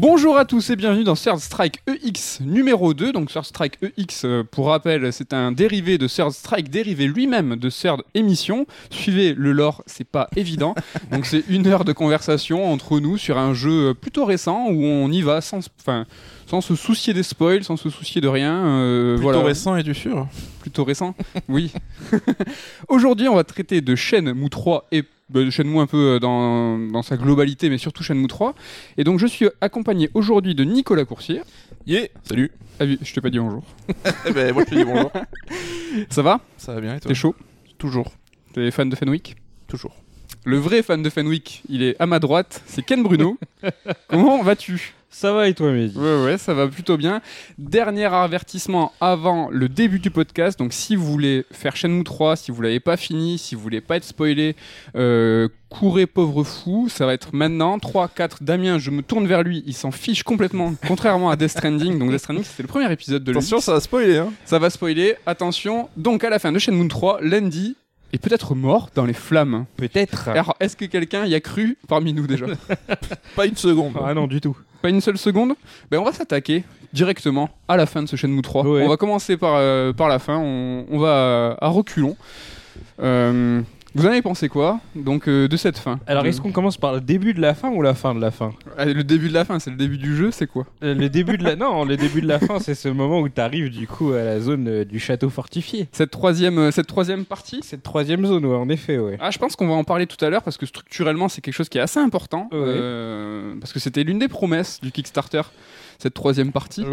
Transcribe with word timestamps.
Bonjour 0.00 0.38
à 0.38 0.46
tous 0.46 0.70
et 0.70 0.76
bienvenue 0.76 1.04
dans 1.04 1.14
Third 1.14 1.38
Strike 1.40 1.80
EX 1.86 2.40
numéro 2.40 2.94
2. 2.94 3.12
Donc 3.12 3.30
Third 3.30 3.44
Strike 3.44 3.74
EX, 3.98 4.24
euh, 4.24 4.42
pour 4.50 4.68
rappel, 4.68 5.12
c'est 5.12 5.34
un 5.34 5.52
dérivé 5.52 5.98
de 5.98 6.06
Third 6.08 6.30
Strike, 6.32 6.70
dérivé 6.70 7.06
lui-même 7.06 7.56
de 7.56 7.68
Third 7.68 8.00
Émission. 8.14 8.64
Suivez 8.88 9.34
le 9.34 9.52
lore, 9.52 9.82
c'est 9.84 10.06
pas 10.08 10.30
évident. 10.36 10.74
Donc 11.12 11.26
c'est 11.26 11.44
une 11.50 11.66
heure 11.66 11.84
de 11.84 11.92
conversation 11.92 12.72
entre 12.72 12.98
nous 12.98 13.18
sur 13.18 13.36
un 13.36 13.52
jeu 13.52 13.92
plutôt 13.92 14.24
récent 14.24 14.68
où 14.70 14.82
on 14.86 15.12
y 15.12 15.20
va 15.20 15.42
sans, 15.42 15.68
enfin, 15.78 16.06
sans 16.46 16.62
se 16.62 16.76
soucier 16.76 17.12
des 17.12 17.22
spoils, 17.22 17.62
sans 17.62 17.76
se 17.76 17.90
soucier 17.90 18.22
de 18.22 18.28
rien. 18.28 18.54
euh, 18.54 19.16
Plutôt 19.16 19.32
voilà. 19.32 19.42
récent 19.42 19.76
et 19.76 19.82
du 19.82 19.92
sûr. 19.92 20.26
plutôt 20.62 20.84
récent. 20.84 21.14
oui. 21.46 21.72
Aujourd'hui, 22.88 23.28
on 23.28 23.34
va 23.36 23.44
traiter 23.44 23.82
de 23.82 23.94
Shenmue 23.94 24.48
3 24.48 24.86
et 24.92 25.04
Shenmue 25.50 25.78
un 25.78 25.86
peu 25.86 26.14
euh, 26.14 26.18
dans, 26.18 26.78
dans 26.78 27.02
sa 27.02 27.16
globalité, 27.16 27.70
mais 27.70 27.78
surtout 27.78 28.02
Shenmue 28.02 28.26
3. 28.26 28.54
Et 28.98 29.04
donc, 29.04 29.18
je 29.18 29.26
suis 29.26 29.48
accompagné 29.60 30.10
aujourd'hui 30.14 30.54
de 30.54 30.64
Nicolas 30.64 31.04
Coursier. 31.04 31.40
Yeah, 31.86 32.08
salut. 32.24 32.50
Ah 32.78 32.84
oui, 32.84 32.98
je 33.02 33.12
t'ai 33.14 33.20
pas 33.20 33.30
dit 33.30 33.38
bonjour. 33.38 33.64
Eh 34.26 34.32
ben, 34.32 34.52
moi 34.52 34.64
je 34.66 34.70
te 34.70 34.74
dis 34.74 34.84
bonjour. 34.84 35.10
Ça 36.10 36.22
va? 36.22 36.40
Ça 36.56 36.74
va 36.74 36.80
bien 36.80 36.96
et 36.96 37.00
toi? 37.00 37.08
T'es 37.08 37.14
chaud? 37.14 37.34
Toujours. 37.78 38.12
T'es 38.52 38.70
fan 38.70 38.88
de 38.88 38.96
Fenwick? 38.96 39.36
Toujours. 39.66 39.94
Le 40.44 40.56
vrai 40.56 40.82
fan 40.82 41.02
de 41.02 41.10
Fenwick, 41.10 41.62
il 41.68 41.82
est 41.82 41.96
à 41.98 42.06
ma 42.06 42.18
droite, 42.18 42.62
c'est 42.66 42.82
Ken 42.82 43.02
Bruno. 43.02 43.38
Comment 44.08 44.42
vas-tu? 44.42 44.94
Ça 45.12 45.32
va 45.32 45.48
et 45.48 45.54
toi, 45.54 45.72
Mehdi? 45.72 45.98
Ouais, 45.98 46.24
ouais, 46.24 46.38
ça 46.38 46.54
va 46.54 46.68
plutôt 46.68 46.96
bien. 46.96 47.20
Dernier 47.58 48.06
avertissement 48.06 48.92
avant 49.00 49.50
le 49.50 49.68
début 49.68 49.98
du 49.98 50.10
podcast. 50.10 50.58
Donc, 50.58 50.72
si 50.72 50.94
vous 50.96 51.04
voulez 51.04 51.44
faire 51.50 51.76
Shenmue 51.76 52.04
3, 52.04 52.36
si 52.36 52.52
vous 52.52 52.62
l'avez 52.62 52.78
pas 52.78 52.96
fini, 52.96 53.36
si 53.36 53.54
vous 53.54 53.60
voulez 53.60 53.80
pas 53.80 53.96
être 53.96 54.04
spoilé, 54.04 54.54
euh, 54.96 55.48
courez 55.68 56.06
pauvre 56.06 56.44
fou. 56.44 56.88
Ça 56.88 57.06
va 57.06 57.12
être 57.12 57.34
maintenant. 57.34 57.80
3, 57.80 58.08
4, 58.08 58.42
Damien, 58.42 58.78
je 58.78 58.90
me 58.90 59.02
tourne 59.02 59.26
vers 59.26 59.42
lui. 59.42 59.64
Il 59.66 59.74
s'en 59.74 59.90
fiche 59.90 60.22
complètement, 60.22 60.72
contrairement 60.86 61.28
à 61.28 61.36
Death 61.36 61.50
Stranding. 61.50 61.98
Donc, 61.98 62.12
Death 62.12 62.20
Stranding, 62.20 62.44
c'était 62.44 62.62
le 62.62 62.68
premier 62.68 62.90
épisode 62.90 63.24
de 63.24 63.32
Attention, 63.32 63.60
ça 63.60 63.72
va 63.72 63.80
spoiler. 63.80 64.18
Hein. 64.18 64.32
ça 64.44 64.60
va 64.60 64.70
spoiler. 64.70 65.16
Attention. 65.26 65.90
Donc, 65.96 66.22
à 66.22 66.30
la 66.30 66.38
fin 66.38 66.52
de 66.52 66.58
Shenmue 66.60 66.88
3, 66.88 67.18
Landy 67.20 67.76
est 68.12 68.18
peut-être 68.18 68.54
mort 68.54 68.90
dans 68.94 69.04
les 69.04 69.12
flammes. 69.12 69.66
Peut-être. 69.76 70.28
Alors, 70.28 70.56
est-ce 70.60 70.76
que 70.76 70.84
quelqu'un 70.84 71.26
y 71.26 71.34
a 71.34 71.40
cru 71.40 71.78
parmi 71.88 72.12
nous 72.12 72.26
déjà? 72.26 72.46
Pas 73.36 73.46
une 73.46 73.56
seconde. 73.56 73.94
Ah 74.04 74.14
non, 74.14 74.26
du 74.26 74.40
tout. 74.40 74.56
Pas 74.82 74.88
une 74.88 75.00
seule 75.00 75.18
seconde? 75.18 75.54
Ben 75.90 75.98
on 75.98 76.04
va 76.04 76.12
s'attaquer 76.12 76.64
directement 76.92 77.50
à 77.68 77.76
la 77.76 77.86
fin 77.86 78.02
de 78.02 78.08
ce 78.08 78.16
Shenmue 78.16 78.42
3. 78.42 78.64
Ouais. 78.66 78.82
On 78.84 78.88
va 78.88 78.96
commencer 78.96 79.36
par, 79.36 79.54
euh, 79.56 79.92
par 79.92 80.08
la 80.08 80.18
fin, 80.18 80.38
on, 80.38 80.86
on 80.90 80.98
va 80.98 81.56
à, 81.60 81.66
à 81.66 81.68
reculons. 81.68 82.16
Euh, 83.02 83.60
vous 83.94 84.06
en 84.06 84.08
avez 84.10 84.22
pensé 84.22 84.48
quoi 84.48 84.80
donc 84.94 85.28
euh, 85.28 85.48
de 85.48 85.56
cette 85.56 85.78
fin 85.78 85.98
Alors, 86.06 86.22
De- 86.22 86.28
est-ce 86.28 86.40
qu'on 86.40 86.52
commence 86.52 86.76
par 86.76 86.92
le 86.94 87.00
début 87.00 87.34
de 87.34 87.40
la 87.40 87.54
fin 87.54 87.70
ou 87.70 87.82
la 87.82 87.94
fin 87.94 88.14
de 88.14 88.20
la 88.20 88.30
fin? 88.30 88.52
Ah, 88.78 88.84
Le 88.84 89.02
début 89.04 89.28
de 89.28 89.34
la 89.34 89.44
fin, 89.44 89.58
c'est 89.58 89.70
le 89.70 89.76
début 89.76 89.98
du 89.98 90.16
jeu, 90.16 90.30
c'est 90.30 90.46
quoi? 90.46 90.66
Euh, 90.82 90.94
Le 90.94 91.08
début 91.08 91.36
de 91.38 91.44
la 91.44 91.56
non, 91.56 91.84
le 91.84 91.96
début 91.96 92.20
de 92.20 92.26
la 92.28 92.38
fin, 92.38 92.58
c'est 92.60 92.74
ce 92.74 92.88
moment 92.88 93.20
où 93.20 93.28
t'arrives 93.28 93.70
du 93.70 93.86
coup 93.86 94.12
à 94.12 94.22
la 94.22 94.40
zone 94.40 94.68
euh, 94.68 94.84
du 94.84 94.98
château 95.00 95.28
fortifié. 95.30 95.88
cette 95.92 96.10
troisième, 96.10 96.58
euh, 96.58 96.70
cette 96.70 96.86
troisième 96.86 97.24
partie? 97.24 97.60
Cette 97.62 97.82
troisième 97.82 98.24
zone, 98.26 98.44
ouais, 98.46 98.56
en 98.56 98.68
effet, 98.68 98.98
ouais. 98.98 99.16
ah, 99.20 99.30
je 99.30 99.38
pense 99.38 99.56
qu'on 99.56 99.66
va 99.68 99.74
en 99.74 99.84
parler 99.84 100.06
tout 100.06 100.22
à 100.24 100.30
l'heure 100.30 100.42
parce 100.42 100.56
que 100.56 100.66
structurellement 100.66 101.28
c'est 101.28 101.40
quelque 101.40 101.54
chose 101.54 101.68
qui 101.68 101.78
est 101.78 101.82
assez 101.82 102.00
important 102.00 102.48
Ouais. 102.52 102.58
euh, 102.62 103.54
parce 103.60 103.72
que 103.72 103.78
c'était 103.80 104.02
l'une 104.04 104.18
des 104.18 104.28
promesses 104.28 104.80
du 104.80 104.92
Kickstarter 104.92 105.42
cette 106.00 106.14
troisième 106.14 106.52
partie 106.52 106.84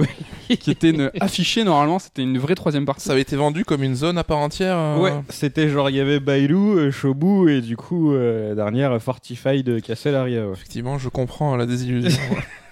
qui 0.59 0.71
était 0.71 0.89
une- 0.91 1.11
affichée 1.19 1.63
normalement 1.63 1.99
c'était 1.99 2.21
une 2.23 2.37
vraie 2.37 2.55
troisième 2.55 2.85
partie 2.85 3.05
Ça 3.05 3.13
avait 3.13 3.21
été 3.21 3.35
vendu 3.35 3.65
comme 3.65 3.83
une 3.83 3.95
zone 3.95 4.17
à 4.17 4.23
part 4.23 4.37
entière. 4.39 4.75
euh, 4.77 4.97
Ouais, 4.99 5.13
c'était 5.29 5.69
genre 5.69 5.89
il 5.89 5.95
y 5.95 5.99
avait 5.99 6.19
Bailou, 6.19 6.77
euh, 6.77 6.91
Shobu 6.91 7.49
et 7.49 7.61
du 7.61 7.77
coup 7.77 8.13
euh, 8.13 8.49
la 8.49 8.55
dernière 8.55 8.91
euh, 8.93 8.99
Fortified 8.99 9.65
de 9.65 9.79
Castle 9.79 10.15
Aria. 10.15 10.45
ouais. 10.47 10.53
Effectivement, 10.53 10.97
je 10.97 11.09
comprends 11.09 11.55
la 11.55 11.65
désillusion 11.65 12.21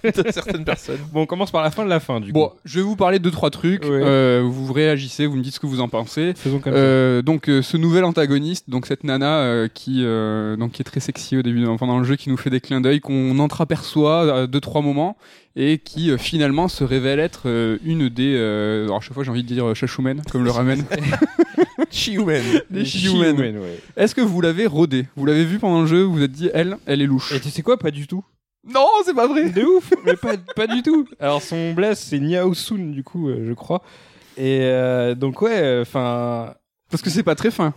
ouais, 0.04 0.12
de 0.12 0.32
certaines 0.32 0.64
personnes. 0.66 1.00
Bon, 1.14 1.22
on 1.22 1.26
commence 1.26 1.52
par 1.52 1.64
la 1.64 1.72
fin 1.72 1.84
de 1.86 1.90
la 1.90 2.00
fin 2.00 2.20
du 2.20 2.32
Bon, 2.32 2.50
coup. 2.50 2.56
je 2.66 2.80
vais 2.80 2.86
vous 2.86 2.96
parler 2.96 3.20
de 3.20 3.24
deux 3.24 3.32
trois 3.32 3.50
trucs. 3.50 3.84
Ouais. 3.84 3.90
Euh, 3.92 4.44
vous 4.46 4.72
réagissez, 4.74 5.26
vous 5.26 5.36
me 5.38 5.42
dites 5.42 5.56
ce 5.56 5.60
que 5.60 5.68
vous 5.68 5.82
en 5.82 5.88
pensez. 5.88 6.34
Faisons 6.36 6.60
comme 6.60 6.74
Euh, 6.76 7.22
donc 7.22 7.50
euh, 7.50 7.62
ce 7.62 7.78
nouvel 7.78 8.04
antagoniste, 8.04 8.70
donc 8.70 8.86
cette 8.86 9.04
nana 9.04 9.40
euh, 9.40 9.68
qui 9.74 10.02
euh, 10.04 10.56
donc 10.58 10.74
qui 10.74 10.82
est 10.82 10.86
très 10.86 11.00
sexy 11.00 11.38
au 11.38 11.42
début 11.42 11.66
pendant 11.78 11.98
le 11.98 12.04
jeu, 12.04 12.16
qui 12.16 12.30
nous 12.30 12.38
fait 12.38 12.50
des 12.50 12.60
clins 12.62 12.82
d'œil 12.82 13.00
qu'on 13.00 13.38
entreaperçoit 13.40 14.42
à 14.42 14.48
deux 14.48 14.60
trois 14.62 14.82
moments 14.82 15.18
et 15.56 15.78
qui 15.78 16.12
euh, 16.12 16.18
finalement 16.18 16.68
se 16.68 16.84
révèle 16.84 17.20
être 17.20 17.44
euh, 17.46 17.78
une 17.86 18.10
des. 18.10 18.36
euh, 18.36 18.86
alors 18.86 18.98
à 18.98 19.00
chaque 19.00 19.14
fois 19.14 19.24
j'ai 19.24 19.32
envie 19.32 19.44
de 19.44 19.48
dire 19.48 19.66
euh, 19.68 19.74
Shashumen 19.74 20.22
comme 20.32 20.44
le 20.44 20.52
ramen. 20.52 20.84
Chihumen. 21.92 22.44
Les 22.72 22.84
ouais. 23.36 23.80
Est-ce 23.96 24.14
que 24.16 24.22
vous 24.22 24.42
l'avez 24.42 24.68
rodé? 24.68 25.08
Vous 25.16 25.26
l'avez 25.26 25.46
vu 25.46 25.60
pendant 25.60 25.82
le 25.82 25.88
jeu 25.88 26.04
Vous 26.04 26.16
vous 26.16 26.24
êtes 26.24 26.32
dit 26.32 26.50
elle, 26.54 26.78
elle 26.86 27.02
est 27.02 27.06
louche. 27.06 27.32
Et 27.32 27.40
tu 27.40 27.50
sais 27.50 27.62
quoi? 27.62 27.78
Pas 27.78 27.92
du 27.92 28.06
tout. 28.08 28.24
Non, 28.68 28.88
c'est 29.06 29.14
pas 29.14 29.28
vrai. 29.28 29.50
De 29.50 29.64
ouf, 29.64 29.94
mais 30.06 30.16
pas, 30.16 30.36
pas 30.56 30.68
du 30.68 30.82
tout. 30.82 31.08
Alors 31.20 31.42
son 31.42 31.74
bless 31.74 32.00
c'est 32.00 32.20
Niaosun 32.20 32.92
du 32.92 33.04
coup, 33.04 33.30
euh, 33.30 33.46
je 33.48 33.54
crois. 33.54 33.82
Et 34.38 34.62
euh, 34.64 35.16
donc 35.16 35.42
ouais, 35.42 35.80
enfin, 35.82 36.54
Parce 36.90 37.02
que 37.02 37.10
c'est 37.10 37.24
pas 37.24 37.36
très 37.36 37.52
fin. 37.52 37.74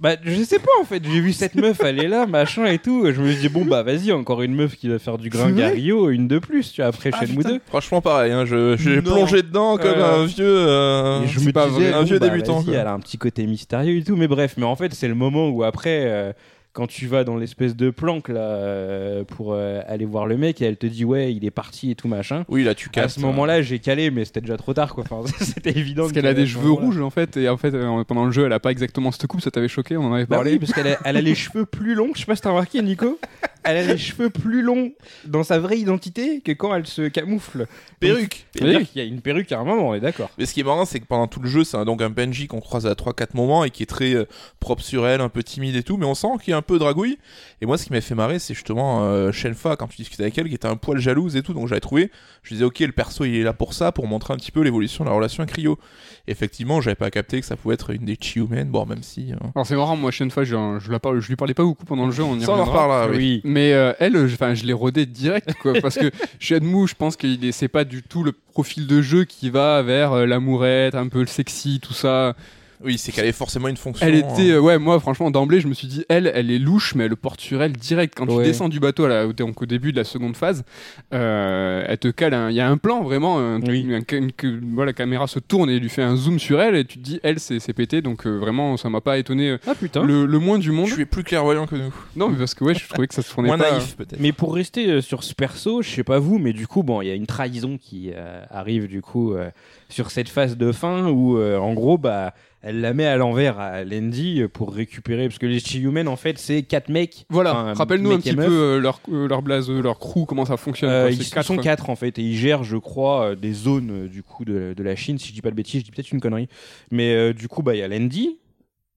Bah 0.00 0.16
je 0.24 0.42
sais 0.42 0.58
pas 0.58 0.70
en 0.80 0.84
fait. 0.84 1.02
J'ai 1.04 1.20
vu 1.20 1.32
cette 1.32 1.54
meuf, 1.54 1.78
elle 1.84 2.02
est 2.02 2.08
là, 2.08 2.26
machin 2.26 2.64
et 2.66 2.78
tout. 2.78 3.04
Je 3.12 3.20
me 3.20 3.30
suis 3.32 3.40
dit 3.42 3.48
bon 3.50 3.64
bah 3.66 3.82
vas-y, 3.82 4.12
encore 4.12 4.40
une 4.42 4.54
meuf 4.54 4.76
qui 4.76 4.88
va 4.88 4.98
faire 4.98 5.18
du 5.18 5.28
gringario, 5.28 6.08
une 6.10 6.26
de 6.26 6.38
plus, 6.38 6.72
tu 6.72 6.80
vois 6.80 6.88
après 6.88 7.10
Ah, 7.12 7.20
Shenmue 7.20 7.36
putain. 7.38 7.50
2. 7.50 7.60
Franchement, 7.66 8.00
pareil. 8.00 8.32
Hein, 8.32 8.44
je- 8.46 8.76
J'ai 8.78 9.02
plongé 9.02 9.42
dedans 9.42 9.76
comme 9.76 9.90
Euh, 9.98 10.22
un 10.22 10.26
vieux. 10.26 10.44
euh, 10.46 11.22
Et 11.22 11.26
je 11.28 11.40
me 11.40 11.52
pas 11.52 11.68
disais, 11.68 11.80
vrai. 11.90 11.92
Un 11.92 11.98
bon, 12.00 12.04
vieux 12.06 12.18
bah, 12.18 12.28
débutant, 12.28 12.62
quoi. 12.62 12.72
Elle 12.74 12.86
a 12.86 12.92
un 12.92 13.00
petit 13.00 13.18
côté 13.18 13.46
mystérieux 13.46 13.96
et 13.98 14.02
tout, 14.04 14.16
mais 14.16 14.26
bref. 14.28 14.54
Mais 14.56 14.64
en 14.64 14.76
fait, 14.76 14.94
c'est 14.94 15.08
le 15.08 15.14
moment 15.14 15.48
où 15.50 15.62
après, 15.64 16.04
euh, 16.06 16.32
quand 16.72 16.86
tu 16.86 17.06
vas 17.06 17.24
dans 17.24 17.36
l'espèce 17.36 17.74
de 17.74 17.90
planque 17.90 18.28
là 18.28 18.40
euh, 18.40 19.24
pour 19.24 19.52
euh, 19.54 19.80
aller 19.88 20.04
voir 20.04 20.26
le 20.26 20.36
mec 20.36 20.62
et 20.62 20.64
elle 20.66 20.76
te 20.76 20.86
dit 20.86 21.04
ouais, 21.04 21.32
il 21.34 21.44
est 21.44 21.50
parti 21.50 21.90
et 21.90 21.94
tout 21.96 22.06
machin. 22.08 22.44
Oui, 22.48 22.62
là, 22.62 22.74
tu 22.76 22.88
À 22.90 22.92
casses. 22.92 23.14
ce 23.14 23.20
moment-là, 23.20 23.60
j'ai 23.62 23.78
calé, 23.80 24.10
mais 24.10 24.24
c'était 24.24 24.40
déjà 24.40 24.56
trop 24.56 24.72
tard 24.72 24.94
quoi. 24.94 25.04
Enfin, 25.10 25.28
c'était 25.40 25.70
évident. 25.76 26.02
Parce 26.04 26.12
qu'elle 26.12 26.26
a 26.26 26.34
des 26.34 26.46
cheveux 26.46 26.70
rouges 26.70 27.00
en 27.00 27.10
fait, 27.10 27.36
et 27.36 27.48
en 27.48 27.56
fait 27.56 27.74
euh, 27.74 28.04
pendant 28.04 28.24
le 28.24 28.30
jeu 28.30 28.46
elle 28.46 28.52
a 28.52 28.60
pas 28.60 28.70
exactement 28.70 29.10
cette 29.10 29.26
coupe, 29.26 29.40
ça 29.40 29.50
t'avait 29.50 29.68
choqué, 29.68 29.96
on 29.96 30.04
en 30.04 30.12
avait 30.14 30.26
Bah 30.26 30.36
parlé. 30.36 30.52
oui, 30.52 30.58
parce 30.60 30.72
qu'elle 30.72 30.86
a, 30.88 30.98
elle 31.04 31.16
a 31.16 31.20
les 31.20 31.34
cheveux 31.34 31.66
plus 31.66 31.94
longs. 31.94 32.10
Je 32.14 32.20
sais 32.20 32.26
pas 32.26 32.36
si 32.36 32.42
t'as 32.42 32.50
remarqué, 32.50 32.80
Nico. 32.82 33.18
Elle 33.64 33.76
a 33.76 33.82
les 33.92 33.98
cheveux 33.98 34.30
plus 34.30 34.62
longs 34.62 34.92
dans 35.26 35.42
sa 35.42 35.58
vraie 35.58 35.78
identité 35.78 36.40
que 36.40 36.52
quand 36.52 36.74
elle 36.74 36.86
se 36.86 37.08
camoufle. 37.08 37.66
Perruque. 38.00 38.46
C'est-à-dire 38.54 38.88
qu'il 38.90 39.02
y 39.02 39.04
a 39.04 39.08
une 39.08 39.20
perruque 39.20 39.52
à 39.52 39.58
un 39.58 39.64
moment, 39.64 39.88
on 39.90 39.94
est 39.94 40.00
d'accord. 40.00 40.30
Mais 40.38 40.46
ce 40.46 40.54
qui 40.54 40.60
est 40.60 40.64
marrant, 40.64 40.84
c'est 40.86 41.00
que 41.00 41.04
pendant 41.06 41.26
tout 41.26 41.40
le 41.40 41.48
jeu, 41.48 41.64
c'est 41.64 41.76
un- 41.76 41.84
donc 41.84 42.00
un 42.00 42.08
Benji 42.08 42.46
qu'on 42.46 42.60
croise 42.60 42.86
à 42.86 42.94
3-4 42.94 43.34
moments 43.34 43.62
et 43.64 43.70
qui 43.70 43.82
est 43.82 43.86
très 43.86 44.14
euh, 44.14 44.24
propre 44.60 44.82
sur 44.82 45.06
elle, 45.06 45.20
un 45.20 45.28
peu 45.28 45.42
timide 45.42 45.76
et 45.76 45.82
tout, 45.82 45.96
mais 45.98 46.06
on 46.06 46.14
sent 46.14 46.28
qu'il 46.42 46.52
y 46.52 46.54
a 46.54 46.56
un 46.56 46.62
peu 46.62 46.78
dragouille. 46.78 47.18
Et 47.60 47.66
moi, 47.66 47.76
ce 47.76 47.84
qui 47.84 47.92
m'a 47.92 48.00
fait 48.00 48.14
marrer, 48.14 48.38
c'est 48.38 48.54
justement 48.54 49.02
euh, 49.04 49.32
Shenfa, 49.32 49.76
quand 49.76 49.88
tu 49.88 49.96
discutais 49.98 50.22
avec 50.22 50.38
elle, 50.38 50.48
qui 50.48 50.54
était 50.54 50.66
un 50.68 50.76
poil 50.76 50.98
jalouse 50.98 51.36
et 51.36 51.42
tout, 51.42 51.52
donc 51.52 51.68
j'avais 51.68 51.80
trouvé, 51.80 52.10
je 52.42 52.54
disais, 52.54 52.64
ok, 52.64 52.78
le 52.80 52.92
perso, 52.92 53.24
il 53.26 53.34
est 53.36 53.42
là 53.42 53.52
pour 53.52 53.74
ça, 53.74 53.92
pour 53.92 54.06
montrer 54.06 54.32
un 54.32 54.36
petit 54.38 54.52
peu 54.52 54.62
l'évolution 54.62 55.04
de 55.04 55.10
la 55.10 55.14
relation 55.14 55.42
avec 55.42 55.54
Ryo. 55.54 55.78
Et 56.26 56.32
effectivement, 56.32 56.80
j'avais 56.80 56.94
pas 56.94 57.10
capté 57.10 57.40
que 57.40 57.46
ça 57.46 57.56
pouvait 57.56 57.74
être 57.74 57.90
une 57.90 58.06
des 58.06 58.16
Chiumen, 58.18 58.68
bon, 58.70 58.86
même 58.86 59.02
si... 59.02 59.32
euh, 59.32 59.36
Alors 59.54 59.66
c'est 59.66 59.76
marrant, 59.76 59.96
moi 59.96 60.10
Shenfa, 60.10 60.44
je, 60.44 60.78
je, 60.80 60.90
la 60.90 60.98
parle, 61.00 61.20
je 61.20 61.28
lui 61.28 61.36
parlais 61.36 61.54
pas 61.54 61.64
beaucoup 61.64 61.84
pendant 61.84 62.06
le 62.06 62.12
jeu, 62.12 62.22
on 62.22 62.36
y 62.38 62.42
Ça, 62.42 62.52
on 62.52 62.60
en 62.60 62.64
reparlera, 62.64 63.08
oui. 63.10 63.42
Mais 63.50 63.72
euh, 63.72 63.92
elle, 63.98 64.28
je, 64.28 64.34
enfin, 64.34 64.54
je 64.54 64.64
l'ai 64.64 64.72
rodé 64.72 65.06
direct, 65.06 65.54
quoi, 65.60 65.72
parce 65.82 65.96
que 65.96 66.10
Shenmue, 66.38 66.86
je 66.86 66.94
pense 66.94 67.16
que 67.16 67.26
c'est 67.50 67.68
pas 67.68 67.84
du 67.84 68.02
tout 68.02 68.22
le 68.22 68.32
profil 68.32 68.86
de 68.86 69.02
jeu 69.02 69.24
qui 69.24 69.50
va 69.50 69.82
vers 69.82 70.12
euh, 70.12 70.26
l'amourette, 70.26 70.94
un 70.94 71.08
peu 71.08 71.20
le 71.20 71.26
sexy, 71.26 71.80
tout 71.80 71.92
ça. 71.92 72.36
Oui, 72.82 72.96
c'est 72.96 73.12
qu'elle 73.12 73.24
avait 73.24 73.32
forcément 73.32 73.68
une 73.68 73.76
fonction... 73.76 74.06
Elle 74.06 74.14
était, 74.14 74.26
hein. 74.52 74.54
euh, 74.54 74.58
ouais, 74.60 74.78
moi 74.78 74.98
franchement 75.00 75.30
d'emblée, 75.30 75.60
je 75.60 75.68
me 75.68 75.74
suis 75.74 75.86
dit, 75.86 76.04
elle, 76.08 76.30
elle 76.34 76.50
est 76.50 76.58
louche, 76.58 76.94
mais 76.94 77.04
elle 77.04 77.10
le 77.10 77.16
porte 77.16 77.40
sur 77.40 77.62
elle 77.62 77.72
direct. 77.72 78.14
Quand 78.16 78.26
tu 78.26 78.36
descends 78.42 78.68
du 78.70 78.80
bateau, 78.80 79.06
là, 79.06 79.26
où 79.26 79.32
t'es 79.34 79.44
donc 79.44 79.60
au 79.60 79.66
début 79.66 79.92
de 79.92 79.98
la 79.98 80.04
seconde 80.04 80.36
phase, 80.36 80.64
euh, 81.12 81.84
elle 81.86 81.98
te 81.98 82.08
cale, 82.08 82.34
un- 82.34 82.50
il 82.50 82.56
y 82.56 82.60
a 82.60 82.68
un 82.68 82.76
plan 82.76 83.02
vraiment, 83.02 83.38
un- 83.38 83.60
Oui. 83.62 83.86
un- 83.94 84.16
une- 84.16 84.32
que 84.32 84.60
voilà, 84.74 84.90
la 84.90 84.92
caméra 84.94 85.26
se 85.26 85.38
tourne 85.38 85.68
et 85.70 85.78
lui 85.78 85.88
fait 85.88 86.02
un 86.02 86.16
zoom 86.16 86.38
sur 86.38 86.60
elle, 86.60 86.76
et 86.76 86.84
tu 86.84 86.98
te 86.98 87.02
dis, 87.02 87.20
elle, 87.22 87.38
c'est 87.40 87.58
c'est 87.60 87.72
pété, 87.72 88.00
donc 88.02 88.26
euh, 88.26 88.38
vraiment, 88.38 88.76
ça 88.76 88.88
m'a 88.88 89.00
pas 89.00 89.18
étonné 89.18 89.50
euh, 89.50 89.58
Ah 89.66 89.74
putain. 89.74 90.02
le, 90.04 90.24
le 90.26 90.38
moins 90.38 90.58
du 90.58 90.70
monde. 90.70 90.88
Tu 90.88 91.00
es 91.02 91.06
plus 91.06 91.24
clairvoyant 91.24 91.66
que 91.66 91.76
nous. 91.76 91.92
Non, 92.16 92.28
mais 92.28 92.38
parce 92.38 92.54
que 92.54 92.64
ouais, 92.64 92.74
je 92.74 92.88
trouvais 92.88 93.06
que 93.06 93.14
ça 93.14 93.22
se 93.22 93.32
tournait 93.32 93.48
Moins 93.48 93.58
pas. 93.58 93.72
naïf, 93.72 93.96
peut-être. 93.96 94.20
Mais 94.20 94.32
pour 94.32 94.54
rester 94.54 94.88
euh, 94.88 95.00
sur 95.00 95.22
ce 95.24 95.34
perso, 95.34 95.82
je 95.82 95.90
sais 95.90 96.04
pas 96.04 96.18
vous, 96.18 96.38
mais 96.38 96.52
du 96.52 96.66
coup, 96.66 96.82
bon, 96.82 97.02
il 97.02 97.08
y 97.08 97.10
a 97.10 97.14
une 97.14 97.26
trahison 97.26 97.78
qui 97.78 98.10
euh, 98.14 98.42
arrive 98.50 98.88
du 98.88 99.02
coup 99.02 99.34
euh, 99.34 99.50
sur 99.88 100.10
cette 100.10 100.28
phase 100.28 100.56
de 100.56 100.72
fin 100.72 101.08
où, 101.08 101.36
euh, 101.38 101.58
en 101.58 101.74
gros, 101.74 101.98
bah, 101.98 102.32
elle 102.62 102.80
la 102.80 102.92
met 102.92 103.06
à 103.06 103.16
l'envers 103.16 103.58
à 103.58 103.84
Landy 103.84 104.42
euh, 104.42 104.48
pour 104.48 104.72
récupérer, 104.74 105.28
parce 105.28 105.38
que 105.38 105.46
les 105.46 105.60
Chihumen, 105.60 106.08
en 106.08 106.16
fait, 106.16 106.38
c'est 106.38 106.62
quatre 106.62 106.88
mecs. 106.88 107.24
Voilà, 107.30 107.52
Enfin, 107.52 107.72
rappelle-nous 107.74 108.12
un 108.12 108.20
petit 108.20 108.34
peu 108.34 108.42
euh, 108.76 108.78
leur, 108.78 109.00
euh, 109.10 109.26
leur 109.28 109.42
blaze, 109.42 109.70
euh, 109.70 109.80
leur 109.80 109.98
crew, 109.98 110.26
comment 110.26 110.44
ça 110.44 110.56
fonctionne. 110.56 110.90
Euh, 110.90 111.02
quoi. 111.04 111.10
ils 111.12 111.30
quatre, 111.30 111.46
sont 111.46 111.56
quatre 111.56 111.88
en 111.90 111.96
fait 111.96 112.18
et 112.18 112.22
ils 112.22 112.36
gèrent, 112.36 112.62
je 112.64 112.76
crois, 112.76 113.34
des 113.34 113.52
zones 113.52 114.08
du 114.08 114.22
coup 114.22 114.44
de, 114.44 114.74
de 114.76 114.82
la 114.82 114.96
Chine. 114.96 115.18
Si 115.18 115.28
je 115.28 115.32
dis 115.32 115.40
pas 115.42 115.50
de 115.50 115.56
bêtises, 115.56 115.80
je 115.80 115.84
dis 115.86 115.90
peut-être 115.90 116.12
une 116.12 116.20
connerie. 116.20 116.48
Mais 116.90 117.14
euh, 117.14 117.32
du 117.32 117.48
coup, 117.48 117.62
bah 117.62 117.74
il 117.74 117.78
y 117.78 117.82
a 117.82 117.88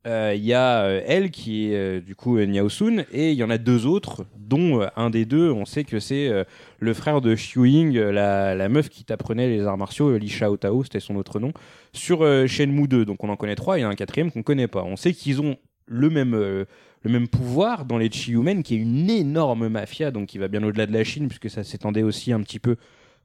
Landy, 0.05 0.07
euh, 0.07 0.33
il 0.35 0.43
y 0.43 0.53
a 0.53 0.83
euh, 0.83 1.01
elle 1.05 1.31
qui 1.31 1.71
est 1.71 1.75
euh, 1.75 2.01
du 2.01 2.15
coup 2.15 2.39
Niaosun 2.39 3.05
et 3.11 3.31
il 3.31 3.37
y 3.37 3.43
en 3.43 3.49
a 3.49 3.57
deux 3.57 3.85
autres, 3.85 4.25
dont 4.37 4.87
un 4.95 5.09
des 5.09 5.25
deux, 5.25 5.51
on 5.51 5.65
sait 5.65 5.83
que 5.83 5.99
c'est 5.99 6.31
le 6.79 6.93
frère 6.93 7.21
de 7.21 7.33
Xiuing, 7.35 7.95
euh, 7.97 8.11
la, 8.11 8.55
la 8.55 8.69
meuf 8.69 8.89
qui 8.89 9.03
t'apprenait 9.03 9.47
les 9.47 9.65
arts 9.65 9.77
martiaux, 9.77 10.17
Li 10.17 10.29
Shao 10.29 10.57
Tao, 10.57 10.83
c'était 10.83 10.99
son 10.99 11.15
autre 11.15 11.39
nom, 11.39 11.53
sur 11.93 12.19
Shenmue 12.47 12.87
2. 12.87 13.05
Donc 13.05 13.23
on 13.23 13.29
en 13.29 13.35
connaît 13.35 13.55
trois, 13.55 13.77
il 13.77 13.81
y 13.81 13.83
a 13.83 13.89
un 13.89 13.95
quatrième 13.95 14.31
qu'on 14.31 14.43
connaît 14.43 14.67
pas. 14.67 14.83
On 14.83 14.95
sait 14.95 15.13
qu'ils 15.13 15.41
ont 15.41 15.57
le 15.85 16.09
même, 16.09 16.33
le 16.35 17.09
même 17.09 17.27
pouvoir 17.27 17.85
dans 17.85 17.97
les 17.97 18.09
Chiyumen, 18.09 18.63
qui 18.63 18.75
est 18.75 18.79
une 18.79 19.09
énorme 19.09 19.67
mafia, 19.67 20.11
donc 20.11 20.27
qui 20.27 20.37
va 20.37 20.47
bien 20.47 20.63
au-delà 20.63 20.85
de 20.85 20.93
la 20.93 21.03
Chine, 21.03 21.27
puisque 21.27 21.49
ça 21.49 21.63
s'étendait 21.63 22.03
aussi 22.03 22.31
un 22.31 22.41
petit 22.41 22.59
peu 22.59 22.77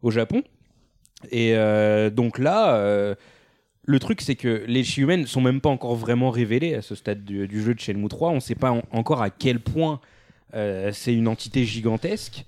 au 0.03 0.11
Japon. 0.11 0.43
Et 1.31 1.55
donc 2.13 2.39
là, 2.39 3.17
le 3.89 3.99
truc, 3.99 4.21
c'est 4.21 4.35
que 4.35 4.65
les 4.67 4.85
Chiyumen 4.85 5.27
sont 5.27 5.41
même 5.41 5.63
pas 5.63 5.71
encore 5.71 5.95
vraiment 5.95 6.29
révélés 6.29 6.75
à 6.75 6.83
ce 6.83 6.95
stade 6.95 7.25
du, 7.25 7.63
jeu 7.63 7.75
de 7.75 7.81
Shenmue 7.81 8.09
3. 8.09 8.29
On 8.29 8.35
ne 8.35 8.41
sait 8.41 8.55
pas 8.55 8.71
en- 8.71 8.83
encore 8.93 9.23
à 9.23 9.31
quel 9.31 9.61
point 9.61 9.99
euh, 10.55 10.91
c'est 10.93 11.15
une 11.15 11.27
entité 11.27 11.65
gigantesque. 11.65 12.45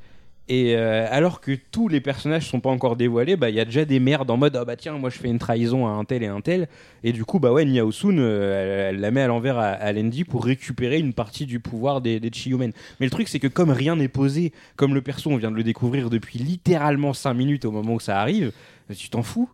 Et 0.50 0.74
euh, 0.76 1.06
alors 1.10 1.40
que 1.40 1.52
tous 1.70 1.88
les 1.88 2.02
personnages 2.02 2.46
sont 2.46 2.60
pas 2.60 2.68
encore 2.68 2.96
dévoilés, 2.96 3.36
bah 3.36 3.48
il 3.48 3.56
y 3.56 3.60
a 3.60 3.64
déjà 3.64 3.86
des 3.86 4.00
merdes 4.00 4.30
en 4.30 4.36
mode 4.36 4.54
ah 4.56 4.64
bah 4.64 4.74
tiens 4.76 4.98
moi 4.98 5.08
je 5.08 5.16
fais 5.16 5.28
une 5.28 5.38
trahison 5.38 5.86
à 5.86 5.90
un 5.90 6.04
tel 6.04 6.24
et 6.24 6.26
un 6.26 6.40
tel 6.40 6.66
et 7.04 7.12
du 7.12 7.24
coup 7.24 7.38
bah 7.38 7.52
ouais 7.52 7.64
Niao 7.64 7.92
euh, 8.04 8.90
elle, 8.90 8.98
la 8.98 9.12
met 9.12 9.20
à 9.20 9.28
l'envers 9.28 9.58
à, 9.58 9.68
à 9.68 9.92
Lendi 9.92 10.24
pour 10.24 10.44
récupérer 10.44 10.98
une 10.98 11.12
partie 11.12 11.46
du 11.46 11.60
pouvoir 11.60 12.00
des, 12.00 12.18
des 12.18 12.30
Chiyumen. 12.30 12.72
Mais 12.98 13.06
le 13.06 13.10
truc 13.10 13.28
c'est 13.28 13.38
que 13.38 13.46
comme 13.46 13.70
rien 13.70 13.94
n'est 13.94 14.08
posé, 14.08 14.52
comme 14.74 14.92
le 14.92 15.02
perso 15.02 15.30
on 15.30 15.36
vient 15.36 15.52
de 15.52 15.56
le 15.56 15.62
découvrir 15.62 16.10
depuis 16.10 16.40
littéralement 16.40 17.12
5 17.14 17.32
minutes 17.32 17.64
au 17.64 17.70
moment 17.70 17.94
où 17.94 18.00
ça 18.00 18.20
arrive, 18.20 18.50
tu 18.94 19.10
t'en 19.10 19.22
fous 19.22 19.48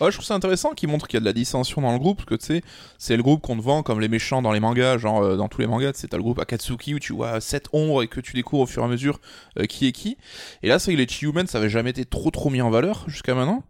Ouais, 0.00 0.10
je 0.10 0.16
trouve 0.16 0.26
ça 0.26 0.34
intéressant 0.34 0.70
qu'il 0.70 0.88
montre 0.88 1.06
qu'il 1.06 1.16
y 1.16 1.18
a 1.18 1.20
de 1.20 1.24
la 1.24 1.32
dissension 1.32 1.82
dans 1.82 1.92
le 1.92 1.98
groupe, 1.98 2.18
parce 2.18 2.28
que 2.28 2.34
tu 2.34 2.46
sais, 2.46 2.62
c'est 2.98 3.16
le 3.16 3.22
groupe 3.22 3.40
qu'on 3.40 3.56
te 3.56 3.62
vend 3.62 3.82
comme 3.82 4.00
les 4.00 4.08
méchants 4.08 4.42
dans 4.42 4.52
les 4.52 4.60
mangas, 4.60 4.98
genre 4.98 5.22
euh, 5.22 5.36
dans 5.36 5.48
tous 5.48 5.60
les 5.60 5.66
mangas, 5.66 5.92
tu 5.92 6.00
sais, 6.00 6.08
t'as 6.08 6.16
le 6.16 6.22
groupe 6.22 6.38
Akatsuki 6.38 6.94
où 6.94 6.98
tu 6.98 7.12
vois 7.12 7.40
sept 7.40 7.68
ombres 7.72 8.02
et 8.02 8.08
que 8.08 8.20
tu 8.20 8.34
découvres 8.34 8.62
au 8.62 8.66
fur 8.66 8.82
et 8.82 8.86
à 8.86 8.88
mesure 8.88 9.20
euh, 9.58 9.66
qui 9.66 9.86
est 9.86 9.92
qui. 9.92 10.16
Et 10.62 10.68
là, 10.68 10.78
c'est 10.78 10.92
que 10.92 10.98
les 10.98 11.06
Chiyumen, 11.06 11.46
ça 11.46 11.58
avait 11.58 11.68
jamais 11.68 11.90
été 11.90 12.04
trop 12.04 12.30
trop 12.30 12.50
mis 12.50 12.62
en 12.62 12.70
valeur 12.70 13.04
jusqu'à 13.06 13.34
maintenant. 13.34 13.64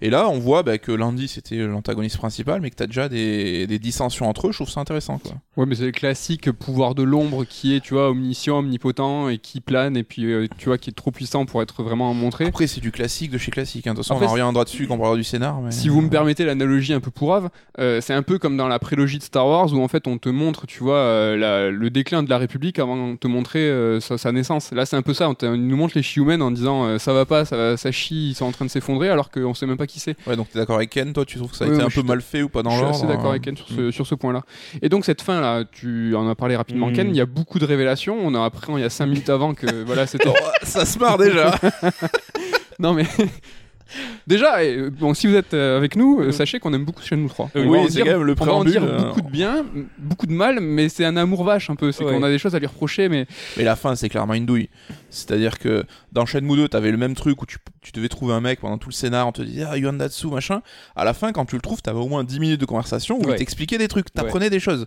Et 0.00 0.10
là, 0.10 0.28
on 0.28 0.38
voit 0.38 0.62
bah, 0.62 0.78
que 0.78 0.92
Landy 0.92 1.28
c'était 1.28 1.56
l'antagoniste 1.56 2.18
principal, 2.18 2.60
mais 2.60 2.70
que 2.70 2.76
t'as 2.76 2.86
déjà 2.86 3.08
des, 3.08 3.66
des 3.66 3.78
dissensions 3.78 4.28
entre 4.28 4.48
eux, 4.48 4.52
je 4.52 4.58
trouve 4.58 4.70
ça 4.70 4.80
intéressant, 4.80 5.18
quoi. 5.18 5.34
Ouais, 5.56 5.66
mais 5.66 5.74
c'est 5.74 5.86
le 5.86 5.92
classique 5.92 6.50
pouvoir 6.52 6.94
de 6.94 7.02
l'ombre 7.02 7.44
qui 7.44 7.74
est, 7.74 7.80
tu 7.80 7.94
vois, 7.94 8.10
omniscient, 8.10 8.58
omnipotent 8.58 9.28
et 9.28 9.38
qui 9.38 9.60
plane 9.60 9.96
et 9.96 10.04
puis, 10.04 10.32
euh, 10.32 10.46
tu 10.56 10.66
vois, 10.66 10.78
qui 10.78 10.90
est 10.90 10.94
trop 10.94 11.10
puissant 11.10 11.46
pour 11.46 11.62
être 11.62 11.82
vraiment 11.82 12.14
montré. 12.14 12.46
Après, 12.46 12.66
c'est 12.66 12.80
du 12.80 12.92
classique 12.92 13.30
de 13.30 13.38
chez 13.38 13.50
classique, 13.50 13.86
hein. 13.86 13.92
de 13.92 13.96
toute 13.96 14.04
façon, 14.04 14.14
Après, 14.14 14.26
on 14.26 14.30
en 14.30 14.32
reviendra 14.32 14.52
dessus 14.68 14.86
quand 14.86 14.94
on 14.94 14.98
parlera 14.98 15.16
du 15.16 15.24
scénar. 15.24 15.60
Mais... 15.60 15.70
Si 15.72 15.88
vous 15.88 16.00
me 16.00 16.08
permettez 16.10 16.44
l'analogie 16.44 16.92
un 16.92 17.00
peu 17.00 17.10
pourrave, 17.10 17.48
euh, 17.78 18.00
c'est 18.00 18.14
un 18.14 18.22
peu 18.22 18.38
comme 18.38 18.56
dans 18.56 18.68
la 18.68 18.78
prélogie 18.78 19.18
de 19.18 19.22
Star 19.22 19.46
Wars 19.46 19.72
où 19.72 19.82
en 19.82 19.88
fait 19.88 20.06
on 20.06 20.18
te 20.18 20.28
montre, 20.28 20.66
tu 20.66 20.82
vois, 20.82 20.96
euh, 20.96 21.36
la- 21.36 21.70
le 21.70 21.90
déclin 21.90 22.22
de 22.22 22.30
la 22.30 22.38
République 22.38 22.78
avant 22.78 23.12
de 23.12 23.16
te 23.16 23.26
montrer 23.26 23.60
euh, 23.68 24.00
sa, 24.00 24.18
sa 24.18 24.30
naissance. 24.32 24.70
Là, 24.72 24.86
c'est 24.86 24.96
un 24.96 25.02
peu 25.02 25.14
ça. 25.14 25.28
On, 25.28 25.56
nous 25.56 25.76
montre 25.76 25.94
les 25.96 26.02
Chiyumen 26.02 26.40
en 26.42 26.50
disant 26.50 26.84
euh, 26.84 26.98
ça 26.98 27.12
va 27.12 27.24
pas, 27.24 27.44
ça, 27.44 27.56
va- 27.56 27.76
ça 27.76 27.90
chie, 27.90 28.30
ils 28.30 28.34
sont 28.34 28.44
en 28.44 28.52
train 28.52 28.64
de 28.66 28.70
s'effondrer 28.70 29.08
alors 29.08 29.30
qu'on 29.30 29.54
sait 29.54 29.66
même 29.66 29.76
pas 29.78 29.86
qui 29.86 29.98
c'est. 30.00 30.16
Ouais, 30.26 30.36
donc 30.36 30.50
t'es 30.50 30.58
d'accord 30.58 30.76
avec 30.76 30.90
Ken, 30.90 31.12
toi, 31.12 31.24
tu 31.24 31.38
trouves 31.38 31.50
que 31.50 31.56
ça 31.56 31.64
a 31.64 31.68
été 31.68 31.82
un 31.82 31.88
peu 31.88 32.02
mal 32.02 32.20
fait 32.20 32.42
ou 32.42 32.48
pas 32.48 32.62
dans 32.62 32.70
Je 32.70 32.74
suis 32.76 32.82
l'ordre 32.84 32.98
assez 32.98 33.06
d'accord 33.06 33.26
hein. 33.26 33.30
avec 33.30 33.42
Ken 33.42 33.56
sur 33.56 33.66
ce, 33.68 33.90
sur 33.90 34.06
ce 34.06 34.14
point-là. 34.14 34.42
Et 34.82 34.88
donc 34.88 35.04
cette 35.04 35.22
fin 35.22 35.40
là, 35.40 35.64
tu 35.70 36.14
en 36.14 36.28
as 36.28 36.34
parlé 36.34 36.54
rapidement, 36.56 36.88
Mm. 36.90 36.92
Ken. 36.92 37.08
Il 37.08 37.16
y 37.16 37.20
a 37.20 37.26
beaucoup 37.26 37.58
de 37.58 37.64
révélations. 37.64 38.16
On 38.22 38.34
a 38.34 38.44
appris 38.44 38.58
il 38.76 38.80
y 38.80 38.84
a 38.84 38.90
5 38.90 39.06
minutes 39.06 39.30
avant 39.30 39.54
que 39.54 39.66
voilà 39.84 40.06
c'était. 40.06 40.28
Oh, 40.28 40.34
ça 40.62 40.84
se 40.84 40.98
marre 40.98 41.16
déjà. 41.16 41.54
non 42.78 42.92
mais. 42.92 43.04
Déjà, 44.26 44.62
et, 44.64 44.90
bon, 44.90 45.14
si 45.14 45.26
vous 45.26 45.34
êtes 45.34 45.54
euh, 45.54 45.76
avec 45.78 45.96
nous, 45.96 46.20
euh, 46.20 46.32
sachez 46.32 46.58
qu'on 46.58 46.72
aime 46.74 46.84
beaucoup 46.84 47.02
Shenmue 47.02 47.28
3. 47.28 47.50
Oui, 47.54 47.62
On 47.66 47.70
va 47.72 47.78
en 47.78 47.88
c'est 47.88 48.00
quand 48.00 48.06
même 48.06 48.22
le 48.22 48.34
on 48.38 48.44
va 48.44 48.52
en 48.52 48.64
dire 48.64 48.82
préambule, 48.82 49.00
euh, 49.00 49.06
beaucoup 49.08 49.20
de 49.22 49.30
bien, 49.30 49.64
beaucoup 49.98 50.26
de 50.26 50.32
mal, 50.32 50.60
mais 50.60 50.88
c'est 50.88 51.04
un 51.04 51.16
amour 51.16 51.44
vache 51.44 51.70
un 51.70 51.74
peu. 51.76 51.90
C'est 51.92 52.04
Ouais. 52.04 52.12
qu'on 52.12 52.22
a 52.22 52.28
des 52.28 52.38
choses 52.38 52.54
à 52.54 52.58
lui 52.58 52.66
reprocher, 52.66 53.08
mais 53.08 53.26
Mais 53.56 53.64
la 53.64 53.76
fin, 53.76 53.94
c'est 53.96 54.08
clairement 54.08 54.34
une 54.34 54.46
douille. 54.46 54.68
C'est-à-dire 55.10 55.58
que 55.58 55.84
dans 56.12 56.26
Shenmue 56.26 56.56
2, 56.56 56.68
t'avais 56.68 56.90
le 56.90 56.96
même 56.98 57.14
truc 57.14 57.40
où 57.42 57.46
tu, 57.46 57.56
tu 57.80 57.92
devais 57.92 58.08
trouver 58.08 58.34
un 58.34 58.40
mec 58.40 58.60
pendant 58.60 58.76
tout 58.78 58.90
le 58.90 58.94
scénar, 58.94 59.26
on 59.26 59.32
te 59.32 59.42
disait 59.42 59.64
ah 59.68 59.76
Yuandatsu 59.78 60.26
machin. 60.28 60.60
À 60.96 61.04
la 61.04 61.14
fin, 61.14 61.32
quand 61.32 61.46
tu 61.46 61.54
le 61.56 61.62
trouves, 61.62 61.80
t'avais 61.80 61.98
au 62.00 62.08
moins 62.08 62.24
10 62.24 62.40
minutes 62.40 62.60
de 62.60 62.66
conversation 62.66 63.18
où 63.18 63.24
Ouais. 63.24 63.32
il 63.32 63.36
t'expliquait 63.38 63.78
des 63.78 63.88
trucs, 63.88 64.12
t'apprenais 64.12 64.50
des 64.50 64.60
choses. 64.60 64.86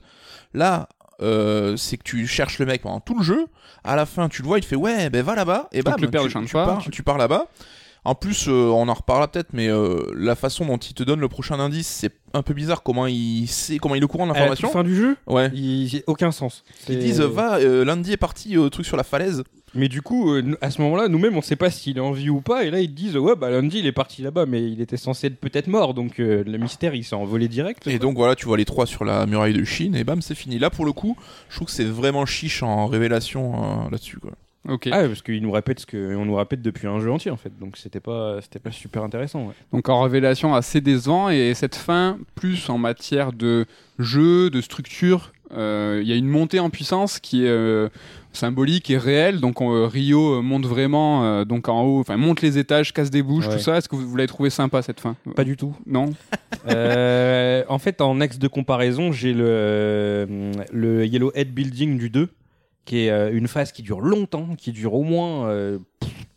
Là, 0.54 0.88
euh, 1.22 1.76
c'est 1.78 1.98
que 1.98 2.04
tu 2.04 2.28
cherches 2.28 2.60
le 2.60 2.66
mec 2.66 2.82
pendant 2.82 3.00
tout 3.00 3.18
le 3.18 3.24
jeu. 3.24 3.46
À 3.84 3.96
la 3.96 4.06
fin, 4.06 4.30
tu 4.30 4.42
le 4.44 4.48
vois, 4.48 4.60
il 4.60 4.62
te 4.62 4.68
fait 4.68 4.76
ouais, 4.76 5.10
ben 5.10 5.24
va 5.24 5.36
là-bas. 5.36 5.70
Et 5.72 5.82
bah, 5.82 5.96
le 6.00 6.08
père 6.10 6.22
de 6.24 6.28
tu, 6.28 6.34
Shanfa, 6.34 6.48
tu 6.48 6.54
pars, 6.54 6.80
tu- 6.84 6.90
tu 6.92 7.04
pars 7.04 7.18
là-bas. 7.18 7.48
En 8.04 8.16
plus, 8.16 8.48
euh, 8.48 8.52
on 8.70 8.88
en 8.88 8.94
reparlera 8.96 9.28
peut-être, 9.28 9.50
mais 9.54 9.68
euh, 9.70 10.00
la 10.16 10.36
façon 10.36 10.66
dont 10.66 10.78
il 10.78 10.96
te 10.96 11.04
donne 11.04 11.20
le 11.20 11.28
prochain 11.28 11.60
indice, 11.60 11.88
c'est 11.88 12.12
un 12.34 12.42
peu 12.42 12.56
bizarre. 12.56 12.82
Comment 12.82 13.06
il 13.06 13.46
sait, 13.48 13.78
comment 13.78 13.94
il 13.94 14.02
est 14.02 14.06
au 14.06 14.08
courant 14.08 14.26
de 14.26 14.32
À 14.32 14.34
la 14.34 14.40
toute 14.56 14.62
l'information. 14.64 14.80
fin 14.80 14.84
du 14.84 14.96
jeu, 14.96 15.18
Ouais. 15.28 15.52
il 15.54 15.84
n'y 15.86 15.98
a 16.00 16.02
aucun 16.08 16.32
sens. 16.32 16.64
Ils 16.90 16.98
disent 16.98 17.22
va, 17.22 17.58
euh, 17.60 17.86
lundi 17.86 18.12
est 18.12 18.18
parti 18.18 18.58
au 18.58 18.70
truc 18.72 18.88
sur 18.88 18.98
la 18.98 19.04
falaise. 19.04 19.44
Mais 19.76 19.88
du 19.88 20.02
coup, 20.02 20.34
à 20.62 20.70
ce 20.72 20.82
moment-là, 20.82 21.08
nous-mêmes, 21.08 21.38
on 21.38 21.42
sait 21.42 21.56
pas 21.56 21.70
s'il 21.70 21.98
est 21.98 22.02
en 22.02 22.12
vie 22.12 22.30
ou 22.30 22.42
pas. 22.42 22.66
Et 22.66 22.72
là, 22.72 22.82
ils 22.82 22.94
disent 22.94 23.16
ouais, 23.16 23.36
bah 23.38 23.50
lundi, 23.52 23.80
il 23.80 23.86
est 23.86 23.92
parti 23.94 24.22
là-bas, 24.24 24.46
mais 24.48 24.62
il 24.70 24.82
était 24.82 24.98
censé 24.98 25.28
être 25.28 25.40
peut-être 25.40 25.68
mort. 25.68 25.94
Donc 25.94 26.18
le 26.18 26.58
mystère, 26.58 26.94
il 26.96 27.04
s'est 27.06 27.16
envolé 27.16 27.48
direct. 27.48 27.86
Et 27.88 28.00
donc 28.00 28.18
voilà, 28.18 28.36
tu 28.36 28.48
vois 28.48 28.58
les 28.58 28.66
trois 28.66 28.86
sur 28.88 29.06
la 29.06 29.26
muraille 29.28 29.54
de 29.54 29.64
Chine 29.64 29.96
et 29.96 30.04
bam, 30.04 30.22
c'est 30.22 30.36
fini. 30.36 30.58
Là 30.60 30.70
pour 30.72 30.84
le 30.86 30.92
coup, 30.92 31.16
je 31.50 31.56
trouve 31.56 31.68
que 31.68 31.74
c'est 31.74 31.86
vraiment 31.86 32.26
chiche 32.26 32.64
en 32.64 32.88
révélation 32.88 33.88
là-dessus. 33.92 34.18
Quoi. 34.18 34.32
Ok. 34.68 34.90
Ah, 34.92 35.08
parce 35.08 35.22
qu'ils 35.22 35.42
nous 35.42 35.52
répètent 35.52 35.80
ce 35.82 35.86
que 35.86 36.16
on 36.16 36.26
nous 36.26 36.36
répète 36.36 36.62
depuis 36.62 36.88
un 36.88 37.00
jeu 37.00 37.12
entier 37.12 37.32
en 37.32 37.38
fait. 37.38 37.52
Donc 37.60 37.78
c'était 37.78 38.00
pas, 38.00 38.40
c'était 38.42 38.60
pas 38.60 38.72
super 38.72 39.04
intéressant. 39.04 39.48
ouais. 39.48 39.54
Donc 39.74 39.90
en 39.90 40.02
révélation 40.02 40.54
assez 40.56 40.82
décevant 40.82 41.30
et 41.30 41.54
cette 41.54 41.76
fin, 41.76 42.18
plus 42.36 42.70
en 42.70 42.78
matière 42.78 43.34
de 43.34 43.66
jeu, 44.00 44.50
de 44.50 44.62
structure, 44.62 45.32
euh, 45.54 46.00
il 46.02 46.08
y 46.08 46.14
a 46.14 46.16
une 46.16 46.30
montée 46.30 46.60
en 46.60 46.70
puissance 46.70 47.20
qui 47.20 47.44
est 47.46 47.50
euh, 47.50 47.90
symbolique 48.32 48.90
et 48.90 48.98
réelle. 48.98 49.42
Donc 49.42 49.60
on- 49.60 49.74
euh, 49.74 49.86
Rio 49.88 50.42
monte 50.42 50.66
vraiment 50.66 51.44
donc 51.44 51.68
en 51.68 51.84
haut, 51.84 52.00
enfin 52.00 52.16
monte 52.16 52.42
les 52.42 52.58
étages, 52.58 52.94
casse 52.94 53.10
des 53.12 53.22
bouches, 53.22 53.48
Ouais. 53.48 53.56
tout 53.58 53.60
ça. 53.60 53.78
Est-ce 53.78 53.90
que 53.90 53.96
vous, 53.98 54.08
vous 54.08 54.16
l'avez 54.16 54.28
trouvé 54.30 54.50
sympa 54.50 54.82
cette 54.82 55.02
fin? 55.02 55.16
Pas 55.36 55.44
du 55.44 55.58
tout. 55.58 55.76
Non? 55.86 56.06
En 56.66 57.80
fait, 57.80 58.00
en 58.02 58.22
axe 58.22 58.38
de 58.40 58.48
comparaison, 58.48 59.12
j'ai 59.12 59.34
le, 59.34 60.52
le 60.72 61.06
Yellow 61.06 61.32
Head 61.36 61.54
Building 61.54 61.98
du 61.98 62.10
2, 62.10 62.30
qui 62.86 63.06
est 63.06 63.10
euh, 63.12 63.32
une 63.36 63.48
phase 63.48 63.72
qui 63.72 63.82
dure 63.84 64.02
longtemps, 64.02 64.56
qui 64.58 64.72
dure 64.72 64.94
au 64.94 65.04
moins 65.04 65.48
euh, 65.50 65.80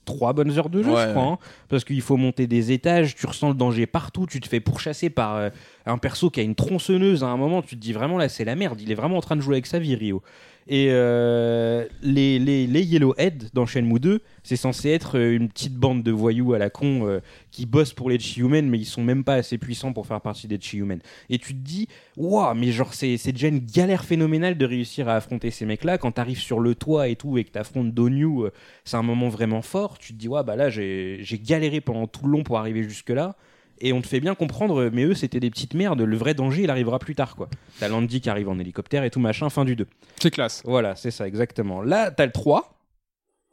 trois 0.05 0.33
bonnes 0.35 0.51
heures 0.59 0.69
de 0.69 0.83
jeu, 0.83 0.93
Ouais, 0.93 1.07
je 1.07 1.11
crois. 1.13 1.23
ouais. 1.23 1.29
hein, 1.33 1.39
parce 1.69 1.85
qu'il 1.85 2.01
faut 2.03 2.17
monter 2.19 2.47
des 2.47 2.73
étages, 2.73 3.15
tu 3.15 3.27
ressens 3.27 3.49
le 3.49 3.55
danger 3.55 3.87
partout, 3.87 4.27
tu 4.27 4.41
te 4.41 4.49
fais 4.49 4.61
pourchasser 4.61 5.09
par 5.11 5.37
euh, 5.37 5.49
un 5.87 5.97
perso 5.99 6.29
qui 6.31 6.41
a 6.41 6.43
une 6.43 6.55
tronçonneuse 6.55 7.25
à 7.25 7.29
un 7.29 7.37
moment, 7.39 7.63
tu 7.63 7.77
te 7.77 7.81
dis 7.81 7.93
vraiment 7.95 8.19
là, 8.19 8.29
c'est 8.29 8.45
la 8.45 8.55
merde, 8.57 8.81
il 8.81 8.93
est 8.93 8.95
vraiment 8.95 9.17
en 9.17 9.23
train 9.23 9.37
de 9.37 9.41
jouer 9.41 9.55
avec 9.55 9.67
sa 9.67 9.79
vie, 9.79 9.95
Rio. 9.95 10.23
Et 10.67 10.89
euh, 10.91 11.87
les, 12.03 12.39
les, 12.39 12.83
Yellowhead 12.83 13.51
dans 13.53 13.67
Shenmue 13.67 14.01
2, 14.01 14.23
c'est 14.43 14.57
censé 14.57 14.89
être 14.91 15.19
euh, 15.19 15.37
une 15.37 15.51
petite 15.51 15.75
bande 15.75 16.03
de 16.03 16.11
voyous 16.11 16.55
à 16.55 16.59
la 16.59 16.71
con 16.71 17.07
euh, 17.07 17.21
qui 17.51 17.67
bossent 17.67 17.93
pour 17.93 18.09
les 18.09 18.19
Chiyumen, 18.19 18.67
mais 18.69 18.79
ils 18.79 18.87
sont 18.87 19.03
même 19.03 19.25
pas 19.25 19.35
assez 19.35 19.59
puissants 19.59 19.93
pour 19.93 20.07
faire 20.07 20.23
partie 20.23 20.49
des 20.49 20.59
Chiyumen. 20.59 21.01
Et 21.29 21.39
tu 21.39 21.53
te 21.53 21.59
dis, 21.59 21.89
waouh, 22.17 22.55
mais 22.55 22.73
genre, 22.73 22.95
c'est 22.95 23.33
déjà 23.33 23.49
une 23.49 23.59
galère 23.59 24.05
phénoménale 24.05 24.57
de 24.57 24.65
réussir 24.65 25.07
à 25.09 25.17
affronter 25.17 25.51
ces 25.51 25.67
mecs-là. 25.67 25.99
Quand 25.99 26.13
t'arrives 26.13 26.41
sur 26.41 26.61
le 26.61 26.75
toit 26.75 27.09
et 27.09 27.17
tout, 27.17 27.37
et 27.37 27.45
que 27.45 27.51
t'affrontes 27.51 27.93
Donyu, 27.93 28.45
c'est 28.85 28.97
un 28.97 29.03
moment 29.03 29.29
vraiment 29.29 29.61
fort. 29.61 29.99
Tu 29.99 30.15
te 30.15 30.19
dis, 30.19 30.29
ouais, 30.29 30.43
bah 30.45 30.57
là, 30.57 30.71
j'ai 30.71 31.41
galéré 31.45 31.83
pendant 31.83 32.07
tout 32.07 32.25
le 32.25 32.33
long 32.33 32.43
pour 32.43 32.59
arriver 32.59 32.83
jusque-là. 32.85 33.37
Et 33.81 33.93
on 33.93 34.01
te 34.01 34.07
fait 34.07 34.21
bien 34.21 34.35
comprendre, 34.35 34.83
euh, 34.83 34.91
mais 34.93 35.05
eux, 35.05 35.15
c'était 35.15 35.41
des 35.41 35.51
petites 35.51 35.75
merdes. 35.75 36.01
Le 36.01 36.17
vrai 36.17 36.35
danger, 36.35 36.63
il 36.63 36.71
arrivera 36.71 36.99
plus 36.99 37.15
tard, 37.15 37.37
quoi. 37.37 37.49
T'as 37.81 37.89
Landy 37.89 38.21
qui 38.21 38.31
arrive 38.31 38.49
en 38.49 38.59
hélicoptère 38.59 39.05
et 39.05 39.11
tout 39.11 39.21
machin, 39.21 39.51
fin 39.51 39.65
du 39.65 39.77
2. 39.77 39.87
C'est 40.21 40.31
classe. 40.31 40.63
Voilà, 40.65 40.97
c'est 40.97 41.11
ça, 41.11 41.27
exactement. 41.27 41.83
Là, 41.83 42.11
t'as 42.11 42.27
le 42.27 42.33
3, 42.33 42.75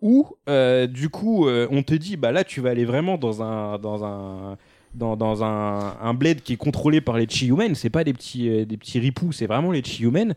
où, 0.01 0.27
euh, 0.49 0.87
du 0.87 1.09
coup, 1.09 1.47
euh, 1.47 1.67
on 1.69 1.83
te 1.83 1.93
dit, 1.93 2.17
bah 2.17 2.31
là, 2.31 2.43
tu 2.43 2.59
vas 2.61 2.71
aller 2.71 2.85
vraiment 2.85 3.17
dans 3.17 3.43
un. 3.43 3.77
Dans 3.77 4.03
un 4.03 4.57
dans, 4.93 5.15
dans 5.15 5.41
un, 5.41 5.95
un 6.01 6.13
bled 6.13 6.41
qui 6.41 6.51
est 6.51 6.57
contrôlé 6.57 6.99
par 6.99 7.17
les 7.17 7.25
Chiyumen, 7.25 7.75
c'est 7.75 7.89
pas 7.89 8.03
des 8.03 8.11
petits, 8.11 8.49
euh, 8.49 8.65
des 8.65 8.75
petits 8.75 8.99
ripoux, 8.99 9.31
c'est 9.31 9.45
vraiment 9.45 9.71
les 9.71 9.81
Chiyumen. 9.81 10.35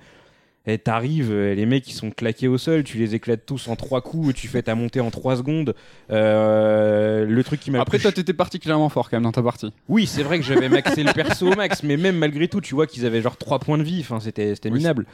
Et 0.66 0.78
t'arrives, 0.78 1.30
euh, 1.30 1.54
les 1.54 1.66
mecs 1.66 1.86
ils 1.90 1.92
sont 1.92 2.10
claqués 2.10 2.48
au 2.48 2.56
sol, 2.56 2.84
tu 2.84 2.96
les 2.96 3.14
éclates 3.14 3.44
tous 3.44 3.68
en 3.68 3.76
trois 3.76 4.00
coups, 4.00 4.34
tu 4.34 4.48
fais 4.48 4.62
ta 4.62 4.74
montée 4.74 5.00
en 5.00 5.10
trois 5.10 5.36
secondes. 5.36 5.74
Euh, 6.10 7.26
le 7.26 7.44
truc 7.44 7.60
qui 7.60 7.70
m'a 7.70 7.80
Après 7.80 7.98
plus 7.98 8.02
toi 8.02 8.12
t'étais 8.12 8.32
particulièrement 8.32 8.88
fort 8.88 9.10
quand 9.10 9.16
même 9.16 9.24
dans 9.24 9.32
ta 9.32 9.42
partie. 9.42 9.72
oui, 9.88 10.06
c'est 10.06 10.22
vrai 10.22 10.38
que 10.38 10.44
j'avais 10.44 10.70
maxé 10.70 11.02
le 11.02 11.12
perso 11.14 11.52
au 11.52 11.54
max, 11.54 11.82
mais 11.82 11.98
même 11.98 12.16
malgré 12.16 12.48
tout, 12.48 12.62
tu 12.62 12.74
vois 12.74 12.86
qu'ils 12.86 13.04
avaient 13.04 13.20
genre 13.20 13.36
3 13.36 13.58
points 13.58 13.76
de 13.76 13.82
vie, 13.82 14.00
enfin, 14.00 14.20
c'était 14.20 14.54
c'était 14.54 14.70
Oui, 14.70 14.78
minable. 14.78 15.06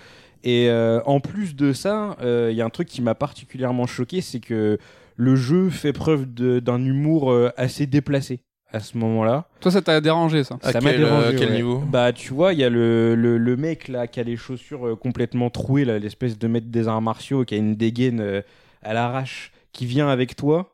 Et 0.45 0.69
euh, 0.69 1.01
en 1.05 1.19
plus 1.19 1.57
de 1.57 1.73
ça, 1.73 2.17
euh, 2.23 2.49
il 2.53 2.57
y 2.57 2.63
a 2.63 2.65
un 2.65 2.71
truc 2.71 2.87
qui 2.87 3.03
m'a 3.03 3.17
particulièrement 3.17 3.87
choqué, 3.87 4.21
c'est 4.21 4.41
que 4.41 4.79
le 5.17 5.37
jeu 5.37 5.69
fait 5.69 5.93
preuve 5.93 6.27
d'un 6.27 6.83
humour 6.85 7.37
assez 7.57 7.87
déplacé 7.87 8.41
à 8.73 8.81
ce 8.81 8.97
moment-là. 8.99 9.45
Toi 9.61 9.71
ça 9.73 9.83
t'a 9.83 10.01
dérangé 10.01 10.45
ça 10.45 10.59
À 10.63 10.73
ça 10.73 10.81
m'a 10.81 10.91
quel, 10.93 11.03
euh, 11.03 11.05
dérangé. 11.07 11.37
quel 11.39 11.49
ouais. 11.51 11.57
niveau 11.57 11.79
Bah, 11.87 12.13
tu 12.13 12.33
vois, 12.33 12.53
il 12.53 12.59
y 12.61 12.65
a 12.65 12.69
le, 12.71 13.15
le, 13.15 13.37
le 13.39 13.57
mec 13.57 13.89
là 13.89 14.07
qui 14.07 14.21
a 14.21 14.23
les 14.23 14.37
chaussures 14.37 14.87
euh, 14.89 14.97
complètement 14.97 15.51
trouées, 15.51 15.85
là, 15.85 15.99
l'espèce 15.99 16.39
de 16.39 16.47
maître 16.49 16.69
des 16.69 16.87
arts 16.89 17.03
martiaux 17.03 17.45
qui 17.45 17.55
a 17.55 17.59
une 17.59 17.75
dégaine 17.77 18.21
euh, 18.21 18.43
à 18.83 18.95
l'arrache, 18.95 19.53
qui 19.73 19.87
vient 19.87 20.09
avec 20.09 20.37
toi. 20.37 20.73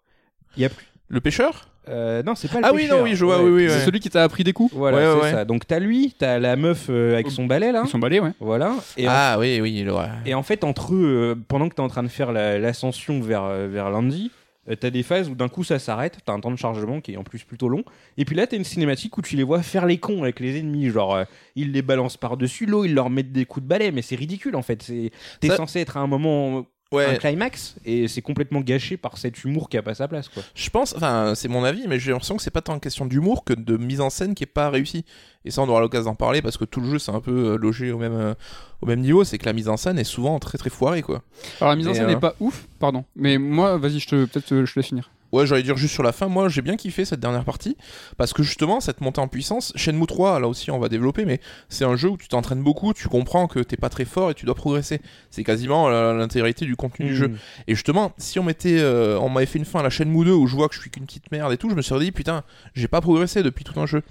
Il 0.57 0.63
y 0.63 0.67
a 0.67 0.69
plus. 0.69 0.87
Le 1.09 1.21
pêcheur? 1.21 1.69
Euh, 1.89 2.21
non, 2.25 2.35
c'est 2.35 2.51
pas 2.51 2.59
le 2.59 2.65
Ah 2.67 2.73
oui, 2.75 2.83
pêcheur. 2.83 2.99
non, 2.99 3.05
oui, 3.05 3.15
je 3.15 3.25
vois, 3.25 3.39
Ouais. 3.39 3.45
oui, 3.49 3.51
oui. 3.65 3.67
C'est 3.71 3.77
ouais. 3.79 3.85
celui 3.85 4.01
qui 4.01 4.11
t'a 4.11 4.25
appris 4.25 4.43
des 4.43 4.53
coups 4.53 4.75
Voilà, 4.75 4.97
Ouais, 4.97 5.05
c'est 5.21 5.25
ouais. 5.27 5.33
ça. 5.33 5.45
Donc 5.45 5.67
t'as 5.69 5.79
lui, 5.79 6.15
t'as 6.19 6.41
la 6.41 6.57
meuf 6.57 6.87
euh, 6.91 7.15
avec 7.15 7.31
son 7.31 7.47
balai 7.47 7.71
là. 7.71 7.83
Ils 7.85 7.89
sont 7.89 8.01
balais 8.01 8.19
ouais. 8.19 8.33
Voilà. 8.41 8.73
Et, 8.97 9.07
en, 9.09 9.13
Ah 9.15 9.37
oui, 9.39 9.61
oui, 9.63 9.87
ouais. 9.89 10.03
et 10.25 10.35
en 10.35 10.43
fait, 10.43 10.65
entre 10.65 10.95
eux, 10.95 11.07
euh, 11.07 11.35
pendant 11.47 11.69
que 11.69 11.77
t'es 11.77 11.83
en 11.83 11.89
train 11.89 12.03
de 12.03 12.09
faire 12.09 12.33
la- 12.33 12.59
l'ascension 12.59 13.21
vers, 13.21 13.45
euh, 13.45 13.69
vers 13.71 13.89
Landy, 13.91 14.33
euh, 14.69 14.77
t'as 14.77 14.91
des 14.91 15.03
phases 15.03 15.29
où 15.29 15.35
d'un 15.35 15.49
coup 15.49 15.65
ça 15.65 15.79
s'arrête, 15.79 16.19
t'as 16.25 16.33
un 16.33 16.41
temps 16.41 16.51
de 16.51 16.57
chargement 16.57 17.01
qui 17.01 17.13
est 17.13 17.17
en 17.17 17.25
plus 17.25 17.45
plutôt 17.45 17.69
long, 17.69 17.85
et 18.17 18.25
puis 18.25 18.37
là 18.37 18.47
t'as 18.47 18.57
une 18.57 18.65
cinématique 18.65 19.17
où 19.19 19.23
tu 19.23 19.37
les 19.37 19.43
vois 19.43 19.63
faire 19.63 19.87
les 19.87 19.99
cons 19.99 20.23
avec 20.23 20.41
les 20.41 20.59
ennemis, 20.59 20.89
genre 20.91 21.15
euh, 21.15 21.25
ils 21.55 21.73
les 21.73 21.83
balancent 21.83 22.17
par-dessus 22.17 22.67
l'eau, 22.67 22.85
ils 22.85 22.95
leur 22.95 23.11
mettent 23.11 23.33
des 23.33 23.45
coups 23.45 23.65
de 23.65 23.69
balai, 23.69 23.91
mais 23.93 24.03
c'est 24.03 24.17
ridicule 24.17 24.57
en 24.57 24.63
fait. 24.63 24.83
C'est 24.83 25.11
t'es 25.41 25.49
Ça- 25.49 25.57
censé 25.57 25.81
être 25.81 25.97
à 25.97 26.01
un 26.01 26.07
moment 26.07 26.67
un 26.93 26.97
Ouais, 26.97 27.19
climax 27.19 27.75
et 27.85 28.07
c'est 28.07 28.23
complètement 28.23 28.61
gâché 28.61 28.97
par 28.97 29.19
cet 29.19 29.43
humour 29.43 29.69
qui 29.69 29.77
a 29.77 29.83
pas 29.83 29.95
sa 29.95 30.07
place 30.07 30.29
quoi. 30.29 30.43
je 30.55 30.71
pense, 30.71 30.95
enfin, 30.97 31.33
c'est 31.35 31.49
mon 31.49 31.65
avis, 31.65 31.87
mais 31.89 31.99
j'ai 31.99 32.13
l'impression 32.13 32.37
que 32.37 32.43
c'est 32.43 32.53
pas 32.53 32.63
tant 32.63 32.75
une 32.75 32.81
question 32.81 33.07
d'humour 33.07 33.45
que 33.45 33.55
de 33.55 33.77
mise 33.77 34.01
en 34.01 34.09
scène 34.09 34.35
qui 34.37 34.45
est 34.45 34.47
pas 34.47 34.71
réussie. 34.71 35.05
Et 35.45 35.51
ça, 35.51 35.63
on 35.63 35.69
aura 35.69 35.81
l'occasion 35.81 36.11
d'en 36.11 36.15
parler 36.15 36.43
parce 36.43 36.57
que 36.57 36.65
tout 36.65 36.81
le 36.81 36.89
jeu, 36.91 36.99
c'est 36.99 37.13
un 37.13 37.21
peu 37.21 37.55
euh, 37.55 37.57
logé 37.57 37.91
au 37.93 37.99
même, 37.99 38.15
euh, 38.15 38.35
au 38.83 38.87
même 38.87 39.01
niveau. 39.01 39.23
C'est 39.25 39.39
que 39.39 39.47
la 39.47 39.53
mise 39.53 39.69
en 39.69 39.77
scène 39.77 39.99
est 39.99 40.05
souvent 40.05 40.39
très 40.39 40.59
très 40.59 40.71
foirée, 40.71 41.03
quoi. 41.03 41.23
Alors 41.61 41.71
la 41.71 41.77
mise 41.77 41.87
en 41.89 41.95
scène 41.95 42.05
euh, 42.05 42.15
n'est 42.15 42.21
pas 42.21 42.35
ouf, 42.41 42.67
pardon. 42.81 43.05
Mais 43.15 43.39
moi, 43.39 43.77
vas-y, 43.79 43.99
je 44.01 44.09
te 44.09 44.25
peut-être 44.25 44.53
euh, 44.53 44.67
je 44.67 44.73
te 44.75 44.79
laisse 44.81 44.89
finir. 44.89 45.11
Ouais, 45.37 45.47
j'allais 45.47 45.63
dire 45.63 45.77
juste 45.77 45.93
sur 45.93 46.03
la 46.03 46.13
fin, 46.13 46.29
moi 46.29 46.49
j'ai 46.49 46.63
bien 46.63 46.77
kiffé 46.77 47.05
cette 47.05 47.21
dernière 47.21 47.45
partie 47.45 47.77
parce 48.17 48.33
que 48.33 48.43
justement 48.43 48.81
cette 48.81 49.03
montée 49.03 49.21
en 49.21 49.29
puissance, 49.29 49.73
Shenmue 49.77 50.07
3, 50.07 50.41
là 50.41 50.49
aussi 50.49 50.71
on 50.71 50.79
va 50.79 50.89
développer, 50.89 51.27
mais 51.27 51.41
c'est 51.69 51.85
un 51.85 51.95
jeu 51.95 52.09
où 52.09 52.17
tu 52.17 52.29
t'entraînes 52.29 52.63
beaucoup, 52.63 52.95
tu 52.95 53.09
comprends 53.09 53.47
que 53.47 53.61
t'es 53.61 53.77
pas 53.77 53.91
très 53.91 54.07
fort 54.07 54.31
et 54.31 54.35
tu 54.35 54.47
dois 54.47 54.55
progresser. 54.55 55.01
C'est 55.31 55.45
quasiment 55.45 55.89
euh, 55.89 56.15
l'intégrité 56.15 56.65
du 56.65 56.75
contenu 56.75 57.07
du 57.07 57.17
jeu. 57.17 57.29
Mm. 57.29 57.37
Et 57.69 57.75
justement, 57.75 58.13
si 58.17 58.39
on 58.39 58.43
mettait, 58.43 58.79
euh, 58.79 59.19
on 59.21 59.29
m'avait 59.29 59.47
fait 59.47 59.59
une 59.59 59.67
fin 59.67 59.81
à 59.81 59.83
la 59.83 59.91
Shenmue 59.91 60.25
2 60.25 60.33
où 60.33 60.47
je 60.47 60.57
vois 60.57 60.69
que 60.69 60.75
je 60.75 60.81
suis 60.81 60.91
qu'une 60.91 61.05
petite 61.05 61.31
merde 61.31 61.53
et 61.53 61.59
tout, 61.59 61.69
je 61.69 61.75
me 61.75 61.83
suis 61.83 61.99
dit 61.99 62.13
putain, 62.13 62.43
j'ai 62.75 62.89
pas 62.89 63.03
progressé 63.03 63.43
depuis 63.43 63.65
tout 63.65 63.79
un 63.79 63.87
jeu. 63.87 64.03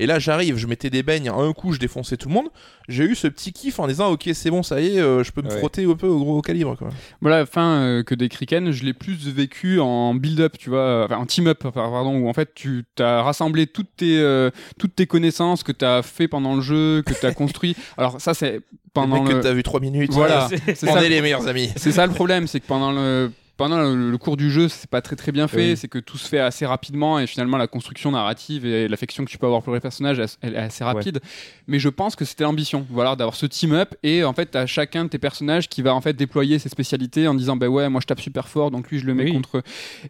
Et 0.00 0.06
là 0.06 0.18
j'arrive, 0.18 0.56
je 0.56 0.66
mettais 0.66 0.90
des 0.90 1.02
beignes, 1.04 1.28
un 1.28 1.52
coup 1.52 1.72
je 1.72 1.78
défonçais 1.78 2.16
tout 2.16 2.28
le 2.28 2.34
monde. 2.34 2.48
J'ai 2.88 3.04
eu 3.04 3.14
ce 3.14 3.28
petit 3.28 3.52
kiff 3.52 3.78
en 3.78 3.86
disant 3.86 4.10
ok 4.10 4.28
c'est 4.32 4.50
bon 4.50 4.62
ça 4.62 4.80
y 4.80 4.96
est, 4.96 5.00
euh, 5.00 5.22
je 5.22 5.30
peux 5.30 5.42
me 5.42 5.48
Ouais. 5.50 5.58
frotter 5.58 5.84
un 5.84 5.94
peu 5.94 6.06
au 6.08 6.18
gros 6.24 6.40
calibre 6.42 6.76
quoi. 6.76 6.88
Voilà, 7.20 7.38
la 7.40 7.46
fin 7.46 7.74
euh, 7.82 8.02
que 8.02 8.14
des 8.14 8.28
Kriken, 8.28 8.70
je 8.72 8.84
l'ai 8.84 8.94
plus 8.94 9.28
vécu 9.28 9.78
en 9.78 10.14
build-up, 10.14 10.56
tu 10.58 10.70
vois, 10.70 11.04
enfin 11.04 11.16
en 11.18 11.26
team-up, 11.26 11.62
pardon, 11.72 12.16
où 12.18 12.28
en 12.28 12.32
fait 12.32 12.52
tu 12.54 12.84
as 12.98 13.22
rassemblé 13.22 13.66
toutes 13.66 13.94
tes, 13.96 14.18
euh, 14.18 14.50
toutes 14.78 14.96
tes 14.96 15.06
connaissances 15.06 15.62
que 15.62 15.72
tu 15.72 15.84
as 15.84 16.02
fait 16.02 16.28
pendant 16.28 16.54
le 16.56 16.62
jeu, 16.62 17.02
que 17.04 17.12
tu 17.12 17.26
as 17.26 17.32
construit. 17.34 17.76
Alors 17.98 18.20
ça, 18.20 18.32
c'est 18.34 18.60
pendant 18.94 19.22
le 19.22 19.28
que 19.34 19.40
t'as 19.42 19.52
vu 19.52 19.62
3 19.62 19.80
minutes. 19.80 20.12
Voilà, 20.12 20.48
euh, 20.50 20.56
c'est 20.74 20.88
on 20.88 20.94
ça, 20.94 21.04
est 21.04 21.08
les 21.10 21.20
meilleurs 21.20 21.46
amis. 21.46 21.70
c'est 21.76 21.92
ça 21.92 22.06
le 22.06 22.12
problème, 22.12 22.46
c'est 22.46 22.60
que 22.60 22.66
pendant 22.66 22.90
le 22.90 23.30
pendant 23.60 23.78
le, 23.78 24.10
le 24.10 24.18
cours 24.18 24.36
du 24.38 24.50
jeu, 24.50 24.68
c'est 24.68 24.88
pas 24.88 25.02
très 25.02 25.16
très 25.16 25.32
bien 25.32 25.46
fait, 25.46 25.70
Oui. 25.72 25.76
c'est 25.76 25.86
que 25.88 25.98
tout 25.98 26.16
se 26.16 26.26
fait 26.26 26.38
assez 26.38 26.64
rapidement 26.64 27.18
et 27.18 27.26
finalement 27.26 27.58
la 27.58 27.66
construction 27.66 28.10
narrative 28.10 28.64
et 28.64 28.88
l'affection 28.88 29.24
que 29.24 29.30
tu 29.30 29.36
peux 29.36 29.44
avoir 29.46 29.62
pour 29.62 29.74
les 29.74 29.80
personnages, 29.80 30.18
elle, 30.40 30.54
est 30.54 30.58
assez 30.58 30.82
rapide. 30.82 31.20
Mais 31.66 31.78
je 31.78 31.90
pense 31.90 32.16
que 32.16 32.24
c'était 32.24 32.44
l'ambition, 32.44 32.86
voilà, 32.90 33.16
d'avoir 33.16 33.34
ce 33.36 33.44
team 33.44 33.72
up 33.72 33.94
et 34.02 34.24
en 34.24 34.32
fait 34.32 34.46
t'as 34.46 34.64
chacun 34.64 35.04
de 35.04 35.10
tes 35.10 35.18
personnages 35.18 35.68
qui 35.68 35.82
va 35.82 35.94
en 35.94 36.00
fait 36.00 36.14
déployer 36.14 36.58
ses 36.58 36.70
spécialités 36.70 37.28
en 37.28 37.34
disant 37.34 37.54
bah 37.56 37.68
ouais 37.68 37.88
moi 37.90 38.00
je 38.00 38.06
tape 38.06 38.20
super 38.20 38.48
fort 38.48 38.70
donc 38.70 38.90
lui 38.90 38.98
je 38.98 39.04
le 39.06 39.12
mets 39.14 39.24
Oui. 39.24 39.32
contre. 39.32 39.62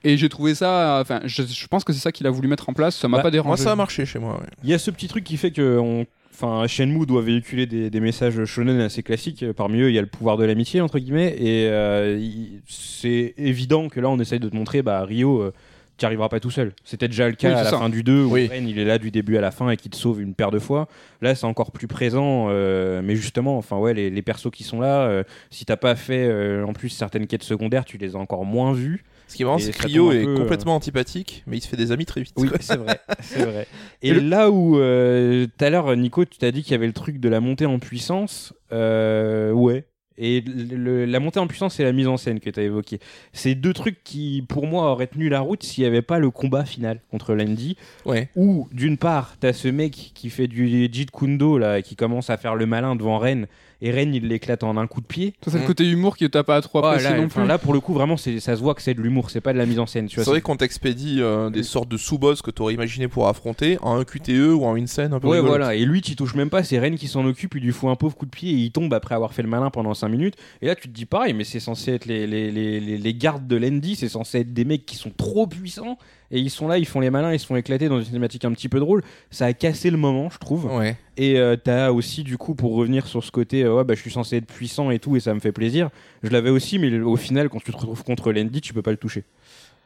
Et 0.04 0.16
j'ai 0.16 0.28
trouvé 0.28 0.54
ça, 0.54 0.98
enfin 1.02 1.20
je, 1.24 1.42
je 1.42 1.66
pense 1.66 1.82
que 1.82 1.92
c'est 1.92 1.98
ça 1.98 2.12
qu'il 2.12 2.26
a 2.28 2.30
voulu 2.30 2.46
mettre 2.46 2.68
en 2.68 2.72
place, 2.72 2.96
ça 2.96 3.08
m'a 3.08 3.16
Bah, 3.16 3.24
pas 3.24 3.30
dérangé. 3.32 3.48
Moi 3.48 3.56
ça 3.56 3.72
a 3.72 3.76
marché 3.76 4.06
chez 4.06 4.20
moi. 4.20 4.34
ouais. 4.40 4.46
Il 4.62 4.70
y 4.70 4.74
a 4.74 4.78
ce 4.78 4.90
petit 4.92 5.08
truc 5.08 5.24
qui 5.24 5.36
fait 5.36 5.50
que 5.50 5.76
on... 5.78 6.06
enfin, 6.42 6.66
Shenmue 6.66 7.06
doit 7.06 7.22
véhiculer 7.22 7.66
des, 7.66 7.90
des 7.90 8.00
messages 8.00 8.44
shonen 8.44 8.80
assez 8.80 9.02
classiques. 9.02 9.44
Parmi 9.52 9.80
eux, 9.80 9.88
il 9.90 9.94
y 9.94 9.98
a 9.98 10.02
le 10.02 10.06
pouvoir 10.06 10.36
de 10.36 10.44
l'amitié, 10.44 10.80
entre 10.80 10.98
guillemets. 10.98 11.34
Et 11.38 11.68
euh, 11.68 12.20
c'est 12.68 13.34
évident 13.36 13.88
que 13.88 14.00
là, 14.00 14.08
on 14.08 14.18
essaye 14.18 14.40
de 14.40 14.48
te 14.48 14.56
montrer, 14.56 14.82
bah, 14.82 15.02
Rio, 15.04 15.40
euh, 15.40 15.52
tu 15.98 16.06
arriveras 16.06 16.28
pas 16.30 16.40
tout 16.40 16.50
seul. 16.50 16.72
C'était 16.84 17.08
déjà 17.08 17.28
le 17.28 17.34
cas 17.34 17.48
Oui, 17.48 17.54
à 17.54 17.64
la 17.64 17.70
ça. 17.70 17.78
fin 17.78 17.88
du 17.90 18.02
2, 18.02 18.24
où 18.24 18.32
Oui. 18.32 18.48
Ren, 18.50 18.64
il 18.66 18.78
est 18.78 18.84
là 18.86 18.98
du 18.98 19.10
début 19.10 19.36
à 19.36 19.40
la 19.42 19.50
fin 19.50 19.68
et 19.70 19.76
qui 19.76 19.90
te 19.90 19.96
sauve 19.96 20.22
une 20.22 20.34
paire 20.34 20.50
de 20.50 20.58
fois. 20.58 20.88
Là, 21.20 21.34
c'est 21.34 21.44
encore 21.46 21.72
plus 21.72 21.86
présent. 21.88 22.46
euh, 22.50 23.02
mais 23.04 23.16
justement, 23.16 23.58
enfin, 23.58 23.76
ouais, 23.76 23.92
les, 23.92 24.08
les 24.10 24.22
persos 24.22 24.50
qui 24.50 24.64
sont 24.64 24.80
là, 24.80 25.02
euh, 25.02 25.24
si 25.50 25.64
t'as 25.66 25.76
pas 25.76 25.94
fait 25.94 26.62
en 26.62 26.72
plus 26.72 26.88
certaines 26.88 27.26
quêtes 27.26 27.42
secondaires, 27.42 27.84
tu 27.84 27.98
les 27.98 28.16
as 28.16 28.18
encore 28.18 28.44
moins 28.44 28.72
vus. 28.72 29.04
Ce 29.30 29.36
qui 29.36 29.42
est 29.42 29.44
marrant, 29.46 29.58
c'est 29.58 29.72
que 29.72 29.86
Rio 29.86 30.10
est 30.12 30.24
peu, 30.24 30.30
euh, 30.32 30.36
complètement 30.36 30.74
antipathique, 30.74 31.44
mais 31.46 31.56
il 31.56 31.60
se 31.60 31.68
fait 31.68 31.76
des 31.76 31.92
amis 31.92 32.04
très 32.04 32.20
vite. 32.22 32.34
Oui, 32.36 32.48
c'est 32.60 32.76
vrai, 32.76 33.00
c'est 33.20 33.44
vrai. 33.44 33.66
Et, 34.02 34.12
le- 34.12 34.20
là 34.20 34.50
où 34.50 34.76
euh, 34.78 35.46
tout 35.46 35.64
à 35.64 35.70
l'heure, 35.70 35.96
Nico, 35.96 36.24
tu 36.24 36.36
t'as 36.38 36.50
dit 36.50 36.62
qu'il 36.62 36.72
y 36.72 36.74
avait 36.74 36.86
le 36.88 36.92
truc 36.92 37.18
de 37.20 37.28
la 37.28 37.40
montée 37.40 37.64
en 37.66 37.78
puissance, 37.78 38.52
euh, 38.72 39.52
ouais. 39.52 39.84
Et 40.22 40.42
le- 40.42 40.76
le- 40.76 41.04
la 41.06 41.18
montée 41.20 41.38
en 41.40 41.46
puissance 41.46 41.80
et 41.80 41.84
la 41.84 41.92
mise 41.92 42.06
en 42.06 42.18
scène 42.18 42.40
que 42.40 42.50
tu 42.50 42.60
as 42.60 42.64
évoqué, 42.64 42.98
c'est 43.32 43.54
deux 43.54 43.72
trucs 43.72 44.04
qui, 44.04 44.44
pour 44.48 44.66
moi, 44.66 44.90
auraient 44.92 45.06
tenu 45.06 45.28
la 45.30 45.40
route 45.40 45.62
s'il 45.62 45.82
n'y 45.84 45.88
avait 45.88 46.02
pas 46.02 46.18
le 46.18 46.30
combat 46.30 46.64
final 46.66 47.00
contre 47.10 47.32
Landy, 47.34 47.76
Ouais. 48.04 48.28
où 48.36 48.68
d'une 48.72 48.98
part, 48.98 49.36
t'as 49.40 49.54
ce 49.54 49.68
mec 49.68 50.10
qui 50.14 50.28
fait 50.28 50.46
du 50.48 50.90
Jeet 50.92 51.10
Kundo 51.10 51.56
là, 51.56 51.80
qui 51.80 51.96
commence 51.96 52.28
à 52.28 52.36
faire 52.36 52.54
le 52.54 52.66
malin 52.66 52.96
devant 52.96 53.18
Ren, 53.18 53.44
et 53.82 53.90
Ren 53.90 54.12
il 54.12 54.28
l'éclate 54.28 54.62
en 54.62 54.76
un 54.76 54.86
coup 54.86 55.00
de 55.00 55.06
pied. 55.06 55.34
Ça 55.44 55.50
c'est 55.50 55.58
le 55.58 55.64
Mm. 55.64 55.66
côté 55.66 55.88
humour 55.88 56.16
qui 56.16 56.28
t'a 56.30 56.44
pas 56.44 56.60
trop 56.60 56.80
Ah, 56.84 56.90
apprécié 56.92 57.10
là, 57.10 57.18
non 57.20 57.28
plus. 57.28 57.46
là, 57.46 57.58
pour 57.58 57.72
le 57.72 57.80
coup, 57.80 57.92
vraiment, 57.94 58.16
c'est- 58.16 58.40
ça 58.40 58.56
se 58.56 58.60
voit 58.60 58.74
que 58.74 58.82
c'est 58.82 58.94
de 58.94 59.00
l'humour, 59.00 59.30
c'est 59.30 59.40
pas 59.40 59.52
de 59.52 59.58
la 59.58 59.66
mise 59.66 59.78
en 59.78 59.86
scène. 59.86 60.08
C'est 60.08 60.22
vrai 60.24 60.40
qu'on 60.40 60.56
t'expédie 60.56 61.18
euh, 61.20 61.50
des 61.50 61.62
sortes 61.62 61.88
de 61.88 61.96
sous-boss 61.96 62.42
que 62.42 62.50
t'aurais 62.50 62.74
imaginé 62.74 63.08
pour 63.08 63.28
affronter 63.28 63.78
en 63.82 63.96
un 63.98 64.04
QTE 64.04 64.52
ou 64.54 64.64
en 64.64 64.76
une 64.76 64.86
scène 64.86 65.12
un 65.12 65.20
peu 65.20 65.28
Ouais, 65.28 65.36
rigolote. 65.38 65.58
voilà. 65.58 65.74
Et 65.74 65.84
lui, 65.84 66.02
tu 66.02 66.16
touches 66.16 66.34
même 66.34 66.50
pas. 66.50 66.62
C'est 66.62 66.78
Ren 66.78 66.94
qui 66.96 67.08
s'en 67.08 67.24
occupe. 67.24 67.54
Il 67.56 67.62
lui 67.62 67.72
fout 67.72 67.88
un 67.90 67.96
pauvre 67.96 68.16
coup 68.16 68.26
de 68.26 68.30
pied 68.30 68.50
et 68.50 68.54
il 68.54 68.70
tombe 68.72 68.92
après 68.94 69.14
avoir 69.14 69.32
fait 69.34 69.42
le 69.42 69.48
malin 69.48 69.70
pendant 69.70 69.94
5 69.94 70.08
minutes. 70.08 70.34
Et 70.62 70.66
là, 70.66 70.74
tu 70.74 70.88
te 70.88 70.92
dis 70.94 71.06
pareil, 71.06 71.32
mais 71.34 71.44
c'est 71.44 71.60
censé 71.60 71.92
être 71.92 72.06
les, 72.06 72.26
les, 72.26 72.50
les, 72.50 72.80
les, 72.80 72.98
les 72.98 73.14
gardes 73.14 73.46
de 73.46 73.56
Landy. 73.56 73.96
C'est 73.96 74.08
censé 74.08 74.40
être 74.40 74.52
des 74.52 74.64
mecs 74.64 74.84
qui 74.86 74.96
sont 74.96 75.10
trop 75.16 75.46
puissants. 75.46 75.96
Et 76.30 76.38
ils 76.38 76.50
sont 76.50 76.68
là, 76.68 76.78
ils 76.78 76.86
font 76.86 77.00
les 77.00 77.10
malins, 77.10 77.32
ils 77.32 77.40
se 77.40 77.46
font 77.46 77.56
éclater 77.56 77.88
dans 77.88 77.98
une 77.98 78.04
cinématique 78.04 78.44
un 78.44 78.52
petit 78.52 78.68
peu 78.68 78.78
drôle. 78.78 79.02
Ça 79.30 79.46
a 79.46 79.52
cassé 79.52 79.90
le 79.90 79.96
moment, 79.96 80.30
je 80.30 80.38
trouve. 80.38 80.66
Ouais. 80.66 80.96
Et 81.16 81.38
euh, 81.38 81.56
t'as 81.56 81.90
aussi, 81.90 82.22
du 82.22 82.38
coup, 82.38 82.54
pour 82.54 82.74
revenir 82.74 83.06
sur 83.06 83.24
ce 83.24 83.30
côté, 83.30 83.64
euh, 83.64 83.74
ouais, 83.74 83.84
bah, 83.84 83.94
je 83.94 84.00
suis 84.00 84.10
censé 84.10 84.36
être 84.36 84.46
puissant 84.46 84.90
et 84.90 84.98
tout, 84.98 85.16
et 85.16 85.20
ça 85.20 85.34
me 85.34 85.40
fait 85.40 85.52
plaisir. 85.52 85.90
Je 86.22 86.30
l'avais 86.30 86.50
aussi, 86.50 86.78
mais 86.78 86.98
au 87.00 87.16
final, 87.16 87.48
quand 87.48 87.62
tu 87.62 87.72
te 87.72 87.76
retrouves 87.76 88.04
contre 88.04 88.32
Landy, 88.32 88.60
tu 88.60 88.72
peux 88.72 88.82
pas 88.82 88.92
le 88.92 88.96
toucher. 88.96 89.24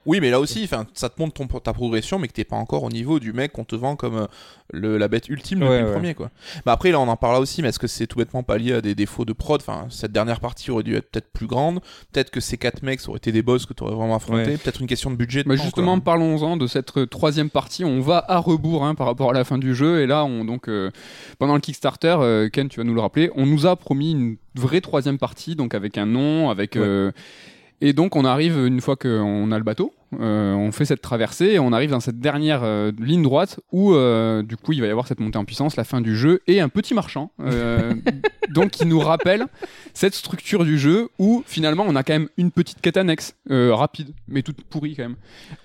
Oui, 0.07 0.21
mais 0.21 0.31
là 0.31 0.39
aussi, 0.41 0.69
ça 0.95 1.09
te 1.09 1.21
montre 1.21 1.35
ton, 1.35 1.47
ta 1.61 1.73
progression, 1.73 2.19
mais 2.19 2.29
que 2.29 2.33
t'es 2.35 2.45
pas 2.45 2.57
encore 2.57 2.83
au 2.83 2.91
niveau 2.91 3.19
du 3.19 3.33
mec 3.33 3.53
qu'on 3.53 3.65
te 3.65 3.75
vend 3.75 3.97
comme 3.97 4.17
euh, 4.17 4.27
le, 4.73 4.99
la 4.99 5.09
bête 5.09 5.29
ultime 5.29 5.61
depuis 5.61 5.71
Ouais, 5.71 5.81
le 5.81 5.87
ouais. 5.87 5.93
premier, 5.93 6.15
quoi. 6.15 6.31
Bah 6.67 6.73
après, 6.73 6.91
là, 6.91 7.01
on 7.01 7.09
en 7.09 7.17
parlera 7.17 7.41
aussi, 7.41 7.63
mais 7.63 7.69
est-ce 7.69 7.79
que 7.79 7.87
c'est 7.87 8.07
tout 8.07 8.19
bêtement 8.19 8.43
pas 8.43 8.59
lié 8.59 8.75
à 8.75 8.81
des 8.81 8.95
défauts 8.95 9.25
de 9.25 9.33
prod? 9.33 9.61
Enfin, 9.61 9.87
cette 9.91 10.13
dernière 10.13 10.41
partie 10.41 10.71
aurait 10.71 10.83
dû 10.83 10.95
être 10.95 11.11
peut-être 11.11 11.31
plus 11.33 11.47
grande. 11.47 11.81
Peut-être 12.13 12.31
que 12.31 12.41
ces 12.41 12.59
quatre 12.59 12.83
mecs 12.83 13.01
ça 13.01 13.09
aurait 13.09 13.17
été 13.19 13.33
des 13.33 13.43
boss 13.43 13.65
que 13.67 13.73
t'aurais 13.73 13.95
vraiment 13.95 14.17
affronté. 14.17 14.51
Ouais. 14.51 14.57
Peut-être 14.59 14.81
une 14.81 14.87
question 14.87 15.11
de 15.11 15.17
budget. 15.17 15.43
de 15.43 15.49
Bah 15.49 15.57
temps, 15.57 15.63
justement, 15.63 15.99
parlons-en 16.01 16.57
de 16.57 16.67
cette 16.67 16.97
euh, 16.97 17.07
troisième 17.07 17.49
partie. 17.51 17.85
On 17.85 18.01
va 18.01 18.25
à 18.29 18.39
rebours 18.39 18.85
hein, 18.85 18.95
par 18.95 19.07
rapport 19.07 19.31
à 19.31 19.33
la 19.33 19.45
fin 19.45 19.59
du 19.59 19.75
jeu. 19.75 20.01
Et 20.03 20.07
là, 20.07 20.25
on, 20.25 20.45
donc, 20.45 20.69
euh, 20.69 20.91
pendant 21.39 21.55
le 21.55 21.61
Kickstarter, 21.61 22.17
euh, 22.21 22.49
Ken, 22.51 22.69
tu 22.69 22.79
vas 22.81 22.85
nous 22.85 22.95
le 22.95 23.01
rappeler, 23.01 23.31
on 23.37 23.47
nous 23.47 23.67
a 23.67 23.77
promis 23.77 24.13
une 24.13 24.37
vraie 24.55 24.81
troisième 24.81 25.19
partie, 25.19 25.57
donc 25.57 25.75
avec 25.75 25.97
un 25.99 26.07
nom, 26.07 26.51
avec. 26.51 26.77
Euh, 26.77 27.11
et 27.81 27.93
donc, 27.93 28.17
on 28.17 28.25
arrive 28.25 28.57
une 28.67 28.81
fois 28.81 28.97
qu'on 28.97 29.51
a 29.53 29.59
le 29.59 29.65
bateau, 29.65 29.93
on 30.21 30.71
fait 30.73 30.85
cette 30.85 31.01
traversée 31.03 31.47
et 31.53 31.59
on 31.59 31.73
arrive 31.73 31.91
dans 31.91 32.01
cette 32.01 32.19
dernière 32.21 32.63
euh, 32.65 32.93
ligne 32.99 33.23
droite 33.23 33.61
où, 33.73 33.95
euh, 33.95 34.43
du 34.43 34.57
coup, 34.57 34.73
il 34.73 34.81
va 34.81 34.87
y 34.87 34.91
avoir 34.91 35.07
cette 35.07 35.21
montée 35.21 35.39
en 35.39 35.45
puissance, 35.45 35.77
la 35.77 35.85
fin 35.85 36.01
du 36.01 36.17
jeu 36.17 36.41
et 36.47 36.61
un 36.61 36.69
petit 36.69 36.95
marchand. 36.95 37.31
euh, 37.41 37.95
donc, 38.51 38.71
qui 38.71 38.87
nous 38.87 39.01
rappelle 39.01 39.47
cette 39.95 40.15
structure 40.15 40.65
du 40.65 40.79
jeu 40.79 41.09
où 41.19 41.43
finalement 41.47 41.85
on 41.89 41.97
a 41.97 42.03
quand 42.03 42.13
même 42.13 42.29
une 42.37 42.51
petite 42.51 42.81
quête 42.81 42.97
annexe 42.97 43.35
euh, 43.51 43.75
rapide 43.75 44.09
mais 44.29 44.43
toute 44.43 44.63
pourrie 44.65 44.95
quand 44.97 45.05
même 45.05 45.17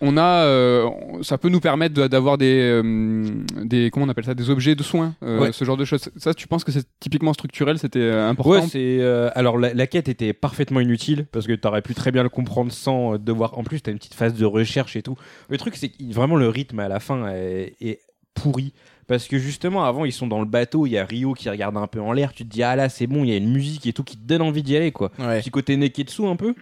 on 0.01 0.17
a 0.17 0.43
euh, 0.45 0.87
ça 1.21 1.37
peut 1.37 1.49
nous 1.49 1.59
permettre 1.59 2.07
d'avoir 2.07 2.37
des 2.37 2.59
euh, 2.61 3.23
des 3.63 3.89
comment 3.91 4.05
on 4.05 4.09
appelle 4.09 4.23
ça 4.25 4.33
des 4.35 4.49
objets 4.49 4.75
de 4.75 4.83
soins 4.83 5.15
euh, 5.23 5.39
Ouais. 5.39 5.51
ce 5.51 5.65
genre 5.65 5.77
de 5.77 5.85
choses 5.85 6.09
ça 6.17 6.33
tu 6.33 6.47
penses 6.47 6.63
que 6.63 6.71
c'est 6.71 6.85
typiquement 6.99 7.33
structurel 7.33 7.79
c'était 7.79 7.99
euh, 7.99 8.29
important 8.29 8.49
Ouais, 8.61 8.67
c'est 8.69 8.99
euh, 9.01 9.29
alors 9.35 9.57
la, 9.57 9.73
la 9.73 9.87
quête 9.87 10.07
était 10.09 10.33
parfaitement 10.33 10.79
inutile 10.79 11.25
parce 11.31 11.45
que 11.47 11.53
t'aurais 11.53 11.81
pu 11.81 11.93
très 11.95 12.11
bien 12.11 12.23
le 12.23 12.29
comprendre 12.29 12.71
sans 12.71 13.15
euh, 13.15 13.17
devoir. 13.17 13.57
En 13.57 13.63
plus, 13.63 13.81
t'as 13.81 13.91
une 13.91 13.97
petite 13.97 14.13
phase 14.13 14.33
de 14.39 14.45
recherche 14.45 14.95
et 14.95 15.01
tout. 15.01 15.15
Le 15.49 15.57
truc, 15.57 15.75
c'est 15.75 15.89
que 15.89 16.13
vraiment 16.13 16.35
le 16.35 16.49
rythme 16.49 16.79
à 16.79 16.87
la 16.87 16.99
fin 16.99 17.27
est, 17.29 17.75
est 17.81 17.99
pourri 18.33 18.73
parce 19.09 19.27
que 19.27 19.39
justement 19.39 19.83
avant 19.83 20.05
ils 20.05 20.13
sont 20.13 20.27
dans 20.27 20.39
le 20.39 20.45
bateau, 20.45 20.85
il 20.85 20.91
y 20.91 20.97
a 20.99 21.03
Rio 21.03 21.33
qui 21.33 21.49
regarde 21.49 21.75
un 21.75 21.87
peu 21.87 21.99
en 21.99 22.13
l'air. 22.13 22.31
Tu 22.31 22.45
te 22.45 22.49
dis 22.49 22.61
ah 22.61 22.75
là 22.75 22.89
c'est 22.89 23.07
bon, 23.07 23.23
il 23.23 23.31
y 23.31 23.33
a 23.33 23.37
une 23.37 23.51
musique 23.51 23.87
et 23.87 23.91
tout 23.91 24.03
qui 24.03 24.15
te 24.15 24.25
donne 24.25 24.43
envie 24.43 24.61
d'y 24.61 24.77
aller 24.77 24.91
quoi. 24.91 25.11
Ouais. 25.17 25.39
Petit 25.41 25.49
côté 25.49 25.75
Neketsu 25.75 26.27
un 26.27 26.35
peu. 26.35 26.53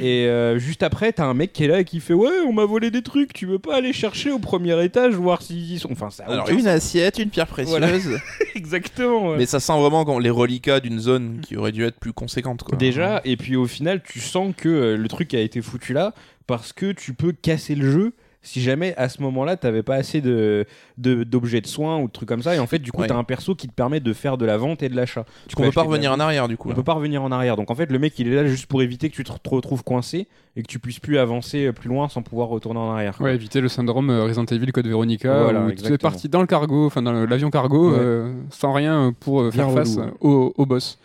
Et 0.00 0.26
euh, 0.26 0.58
juste 0.58 0.84
après, 0.84 1.12
t'as 1.12 1.24
un 1.24 1.34
mec 1.34 1.52
qui 1.52 1.64
est 1.64 1.68
là 1.68 1.80
et 1.80 1.84
qui 1.84 1.98
fait 1.98 2.14
ouais, 2.14 2.30
on 2.46 2.52
m'a 2.52 2.64
volé 2.64 2.92
des 2.92 3.02
trucs. 3.02 3.32
Tu 3.32 3.44
veux 3.44 3.58
pas 3.58 3.76
aller 3.76 3.92
chercher 3.92 4.30
au 4.30 4.38
premier 4.38 4.82
étage 4.84 5.14
voir 5.14 5.42
s'ils 5.42 5.72
y 5.72 5.78
sont. 5.80 5.90
Enfin 5.90 6.10
ça. 6.10 6.24
Alors, 6.26 6.48
une 6.48 6.68
assiette, 6.68 7.18
une 7.18 7.30
pierre 7.30 7.48
précieuse. 7.48 7.76
Voilà. 7.76 7.88
Exactement. 8.54 9.30
ouais. 9.30 9.38
Mais 9.38 9.46
ça 9.46 9.58
sent 9.58 9.76
vraiment 9.76 10.04
quand 10.04 10.20
les 10.20 10.30
reliquats 10.30 10.78
d'une 10.78 11.00
zone 11.00 11.40
qui 11.42 11.56
aurait 11.56 11.72
dû 11.72 11.84
être 11.84 11.98
plus 11.98 12.12
conséquente, 12.12 12.62
quoi. 12.62 12.78
Déjà, 12.78 13.20
et 13.24 13.36
puis 13.36 13.56
au 13.56 13.66
final, 13.66 14.00
tu 14.04 14.20
sens 14.20 14.54
que 14.56 14.68
euh, 14.68 14.96
le 14.96 15.08
truc 15.08 15.34
a 15.34 15.40
été 15.40 15.60
foutu 15.60 15.92
là 15.92 16.14
parce 16.46 16.72
que 16.72 16.92
tu 16.92 17.14
peux 17.14 17.32
casser 17.32 17.74
le 17.74 17.90
jeu 17.90 18.12
si 18.46 18.60
jamais 18.62 18.94
à 18.96 19.08
ce 19.08 19.20
moment-là 19.22 19.56
t'avais 19.56 19.82
pas 19.82 19.96
assez 19.96 20.20
de 20.20 20.64
d'objets 20.96 21.60
de, 21.60 21.66
soins 21.66 21.98
ou 21.98 22.06
de 22.06 22.12
trucs 22.12 22.28
comme 22.28 22.42
ça 22.42 22.54
et 22.54 22.58
en 22.58 22.66
fait 22.66 22.78
du 22.78 22.92
coup 22.92 23.02
Ouais. 23.02 23.08
t'as 23.08 23.16
un 23.16 23.24
perso 23.24 23.54
qui 23.54 23.66
te 23.68 23.72
permet 23.74 24.00
de 24.00 24.12
faire 24.12 24.38
de 24.38 24.46
la 24.46 24.56
vente 24.56 24.82
et 24.82 24.88
de 24.88 24.96
l'achat 24.96 25.24
tu 25.48 25.54
On 25.58 25.62
peut 25.64 25.72
pas 25.72 25.82
revenir 25.82 26.12
en 26.12 26.20
arrière, 26.20 26.48
du 26.48 26.56
coup. 26.56 26.68
on 26.68 26.70
là. 26.70 26.76
peut 26.76 26.82
pas 26.84 26.94
revenir 26.94 27.22
en 27.22 27.30
arrière 27.32 27.56
donc 27.56 27.70
en 27.70 27.74
fait 27.74 27.90
le 27.90 27.98
mec 27.98 28.18
il 28.18 28.28
est 28.32 28.34
là 28.34 28.46
juste 28.46 28.66
pour 28.66 28.82
éviter 28.82 29.10
que 29.10 29.14
tu 29.16 29.24
te 29.24 29.32
te 29.32 29.48
retrouves 29.50 29.82
coincé 29.84 30.28
et 30.56 30.62
que 30.62 30.68
tu 30.68 30.78
puisses 30.78 31.00
plus 31.00 31.18
avancer 31.18 31.72
plus 31.72 31.88
loin 31.88 32.08
sans 32.08 32.22
pouvoir 32.22 32.48
retourner 32.48 32.80
en 32.80 32.90
arrière 32.92 33.16
quoi. 33.16 33.26
ouais 33.26 33.34
éviter 33.34 33.60
le 33.60 33.68
syndrome 33.68 34.08
euh, 34.10 34.24
Resident 34.24 34.44
Evil 34.46 34.72
Code 34.72 34.86
Veronica 34.86 35.42
Voilà, 35.42 35.60
où 35.66 35.72
tu 35.72 35.92
es 35.92 35.98
parti 35.98 36.28
dans 36.28 36.40
le 36.40 36.46
cargo 36.46 36.86
enfin 36.86 37.02
dans 37.02 37.12
l'avion 37.12 37.50
cargo 37.50 37.90
Ouais. 37.90 37.98
euh, 37.98 38.32
sans 38.50 38.72
rien 38.72 39.08
euh, 39.08 39.10
pour 39.18 39.40
euh, 39.42 39.50
Bien 39.50 39.64
faire 39.66 39.74
face 39.74 39.96
relou, 39.96 40.06
ouais. 40.06 40.12
au, 40.20 40.54
au 40.56 40.66
boss 40.66 40.98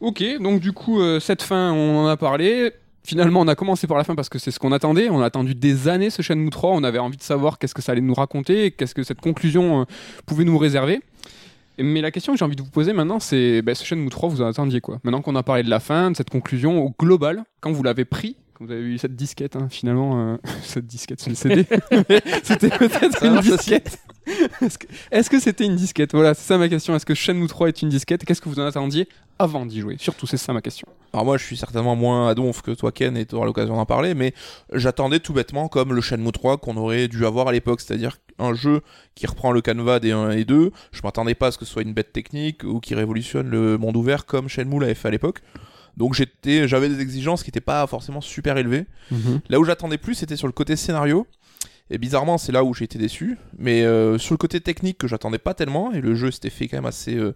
ok 0.00 0.24
donc 0.40 0.60
du 0.60 0.72
coup 0.72 1.00
euh, 1.00 1.20
cette 1.20 1.42
fin 1.42 1.70
on 1.72 2.04
en 2.04 2.06
a 2.08 2.16
parlé 2.16 2.72
Finalement, 3.04 3.40
on 3.40 3.48
a 3.48 3.54
commencé 3.54 3.86
par 3.86 3.98
la 3.98 4.04
fin 4.04 4.14
parce 4.14 4.28
que 4.28 4.38
c'est 4.38 4.50
ce 4.50 4.58
qu'on 4.58 4.72
attendait. 4.72 5.10
On 5.10 5.20
a 5.20 5.26
attendu 5.26 5.54
des 5.54 5.88
années 5.88 6.10
ce 6.10 6.22
Shenmue 6.22 6.50
3. 6.50 6.70
On 6.70 6.84
avait 6.84 6.98
envie 6.98 7.16
de 7.16 7.22
savoir 7.22 7.58
qu'est-ce 7.58 7.74
que 7.74 7.82
ça 7.82 7.92
allait 7.92 8.00
nous 8.00 8.14
raconter, 8.14 8.70
qu'est-ce 8.70 8.94
que 8.94 9.02
cette 9.02 9.20
conclusion 9.20 9.82
euh, 9.82 9.84
pouvait 10.26 10.44
nous 10.44 10.56
réserver. 10.56 11.00
Mais 11.78 12.00
la 12.00 12.10
question 12.10 12.32
que 12.32 12.38
j'ai 12.38 12.44
envie 12.44 12.56
de 12.56 12.62
vous 12.62 12.70
poser 12.70 12.92
maintenant, 12.92 13.18
c'est 13.18 13.62
bah, 13.62 13.74
ce 13.74 13.84
Shenmue 13.84 14.08
3, 14.08 14.28
vous 14.28 14.42
en 14.42 14.46
attendiez 14.46 14.80
quoi? 14.80 15.00
Maintenant 15.02 15.22
qu'on 15.22 15.34
a 15.36 15.42
parlé 15.42 15.62
de 15.62 15.70
la 15.70 15.80
fin, 15.80 16.10
de 16.10 16.16
cette 16.16 16.30
conclusion 16.30 16.84
au 16.84 16.94
global, 16.96 17.44
quand 17.60 17.72
vous 17.72 17.82
l'avez 17.82 18.04
pris, 18.04 18.36
quand 18.62 18.66
vous 18.66 18.72
avez 18.72 18.82
eu 18.82 18.98
cette 18.98 19.16
disquette, 19.16 19.56
hein, 19.56 19.68
finalement, 19.70 20.32
euh, 20.32 20.36
cette 20.62 20.86
disquette, 20.86 21.20
c'est 21.20 21.30
une 21.30 21.36
CD, 21.36 21.66
c'était 22.42 22.70
peut-être 22.70 23.24
une 23.24 23.40
disquette. 23.40 23.98
Est-ce 24.62 24.78
que 24.78 24.86
est-ce 25.10 25.28
que 25.28 25.40
c'était 25.40 25.64
une 25.64 25.74
disquette? 25.74 26.12
Voilà, 26.12 26.32
c'est 26.34 26.46
ça 26.46 26.56
ma 26.56 26.68
question. 26.68 26.94
Est-ce 26.94 27.04
que 27.04 27.12
Shenmue 27.12 27.48
3 27.48 27.66
est 27.66 27.82
une 27.82 27.88
disquette? 27.88 28.24
Qu'est-ce 28.24 28.40
que 28.40 28.48
vous 28.48 28.60
en 28.60 28.66
attendiez 28.66 29.08
avant 29.40 29.66
d'y 29.66 29.80
jouer? 29.80 29.96
Surtout, 29.98 30.28
c'est 30.28 30.36
ça 30.36 30.52
ma 30.52 30.60
question. 30.62 30.86
Alors 31.12 31.24
moi, 31.24 31.38
je 31.38 31.44
suis 31.44 31.56
certainement 31.56 31.96
moins 31.96 32.28
à 32.28 32.34
donf 32.36 32.62
que 32.62 32.70
toi, 32.70 32.92
Ken, 32.92 33.16
et 33.16 33.26
tu 33.26 33.34
auras 33.34 33.46
l'occasion 33.46 33.74
d'en 33.74 33.84
parler, 33.84 34.14
mais 34.14 34.32
j'attendais 34.72 35.18
tout 35.18 35.32
bêtement 35.32 35.66
comme 35.66 35.92
le 35.92 36.00
Shenmue 36.00 36.30
3 36.30 36.58
qu'on 36.58 36.76
aurait 36.76 37.08
dû 37.08 37.26
avoir 37.26 37.48
à 37.48 37.52
l'époque, 37.52 37.80
c'est-à-dire 37.80 38.18
un 38.38 38.54
jeu 38.54 38.82
qui 39.16 39.26
reprend 39.26 39.50
le 39.50 39.60
canevas 39.60 39.98
des 39.98 40.12
1 40.12 40.30
et 40.30 40.44
2. 40.44 40.70
Je 40.92 41.00
m'attendais 41.02 41.34
pas 41.34 41.48
à 41.48 41.50
ce 41.50 41.58
que 41.58 41.64
ce 41.64 41.72
soit 41.72 41.82
une 41.82 41.92
bête 41.92 42.12
technique 42.12 42.62
ou 42.62 42.78
qui 42.78 42.94
révolutionne 42.94 43.48
le 43.48 43.76
monde 43.76 43.96
ouvert 43.96 44.24
comme 44.24 44.48
Shenmue 44.48 44.78
l'avait 44.78 44.94
fait 44.94 45.08
à 45.08 45.10
l'époque. 45.10 45.40
Donc 45.96 46.14
j'étais, 46.14 46.66
j'avais 46.68 46.88
des 46.88 47.00
exigences 47.00 47.42
qui 47.42 47.48
n'étaient 47.48 47.60
pas 47.60 47.86
forcément 47.86 48.20
super 48.20 48.56
élevées. 48.56 48.86
Là 49.48 49.60
où 49.60 49.64
j'attendais 49.64 49.98
plus, 49.98 50.14
c'était 50.14 50.36
sur 50.36 50.46
le 50.46 50.52
côté 50.52 50.76
scénario. 50.76 51.26
Et 51.90 51.98
bizarrement, 51.98 52.38
c'est 52.38 52.52
là 52.52 52.64
où 52.64 52.72
j'ai 52.72 52.84
été 52.86 52.98
déçu. 52.98 53.36
Mais 53.58 53.82
euh, 53.82 54.16
sur 54.16 54.32
le 54.32 54.38
côté 54.38 54.60
technique 54.60 54.96
que 54.96 55.06
j'attendais 55.06 55.38
pas 55.38 55.52
tellement, 55.52 55.92
et 55.92 56.00
le 56.00 56.14
jeu 56.14 56.30
s'était 56.30 56.48
fait 56.48 56.66
quand 56.66 56.78
même 56.78 56.86
assez 56.86 57.16
euh, 57.16 57.34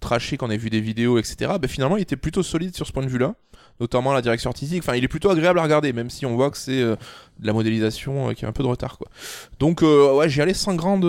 trashé 0.00 0.38
quand 0.38 0.46
on 0.46 0.50
a 0.50 0.56
vu 0.56 0.70
des 0.70 0.80
vidéos, 0.80 1.18
etc. 1.18 1.52
Ben, 1.60 1.68
finalement, 1.68 1.98
il 1.98 2.02
était 2.02 2.16
plutôt 2.16 2.42
solide 2.42 2.74
sur 2.74 2.86
ce 2.86 2.92
point 2.92 3.02
de 3.02 3.10
vue-là. 3.10 3.34
Notamment 3.80 4.12
la 4.12 4.22
direction 4.22 4.50
artistique. 4.50 4.80
Enfin, 4.82 4.96
il 4.96 5.04
est 5.04 5.08
plutôt 5.08 5.30
agréable 5.30 5.58
à 5.58 5.62
regarder, 5.62 5.92
même 5.92 6.10
si 6.10 6.26
on 6.26 6.34
voit 6.34 6.50
que 6.50 6.56
c'est 6.58 6.80
euh, 6.82 6.96
de 7.38 7.46
la 7.46 7.52
modélisation 7.52 8.30
euh, 8.30 8.32
qui 8.32 8.44
a 8.44 8.48
un 8.48 8.52
peu 8.52 8.62
de 8.64 8.68
retard, 8.68 8.98
quoi. 8.98 9.06
Donc, 9.60 9.82
euh, 9.82 10.14
ouais, 10.16 10.28
j'y 10.28 10.40
allais 10.42 10.54
sans 10.54 10.74
grandes 10.74 11.04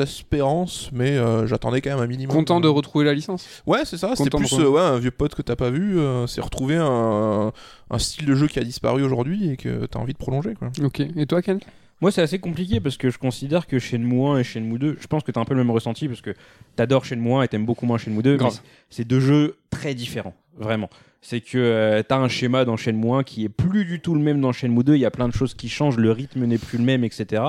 espérances, 0.00 0.90
mais 0.92 1.10
euh, 1.16 1.46
j'attendais 1.46 1.80
quand 1.80 1.90
même 1.90 1.98
un 2.00 2.06
minimum. 2.06 2.34
Content 2.34 2.60
de 2.60 2.68
retrouver 2.68 3.04
la 3.04 3.14
licence 3.14 3.46
Ouais, 3.66 3.80
c'est 3.84 3.96
ça. 3.96 4.10
C'était 4.16 4.30
Content 4.30 4.44
de 4.44 4.48
plus 4.48 4.60
euh, 4.60 4.68
ouais, 4.68 4.80
un 4.80 4.98
vieux 4.98 5.10
pote 5.10 5.34
que 5.34 5.42
t'as 5.42 5.56
pas 5.56 5.70
vu. 5.70 5.98
euh, 5.98 6.26
c'est 6.26 6.40
retrouver 6.40 6.76
un, 6.76 7.52
un 7.90 7.98
style 7.98 8.26
de 8.26 8.34
jeu 8.34 8.46
qui 8.46 8.58
a 8.58 8.64
disparu 8.64 9.02
aujourd'hui 9.02 9.50
et 9.50 9.56
que 9.56 9.86
t'as 9.86 9.98
envie 9.98 10.12
de 10.12 10.18
prolonger, 10.18 10.54
quoi. 10.54 10.70
Ok. 10.82 11.00
Et 11.16 11.26
toi, 11.26 11.42
Ken? 11.42 11.60
Moi, 12.00 12.10
c'est 12.10 12.22
assez 12.22 12.38
compliqué 12.38 12.80
parce 12.80 12.96
que 12.96 13.08
je 13.08 13.18
considère 13.18 13.66
que 13.66 13.78
Shenmue 13.78 14.26
1 14.26 14.38
et 14.38 14.44
Shenmue 14.44 14.78
2, 14.78 14.98
je 15.00 15.06
pense 15.06 15.22
que 15.22 15.30
t'as 15.32 15.40
un 15.40 15.44
peu 15.44 15.54
le 15.54 15.60
même 15.60 15.70
ressenti 15.70 16.08
parce 16.08 16.20
que 16.20 16.34
t'adores 16.76 17.04
Shenmue 17.04 17.34
1 17.34 17.42
et 17.42 17.48
t'aimes 17.48 17.64
beaucoup 17.64 17.86
moins 17.86 17.98
Shenmue 17.98 18.22
2. 18.22 18.36
Grave. 18.36 18.52
mais 18.62 18.68
C'est 18.90 19.04
deux 19.04 19.20
jeux 19.20 19.56
très 19.70 19.94
différents, 19.94 20.34
vraiment. 20.58 20.90
C'est 21.26 21.40
que 21.40 21.56
euh, 21.56 22.02
t'as 22.06 22.18
un 22.18 22.28
schéma 22.28 22.66
dans 22.66 22.76
Shenmue 22.76 23.12
1 23.12 23.22
qui 23.22 23.46
est 23.46 23.48
plus 23.48 23.86
du 23.86 23.98
tout 23.98 24.14
le 24.14 24.20
même 24.20 24.42
dans 24.42 24.52
Shenmue 24.52 24.84
2. 24.84 24.94
Il 24.94 25.00
y 25.00 25.06
a 25.06 25.10
plein 25.10 25.26
de 25.26 25.32
choses 25.32 25.54
qui 25.54 25.70
changent, 25.70 25.96
le 25.96 26.10
rythme 26.10 26.44
n'est 26.44 26.58
plus 26.58 26.76
le 26.76 26.84
même, 26.84 27.02
etc. 27.02 27.42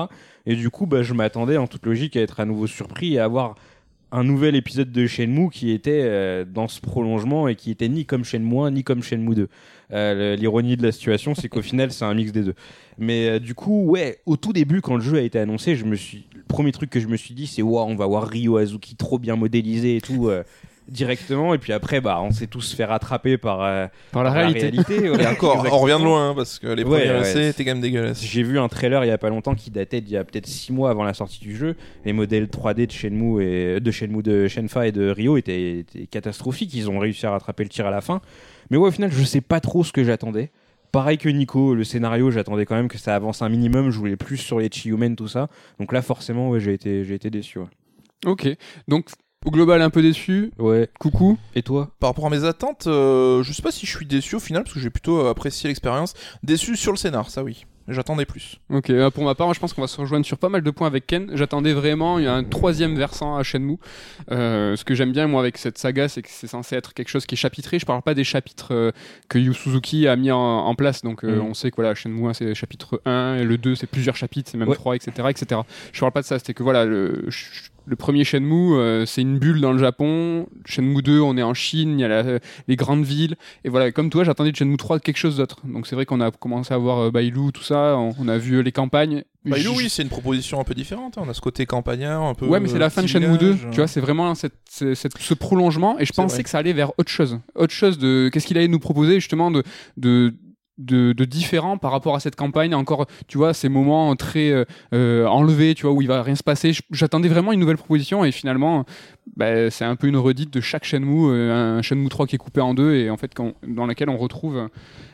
Et 0.46 0.56
du 0.56 0.70
coup, 0.70 0.86
bah, 0.86 1.02
je 1.02 1.12
m'attendais 1.12 1.58
en 1.58 1.66
toute 1.66 1.84
logique 1.84 2.16
à 2.16 2.22
être 2.22 2.40
à 2.40 2.46
nouveau 2.46 2.66
surpris 2.66 3.14
et 3.14 3.18
à 3.18 3.24
avoir 3.24 3.54
un 4.12 4.24
nouvel 4.24 4.56
épisode 4.56 4.90
de 4.90 5.06
Shenmue 5.06 5.50
qui 5.50 5.72
était 5.72 6.00
euh, 6.04 6.46
dans 6.46 6.68
ce 6.68 6.80
prolongement 6.80 7.48
et 7.48 7.54
qui 7.54 7.70
était 7.70 7.90
ni 7.90 8.06
comme 8.06 8.24
Shenmue 8.24 8.60
1 8.60 8.70
ni 8.70 8.82
comme 8.82 9.02
Shenmue 9.02 9.34
2. 9.34 9.48
Euh, 9.92 10.36
L'ironie 10.36 10.78
de 10.78 10.82
la 10.82 10.90
situation, 10.90 11.34
c'est 11.34 11.50
qu'au 11.50 11.60
final, 11.60 11.92
c'est 11.92 12.06
un 12.06 12.14
mix 12.14 12.32
des 12.32 12.44
deux. 12.44 12.54
Mais 12.96 13.28
euh, 13.28 13.38
du 13.38 13.54
coup, 13.54 13.84
ouais, 13.84 14.20
au 14.24 14.38
tout 14.38 14.54
début, 14.54 14.80
quand 14.80 14.96
le 14.96 15.02
jeu 15.02 15.18
a 15.18 15.20
été 15.20 15.38
annoncé, 15.38 15.76
je 15.76 15.84
me 15.84 15.96
suis, 15.96 16.24
le 16.34 16.44
premier 16.48 16.72
truc 16.72 16.88
que 16.88 16.98
je 16.98 17.08
me 17.08 17.18
suis 17.18 17.34
dit, 17.34 17.46
c'est 17.46 17.60
waouh, 17.60 17.86
on 17.86 17.94
va 17.94 18.06
voir 18.06 18.26
Ryo 18.26 18.56
Azuki 18.56 18.96
trop 18.96 19.18
bien 19.18 19.36
modélisé 19.36 19.96
et 19.96 20.00
tout. 20.00 20.30
Directement 20.88 21.54
et 21.54 21.58
puis 21.58 21.72
après 21.72 22.00
bah 22.00 22.20
on 22.22 22.30
s'est 22.30 22.46
tous 22.46 22.74
fait 22.74 22.84
rattraper 22.84 23.38
par, 23.38 23.62
euh, 23.62 23.86
Par 24.12 24.22
la 24.22 24.30
par 24.30 24.38
réalité. 24.38 24.94
Et 25.04 25.08
voilà, 25.08 25.32
encore, 25.32 25.66
on 25.70 25.78
revient 25.78 25.98
de 25.98 26.04
loin, 26.04 26.30
hein, 26.30 26.34
parce 26.34 26.58
que 26.58 26.68
les 26.68 26.84
Ouais, 26.84 27.00
premiers 27.06 27.20
ouais. 27.20 27.28
essais 27.28 27.48
étaient 27.48 27.64
quand 27.64 27.72
même 27.72 27.80
dégueulasses. 27.80 28.22
J'ai 28.22 28.42
vu 28.42 28.58
un 28.58 28.68
trailer 28.68 29.04
il 29.04 29.08
y 29.08 29.10
a 29.10 29.18
pas 29.18 29.28
longtemps 29.30 29.54
qui 29.54 29.70
datait 29.70 30.00
d'il 30.00 30.12
y 30.12 30.16
a 30.16 30.24
peut-être 30.24 30.46
6 30.46 30.72
mois 30.72 30.90
avant 30.90 31.04
la 31.04 31.14
sortie 31.14 31.40
du 31.40 31.56
jeu. 31.56 31.76
Les 32.04 32.12
modèles 32.12 32.46
3D 32.46 32.86
de 32.86 32.92
Shenmue 32.92 33.42
et 33.44 33.80
de 33.80 33.90
Shenmue 33.90 34.22
de 34.22 34.48
Shenfa 34.48 34.86
et 34.86 34.92
de 34.92 35.10
Ryo 35.10 35.36
étaient, 35.36 35.80
étaient 35.80 36.06
catastrophiques. 36.06 36.72
Ils 36.74 36.88
ont 36.90 36.98
réussi 36.98 37.26
à 37.26 37.30
rattraper 37.32 37.64
le 37.64 37.68
tir 37.70 37.86
à 37.86 37.90
la 37.90 38.00
fin. 38.00 38.20
Mais 38.70 38.76
ouais, 38.76 38.88
au 38.88 38.92
final, 38.92 39.10
je 39.12 39.22
sais 39.24 39.40
pas 39.40 39.60
trop 39.60 39.84
ce 39.84 39.92
que 39.92 40.04
j'attendais. 40.04 40.50
Pareil 40.92 41.18
que 41.18 41.28
Nico, 41.28 41.74
le 41.74 41.84
scénario, 41.84 42.30
j'attendais 42.30 42.64
quand 42.64 42.76
même 42.76 42.88
que 42.88 42.98
ça 42.98 43.14
avance 43.14 43.42
un 43.42 43.48
minimum. 43.48 43.90
Je 43.90 43.98
voulais 43.98 44.16
plus 44.16 44.36
sur 44.38 44.60
les 44.60 44.68
Chiyumen, 44.70 45.14
tout 45.16 45.28
ça. 45.28 45.48
Donc 45.78 45.92
là, 45.92 46.00
forcément, 46.00 46.48
ouais, 46.50 46.60
j'ai 46.60 46.72
été, 46.74 47.04
j'ai 47.04 47.14
été 47.14 47.28
déçu. 47.28 47.58
Ouais. 47.58 47.66
Ok. 48.24 48.48
Donc, 48.88 49.08
au 49.46 49.50
global, 49.50 49.80
un 49.80 49.90
peu 49.90 50.02
déçu. 50.02 50.50
Ouais. 50.58 50.88
Coucou. 50.98 51.38
Et 51.54 51.62
toi 51.62 51.88
Par 52.00 52.10
rapport 52.10 52.26
à 52.26 52.30
mes 52.30 52.44
attentes, 52.44 52.86
euh, 52.86 53.42
je 53.42 53.52
sais 53.52 53.62
pas 53.62 53.70
si 53.72 53.86
je 53.86 53.96
suis 53.96 54.06
déçu 54.06 54.34
au 54.36 54.40
final, 54.40 54.64
parce 54.64 54.74
que 54.74 54.80
j'ai 54.80 54.90
plutôt 54.90 55.26
apprécié 55.26 55.68
l'expérience. 55.68 56.14
Déçu 56.42 56.76
sur 56.76 56.92
le 56.92 56.98
scénar, 56.98 57.30
ça 57.30 57.42
oui. 57.42 57.64
J'attendais 57.88 58.24
plus. 58.26 58.56
Ok, 58.68 58.90
euh, 58.90 59.10
pour 59.12 59.22
ma 59.22 59.36
part, 59.36 59.46
moi, 59.46 59.54
je 59.54 59.60
pense 59.60 59.72
qu'on 59.72 59.80
va 59.80 59.86
se 59.86 60.00
rejoindre 60.00 60.26
sur 60.26 60.38
pas 60.38 60.48
mal 60.48 60.62
de 60.62 60.70
points 60.72 60.88
avec 60.88 61.06
Ken. 61.06 61.30
J'attendais 61.34 61.72
vraiment 61.72 62.18
il 62.18 62.24
y 62.24 62.26
a 62.26 62.34
un 62.34 62.42
troisième 62.42 62.96
versant 62.96 63.36
à 63.36 63.44
Shenmue. 63.44 63.76
Euh, 64.32 64.74
ce 64.74 64.84
que 64.84 64.96
j'aime 64.96 65.12
bien, 65.12 65.28
moi, 65.28 65.40
avec 65.40 65.56
cette 65.56 65.78
saga, 65.78 66.08
c'est 66.08 66.20
que 66.22 66.28
c'est 66.28 66.48
censé 66.48 66.74
être 66.74 66.94
quelque 66.94 67.10
chose 67.10 67.26
qui 67.26 67.36
est 67.36 67.38
chapitré. 67.38 67.78
Je 67.78 67.86
parle 67.86 68.02
pas 68.02 68.14
des 68.14 68.24
chapitres 68.24 68.74
euh, 68.74 68.90
que 69.28 69.38
Yu 69.38 69.54
Suzuki 69.54 70.08
a 70.08 70.16
mis 70.16 70.32
en, 70.32 70.36
en 70.40 70.74
place. 70.74 71.02
Donc, 71.02 71.22
euh, 71.24 71.36
Mhm. 71.36 71.42
on 71.42 71.54
sait 71.54 71.70
que 71.70 71.76
voilà, 71.76 71.94
Shenmue 71.94 72.26
1, 72.28 72.32
c'est 72.32 72.54
chapitre 72.56 73.00
1, 73.04 73.36
et 73.36 73.44
le 73.44 73.56
2, 73.56 73.76
c'est 73.76 73.86
plusieurs 73.86 74.16
chapitres, 74.16 74.50
c'est 74.50 74.58
même 74.58 74.68
Ouais. 74.68 74.74
3, 74.74 74.96
etc., 74.96 75.28
etc. 75.30 75.60
Je 75.92 76.00
parle 76.00 76.10
pas 76.10 76.22
de 76.22 76.26
ça, 76.26 76.40
c'était 76.40 76.54
que 76.54 76.64
voilà, 76.64 76.84
le, 76.86 77.26
le 77.86 77.96
premier 77.96 78.24
Shenmue, 78.24 78.74
euh, 78.74 79.06
c'est 79.06 79.22
une 79.22 79.38
bulle 79.38 79.60
dans 79.60 79.72
le 79.72 79.78
Japon. 79.78 80.46
Shenmue 80.64 81.02
2, 81.02 81.20
on 81.20 81.36
est 81.36 81.42
en 81.42 81.54
Chine, 81.54 81.98
il 81.98 82.02
y 82.02 82.04
a 82.04 82.08
la- 82.08 82.38
les 82.68 82.76
grandes 82.76 83.04
villes. 83.04 83.36
Et 83.64 83.68
voilà, 83.68 83.92
comme 83.92 84.10
toi, 84.10 84.24
j'attendais 84.24 84.50
de 84.52 84.56
Shenmue 84.56 84.76
3 84.76 84.98
quelque 85.00 85.16
chose 85.16 85.36
d'autre. 85.36 85.58
Donc 85.64 85.86
c'est 85.86 85.94
vrai 85.94 86.04
qu'on 86.04 86.20
a 86.20 86.30
commencé 86.32 86.74
à 86.74 86.78
voir 86.78 86.98
euh, 86.98 87.10
Bailu, 87.10 87.52
tout 87.54 87.62
ça, 87.62 87.96
on, 87.96 88.10
on 88.20 88.28
a 88.28 88.38
vu 88.38 88.56
euh, 88.56 88.60
les 88.62 88.72
campagnes. 88.72 89.22
Je- 89.44 89.68
oui, 89.68 89.88
c'est 89.88 90.02
une 90.02 90.08
proposition 90.08 90.58
un 90.60 90.64
peu 90.64 90.74
différente. 90.74 91.16
hein. 91.18 91.22
On 91.24 91.28
a 91.28 91.34
ce 91.34 91.40
côté 91.40 91.66
campagnard, 91.66 92.22
un 92.22 92.34
peu. 92.34 92.46
Ouais, 92.46 92.58
mais 92.58 92.68
c'est 92.68 92.78
la 92.80 92.90
fin 92.90 93.02
de 93.02 93.06
Shenmue 93.06 93.38
2, 93.38 93.50
village, 93.52 93.68
tu 93.70 93.76
vois, 93.76 93.86
c'est 93.86 94.00
vraiment 94.00 94.34
cette, 94.34 94.54
ce 94.68 95.34
prolongement, 95.34 95.98
et 96.00 96.04
je 96.04 96.12
pensais 96.12 96.34
vrai. 96.36 96.42
que 96.42 96.50
ça 96.50 96.58
allait 96.58 96.72
vers 96.72 96.90
autre 96.98 97.10
chose. 97.10 97.38
Autre 97.54 97.72
chose 97.72 97.98
de. 97.98 98.28
Qu'est-ce 98.32 98.46
qu'il 98.46 98.58
allait 98.58 98.66
nous 98.68 98.80
proposer, 98.80 99.14
justement, 99.20 99.50
de. 99.52 99.62
de 99.96 100.34
de, 100.78 101.12
de 101.12 101.24
différent 101.24 101.78
par 101.78 101.90
rapport 101.90 102.14
à 102.14 102.20
cette 102.20 102.36
campagne 102.36 102.74
encore 102.74 103.06
tu 103.28 103.38
vois 103.38 103.54
ces 103.54 103.68
moments 103.68 104.14
très 104.16 104.50
euh, 104.50 104.64
euh, 104.92 105.26
enlevés 105.26 105.74
tu 105.74 105.82
vois 105.86 105.92
où 105.92 106.02
il 106.02 106.08
va 106.08 106.22
rien 106.22 106.34
se 106.34 106.42
passer 106.42 106.72
j'attendais 106.90 107.28
vraiment 107.28 107.52
une 107.52 107.60
nouvelle 107.60 107.78
proposition 107.78 108.24
et 108.24 108.30
finalement 108.32 108.84
bah, 109.36 109.70
c'est 109.70 109.84
un 109.86 109.96
peu 109.96 110.06
une 110.06 110.16
redite 110.18 110.52
de 110.52 110.60
chaque 110.60 110.84
Shenmue 110.84 111.30
euh, 111.30 111.78
un 111.78 111.82
Shenmue 111.82 112.08
3 112.08 112.26
qui 112.26 112.34
est 112.34 112.38
coupé 112.38 112.60
en 112.60 112.74
deux 112.74 112.94
et 112.94 113.08
en 113.10 113.16
fait 113.16 113.32
quand- 113.34 113.54
dans 113.66 113.86
laquelle 113.86 114.10
on 114.10 114.18
retrouve 114.18 114.68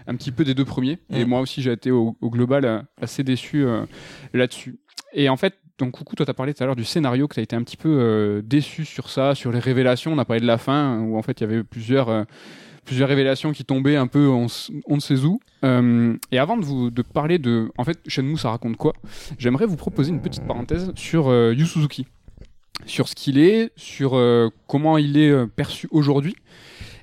un 0.09 0.14
petit 0.16 0.33
peu 0.33 0.44
des 0.44 0.55
deux 0.55 0.64
premiers 0.64 0.98
et 1.11 1.25
Mm. 1.25 1.29
moi 1.29 1.40
aussi 1.40 1.62
j'ai 1.62 1.72
été 1.72 1.90
au, 1.90 2.16
au 2.20 2.31
global 2.31 2.64
euh, 2.64 2.81
assez 3.01 3.22
déçu 3.22 3.64
euh, 3.64 3.85
là-dessus 4.35 4.79
et 5.14 5.29
en 5.29 5.37
fait, 5.37 5.55
donc 5.79 5.92
Coucou, 5.92 6.16
toi, 6.16 6.25
tu 6.25 6.31
as 6.31 6.35
parlé 6.35 6.55
tout 6.55 6.62
à 6.62 6.66
l'heure 6.66 6.77
du 6.77 6.85
scénario, 6.85 7.29
que 7.29 7.35
tu 7.35 7.40
as 7.40 7.42
été 7.42 7.55
un 7.55 7.62
petit 7.62 7.77
peu 7.77 8.40
déçu 8.44 8.85
sur 8.87 9.11
ça, 9.11 9.35
sur 9.35 9.53
les 9.53 9.59
révélations. 9.59 10.11
On 10.12 10.18
a 10.18 10.25
parlé 10.25 10.40
de 10.40 10.46
la 10.46 10.57
fin, 10.57 11.01
où 11.01 11.18
en 11.18 11.22
fait, 11.22 11.40
il 11.40 11.44
y 11.44 11.44
avait 11.44 11.62
plusieurs, 11.62 12.25
plusieurs 12.85 13.09
révélations 13.09 13.53
qui 13.53 13.64
tombaient 13.64 13.97
un 13.97 14.07
peu, 14.07 14.29
on, 14.29 14.47
ne 14.95 15.01
sait 15.01 15.21
où. 15.25 15.40
Euh, 15.64 16.16
et 16.31 16.38
avant 16.38 16.57
de 16.57 16.64
vous 16.64 16.90
de 16.90 17.03
parler 17.03 17.38
de. 17.38 17.71
En 17.79 17.85
fait, 17.85 17.99
Shenmue, 18.07 18.37
ça 18.37 18.51
raconte 18.51 18.77
quoi? 18.77 18.92
J'aimerais 19.38 19.66
vous 19.66 19.77
proposer 19.77 20.11
une 20.11 20.21
petite 20.21 20.47
parenthèse 20.47 20.92
sur 20.95 21.29
euh, 21.29 21.55
Yu 21.57 21.66
Suzuki. 21.66 22.07
Sur 22.87 23.09
ce 23.09 23.14
qu'il 23.14 23.38
est, 23.38 23.71
sur 23.77 24.16
euh, 24.16 24.49
comment 24.66 24.99
il 24.99 25.16
est 25.16 25.31
euh, 25.31 25.47
perçu 25.47 25.88
aujourd'hui. 25.92 26.35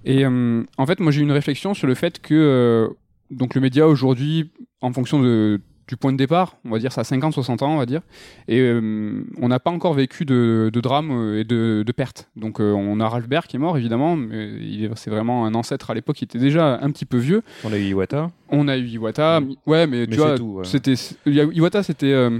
Et 0.05 0.25
en 0.25 0.85
fait, 0.87 1.01
moi, 1.01 1.11
j'ai 1.11 1.19
eu 1.19 1.23
une 1.23 1.31
réflexion 1.31 1.73
sur 1.73 1.85
le 1.85 1.93
fait 1.93 2.21
que. 2.21 2.89
donc, 3.31 3.53
le 3.53 3.59
média 3.59 3.85
aujourd'hui, 3.85 4.49
en 4.79 4.93
fonction 4.93 5.19
de, 5.19 5.59
du 5.89 5.97
point 5.97 6.11
de 6.13 6.17
départ, 6.17 6.55
on 6.65 6.69
va 6.69 6.77
dire 6.79 6.91
ça 6.93 7.01
a 7.01 7.03
50-60 7.03 7.63
ans, 7.63 7.73
on 7.73 7.77
va 7.77 7.85
dire, 7.87 8.01
et 8.47 8.59
euh, 8.59 9.23
on 9.41 9.47
n'a 9.49 9.59
pas 9.59 9.71
encore 9.71 9.93
vécu 9.95 10.23
de, 10.23 10.69
de 10.71 10.79
drame 10.81 11.09
euh, 11.11 11.39
et 11.41 11.43
de, 11.43 11.83
de 11.85 11.91
pertes. 11.91 12.29
Donc 12.35 12.61
euh, 12.61 12.71
on 12.73 12.99
a 12.99 13.09
Ralph 13.09 13.25
qui 13.47 13.55
est 13.55 13.59
mort 13.59 13.75
évidemment, 13.75 14.15
mais 14.15 14.89
c'est 14.95 15.09
vraiment 15.09 15.45
un 15.47 15.55
ancêtre 15.55 15.89
à 15.89 15.95
l'époque 15.95 16.17
qui 16.17 16.23
était 16.25 16.37
déjà 16.39 16.79
un 16.81 16.91
petit 16.91 17.05
peu 17.05 17.17
vieux. 17.17 17.41
On 17.63 17.73
a 17.73 17.77
eu 17.77 17.85
Iwata. 17.85 18.29
On 18.49 18.67
a 18.67 18.77
eu 18.77 18.85
Iwata, 18.85 19.41
ouais, 19.65 19.87
mais, 19.87 20.01
Mais 20.01 20.07
tu 20.07 20.17
vois, 20.17 20.39
ouais. 20.39 20.63
c'était 20.63 20.93
Iwata, 21.25 21.81
c'était 21.81 22.13
euh, 22.13 22.37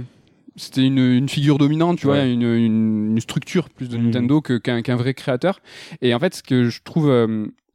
c'était 0.56 0.82
une, 0.84 0.98
une 0.98 1.28
figure 1.28 1.58
dominante, 1.58 1.98
tu 1.98 2.06
vois, 2.06 2.24
une, 2.24 2.42
une, 2.42 3.10
une 3.12 3.20
structure 3.20 3.68
plus 3.70 3.88
de 3.88 3.96
Mhm. 3.96 4.04
Nintendo 4.06 4.40
que- 4.40 4.58
qu'un 4.58 4.82
qu'un 4.82 4.96
vrai 4.96 5.14
créateur. 5.14 5.60
Et 6.02 6.14
en 6.14 6.18
fait, 6.20 6.34
ce 6.36 6.42
que 6.42 6.68
je 6.68 6.80
trouve, 6.84 7.10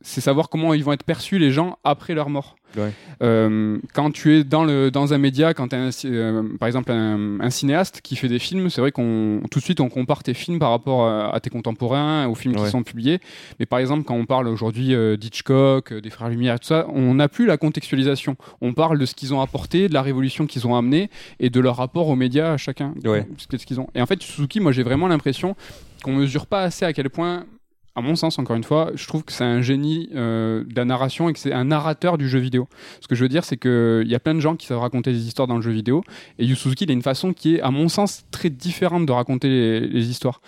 c'est 0.05 0.21
savoir 0.21 0.49
comment 0.49 0.73
ils 0.75 0.83
vont 0.83 0.93
être 0.93 1.03
perçus 1.03 1.39
les 1.39 1.51
gens 1.51 1.79
après 1.83 2.13
leur 2.13 2.29
mort. 2.29 2.55
Ouais. 2.77 2.91
Euh, 3.23 3.79
quand 3.93 4.11
tu 4.11 4.35
es 4.35 4.43
dans, 4.43 4.63
le, 4.63 4.91
dans 4.91 5.13
un 5.13 5.17
média, 5.17 5.53
quand 5.53 5.69
tu 5.69 5.75
es 5.75 6.31
par 6.59 6.67
exemple 6.67 6.91
un, 6.91 7.39
un 7.39 7.49
cinéaste 7.49 8.01
qui 8.01 8.15
fait 8.15 8.27
des 8.27 8.37
films, 8.37 8.69
c'est 8.69 8.81
vrai 8.81 8.91
qu'on 8.91 9.41
tout 9.49 9.59
de 9.59 9.63
suite 9.63 9.79
on 9.79 9.89
compare 9.89 10.21
tes 10.23 10.33
films 10.33 10.59
par 10.59 10.69
rapport 10.71 11.07
à, 11.07 11.33
à 11.33 11.39
tes 11.39 11.49
contemporains, 11.49 12.27
aux 12.27 12.35
films 12.35 12.55
qui 12.55 12.69
sont 12.69 12.83
publiés. 12.83 13.19
Mais 13.59 13.65
par 13.65 13.79
exemple, 13.79 14.03
quand 14.03 14.15
on 14.15 14.25
parle 14.25 14.47
aujourd'hui 14.47 14.93
euh, 14.93 15.17
d'Hitchcock, 15.17 15.91
euh, 15.91 16.01
des 16.01 16.09
Frères 16.11 16.29
Lumière, 16.29 16.59
tout 16.59 16.67
ça, 16.67 16.85
on 16.93 17.15
n'a 17.15 17.27
plus 17.27 17.45
la 17.47 17.57
contextualisation. 17.57 18.35
On 18.61 18.73
parle 18.73 18.99
de 18.99 19.05
ce 19.05 19.15
qu'ils 19.15 19.33
ont 19.33 19.41
apporté, 19.41 19.87
de 19.89 19.93
la 19.93 20.03
révolution 20.03 20.45
qu'ils 20.45 20.67
ont 20.67 20.75
amenée 20.75 21.09
et 21.39 21.49
de 21.49 21.59
leur 21.59 21.77
rapport 21.77 22.09
aux 22.09 22.15
médias 22.15 22.53
à 22.53 22.57
chacun. 22.57 22.93
Ouais. 23.05 23.27
Ce 23.37 23.65
qu'ils 23.65 23.79
ont. 23.79 23.87
Et 23.95 24.01
en 24.01 24.05
fait, 24.05 24.21
Suzuki, 24.21 24.59
moi 24.59 24.71
j'ai 24.71 24.83
vraiment 24.83 25.07
l'impression 25.07 25.55
qu'on 26.03 26.13
mesure 26.13 26.45
pas 26.45 26.61
assez 26.61 26.85
à 26.85 26.93
quel 26.93 27.09
point 27.09 27.45
à 27.95 28.01
mon 28.01 28.15
sens, 28.15 28.39
encore 28.39 28.55
une 28.55 28.63
fois, 28.63 28.91
je 28.95 29.07
trouve 29.07 29.23
que 29.23 29.31
c'est 29.31 29.43
un 29.45 29.61
génie 29.61 30.09
euh, 30.15 30.63
de 30.65 30.75
la 30.75 30.85
narration 30.85 31.29
et 31.29 31.33
que 31.33 31.39
c'est 31.39 31.53
un 31.53 31.63
narrateur 31.65 32.17
du 32.17 32.27
jeu 32.27 32.39
vidéo. 32.39 32.67
Ce 32.99 33.07
que 33.07 33.15
je 33.15 33.23
veux 33.23 33.29
dire, 33.29 33.43
c'est 33.45 33.57
qu'il 33.57 34.07
y 34.07 34.15
a 34.15 34.19
plein 34.19 34.35
de 34.35 34.41
gens 34.41 34.55
qui 34.55 34.65
savent 34.67 34.79
raconter 34.79 35.11
des 35.13 35.27
histoires 35.27 35.47
dans 35.47 35.55
le 35.55 35.61
jeu 35.61 35.71
vidéo, 35.71 36.03
et 36.37 36.45
Yu 36.45 36.55
Suzuki, 36.55 36.83
il 36.83 36.89
a 36.91 36.93
une 36.93 37.01
façon 37.01 37.33
qui 37.33 37.55
est, 37.55 37.61
à 37.61 37.71
mon 37.71 37.87
sens, 37.89 38.25
très 38.31 38.49
différente 38.49 39.05
de 39.05 39.11
raconter 39.11 39.47
les, 39.47 39.79
les 39.81 40.09
histoires. 40.09 40.41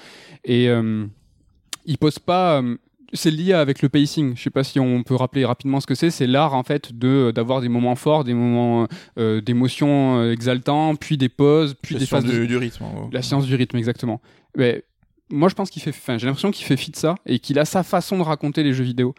Et 0.44 0.70
euh, 0.70 1.06
il 1.86 1.98
pose 1.98 2.20
pas. 2.20 2.62
euh, 2.62 2.76
c'est 3.14 3.32
lié 3.32 3.54
avec 3.54 3.82
le 3.82 3.90
pacing. 3.90 4.36
Je 4.36 4.44
sais 4.44 4.50
pas 4.50 4.64
si 4.64 4.80
on 4.80 5.04
peut 5.04 5.16
rappeler 5.16 5.46
rapidement 5.46 5.80
ce 5.80 5.88
que 5.88 5.96
c'est. 5.96 6.10
C'est 6.12 6.28
l'art 6.28 6.54
en 6.54 6.64
fait 6.64 6.94
de 6.98 7.32
d'avoir 7.34 7.62
des 7.62 7.70
moments 7.70 7.96
forts, 7.96 8.24
des 8.26 8.34
moments 8.34 8.88
euh, 9.18 9.40
d'émotions 9.42 10.20
euh, 10.20 10.34
exaltants, 10.34 10.96
puis 10.96 11.18
des 11.18 11.30
pauses, 11.30 11.76
puis 11.82 11.96
La 11.96 12.00
des 12.02 12.06
phases 12.06 12.26
de 12.26 12.46
du, 12.46 12.58
rythme. 12.58 12.84
la 13.12 13.22
science 13.22 13.46
du 13.46 13.56
rythme, 13.56 13.78
exactement. 13.78 14.22
Mais 14.58 14.84
moi, 15.30 15.50
je 15.50 15.56
pense 15.56 15.70
qu'il 15.70 15.82
fait. 15.82 15.90
Enfin, 15.90 16.18
j'ai 16.18 16.26
l'impression 16.26 16.52
qu'il 16.52 16.66
fait 16.66 16.78
fi 16.78 16.92
de 16.92 16.96
ça 16.96 17.16
et 17.26 17.40
qu'il 17.40 17.60
a 17.60 17.66
sa 17.66 17.84
façon 17.84 18.18
de 18.18 18.24
raconter 18.24 18.64
les 18.64 18.74
jeux 18.74 18.84
vidéo. 18.84 19.14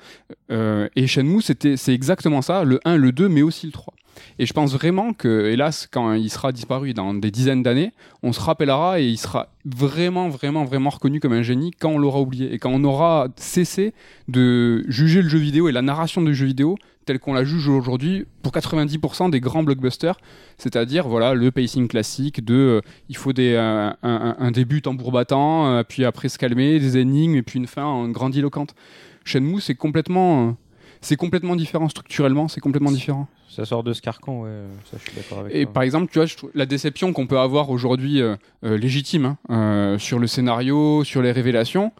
Euh, 0.50 0.88
et 0.96 1.06
Shenmue, 1.06 1.42
c'était, 1.42 1.76
c'est 1.76 1.92
exactement 1.92 2.42
ça, 2.42 2.64
le 2.64 2.80
1, 2.84 2.96
le 2.96 3.12
2, 3.12 3.28
mais 3.28 3.42
aussi 3.42 3.66
le 3.66 3.72
3. 3.72 3.94
Et 4.38 4.46
je 4.46 4.52
pense 4.52 4.72
vraiment 4.72 5.12
que, 5.12 5.46
hélas, 5.46 5.86
quand 5.90 6.12
il 6.14 6.30
sera 6.30 6.52
disparu 6.52 6.94
dans 6.94 7.14
des 7.14 7.30
dizaines 7.30 7.62
d'années, 7.62 7.92
on 8.22 8.32
se 8.32 8.40
rappellera 8.40 9.00
et 9.00 9.06
il 9.06 9.18
sera 9.18 9.48
vraiment, 9.64 10.28
vraiment, 10.28 10.64
vraiment 10.64 10.90
reconnu 10.90 11.20
comme 11.20 11.32
un 11.32 11.42
génie 11.42 11.70
quand 11.70 11.90
on 11.90 11.98
l'aura 11.98 12.20
oublié 12.20 12.52
et 12.52 12.58
quand 12.58 12.70
on 12.72 12.82
aura 12.84 13.28
cessé 13.36 13.92
de 14.26 14.84
juger 14.88 15.22
le 15.22 15.28
jeu 15.28 15.38
vidéo 15.38 15.68
et 15.68 15.72
la 15.72 15.82
narration 15.82 16.22
du 16.22 16.34
jeu 16.34 16.46
vidéo 16.46 16.76
tel 17.08 17.18
qu'on 17.18 17.32
la 17.32 17.42
juge 17.44 17.68
aujourd'hui 17.68 18.26
pour 18.42 18.52
90% 18.52 19.30
des 19.30 19.40
grands 19.40 19.62
blockbusters, 19.62 20.18
c'est-à-dire 20.58 21.08
voilà 21.08 21.32
le 21.34 21.50
pacing 21.50 21.88
classique 21.88 22.44
de 22.44 22.54
euh, 22.54 22.80
il 23.08 23.16
faut 23.16 23.32
des, 23.32 23.56
un, 23.56 23.96
un- 24.02 24.36
un 24.38 24.50
début 24.50 24.82
tambour 24.82 25.10
battant, 25.10 25.66
euh, 25.72 25.82
puis 25.88 26.04
après 26.04 26.28
se 26.28 26.36
calmer, 26.38 26.78
des 26.78 26.98
énigmes 26.98 27.34
et 27.34 27.42
puis 27.42 27.58
une 27.58 27.66
fin 27.66 27.84
en 27.84 28.08
grandiloquente. 28.10 28.74
Shenmue 29.24 29.60
c'est 29.62 29.74
complètement 29.74 30.48
euh, 30.48 30.52
c'est 31.00 31.16
complètement 31.16 31.56
différent 31.56 31.88
structurellement, 31.88 32.48
c'est 32.48 32.60
complètement 32.60 32.92
différent. 32.92 33.26
Ça 33.48 33.64
sort 33.64 33.82
de 33.82 33.92
ce 33.92 34.02
carcan, 34.02 34.42
ouais. 34.42 34.50
Ça, 34.90 34.98
je 35.02 35.10
suis 35.10 35.16
d'accord 35.16 35.38
avec 35.40 35.54
Et 35.56 35.64
toi. 35.64 35.72
par 35.72 35.82
exemple, 35.82 36.08
tu 36.12 36.18
vois, 36.18 36.26
je 36.26 36.36
la 36.54 36.66
déception 36.66 37.12
qu'on 37.12 37.26
peut 37.26 37.38
avoir 37.38 37.70
aujourd'hui 37.70 38.20
euh, 38.20 38.36
euh, 38.64 38.76
légitime 38.76 39.24
hein, 39.24 39.38
euh, 39.50 39.98
sur 39.98 40.18
le 40.18 40.26
scénario, 40.26 41.02
sur 41.04 41.22
les 41.22 41.32
révélations, 41.32 41.92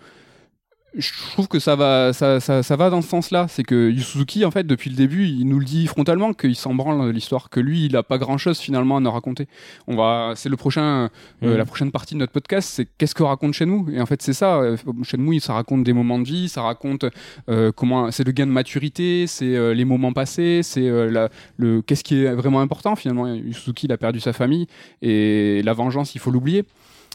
je 0.97 1.11
trouve 1.33 1.49
que 1.49 1.59
ça 1.59 1.77
va, 1.77 2.13
ça, 2.13 2.41
ça, 2.41 2.63
ça 2.63 2.77
va 2.77 2.89
dans 2.91 3.03
ce 3.03 3.09
sens-là. 3.09 3.47
C'est 3.49 3.63
que 3.63 3.91
Yu 3.91 4.01
Suzuki, 4.01 4.45
en 4.45 4.51
fait, 4.51 4.67
depuis 4.67 4.89
le 4.91 4.97
début, 4.97 5.27
il 5.27 5.45
nous 5.47 5.59
le 5.59 5.65
dit 5.65 5.87
frontalement 5.87 6.33
qu'il 6.33 6.57
s'en 6.57 6.75
branle 6.75 7.07
de 7.07 7.11
l'histoire, 7.11 7.51
que 7.51 7.61
lui, 7.61 7.85
il 7.87 7.97
a 7.97 8.03
pas 8.03 8.17
grand-chose 8.19 8.59
finalement 8.59 8.97
à 8.97 9.01
nous 9.01 9.11
raconter. 9.11 9.47
On 9.87 9.97
va, 9.97 10.33
c'est 10.35 10.49
le 10.49 10.57
prochain, 10.57 11.11
euh, 11.43 11.51
Mhm. 11.51 11.57
la 11.57 11.65
prochaine 11.67 11.91
partie 11.93 12.15
de 12.15 12.19
notre 12.21 12.33
podcast, 12.33 12.69
c'est 12.73 12.89
qu'est-ce 12.99 13.15
que 13.15 13.23
raconte 13.23 13.53
Shenmue 13.55 13.95
Et 13.95 14.01
en 14.01 14.07
fait, 14.07 14.23
c'est 14.23 14.33
ça. 14.33 14.57
euh, 14.61 14.77
Shenmue, 15.03 15.41
ça 15.41 15.53
raconte 15.53 15.85
des 15.85 15.93
moments 15.93 16.19
de 16.19 16.25
vie, 16.25 16.49
ça 16.49 16.63
raconte 16.63 17.05
euh, 17.51 17.71
comment, 17.71 18.11
c'est 18.11 18.25
le 18.25 18.33
gain 18.33 18.47
de 18.47 18.53
maturité, 18.53 19.27
c'est 19.27 19.55
euh, 19.57 19.75
les 19.75 19.85
moments 19.85 20.13
passés, 20.13 20.61
c'est 20.63 20.89
euh, 20.89 21.11
la, 21.11 21.29
le 21.59 21.83
qu'est-ce 21.83 22.03
qui 22.03 22.25
est 22.25 22.33
vraiment 22.35 22.61
important 22.61 22.97
finalement. 22.97 23.27
Yu 23.35 23.53
Suzuki, 23.53 23.87
il 23.87 23.93
a 23.93 23.99
perdu 23.99 24.21
sa 24.21 24.33
famille 24.33 24.67
et 25.03 25.61
la 25.65 25.75
vengeance, 25.75 26.15
il 26.15 26.19
faut 26.21 26.31
l'oublier. 26.31 26.65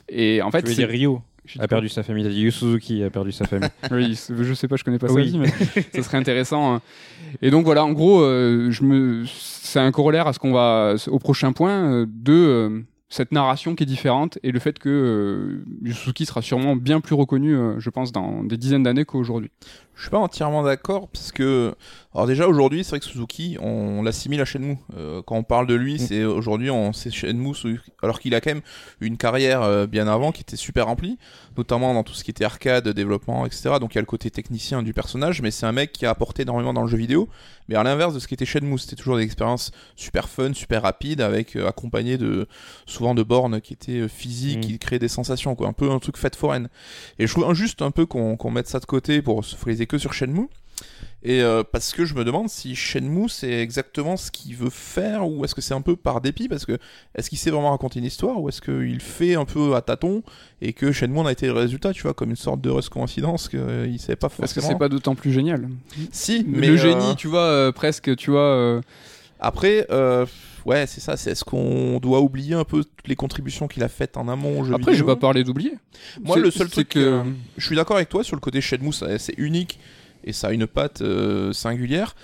Et 0.09 0.41
en 0.41 0.51
fait, 0.51 0.67
c'est- 0.67 0.85
Ryo? 0.85 1.21
Je 1.25 1.32
a 1.59 1.67
perdu 1.67 1.89
sa 1.89 2.03
famille. 2.03 2.23
T'as 2.23 2.29
dit 2.29 2.41
Yu 2.41 2.51
Suzuki 2.51 3.03
a 3.03 3.09
perdu 3.09 3.31
sa 3.31 3.45
famille. 3.45 3.69
oui, 3.91 4.17
je 4.39 4.53
sais 4.53 4.67
pas, 4.67 4.75
je 4.75 4.83
connais 4.83 4.99
pas 4.99 5.11
Oui. 5.11 5.31
ça, 5.31 5.37
mais 5.37 5.47
ça 5.93 6.03
serait 6.03 6.17
intéressant. 6.17 6.75
hein. 6.75 6.81
Et 7.41 7.49
donc 7.51 7.65
voilà, 7.65 7.83
en 7.83 7.91
gros, 7.91 8.21
euh, 8.21 8.69
je 8.71 8.83
me, 8.83 9.23
c'est 9.27 9.79
un 9.79 9.91
corollaire 9.91 10.27
à 10.27 10.33
ce 10.33 10.39
qu'on 10.39 10.53
va, 10.53 10.95
au 11.07 11.19
prochain 11.19 11.51
point 11.51 11.71
euh, 11.71 12.05
de 12.07 12.33
euh, 12.33 12.79
cette 13.09 13.31
narration 13.31 13.75
qui 13.75 13.83
est 13.83 13.87
différente 13.87 14.39
et 14.43 14.51
le 14.51 14.59
fait 14.59 14.79
que 14.79 14.89
euh, 14.89 15.63
Yu 15.83 15.93
Suzuki 15.93 16.25
sera 16.25 16.41
sûrement 16.41 16.75
bien 16.75 16.99
plus 17.01 17.15
reconnu, 17.15 17.55
euh, 17.55 17.79
je 17.79 17.89
pense, 17.89 18.11
dans 18.11 18.43
des 18.43 18.57
dizaines 18.57 18.83
d'années 18.83 19.05
qu'aujourd'hui. 19.05 19.51
Je 19.95 20.01
suis 20.01 20.09
pas 20.09 20.17
entièrement 20.17 20.63
d'accord 20.63 21.07
parce 21.09 21.31
que 21.31 21.75
alors 22.15 22.25
déjà 22.27 22.47
aujourd'hui 22.47 22.83
c'est 22.83 22.91
vrai 22.91 22.99
que 22.99 23.05
Suzuki 23.05 23.57
on 23.61 24.01
l'assimile 24.01 24.41
à 24.41 24.45
Shenmue. 24.45 24.77
Euh, 24.97 25.21
quand 25.23 25.35
on 25.35 25.43
parle 25.43 25.67
de 25.67 25.75
lui 25.75 25.95
Mm. 25.95 25.97
c'est 25.99 26.23
aujourd'hui 26.23 26.69
on 26.71 26.93
c'est 26.93 27.11
Shenmue 27.11 27.53
alors 28.01 28.19
qu'il 28.19 28.33
a 28.35 28.41
quand 28.41 28.51
même 28.51 28.61
une 29.01 29.17
carrière 29.17 29.61
euh, 29.61 29.85
bien 29.85 30.07
avant 30.07 30.31
qui 30.31 30.41
était 30.41 30.55
super 30.57 30.87
remplie, 30.87 31.17
notamment 31.57 31.93
dans 31.93 32.03
tout 32.03 32.13
ce 32.13 32.23
qui 32.23 32.31
était 32.31 32.43
arcade, 32.43 32.87
développement, 32.89 33.45
etc. 33.45 33.75
Donc 33.79 33.93
il 33.93 33.95
y 33.95 33.99
a 33.99 34.01
le 34.01 34.07
côté 34.07 34.31
technicien 34.31 34.81
du 34.83 34.93
personnage, 34.93 35.41
mais 35.41 35.51
c'est 35.51 35.65
un 35.67 35.71
mec 35.71 35.91
qui 35.91 36.05
a 36.05 36.09
apporté 36.09 36.41
énormément 36.41 36.73
dans 36.73 36.81
le 36.81 36.87
jeu 36.89 36.97
vidéo. 36.97 37.29
Mais 37.69 37.75
à 37.75 37.83
l'inverse 37.83 38.13
de 38.13 38.19
ce 38.19 38.27
qui 38.27 38.33
était 38.33 38.45
Shenmue, 38.45 38.77
c'était 38.79 38.95
toujours 38.97 39.17
des 39.17 39.23
expériences 39.23 39.71
super 39.95 40.27
fun, 40.27 40.53
super 40.53 40.81
rapides, 40.81 41.21
avec 41.21 41.55
euh, 41.55 41.67
accompagné 41.67 42.17
de 42.17 42.47
souvent 42.85 43.15
de 43.15 43.23
bornes 43.23 43.61
qui 43.61 43.73
étaient 43.73 44.07
physiques, 44.09 44.57
Mm. 44.57 44.61
qui 44.61 44.79
créaient 44.79 44.99
des 44.99 45.07
sensations, 45.07 45.55
quoi, 45.55 45.67
un 45.67 45.73
peu 45.73 45.89
un 45.89 45.99
truc 45.99 46.17
fête 46.17 46.35
foraine. 46.35 46.67
Et 47.19 47.27
je 47.27 47.31
trouve 47.31 47.45
injuste 47.49 47.81
un 47.81 47.91
peu 47.91 48.05
qu'on 48.05 48.35
qu'on 48.35 48.51
mette 48.51 48.67
ça 48.67 48.79
de 48.79 48.85
côté 48.85 49.21
pour 49.21 49.45
se 49.45 49.55
focaliser 49.55 49.82
que 49.87 49.97
sur 49.97 50.13
Shenmue. 50.13 50.47
Et 51.25 51.41
euh, 51.41 51.63
parce 51.63 51.93
que 51.93 52.03
je 52.03 52.15
me 52.15 52.25
demande 52.25 52.49
si 52.49 52.75
Shenmue 52.75 53.29
c'est 53.29 53.61
exactement 53.61 54.17
ce 54.17 54.29
qu'il 54.29 54.55
veut 54.57 54.69
faire 54.71 55.25
ou 55.29 55.45
est-ce 55.45 55.55
que 55.55 55.61
c'est 55.61 55.73
un 55.73 55.79
peu 55.81 55.95
par 55.95 56.19
dépit 56.19 56.49
parce 56.49 56.65
que 56.65 56.77
est-ce 57.15 57.29
qu'il 57.29 57.37
sait 57.37 57.49
vraiment 57.49 57.71
raconter 57.71 57.99
une 57.99 58.05
histoire 58.05 58.41
ou 58.41 58.49
est-ce 58.49 58.59
qu'il 58.61 58.99
fait 58.99 59.35
un 59.35 59.45
peu 59.45 59.73
à 59.75 59.81
tâtons 59.81 60.21
et 60.61 60.73
que 60.73 60.91
Shenmue 60.91 61.19
en 61.19 61.25
a 61.25 61.31
été 61.31 61.45
le 61.45 61.53
résultat, 61.53 61.93
tu 61.93 62.01
vois, 62.01 62.13
comme 62.13 62.31
une 62.31 62.35
sorte 62.35 62.59
d'heureuse 62.59 62.89
coïncidence 62.89 63.47
qu'il 63.47 63.97
savait 63.99 64.17
pas 64.17 64.27
Parce 64.27 64.51
que 64.53 64.59
forcément. 64.59 64.67
c'est 64.69 64.79
pas 64.79 64.89
d'autant 64.89 65.15
plus 65.15 65.31
génial. 65.31 65.69
Si, 66.11 66.43
mais 66.45 66.67
le 66.67 66.73
euh, 66.73 66.77
génie, 66.77 67.15
tu 67.15 67.27
vois, 67.29 67.45
euh, 67.45 67.71
presque, 67.71 68.13
tu 68.17 68.31
vois. 68.31 68.41
euh, 68.41 68.81
Après, 69.39 69.87
euh, 69.91 70.25
ouais, 70.65 70.85
c'est 70.87 71.01
ça. 71.01 71.17
C'est 71.17 71.31
est-ce 71.31 71.43
qu'on 71.43 71.99
doit 71.99 72.19
oublier 72.21 72.53
un 72.55 72.63
peu 72.63 72.83
toutes 72.83 73.07
les 73.07 73.15
contributions 73.15 73.67
qu'il 73.67 73.83
a 73.83 73.89
faites 73.89 74.17
en 74.17 74.27
amont 74.27 74.61
au 74.61 74.63
jeu 74.65 74.73
Après, 74.73 74.91
j'ai 74.93 74.99
vidéo 74.99 75.15
pas 75.15 75.19
parlé 75.19 75.43
d'oublier. 75.43 75.73
Moi, 76.23 76.37
le 76.37 76.51
seul 76.51 76.67
c'est 76.67 76.73
truc 76.73 76.89
que- 76.89 76.99
euh, 76.99 77.23
je 77.57 77.65
suis 77.65 77.75
d'accord 77.75 77.95
avec 77.97 78.09
toi 78.09 78.23
sur 78.23 78.35
le 78.35 78.41
côté 78.41 78.61
Shenmue, 78.61 78.93
c'est 78.93 79.35
unique 79.37 79.79
et 80.23 80.31
ça 80.33 80.47
a 80.47 80.51
une 80.51 80.67
patte 80.67 81.01
euh, 81.01 81.51
singulière. 81.53 82.15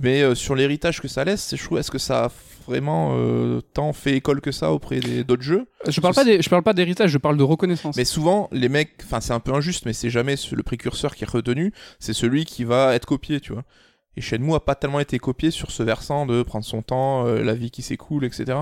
Mais 0.00 0.22
euh, 0.22 0.34
sur 0.34 0.54
l'héritage 0.56 1.00
que 1.00 1.06
ça 1.08 1.24
laisse, 1.24 1.42
c'est 1.42 1.56
je 1.56 1.64
trouve, 1.64 1.78
est-ce 1.78 1.90
que 1.90 1.98
ça 1.98 2.24
a 2.24 2.32
vraiment 2.66 3.12
euh, 3.14 3.60
tant 3.74 3.92
fait 3.92 4.16
école 4.16 4.40
que 4.40 4.50
ça 4.50 4.72
auprès 4.72 4.98
d'autres 5.22 5.42
jeux? 5.42 5.66
Je 5.86 6.00
parle 6.00 6.14
pas 6.14 6.24
des, 6.24 6.42
je 6.42 6.48
parle 6.50 6.64
pas 6.64 6.72
d'héritage, 6.72 7.10
je 7.10 7.18
parle 7.18 7.36
de 7.36 7.44
reconnaissance. 7.44 7.96
Mais 7.96 8.04
souvent, 8.04 8.48
les 8.50 8.68
mecs, 8.68 8.90
enfin, 9.04 9.20
c'est 9.20 9.32
un 9.34 9.38
peu 9.40 9.54
injuste, 9.54 9.86
mais 9.86 9.92
c'est 9.92 10.10
jamais 10.10 10.34
le 10.50 10.62
précurseur 10.64 11.14
qui 11.14 11.22
est 11.24 11.30
retenu, 11.30 11.72
c'est 12.00 12.12
celui 12.14 12.44
qui 12.44 12.64
va 12.64 12.94
être 12.96 13.06
copié, 13.06 13.38
tu 13.40 13.52
vois. 13.52 13.62
Et 14.16 14.20
Shenmue 14.20 14.54
a 14.54 14.60
pas 14.60 14.74
tellement 14.74 15.00
été 15.00 15.18
copié 15.18 15.50
sur 15.50 15.70
ce 15.70 15.82
versant 15.82 16.26
de 16.26 16.42
prendre 16.42 16.64
son 16.64 16.82
temps, 16.82 17.26
euh, 17.26 17.42
la 17.42 17.54
vie 17.54 17.70
qui 17.70 17.82
s'écoule, 17.82 18.24
etc. 18.24 18.58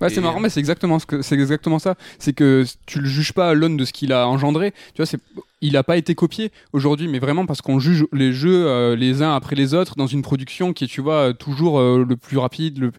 Ouais, 0.00 0.10
c'est 0.10 0.20
marrant, 0.20 0.40
mais 0.40 0.48
c'est 0.48 0.60
exactement 0.60 0.98
ce 0.98 1.06
que 1.06 1.22
c'est 1.22 1.34
exactement 1.36 1.78
ça. 1.78 1.94
C'est 2.18 2.32
que 2.32 2.64
tu 2.86 2.98
le 3.00 3.06
juges 3.08 3.32
pas 3.32 3.50
à 3.50 3.54
l'aune 3.54 3.76
de 3.76 3.84
ce 3.84 3.92
qu'il 3.92 4.12
a 4.12 4.26
engendré. 4.26 4.72
Tu 4.72 4.96
vois, 4.96 5.06
c'est 5.06 5.18
il 5.64 5.76
a 5.76 5.84
pas 5.84 5.96
été 5.96 6.16
copié 6.16 6.50
aujourd'hui, 6.72 7.06
mais 7.06 7.20
vraiment 7.20 7.46
parce 7.46 7.62
qu'on 7.62 7.78
juge 7.78 8.04
les 8.12 8.32
jeux 8.32 8.66
euh, 8.66 8.96
les 8.96 9.22
uns 9.22 9.32
après 9.36 9.54
les 9.54 9.74
autres 9.74 9.94
dans 9.94 10.08
une 10.08 10.22
production 10.22 10.72
qui 10.72 10.84
est, 10.84 10.86
tu 10.88 11.00
vois, 11.00 11.28
euh, 11.28 11.32
toujours 11.32 11.78
euh, 11.78 12.04
le 12.08 12.16
plus 12.16 12.36
rapide. 12.36 12.78
Le... 12.78 12.92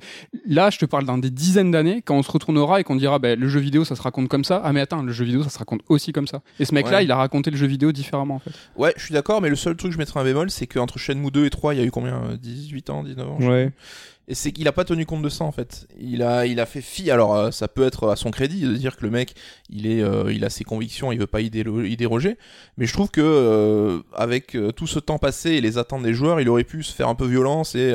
Là, 0.47 0.69
je 0.69 0.77
te 0.77 0.85
parle 0.85 1.03
dans 1.03 1.17
des 1.17 1.29
dizaines 1.29 1.71
d'années, 1.71 2.01
quand 2.01 2.15
on 2.15 2.23
se 2.23 2.31
retournera 2.31 2.79
et 2.79 2.85
qu'on 2.85 2.95
dira, 2.95 3.19
ben 3.19 3.37
le 3.37 3.49
jeu 3.49 3.59
vidéo, 3.59 3.83
ça 3.83 3.97
se 3.97 4.01
raconte 4.01 4.29
comme 4.29 4.45
ça. 4.45 4.61
Ah 4.63 4.71
mais 4.71 4.79
attends, 4.79 5.01
le 5.01 5.11
jeu 5.11 5.25
vidéo, 5.25 5.43
ça 5.43 5.49
se 5.49 5.57
raconte 5.59 5.81
aussi 5.89 6.13
comme 6.13 6.27
ça. 6.27 6.41
Et 6.61 6.63
ce 6.63 6.73
mec-là, 6.73 6.97
Ouais. 6.99 7.03
il 7.03 7.11
a 7.11 7.17
raconté 7.17 7.51
le 7.51 7.57
jeu 7.57 7.67
vidéo 7.67 7.91
différemment 7.91 8.35
en 8.35 8.39
fait. 8.39 8.51
Ouais, 8.77 8.93
je 8.95 9.03
suis 9.03 9.13
d'accord, 9.13 9.41
mais 9.41 9.49
le 9.49 9.57
seul 9.57 9.75
truc 9.75 9.89
que 9.91 9.93
je 9.95 9.99
mettrais 9.99 10.21
un 10.21 10.23
bémol, 10.23 10.49
c'est 10.49 10.65
qu'entre 10.67 10.97
Shenmue 10.99 11.31
2 11.31 11.45
et 11.45 11.49
3, 11.49 11.73
il 11.73 11.79
y 11.79 11.83
a 11.83 11.85
eu 11.85 11.91
combien? 11.91 12.13
euh, 12.29 12.37
18 12.37 12.89
ans, 12.91 13.03
19 13.03 13.27
ans 13.27 13.37
sais 13.41 13.47
Ouais. 13.47 13.71
Et 14.29 14.35
c'est 14.35 14.53
qu'il 14.53 14.67
a 14.69 14.71
pas 14.71 14.85
tenu 14.85 15.05
compte 15.05 15.21
de 15.21 15.29
ça 15.29 15.43
en 15.43 15.51
fait. 15.51 15.85
Il 15.99 16.23
a, 16.23 16.45
il 16.45 16.59
a 16.61 16.65
fait 16.65 16.81
fi. 16.81 17.11
Alors 17.11 17.35
euh, 17.35 17.51
ça 17.51 17.67
peut 17.67 17.85
être 17.85 18.09
à 18.09 18.15
son 18.15 18.31
crédit 18.31 18.61
de 18.61 18.73
dire 18.73 18.95
que 18.95 19.03
le 19.03 19.11
mec, 19.11 19.35
il 19.69 19.85
est, 19.85 20.01
euh, 20.01 20.31
il 20.31 20.45
a 20.45 20.49
ses 20.49 20.63
convictions, 20.63 21.11
il 21.11 21.19
veut 21.19 21.27
pas 21.27 21.41
y, 21.41 21.49
déroger. 21.49 22.37
Mais 22.77 22.85
je 22.85 22.93
trouve 22.93 23.11
que 23.11 23.21
euh, 23.21 23.99
avec 24.13 24.55
euh, 24.55 24.71
tout 24.71 24.87
ce 24.87 24.99
temps 24.99 25.17
passé 25.17 25.51
et 25.51 25.61
les 25.61 25.77
attentes 25.77 26.03
des 26.03 26.13
joueurs, 26.13 26.39
il 26.39 26.47
aurait 26.47 26.63
pu 26.63 26.83
se 26.83 26.93
faire 26.93 27.09
un 27.09 27.15
peu 27.15 27.25
violence 27.25 27.75
et 27.75 27.93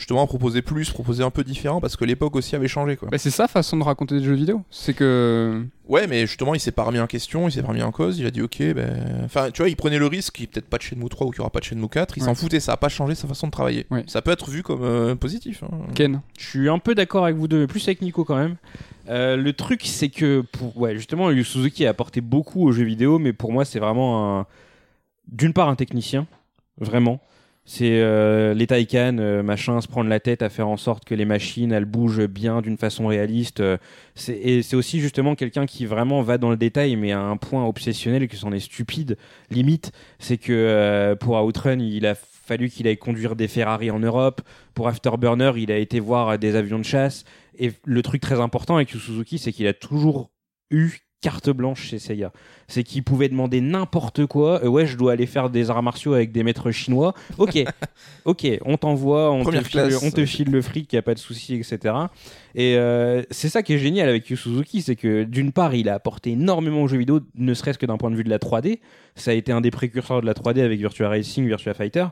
justement 0.00 0.26
proposer 0.26 0.62
plus, 0.62 0.90
proposer 0.90 1.22
un 1.22 1.30
peu 1.30 1.44
différent 1.44 1.78
parce 1.80 1.94
que 1.94 2.04
l'époque 2.06 2.34
aussi 2.34 2.56
avait 2.56 2.68
changé 2.68 2.96
quoi. 2.96 3.08
Ben, 3.10 3.18
c'est 3.18 3.30
sa 3.30 3.46
façon 3.48 3.76
de 3.76 3.84
raconter 3.84 4.18
des 4.18 4.24
jeux 4.24 4.34
vidéo. 4.34 4.62
C'est 4.70 4.94
que 4.94 5.62
Ouais, 5.88 6.06
mais 6.06 6.20
justement, 6.26 6.54
il 6.54 6.60
s'est 6.60 6.70
pas 6.72 6.84
remis 6.84 7.00
en 7.00 7.06
question, 7.08 7.48
il 7.48 7.52
s'est 7.52 7.62
pas 7.62 7.68
remis 7.68 7.82
en 7.82 7.90
cause, 7.90 8.18
il 8.18 8.24
a 8.26 8.30
dit 8.30 8.40
ok, 8.42 8.58
ben. 8.74 9.22
Enfin, 9.24 9.50
tu 9.50 9.60
vois, 9.60 9.68
il 9.68 9.76
prenait 9.76 9.98
le 9.98 10.06
risque 10.06 10.34
qu'il 10.36 10.42
n'y 10.44 10.44
ait 10.44 10.50
peut-être 10.52 10.68
pas 10.70 10.78
de 10.78 10.82
Shenmue 10.82 11.08
3 11.08 11.26
ou 11.26 11.30
qu'il 11.30 11.38
n'y 11.40 11.42
aura 11.42 11.50
pas 11.50 11.58
de 11.60 11.64
Shenmue 11.64 11.88
4, 11.88 12.16
il 12.16 12.20
Ouais. 12.22 12.26
s'en 12.28 12.34
foutait, 12.34 12.60
ça 12.60 12.72
a 12.72 12.76
pas 12.76 12.88
changé 12.88 13.14
sa 13.14 13.26
façon 13.28 13.46
de 13.48 13.52
travailler. 13.52 13.86
Ouais. 13.90 14.04
Ça 14.06 14.22
peut 14.22 14.30
être 14.30 14.48
vu 14.50 14.62
comme 14.62 14.82
euh, 14.84 15.14
positif. 15.16 15.62
hein. 15.64 15.68
Ken. 15.94 16.22
Je 16.38 16.46
suis 16.48 16.68
un 16.68 16.78
peu 16.78 16.94
d'accord 16.94 17.24
avec 17.24 17.36
vous 17.36 17.48
deux, 17.48 17.58
mais 17.58 17.66
plus 17.66 17.86
avec 17.88 18.00
Nico 18.02 18.24
quand 18.24 18.36
même. 18.36 18.56
Euh, 19.08 19.36
le 19.36 19.52
truc, 19.52 19.82
c'est 19.84 20.08
que, 20.10 20.42
pour, 20.52 20.76
ouais, 20.78 20.94
justement, 20.94 21.30
Yu 21.32 21.42
Suzuki 21.44 21.84
a 21.84 21.90
apporté 21.90 22.20
beaucoup 22.20 22.64
aux 22.66 22.72
jeux 22.72 22.84
vidéo, 22.84 23.18
mais 23.18 23.32
pour 23.32 23.52
moi, 23.52 23.64
c'est 23.64 23.80
vraiment 23.80 24.38
un. 24.40 24.46
D'une 25.26 25.52
part, 25.52 25.68
un 25.68 25.76
technicien, 25.76 26.26
vraiment. 26.78 27.20
C'est 27.72 28.00
euh, 28.00 28.52
les 28.52 28.66
Taycan, 28.66 29.18
euh, 29.20 29.44
machin, 29.44 29.80
se 29.80 29.86
prendre 29.86 30.10
la 30.10 30.18
tête 30.18 30.42
à 30.42 30.48
faire 30.48 30.66
en 30.66 30.76
sorte 30.76 31.04
que 31.04 31.14
les 31.14 31.24
machines, 31.24 31.70
elles 31.70 31.84
bougent 31.84 32.26
bien 32.26 32.62
d'une 32.62 32.76
façon 32.76 33.06
réaliste. 33.06 33.60
euh, 33.60 33.76
et 34.26 34.62
c'est 34.62 34.74
aussi 34.74 34.98
justement 34.98 35.36
quelqu'un 35.36 35.66
qui 35.66 35.86
vraiment 35.86 36.20
va 36.20 36.36
dans 36.36 36.50
le 36.50 36.56
détail, 36.56 36.96
mais 36.96 37.12
à 37.12 37.20
un 37.20 37.36
point 37.36 37.64
obsessionnel 37.64 38.26
que 38.26 38.34
c'en 38.34 38.50
est 38.50 38.58
stupide, 38.58 39.16
limite. 39.52 39.92
C'est 40.18 40.36
que 40.36 41.14
pour 41.20 41.40
Outrun, 41.40 41.78
il 41.78 42.06
a 42.06 42.16
fallu 42.16 42.70
qu'il 42.70 42.88
aille 42.88 42.98
conduire 42.98 43.36
des 43.36 43.46
Ferrari 43.46 43.92
en 43.92 44.00
Europe. 44.00 44.40
Pour 44.74 44.88
Afterburner, 44.88 45.52
il 45.56 45.70
a 45.70 45.78
été 45.78 46.00
voir 46.00 46.40
des 46.40 46.56
avions 46.56 46.80
de 46.80 46.84
chasse. 46.84 47.24
Et 47.56 47.70
le 47.84 48.02
truc 48.02 48.20
très 48.20 48.40
important 48.40 48.74
avec 48.74 48.90
Suzuki, 48.90 49.38
c'est 49.38 49.52
qu'il 49.52 49.68
a 49.68 49.74
toujours 49.74 50.32
eu 50.72 50.98
carte 51.20 51.50
blanche 51.50 51.82
chez 51.82 51.98
Seiya. 51.98 52.32
C'est 52.68 52.82
qu'ils 52.82 53.02
pouvaient 53.02 53.28
demander 53.28 53.60
n'importe 53.60 54.26
quoi. 54.26 54.64
Euh, 54.64 54.68
ouais, 54.68 54.86
je 54.86 54.96
dois 54.96 55.12
aller 55.12 55.26
faire 55.26 55.50
des 55.50 55.70
arts 55.70 55.82
martiaux 55.82 56.14
avec 56.14 56.32
des 56.32 56.42
maîtres 56.42 56.70
chinois. 56.70 57.14
Ok, 57.38 57.58
ok, 58.24 58.46
on 58.64 58.76
t'envoie, 58.76 59.30
on, 59.30 59.44
te 59.44 59.50
file, 59.50 59.68
classe. 59.68 60.02
on 60.02 60.10
te 60.10 60.24
file 60.24 60.50
le 60.50 60.62
fric, 60.62 60.92
y 60.92 60.96
a 60.96 61.02
pas 61.02 61.14
de 61.14 61.18
souci, 61.18 61.54
etc. 61.54 61.94
Et 62.54 62.76
euh, 62.76 63.22
c'est 63.30 63.48
ça 63.48 63.62
qui 63.62 63.74
est 63.74 63.78
génial 63.78 64.08
avec 64.08 64.28
Yu 64.30 64.36
Suzuki, 64.36 64.82
c'est 64.82 64.96
que 64.96 65.24
d'une 65.24 65.52
part, 65.52 65.74
il 65.74 65.88
a 65.88 65.94
apporté 65.94 66.30
énormément 66.30 66.82
aux 66.82 66.88
jeux 66.88 66.98
vidéo, 66.98 67.20
ne 67.34 67.54
serait-ce 67.54 67.78
que 67.78 67.86
d'un 67.86 67.98
point 67.98 68.10
de 68.10 68.16
vue 68.16 68.24
de 68.24 68.30
la 68.30 68.38
3D. 68.38 68.80
Ça 69.16 69.32
a 69.32 69.34
été 69.34 69.52
un 69.52 69.60
des 69.60 69.70
précurseurs 69.70 70.20
de 70.22 70.26
la 70.26 70.34
3D 70.34 70.60
avec 70.60 70.78
Virtua 70.78 71.08
Racing, 71.08 71.46
Virtua 71.46 71.74
Fighter. 71.74 72.06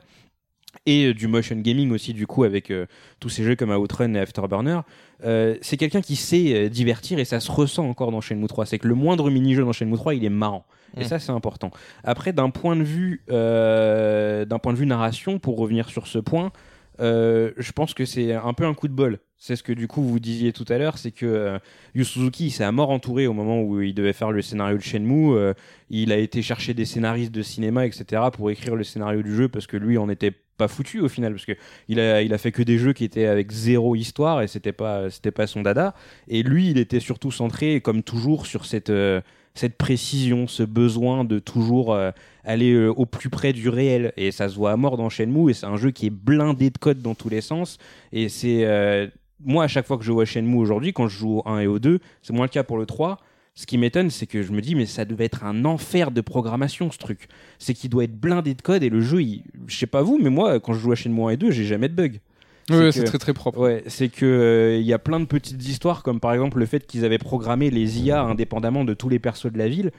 Et 0.85 1.07
euh, 1.07 1.13
du 1.13 1.27
motion 1.27 1.55
gaming 1.57 1.91
aussi, 1.91 2.13
du 2.13 2.27
coup, 2.27 2.43
avec 2.43 2.71
euh, 2.71 2.85
tous 3.19 3.29
ces 3.29 3.43
jeux 3.43 3.55
comme 3.55 3.71
Outrun 3.71 4.13
et 4.13 4.19
Afterburner. 4.19 4.81
Euh, 5.23 5.55
c'est 5.61 5.77
quelqu'un 5.77 6.01
qui 6.01 6.15
sait 6.15 6.53
euh, 6.53 6.69
divertir 6.69 7.19
et 7.19 7.25
ça 7.25 7.39
se 7.39 7.51
ressent 7.51 7.87
encore 7.87 8.11
dans 8.11 8.21
Shenmue 8.21 8.47
3. 8.47 8.65
C'est 8.65 8.79
que 8.79 8.87
le 8.87 8.95
moindre 8.95 9.29
mini-jeu 9.29 9.63
dans 9.63 9.73
Shenmue 9.73 9.97
3, 9.97 10.15
il 10.15 10.25
est 10.25 10.29
marrant. 10.29 10.65
Et 10.97 11.01
Mm. 11.01 11.07
ça, 11.07 11.19
c'est 11.19 11.31
important. 11.31 11.71
Après, 12.03 12.33
d'un 12.33 12.49
point 12.49 12.75
de 12.75 12.83
vue, 12.83 13.21
d'un 13.27 14.59
point 14.59 14.73
de 14.73 14.77
vue 14.77 14.85
narration, 14.85 15.39
pour 15.39 15.57
revenir 15.57 15.89
sur 15.89 16.07
ce 16.07 16.19
point, 16.19 16.51
je 16.99 17.71
pense 17.73 17.93
que 17.93 18.05
c'est 18.05 18.33
un 18.33 18.53
peu 18.53 18.65
un 18.65 18.73
coup 18.73 18.87
de 18.87 18.93
bol. 18.93 19.19
C'est 19.41 19.55
ce 19.55 19.63
que 19.63 19.71
du 19.71 19.87
coup 19.87 20.03
vous 20.03 20.19
disiez 20.19 20.51
tout 20.51 20.65
à 20.67 20.77
l'heure, 20.77 20.97
c'est 20.97 21.11
que 21.11 21.25
euh, 21.25 21.59
Yu 21.95 22.03
Suzuki 22.03 22.47
il 22.47 22.51
s'est 22.51 22.65
à 22.65 22.73
mort 22.73 22.89
entouré 22.89 23.25
au 23.25 23.31
moment 23.31 23.61
où 23.61 23.81
il 23.81 23.93
devait 23.93 24.11
faire 24.11 24.31
le 24.33 24.41
scénario 24.41 24.75
de 24.77 24.81
Shenmue. 24.83 25.33
Euh, 25.33 25.53
il 25.89 26.11
a 26.11 26.17
été 26.17 26.41
chercher 26.41 26.73
des 26.73 26.83
scénaristes 26.83 27.31
de 27.31 27.41
cinéma, 27.41 27.85
etc. 27.85 28.23
pour 28.33 28.51
écrire 28.51 28.75
le 28.75 28.83
scénario 28.83 29.21
du 29.23 29.33
jeu 29.33 29.47
parce 29.47 29.65
que 29.65 29.77
lui 29.77 29.97
en 29.97 30.09
était 30.09 30.33
pas 30.59 30.67
foutu 30.67 30.99
au 30.99 31.07
final 31.07 31.33
parce 31.33 31.45
que 31.45 31.53
il 31.87 31.99
a 31.99 32.21
il 32.21 32.33
a 32.33 32.37
fait 32.37 32.51
que 32.51 32.61
des 32.61 32.77
jeux 32.77 32.93
qui 32.93 33.05
étaient 33.05 33.25
avec 33.25 33.49
zéro 33.51 33.95
histoire 33.95 34.41
et 34.43 34.47
c'était 34.47 34.73
pas 34.73 35.09
c'était 35.09 35.31
pas 35.31 35.47
son 35.47 35.63
dada. 35.63 35.95
Et 36.27 36.43
lui 36.43 36.69
il 36.69 36.77
était 36.77 36.99
surtout 36.99 37.31
centré 37.31 37.81
comme 37.81 38.03
toujours 38.03 38.45
sur 38.45 38.65
cette 38.65 38.91
euh, 38.91 39.21
cette 39.55 39.77
précision, 39.77 40.47
ce 40.47 40.63
besoin 40.63 41.23
de 41.23 41.39
toujours 41.39 41.93
euh, 41.93 42.11
aller 42.43 42.73
euh, 42.73 42.89
au 42.89 43.05
plus 43.05 43.29
près 43.29 43.53
du 43.53 43.69
réel. 43.69 44.13
Et 44.17 44.31
ça 44.31 44.49
se 44.49 44.55
voit 44.55 44.71
à 44.71 44.77
mort 44.77 44.97
dans 44.97 45.09
Shenmue, 45.09 45.49
et 45.49 45.53
c'est 45.53 45.65
un 45.65 45.77
jeu 45.77 45.91
qui 45.91 46.07
est 46.07 46.11
blindé 46.11 46.69
de 46.69 46.77
codes 46.77 47.01
dans 47.01 47.15
tous 47.15 47.29
les 47.29 47.41
sens. 47.41 47.77
Et 48.13 48.29
c'est. 48.29 49.11
moi, 49.43 49.63
à 49.63 49.67
chaque 49.67 49.87
fois 49.87 49.97
que 49.97 50.03
je 50.03 50.11
vois 50.11 50.25
Shenmue 50.25 50.57
aujourd'hui, 50.57 50.93
quand 50.93 51.07
je 51.07 51.17
joue 51.17 51.39
au 51.39 51.47
1 51.47 51.59
et 51.61 51.67
au 51.67 51.79
2, 51.79 51.99
c'est 52.21 52.33
moins 52.33 52.45
le 52.45 52.51
cas 52.51 52.63
pour 52.63 52.77
le 52.77 52.85
3. 52.85 53.19
Ce 53.59 53.65
qui 53.65 53.77
m'étonne, 53.77 54.09
c'est 54.09 54.25
que 54.25 54.41
je 54.41 54.53
me 54.53 54.61
dis, 54.61 54.73
mais 54.73 54.85
ça 54.85 55.03
devait 55.03 55.25
être 55.25 55.43
un 55.43 55.65
enfer 55.65 56.11
de 56.11 56.21
programmation, 56.21 56.91
ce 56.91 56.97
truc. 56.97 57.27
C'est 57.57 57.73
qu'il 57.73 57.89
doit 57.89 58.05
être 58.05 58.17
blindé 58.17 58.53
de 58.53 58.61
codes, 58.61 58.83
et 58.83 58.89
le 58.89 59.01
jeu, 59.01 59.21
il... 59.21 59.43
je 59.67 59.75
sais 59.75 59.85
pas 59.85 60.01
vous, 60.01 60.17
mais 60.17 60.29
moi, 60.29 60.61
quand 60.61 60.71
je 60.71 60.79
joue 60.79 60.93
à 60.93 60.95
Shenmue 60.95 61.23
1 61.25 61.29
et 61.31 61.35
2, 61.35 61.51
j'ai 61.51 61.65
jamais 61.65 61.89
de 61.89 61.93
bug. 61.93 62.21
Ouais, 62.69 62.77
que- 62.77 62.91
c'est 62.91 63.03
très 63.03 63.17
très 63.17 63.33
propre. 63.33 63.59
Ouais, 63.59 63.83
c'est 63.87 64.07
que 64.07 64.25
euh, 64.25 64.77
il 64.77 64.85
y 64.85 64.93
a 64.93 64.97
plein 64.97 65.19
de 65.19 65.25
petites 65.25 65.61
histoires, 65.67 66.03
comme 66.03 66.21
par 66.21 66.31
exemple 66.31 66.57
le 66.57 66.65
fait 66.65 66.87
qu'ils 66.87 67.03
avaient 67.03 67.17
programmé 67.17 67.69
les 67.69 67.99
IA 67.99 68.21
indépendamment 68.21 68.85
de 68.85 68.93
tous 68.93 69.09
les 69.09 69.19
persos 69.19 69.51
de 69.51 69.57
la 69.57 69.67
ville, 69.67 69.91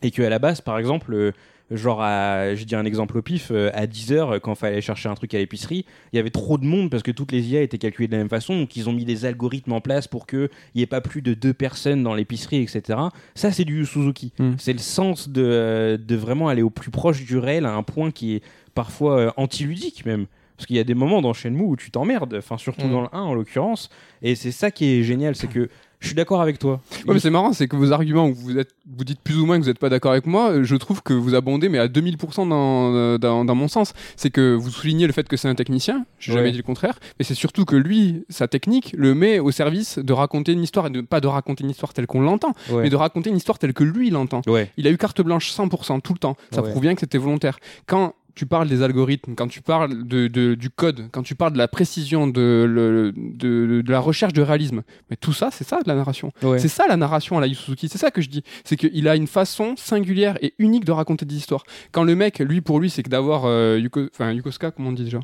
et 0.00 0.10
qu'à 0.10 0.30
la 0.30 0.38
base, 0.38 0.62
par 0.62 0.78
exemple, 0.78 1.12
euh, 1.12 1.32
genre, 1.70 2.00
à, 2.02 2.54
je 2.54 2.64
dis 2.64 2.74
un 2.74 2.84
exemple 2.84 3.18
au 3.18 3.22
pif, 3.22 3.48
euh, 3.50 3.70
à 3.74 3.86
10h, 3.86 4.40
quand 4.40 4.54
fallait 4.54 4.80
chercher 4.80 5.08
un 5.08 5.14
truc 5.14 5.34
à 5.34 5.38
l'épicerie, 5.38 5.84
il 6.12 6.16
y 6.16 6.18
avait 6.18 6.30
trop 6.30 6.56
de 6.58 6.64
monde 6.64 6.90
parce 6.90 7.02
que 7.02 7.10
toutes 7.10 7.32
les 7.32 7.46
IA 7.48 7.62
étaient 7.62 7.78
calculées 7.78 8.06
de 8.08 8.12
la 8.12 8.18
même 8.18 8.28
façon, 8.28 8.58
donc 8.58 8.76
ils 8.76 8.88
ont 8.88 8.92
mis 8.92 9.04
des 9.04 9.24
algorithmes 9.24 9.72
en 9.72 9.80
place 9.80 10.08
pour 10.08 10.26
qu'il 10.26 10.48
n'y 10.74 10.82
ait 10.82 10.86
pas 10.86 11.00
plus 11.00 11.20
de 11.22 11.34
deux 11.34 11.52
personnes 11.52 12.02
dans 12.02 12.14
l'épicerie, 12.14 12.62
etc. 12.62 12.98
Ça, 13.34 13.52
c'est 13.52 13.64
du 13.64 13.84
Suzuki. 13.84 14.32
Mm. 14.38 14.52
C'est 14.58 14.72
le 14.72 14.78
sens 14.78 15.28
de, 15.28 16.00
de 16.02 16.16
vraiment 16.16 16.48
aller 16.48 16.62
au 16.62 16.70
plus 16.70 16.90
proche 16.90 17.24
du 17.24 17.36
réel 17.38 17.66
à 17.66 17.74
un 17.74 17.82
point 17.82 18.10
qui 18.10 18.36
est 18.36 18.42
parfois 18.74 19.18
euh, 19.18 19.30
antiludique 19.36 20.06
même. 20.06 20.26
Parce 20.56 20.66
qu'il 20.66 20.74
y 20.74 20.80
a 20.80 20.84
des 20.84 20.94
moments 20.94 21.22
dans 21.22 21.32
Shenmue 21.34 21.62
où 21.62 21.76
tu 21.76 21.92
t'emmerdes, 21.92 22.34
enfin 22.34 22.58
surtout 22.58 22.86
Mm. 22.86 22.90
dans 22.92 23.00
le 23.02 23.08
1 23.12 23.20
en 23.20 23.34
l'occurrence, 23.34 23.90
et 24.22 24.34
c'est 24.34 24.50
ça 24.50 24.70
qui 24.72 24.86
est 24.86 25.02
génial, 25.04 25.36
c'est 25.36 25.46
que 25.46 25.68
je 26.00 26.06
suis 26.06 26.14
d'accord 26.14 26.40
avec 26.40 26.58
toi. 26.58 26.80
Ouais, 27.06 27.14
mais 27.14 27.20
c'est 27.20 27.30
marrant, 27.30 27.52
c'est 27.52 27.66
que 27.68 27.76
vos 27.76 27.92
arguments 27.92 28.26
où 28.28 28.34
vous 28.34 28.56
êtes, 28.58 28.70
vous 28.96 29.04
dites 29.04 29.20
plus 29.20 29.36
ou 29.38 29.46
moins 29.46 29.56
que 29.58 29.62
vous 29.62 29.68
n'êtes 29.68 29.78
pas 29.78 29.88
d'accord 29.88 30.12
avec 30.12 30.26
moi, 30.26 30.62
je 30.62 30.76
trouve 30.76 31.02
que 31.02 31.12
vous 31.12 31.34
abondez, 31.34 31.68
mais 31.68 31.78
à 31.78 31.88
2000% 31.88 32.48
dans, 32.48 33.18
dans, 33.18 33.44
dans 33.44 33.54
mon 33.54 33.68
sens. 33.68 33.92
C'est 34.16 34.30
que 34.30 34.54
vous 34.54 34.70
soulignez 34.70 35.06
le 35.06 35.12
fait 35.12 35.26
que 35.28 35.36
c'est 35.36 35.48
un 35.48 35.54
technicien, 35.54 36.04
j'ai 36.18 36.32
Ouais. 36.32 36.38
jamais 36.38 36.50
dit 36.52 36.56
le 36.58 36.62
contraire, 36.62 36.98
mais 37.18 37.24
c'est 37.24 37.34
surtout 37.34 37.64
que 37.64 37.76
lui, 37.76 38.24
sa 38.28 38.46
technique, 38.48 38.94
le 38.96 39.14
met 39.14 39.38
au 39.40 39.50
service 39.50 39.98
de 39.98 40.12
raconter 40.12 40.52
une 40.52 40.62
histoire, 40.62 40.86
et 40.86 40.90
de, 40.90 41.00
pas 41.00 41.20
de 41.20 41.26
raconter 41.26 41.64
une 41.64 41.70
histoire 41.70 41.92
telle 41.92 42.06
qu'on 42.06 42.20
l'entend, 42.20 42.54
Ouais. 42.70 42.82
mais 42.84 42.90
de 42.90 42.96
raconter 42.96 43.30
une 43.30 43.36
histoire 43.36 43.58
telle 43.58 43.72
que 43.72 43.84
lui 43.84 44.10
l'entend. 44.10 44.42
Ouais. 44.46 44.70
Il 44.76 44.86
a 44.86 44.90
eu 44.90 44.96
carte 44.98 45.20
blanche 45.22 45.50
100% 45.52 46.00
tout 46.00 46.12
le 46.12 46.18
temps. 46.18 46.36
Ça 46.52 46.62
prouve 46.62 46.80
bien 46.82 46.94
que 46.94 47.00
c'était 47.00 47.18
volontaire. 47.18 47.58
Quand 47.86 48.14
tu 48.38 48.46
parles 48.46 48.68
des 48.68 48.82
algorithmes, 48.82 49.34
quand 49.34 49.48
tu 49.48 49.60
parles 49.60 50.06
de, 50.06 50.28
de- 50.28 50.54
du 50.54 50.70
code, 50.70 51.08
quand 51.12 51.22
tu 51.22 51.34
parles 51.34 51.52
de 51.52 51.58
la 51.58 51.68
précision, 51.68 52.26
de, 52.26 52.64
le- 52.68 53.12
de, 53.16 53.82
de 53.82 53.90
la 53.90 54.00
recherche 54.00 54.32
de 54.32 54.40
réalisme, 54.42 54.82
mais 55.10 55.16
tout 55.16 55.32
ça, 55.32 55.50
c'est 55.52 55.64
ça 55.64 55.82
de 55.82 55.88
la 55.88 55.94
narration. 55.94 56.32
Ouais. 56.42 56.58
C'est 56.58 56.68
ça 56.68 56.86
la 56.88 56.96
narration 56.96 57.36
à 57.36 57.40
la 57.40 57.46
Yu 57.48 57.54
Suzuki. 57.54 57.88
C'est 57.88 57.98
ça 57.98 58.10
que 58.10 58.20
je 58.22 58.28
dis. 58.28 58.42
C'est 58.64 58.76
qu'il 58.76 59.06
a 59.08 59.16
une 59.16 59.26
façon 59.26 59.74
singulière 59.76 60.38
et 60.40 60.54
unique 60.58 60.84
de 60.84 60.92
raconter 60.92 61.26
des 61.26 61.36
histoires. 61.36 61.64
Quand 61.92 62.04
le 62.04 62.14
mec, 62.14 62.38
lui, 62.38 62.60
pour 62.60 62.80
lui, 62.80 62.88
c'est 62.90 63.02
que 63.02 63.10
d'avoir 63.10 63.42
euh, 63.46 63.78
Yuko, 63.80 64.02
enfin 64.14 64.32
Yukosuka, 64.32 64.70
comment 64.70 64.90
on 64.90 64.92
dit 64.92 65.04
déjà? 65.04 65.20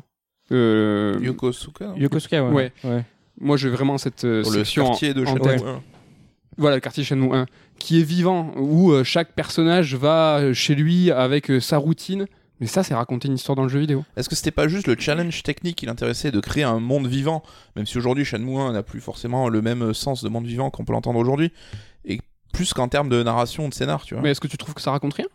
Euh, 0.51 1.17
Yokosuka. 1.21 1.93
Yokosuka, 1.97 2.43
ouais. 2.43 2.51
Ouais. 2.53 2.71
ouais. 2.83 3.03
Moi, 3.39 3.57
j'ai 3.57 3.69
vraiment 3.69 3.97
cette 3.97 4.23
euh, 4.25 4.43
le 4.53 4.61
en- 4.81 4.85
quartier 4.87 5.13
de 5.13 5.21
en 5.23 5.25
Shenmue. 5.25 5.41
tête. 5.41 5.61
ouais. 5.63 5.73
Voilà, 6.57 6.77
le 6.77 6.81
quartier 6.81 7.03
Shenmue 7.03 7.33
1, 7.35 7.47
qui 7.79 7.99
est 7.99 8.03
vivant, 8.03 8.51
où 8.55 8.91
euh, 8.91 9.03
chaque 9.03 9.33
personnage 9.33 9.95
va 9.95 10.37
euh, 10.37 10.53
chez 10.53 10.73
lui 10.75 11.11
avec 11.11 11.49
euh, 11.51 11.59
sa 11.59 11.77
routine. 11.77 12.27
Mais 12.61 12.67
ça, 12.67 12.83
c'est 12.83 12.93
raconter 12.93 13.27
une 13.27 13.35
histoire 13.35 13.55
dans 13.55 13.63
le 13.63 13.69
jeu 13.69 13.79
vidéo. 13.79 14.05
Est-ce 14.15 14.29
que 14.29 14.35
c'était 14.35 14.51
pas 14.51 14.67
juste 14.67 14.87
le 14.87 14.95
challenge 14.97 15.43
technique 15.43 15.75
qui 15.75 15.85
l'intéressait 15.85 16.31
de 16.31 16.39
créer 16.39 16.63
un 16.63 16.79
monde 16.79 17.07
vivant, 17.07 17.43
même 17.75 17.85
si 17.85 17.97
aujourd'hui 17.97 18.23
Shenmue 18.23 18.57
1 18.57 18.71
n'a 18.73 18.83
plus 18.83 19.01
forcément 19.01 19.49
le 19.49 19.61
même 19.61 19.93
sens 19.93 20.23
de 20.23 20.29
monde 20.29 20.45
vivant 20.45 20.69
qu'on 20.69 20.85
peut 20.85 20.93
l'entendre 20.93 21.19
aujourd'hui, 21.19 21.51
et 22.05 22.19
plus 22.53 22.73
qu'en 22.73 22.87
termes 22.87 23.09
de 23.09 23.21
narration, 23.23 23.67
de 23.67 23.73
scénar, 23.73 24.03
tu 24.03 24.13
vois? 24.13 24.23
Mais 24.23 24.31
est-ce 24.31 24.39
que 24.39 24.47
tu 24.47 24.57
trouves 24.57 24.73
que 24.73 24.81
ça 24.81 24.91
raconte 24.91 25.15
rien? 25.15 25.27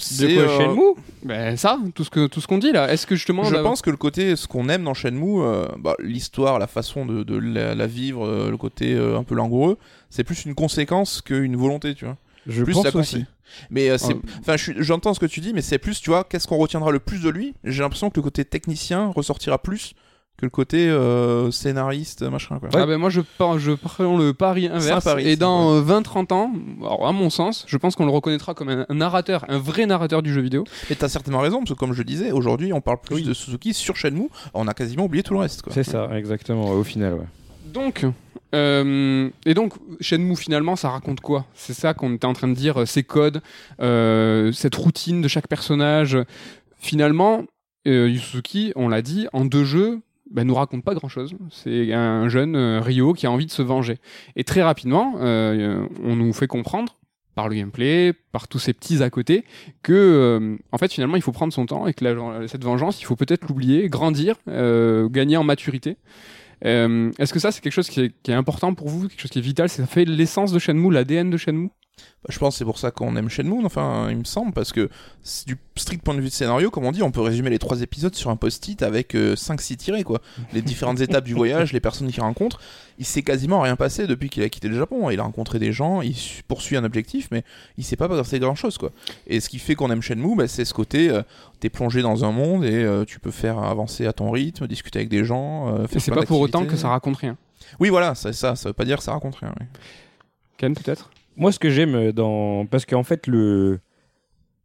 C'est, 0.00 0.34
quoi, 0.34 0.42
euh, 0.44 0.58
Shenmue? 0.58 0.94
Ben 1.24 1.56
ça, 1.56 1.78
tout 1.94 2.04
ce 2.04 2.10
que 2.10 2.28
tout 2.28 2.40
ce 2.40 2.46
qu'on 2.46 2.58
dit 2.58 2.70
là. 2.70 2.92
Est-ce 2.92 3.06
que 3.06 3.16
justement, 3.16 3.42
Je 3.44 3.56
pense 3.56 3.82
que 3.82 3.90
le 3.90 3.96
côté, 3.96 4.36
ce 4.36 4.46
qu'on 4.46 4.68
aime 4.68 4.84
dans 4.84 4.94
Shenmue, 4.94 5.42
euh, 5.42 5.66
bah, 5.78 5.94
l'histoire, 5.98 6.58
la 6.58 6.68
façon 6.68 7.04
de, 7.04 7.24
de 7.24 7.36
la, 7.36 7.74
la 7.74 7.86
vivre, 7.86 8.24
euh, 8.24 8.50
le 8.50 8.56
côté 8.56 8.96
un 8.96 9.24
peu 9.24 9.34
langoureux, 9.34 9.76
c'est 10.08 10.24
plus 10.24 10.44
une 10.44 10.54
conséquence 10.54 11.20
qu'une 11.20 11.56
volonté, 11.56 11.94
tu 11.94 12.04
vois. 12.04 12.16
Je 12.48 12.64
plus 12.64 12.72
pense 12.74 12.88
ça 12.88 12.96
aussi. 12.98 13.24
Mais 13.70 13.88
euh, 13.90 13.98
c'est, 13.98 14.14
Ouais. 14.14 14.20
enfin, 14.40 14.56
j'entends 14.78 15.14
ce 15.14 15.20
que 15.20 15.26
tu 15.26 15.40
dis, 15.40 15.52
mais 15.52 15.62
c'est 15.62 15.78
plus, 15.78 16.00
tu 16.00 16.10
vois, 16.10 16.24
qu'est-ce 16.24 16.46
qu'on 16.48 16.56
retiendra 16.58 16.90
le 16.90 16.98
plus 16.98 17.22
de 17.22 17.28
lui? 17.30 17.54
J'ai 17.64 17.82
l'impression 17.82 18.10
que 18.10 18.16
le 18.16 18.22
côté 18.22 18.44
technicien 18.44 19.12
ressortira 19.14 19.58
plus 19.58 19.94
que 20.36 20.46
le 20.46 20.50
côté 20.50 20.88
euh, 20.88 21.50
scénariste, 21.50 22.22
machin, 22.22 22.60
quoi. 22.60 22.68
Ah 22.72 22.86
ben 22.86 22.96
moi 22.96 23.10
je, 23.10 23.20
par- 23.22 23.58
je 23.58 23.72
prends 23.72 24.16
le 24.16 24.32
pari 24.32 24.68
inverse 24.68 25.08
et 25.18 25.34
dans 25.34 25.72
euh, 25.74 25.82
20-30 25.82 26.32
ans, 26.32 26.52
alors 26.80 27.08
à 27.08 27.12
mon 27.12 27.28
sens, 27.28 27.64
je 27.66 27.76
pense 27.76 27.96
qu'on 27.96 28.04
le 28.04 28.12
reconnaîtra 28.12 28.54
comme 28.54 28.68
un, 28.68 28.86
un 28.88 28.94
narrateur, 28.94 29.44
un 29.48 29.58
vrai 29.58 29.84
narrateur 29.86 30.22
du 30.22 30.32
jeu 30.32 30.40
vidéo. 30.40 30.62
Et 30.90 30.94
t'as 30.94 31.08
certainement 31.08 31.40
raison, 31.40 31.58
parce 31.58 31.70
que 31.70 31.74
comme 31.74 31.92
je 31.92 31.98
le 31.98 32.04
disais, 32.04 32.30
aujourd'hui, 32.30 32.72
on 32.72 32.80
parle 32.80 33.00
plus 33.00 33.16
Oui. 33.16 33.22
de 33.24 33.34
Suzuki 33.34 33.74
sur 33.74 33.96
Shenmue, 33.96 34.28
on 34.54 34.68
a 34.68 34.74
quasiment 34.74 35.06
oublié 35.06 35.24
tout 35.24 35.34
le 35.34 35.40
reste, 35.40 35.62
quoi. 35.62 35.72
C'est 35.72 35.82
ça, 35.82 36.08
exactement, 36.16 36.70
au 36.70 36.84
final, 36.84 37.14
ouais. 37.14 37.26
Donc, 37.72 38.06
euh, 38.54 39.28
et 39.44 39.54
donc 39.54 39.74
Shenmue 40.00 40.36
finalement 40.36 40.74
ça 40.76 40.90
raconte 40.90 41.20
quoi? 41.20 41.46
C'est 41.54 41.74
ça 41.74 41.94
qu'on 41.94 42.14
était 42.14 42.26
en 42.26 42.32
train 42.32 42.48
de 42.48 42.54
dire, 42.54 42.80
euh, 42.80 42.86
ces 42.86 43.02
codes, 43.02 43.42
euh, 43.80 44.52
cette 44.52 44.74
routine 44.74 45.20
de 45.20 45.28
chaque 45.28 45.48
personnage. 45.48 46.16
Finalement, 46.78 47.44
euh, 47.86 48.08
Yusuki, 48.08 48.72
on 48.76 48.88
l'a 48.88 49.02
dit, 49.02 49.26
en 49.32 49.44
deux 49.44 49.64
jeux, 49.64 50.00
bah, 50.30 50.44
nous 50.44 50.54
raconte 50.54 50.84
pas 50.84 50.94
grand 50.94 51.08
chose. 51.08 51.34
C'est 51.50 51.92
un 51.92 52.28
jeune 52.28 52.56
Ryo 52.56 53.12
qui 53.12 53.26
a 53.26 53.30
envie 53.30 53.46
de 53.46 53.50
se 53.50 53.62
venger. 53.62 53.98
Et 54.36 54.44
très 54.44 54.62
rapidement, 54.62 55.14
on 55.16 56.16
nous 56.16 56.32
fait 56.32 56.46
comprendre 56.46 56.96
par 57.34 57.48
le 57.48 57.54
gameplay, 57.54 58.12
par 58.32 58.46
tous 58.46 58.58
ces 58.58 58.72
petits 58.72 59.02
à 59.02 59.10
côté, 59.10 59.44
que 59.82 60.58
en 60.70 60.76
fait 60.76 60.92
finalement 60.92 61.16
il 61.16 61.22
faut 61.22 61.32
prendre 61.32 61.52
son 61.52 61.66
temps 61.66 61.86
et 61.86 61.94
que 61.94 62.46
cette 62.46 62.64
vengeance, 62.64 63.00
il 63.00 63.04
faut 63.04 63.16
peut-être 63.16 63.46
l'oublier, 63.48 63.88
grandir, 63.88 64.36
gagner 64.46 65.36
en 65.38 65.44
maturité. 65.44 65.96
Euh, 66.64 67.10
Est-ce 67.18 67.32
que 67.32 67.38
ça 67.38 67.52
c'est 67.52 67.60
quelque 67.60 67.72
chose 67.72 67.88
qui 67.88 68.00
est, 68.00 68.22
qui 68.22 68.30
est 68.30 68.34
important 68.34 68.74
pour 68.74 68.88
vous, 68.88 69.08
quelque 69.08 69.20
chose 69.20 69.30
qui 69.30 69.38
est 69.38 69.42
vital? 69.42 69.68
Ça 69.68 69.86
fait 69.86 70.04
l'essence 70.04 70.52
de 70.52 70.58
Shenmue, 70.58 70.92
l'ADN 70.92 71.30
de 71.30 71.36
Shenmue? 71.36 71.70
Bah, 72.24 72.30
je 72.30 72.38
pense 72.38 72.54
que 72.54 72.58
c'est 72.58 72.64
pour 72.64 72.78
ça 72.78 72.90
qu'on 72.90 73.14
aime 73.16 73.28
Shenmue, 73.28 73.64
enfin, 73.64 74.08
il 74.10 74.16
me 74.16 74.24
semble, 74.24 74.52
parce 74.52 74.72
que 74.72 74.88
du 75.46 75.56
strict 75.76 76.02
point 76.02 76.14
de 76.14 76.20
vue 76.20 76.28
de 76.28 76.32
scénario, 76.32 76.70
comme 76.70 76.84
on 76.84 76.90
dit, 76.92 77.02
on 77.02 77.10
peut 77.12 77.20
résumer 77.20 77.48
les 77.50 77.58
trois 77.60 77.80
épisodes 77.82 78.14
sur 78.14 78.30
un 78.30 78.36
post-it 78.36 78.82
avec 78.82 79.14
5-6 79.14 79.76
tirés, 79.76 80.02
quoi. 80.04 80.20
Les 80.52 80.62
différentes 80.62 81.00
étapes 81.02 81.24
du 81.24 81.34
voyage, 81.34 81.72
les 81.72 81.80
personnes 81.80 82.10
qu'il 82.10 82.22
rencontre. 82.22 82.60
Il 82.98 83.04
s'est 83.06 83.22
quasiment 83.22 83.60
rien 83.60 83.76
passé 83.76 84.08
depuis 84.08 84.28
qu'il 84.30 84.42
a 84.42 84.48
quitté 84.48 84.66
le 84.68 84.76
Japon. 84.76 85.10
Il 85.10 85.20
a 85.20 85.22
rencontré 85.22 85.60
des 85.60 85.72
gens, 85.72 86.02
il 86.02 86.16
su- 86.16 86.42
poursuit 86.42 86.76
un 86.76 86.82
objectif, 86.82 87.28
mais 87.30 87.44
il 87.76 87.84
s'est 87.84 87.94
pas 87.96 88.08
passé 88.08 88.40
grand-chose, 88.40 88.78
quoi. 88.78 88.90
Et 89.28 89.38
ce 89.38 89.48
qui 89.48 89.60
fait 89.60 89.76
qu'on 89.76 89.90
aime 89.92 90.02
Shenmue, 90.02 90.34
bah, 90.36 90.48
c'est 90.48 90.64
ce 90.64 90.74
côté, 90.74 91.10
euh, 91.10 91.22
t'es 91.60 91.70
plongé 91.70 92.02
dans 92.02 92.24
un 92.24 92.32
monde 92.32 92.64
et 92.64 92.72
euh, 92.82 93.04
tu 93.04 93.20
peux 93.20 93.30
faire 93.30 93.58
avancer 93.58 94.06
à 94.06 94.12
ton 94.12 94.32
rythme, 94.32 94.66
discuter 94.66 94.98
avec 94.98 95.08
des 95.08 95.24
gens. 95.24 95.68
euh, 95.74 95.86
faire 95.86 96.02
c'est 96.02 96.10
pas 96.10 96.22
pour 96.24 96.40
autant 96.40 96.64
que 96.66 96.76
ça 96.76 96.88
raconte 96.88 97.18
rien. 97.18 97.36
Oui, 97.78 97.90
voilà, 97.90 98.14
c'est 98.16 98.32
ça, 98.32 98.56
ça 98.56 98.70
veut 98.70 98.72
pas 98.72 98.84
dire 98.84 98.96
que 98.98 99.04
ça 99.04 99.12
raconte 99.12 99.36
rien. 99.36 99.54
oui. 99.60 99.66
Ken 100.56 100.74
peut-être? 100.74 101.10
Moi, 101.38 101.52
ce 101.52 101.58
que 101.60 101.70
j'aime 101.70 102.12
dans. 102.12 102.66
Parce 102.66 102.86
qu'en 102.86 103.04
fait, 103.04 103.26
le. 103.26 103.80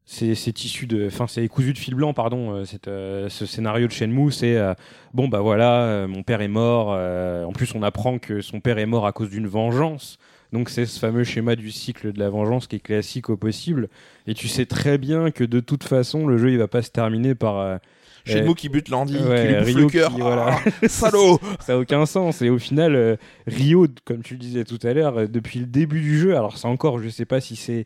C'est 0.06 0.36
c'est 0.36 0.54
de. 0.88 1.08
Enfin, 1.08 1.28
c'est 1.28 1.48
cousu 1.48 1.74
de 1.74 1.78
fil 1.80 1.96
blanc, 1.96 2.14
pardon, 2.14 2.56
euh, 2.56 2.66
euh, 2.88 3.30
ce 3.30 3.46
scénario 3.46 3.88
de 3.88 3.94
Shenmue. 3.94 4.32
C'est. 4.32 4.58
euh, 4.58 4.74
bon, 5.14 5.30
bah 5.30 5.42
voilà, 5.42 5.84
euh, 5.84 6.08
mon 6.08 6.24
père 6.24 6.42
est 6.42 6.50
mort. 6.50 6.94
euh, 6.94 7.46
en 7.46 7.54
plus, 7.54 7.76
on 7.76 7.84
apprend 7.84 8.20
que 8.20 8.42
son 8.42 8.62
père 8.62 8.80
est 8.80 8.86
mort 8.88 9.08
à 9.08 9.14
cause 9.14 9.30
d'une 9.30 9.48
vengeance 9.48 10.20
Donc 10.54 10.70
c'est 10.70 10.86
ce 10.88 11.00
fameux 11.00 11.24
schéma 11.26 11.56
du 11.58 11.72
cycle 11.72 12.14
de 12.14 12.20
la 12.20 12.30
vengeance 12.30 12.68
qui 12.68 12.78
est 12.78 12.80
classique 12.80 13.30
au 13.30 13.38
possible. 13.38 13.90
Et 14.28 14.36
tu 14.36 14.48
sais 14.50 14.66
très 14.68 14.98
bien 14.98 15.32
que 15.32 15.46
de 15.46 15.60
toute 15.62 15.84
façon, 15.86 16.28
le 16.28 16.38
jeu 16.38 16.52
il 16.52 16.60
va 16.60 16.70
pas 16.70 16.82
se 16.84 16.92
terminer 16.92 17.36
par 17.36 17.60
euh, 17.60 17.78
Shenmue 18.26 18.56
qui 18.56 18.70
bute 18.70 18.90
Landy, 18.90 19.18
ouais, 19.18 19.42
qui 19.42 19.48
lui 19.72 19.74
Ryo 19.76 19.80
le 19.86 19.90
cœur. 19.90 20.14
qui- 20.14 20.22
voilà. 20.22 20.58
Ah, 20.66 20.88
salaud 20.88 21.40
ça 21.60 21.74
a 21.74 21.78
aucun 21.78 22.06
sens. 22.06 22.42
Et 22.42 22.50
au 22.50 22.58
final, 22.60 22.96
euh, 22.96 23.16
Rio, 23.48 23.88
comme 24.06 24.22
tu 24.24 24.34
le 24.36 24.40
disais 24.40 24.64
tout 24.64 24.80
à 24.84 24.94
l'heure, 24.94 25.18
euh, 25.18 25.28
depuis 25.28 25.60
le 25.60 25.66
début 25.66 26.02
du 26.02 26.18
jeu, 26.20 26.36
alors 26.38 26.58
c'est 26.58 26.68
encore, 26.68 27.00
je 27.00 27.10
sais 27.10 27.26
pas 27.26 27.42
si 27.42 27.56
c'est 27.56 27.86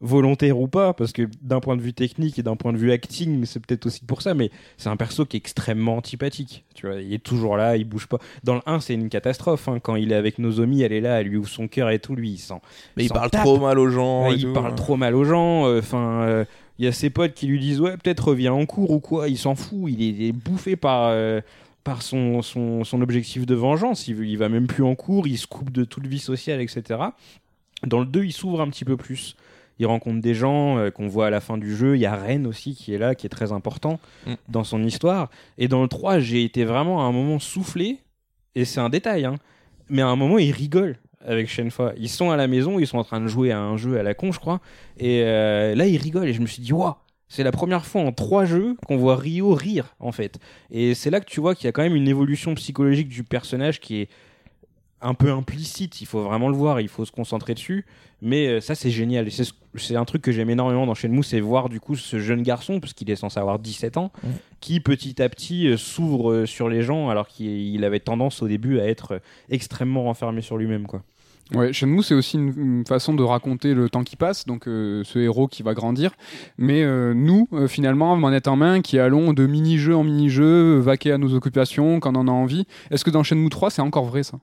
volontaire 0.00 0.60
ou 0.60 0.68
pas, 0.68 0.92
parce 0.94 1.10
que 1.12 1.22
d'un 1.42 1.58
point 1.58 1.76
de 1.76 1.82
vue 1.82 1.92
technique 1.92 2.38
et 2.38 2.44
d'un 2.44 2.54
point 2.54 2.72
de 2.72 2.78
vue 2.78 2.92
acting, 2.92 3.44
c'est 3.46 3.58
peut-être 3.64 3.86
aussi 3.86 4.04
pour 4.04 4.22
ça, 4.22 4.32
mais 4.32 4.50
c'est 4.76 4.88
un 4.90 4.96
perso 4.96 5.26
qui 5.26 5.36
est 5.36 5.40
extrêmement 5.40 5.96
antipathique. 5.96 6.64
Tu 6.76 6.86
vois, 6.86 7.00
il 7.00 7.12
est 7.12 7.18
toujours 7.22 7.56
là, 7.56 7.76
il 7.76 7.84
bouge 7.84 8.06
pas. 8.06 8.18
Dans 8.44 8.54
le 8.54 8.60
1, 8.66 8.78
c'est 8.78 8.94
une 8.94 9.08
catastrophe. 9.08 9.66
hein. 9.68 9.80
Quand 9.82 9.96
il 9.96 10.12
est 10.12 10.14
avec 10.14 10.38
Nozomi, 10.38 10.82
elle 10.82 10.92
est 10.92 11.00
là, 11.00 11.20
elle 11.20 11.26
lui 11.26 11.36
ouvre 11.36 11.48
son 11.48 11.66
cœur 11.66 11.90
et 11.90 11.98
tout, 11.98 12.14
lui, 12.14 12.30
il 12.30 12.38
sent. 12.38 12.60
Mais 12.96 13.06
il 13.06 13.08
parle 13.08 13.30
tape. 13.30 13.42
trop 13.42 13.58
mal 13.58 13.76
aux 13.80 13.88
gens. 13.88 14.26
Ouais, 14.28 14.34
et 14.34 14.36
il 14.36 14.42
tout. 14.44 14.52
parle 14.52 14.76
trop 14.76 14.96
mal 14.96 15.16
aux 15.16 15.24
gens. 15.24 15.66
Enfin, 15.76 16.22
euh, 16.22 16.44
il 16.78 16.84
y 16.84 16.88
a 16.88 16.92
ses 16.92 17.10
potes 17.10 17.34
qui 17.34 17.46
lui 17.46 17.58
disent 17.58 17.80
ouais, 17.80 17.96
peut-être 17.96 18.28
reviens 18.28 18.52
en 18.52 18.66
cours 18.66 18.90
ou 18.90 19.00
quoi. 19.00 19.28
Il 19.28 19.38
s'en 19.38 19.54
fout. 19.54 19.90
Il 19.90 20.02
est, 20.02 20.08
il 20.08 20.22
est 20.22 20.32
bouffé 20.32 20.76
par 20.76 21.08
euh, 21.08 21.40
par 21.84 22.02
son, 22.02 22.42
son, 22.42 22.84
son 22.84 23.00
objectif 23.00 23.46
de 23.46 23.54
vengeance. 23.54 24.08
Il, 24.08 24.18
il 24.24 24.36
va 24.36 24.48
même 24.48 24.66
plus 24.66 24.84
en 24.84 24.94
cours. 24.94 25.26
Il 25.26 25.38
se 25.38 25.46
coupe 25.46 25.70
de 25.72 25.84
toute 25.84 26.06
vie 26.06 26.18
sociale, 26.18 26.60
etc. 26.60 27.00
Dans 27.86 28.00
le 28.00 28.06
2, 28.06 28.24
il 28.24 28.32
s'ouvre 28.32 28.60
un 28.60 28.68
petit 28.68 28.84
peu 28.84 28.96
plus. 28.96 29.36
Il 29.80 29.86
rencontre 29.86 30.20
des 30.20 30.34
gens 30.34 30.76
euh, 30.78 30.90
qu'on 30.90 31.06
voit 31.06 31.28
à 31.28 31.30
la 31.30 31.40
fin 31.40 31.56
du 31.56 31.74
jeu. 31.74 31.96
Il 31.96 32.00
y 32.00 32.06
a 32.06 32.14
Ren 32.16 32.44
aussi 32.46 32.74
qui 32.74 32.92
est 32.92 32.98
là, 32.98 33.14
qui 33.14 33.26
est 33.26 33.30
très 33.30 33.52
important 33.52 34.00
Mm. 34.26 34.34
dans 34.48 34.64
son 34.64 34.82
histoire. 34.84 35.30
Et 35.56 35.68
dans 35.68 35.82
le 35.82 35.88
3, 35.88 36.18
j'ai 36.18 36.44
été 36.44 36.64
vraiment 36.64 37.00
à 37.00 37.04
un 37.08 37.12
moment 37.12 37.38
soufflé. 37.38 37.98
Et 38.54 38.64
c'est 38.64 38.80
un 38.80 38.88
détail, 38.90 39.24
hein. 39.24 39.36
Mais 39.88 40.02
à 40.02 40.08
un 40.08 40.16
moment, 40.16 40.38
il 40.38 40.50
rigole 40.50 40.98
avec 41.24 41.48
Shenfa. 41.48 41.92
Ils 41.96 42.08
sont 42.08 42.30
à 42.30 42.36
la 42.36 42.46
maison, 42.46 42.78
ils 42.78 42.86
sont 42.86 42.98
en 42.98 43.04
train 43.04 43.20
de 43.20 43.26
jouer 43.26 43.52
à 43.52 43.60
un 43.60 43.76
jeu 43.76 43.98
à 43.98 44.02
la 44.02 44.14
con, 44.14 44.32
je 44.32 44.38
crois. 44.38 44.60
Et 44.98 45.22
euh, 45.24 45.74
là, 45.74 45.86
il 45.86 45.96
rigole. 45.96 46.28
Et 46.28 46.32
je 46.32 46.40
me 46.40 46.46
suis 46.46 46.62
dit, 46.62 46.72
waouh, 46.72 46.94
c'est 47.28 47.42
la 47.42 47.52
première 47.52 47.84
fois 47.84 48.02
en 48.02 48.12
trois 48.12 48.44
jeux 48.44 48.76
qu'on 48.86 48.96
voit 48.96 49.16
Rio 49.16 49.54
rire, 49.54 49.94
en 50.00 50.12
fait. 50.12 50.38
Et 50.70 50.94
c'est 50.94 51.10
là 51.10 51.20
que 51.20 51.26
tu 51.26 51.40
vois 51.40 51.54
qu'il 51.54 51.66
y 51.66 51.68
a 51.68 51.72
quand 51.72 51.82
même 51.82 51.96
une 51.96 52.08
évolution 52.08 52.54
psychologique 52.54 53.08
du 53.08 53.24
personnage 53.24 53.80
qui 53.80 54.02
est 54.02 54.08
un 55.00 55.14
peu 55.14 55.30
implicite. 55.32 56.00
Il 56.00 56.06
faut 56.06 56.22
vraiment 56.22 56.48
le 56.48 56.56
voir, 56.56 56.80
il 56.80 56.88
faut 56.88 57.04
se 57.04 57.12
concentrer 57.12 57.54
dessus. 57.54 57.84
Mais 58.20 58.48
euh, 58.48 58.60
ça, 58.60 58.74
c'est 58.74 58.90
génial. 58.90 59.30
C'est 59.30 59.44
ce- 59.44 59.52
c'est 59.76 59.94
un 59.96 60.04
truc 60.04 60.22
que 60.22 60.32
j'aime 60.32 60.50
énormément 60.50 60.86
dans 60.86 60.94
Shenmue, 60.94 61.22
c'est 61.22 61.38
voir 61.40 61.68
du 61.68 61.78
coup 61.78 61.94
ce 61.94 62.18
jeune 62.18 62.42
garçon, 62.42 62.80
parce 62.80 62.92
qu'il 62.94 63.08
est 63.10 63.16
censé 63.16 63.38
avoir 63.38 63.58
17 63.60 63.96
ans, 63.96 64.10
qui 64.60 64.80
petit 64.80 65.22
à 65.22 65.28
petit 65.28 65.68
euh, 65.68 65.76
s'ouvre 65.76 66.32
euh, 66.32 66.46
sur 66.46 66.68
les 66.68 66.82
gens, 66.82 67.10
alors 67.10 67.28
qu'il 67.28 67.46
il 67.46 67.84
avait 67.84 68.00
tendance 68.00 68.42
au 68.42 68.48
début 68.48 68.80
à 68.80 68.86
être 68.88 69.20
extrêmement 69.50 70.02
renfermé 70.04 70.42
sur 70.42 70.56
lui-même, 70.56 70.86
quoi. 70.86 71.02
Ouais, 71.54 71.72
Shenmue, 71.72 72.02
c'est 72.02 72.14
aussi 72.14 72.36
une, 72.36 72.52
une 72.58 72.84
façon 72.86 73.14
de 73.14 73.22
raconter 73.22 73.72
le 73.72 73.88
temps 73.88 74.04
qui 74.04 74.16
passe, 74.16 74.44
donc 74.44 74.66
euh, 74.68 75.02
ce 75.04 75.18
héros 75.18 75.46
qui 75.48 75.62
va 75.62 75.72
grandir. 75.72 76.10
Mais 76.58 76.82
euh, 76.82 77.14
nous, 77.14 77.48
euh, 77.54 77.68
finalement, 77.68 78.14
manette 78.16 78.48
en 78.48 78.56
main, 78.56 78.82
qui 78.82 78.98
allons 78.98 79.32
de 79.32 79.46
mini-jeu 79.46 79.96
en 79.96 80.04
mini-jeu, 80.04 80.78
vaquer 80.78 81.12
à 81.12 81.18
nos 81.18 81.32
occupations 81.34 82.00
quand 82.00 82.14
on 82.16 82.20
en 82.20 82.28
a 82.28 82.32
envie. 82.32 82.66
Est-ce 82.90 83.02
que 83.04 83.10
dans 83.10 83.22
Shenmue 83.22 83.48
3, 83.48 83.70
c'est 83.70 83.80
encore 83.80 84.04
vrai 84.04 84.24
ça? 84.24 84.40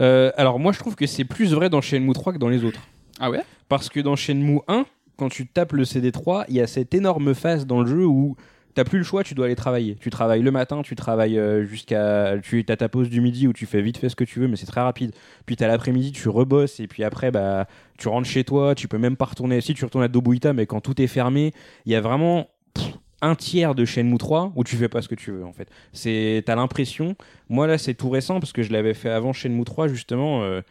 Euh, 0.00 0.32
alors 0.36 0.58
moi 0.58 0.72
je 0.72 0.78
trouve 0.78 0.96
que 0.96 1.06
c'est 1.06 1.24
plus 1.24 1.52
vrai 1.52 1.70
dans 1.70 1.80
Shenmue 1.80 2.12
3 2.12 2.32
que 2.32 2.38
dans 2.38 2.48
les 2.48 2.64
autres. 2.64 2.80
Ah 3.20 3.30
ouais? 3.30 3.42
Parce 3.68 3.88
que 3.88 4.00
dans 4.00 4.16
Shenmue 4.16 4.60
1, 4.68 4.86
quand 5.16 5.28
tu 5.28 5.46
tapes 5.46 5.72
le 5.72 5.84
CD3, 5.84 6.44
il 6.48 6.56
y 6.56 6.60
a 6.60 6.66
cette 6.66 6.94
énorme 6.94 7.34
phase 7.34 7.66
dans 7.66 7.80
le 7.80 7.86
jeu 7.86 8.04
où 8.04 8.36
t'as 8.74 8.84
plus 8.84 8.98
le 8.98 9.04
choix, 9.04 9.22
tu 9.22 9.34
dois 9.34 9.46
aller 9.46 9.54
travailler. 9.54 9.96
Tu 10.00 10.10
travailles 10.10 10.42
le 10.42 10.50
matin, 10.50 10.82
tu 10.82 10.96
travailles 10.96 11.38
euh, 11.38 11.64
jusqu'à... 11.64 12.34
Tu 12.42 12.64
as 12.68 12.76
ta 12.76 12.88
pause 12.88 13.08
du 13.08 13.20
midi 13.20 13.46
où 13.46 13.52
tu 13.52 13.66
fais 13.66 13.80
vite 13.80 13.98
fait 13.98 14.08
ce 14.08 14.16
que 14.16 14.24
tu 14.24 14.40
veux, 14.40 14.48
mais 14.48 14.56
c'est 14.56 14.66
très 14.66 14.80
rapide. 14.80 15.12
Puis 15.46 15.56
t'as 15.56 15.68
l'après-midi, 15.68 16.12
tu 16.12 16.28
rebosses, 16.28 16.80
et 16.80 16.86
puis 16.86 17.04
après, 17.04 17.30
bah, 17.30 17.66
tu 17.98 18.08
rentres 18.08 18.28
chez 18.28 18.44
toi, 18.44 18.74
tu 18.74 18.88
peux 18.88 18.98
même 18.98 19.16
pas 19.16 19.26
retourner... 19.26 19.60
Si, 19.60 19.74
tu 19.74 19.84
retournes 19.84 20.04
à 20.04 20.08
Dobuita, 20.08 20.52
mais 20.52 20.66
quand 20.66 20.80
tout 20.80 21.00
est 21.00 21.06
fermé, 21.06 21.52
il 21.86 21.92
y 21.92 21.94
a 21.94 22.00
vraiment 22.00 22.48
pff, 22.74 22.94
un 23.24 23.34
tiers 23.34 23.74
de 23.74 23.84
Shenmue 23.84 24.18
3 24.18 24.52
où 24.54 24.64
tu 24.64 24.76
fais 24.76 24.88
pas 24.88 25.02
ce 25.02 25.08
que 25.08 25.14
tu 25.14 25.30
veux, 25.32 25.44
en 25.44 25.52
fait. 25.52 25.68
C'est... 25.92 26.42
T'as 26.46 26.54
l'impression... 26.54 27.16
Moi, 27.48 27.66
là, 27.66 27.78
c'est 27.78 27.94
tout 27.94 28.10
récent, 28.10 28.40
parce 28.40 28.52
que 28.52 28.62
je 28.62 28.72
l'avais 28.72 28.94
fait 28.94 29.10
avant 29.10 29.32
Shenmue 29.32 29.64
3, 29.64 29.88
justement... 29.88 30.42
euh, 30.42 30.62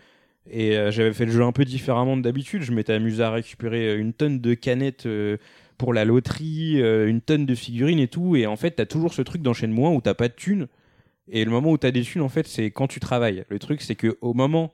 et 0.50 0.78
euh, 0.78 0.92
j'avais 0.92 1.14
fait 1.14 1.26
le 1.26 1.32
jeu 1.32 1.44
un 1.44 1.54
peu 1.54 1.64
différemment 1.64 2.18
de 2.18 2.22
d'habitude. 2.22 2.64
Je 2.64 2.74
m'étais 2.74 2.94
amusé 2.94 3.24
à 3.24 3.32
récupérer 3.32 3.88
euh, 3.88 4.00
une 4.00 4.12
tonne 4.12 4.42
de 4.42 4.54
canettes 4.54 5.08
pour 5.78 5.94
la 5.94 6.06
loterie, 6.06 6.80
une 6.80 7.22
tonne 7.22 7.46
de 7.46 7.56
figurines 7.56 8.00
et 8.00 8.08
tout. 8.08 8.36
Et 8.36 8.46
en 8.46 8.58
fait, 8.58 8.72
t'as 8.72 8.86
toujours 8.86 9.14
ce 9.14 9.22
truc 9.22 9.42
dans 9.42 9.54
Shenmue 9.54 9.86
1 9.86 9.90
où 9.92 10.02
t'as 10.02 10.14
pas 10.14 10.28
de 10.28 10.34
thunes. 10.34 10.68
Et 11.30 11.46
le 11.46 11.52
moment 11.52 11.72
où 11.72 11.78
t'as 11.78 11.92
des 11.92 12.02
thunes, 12.02 12.22
en 12.22 12.30
fait, 12.30 12.48
c'est 12.48 12.72
quand 12.72 12.88
tu 12.88 13.00
travailles. 13.00 13.46
Le 13.50 13.60
truc, 13.60 13.82
c'est 13.82 13.96
que 13.96 14.18
au 14.22 14.34
moment 14.34 14.74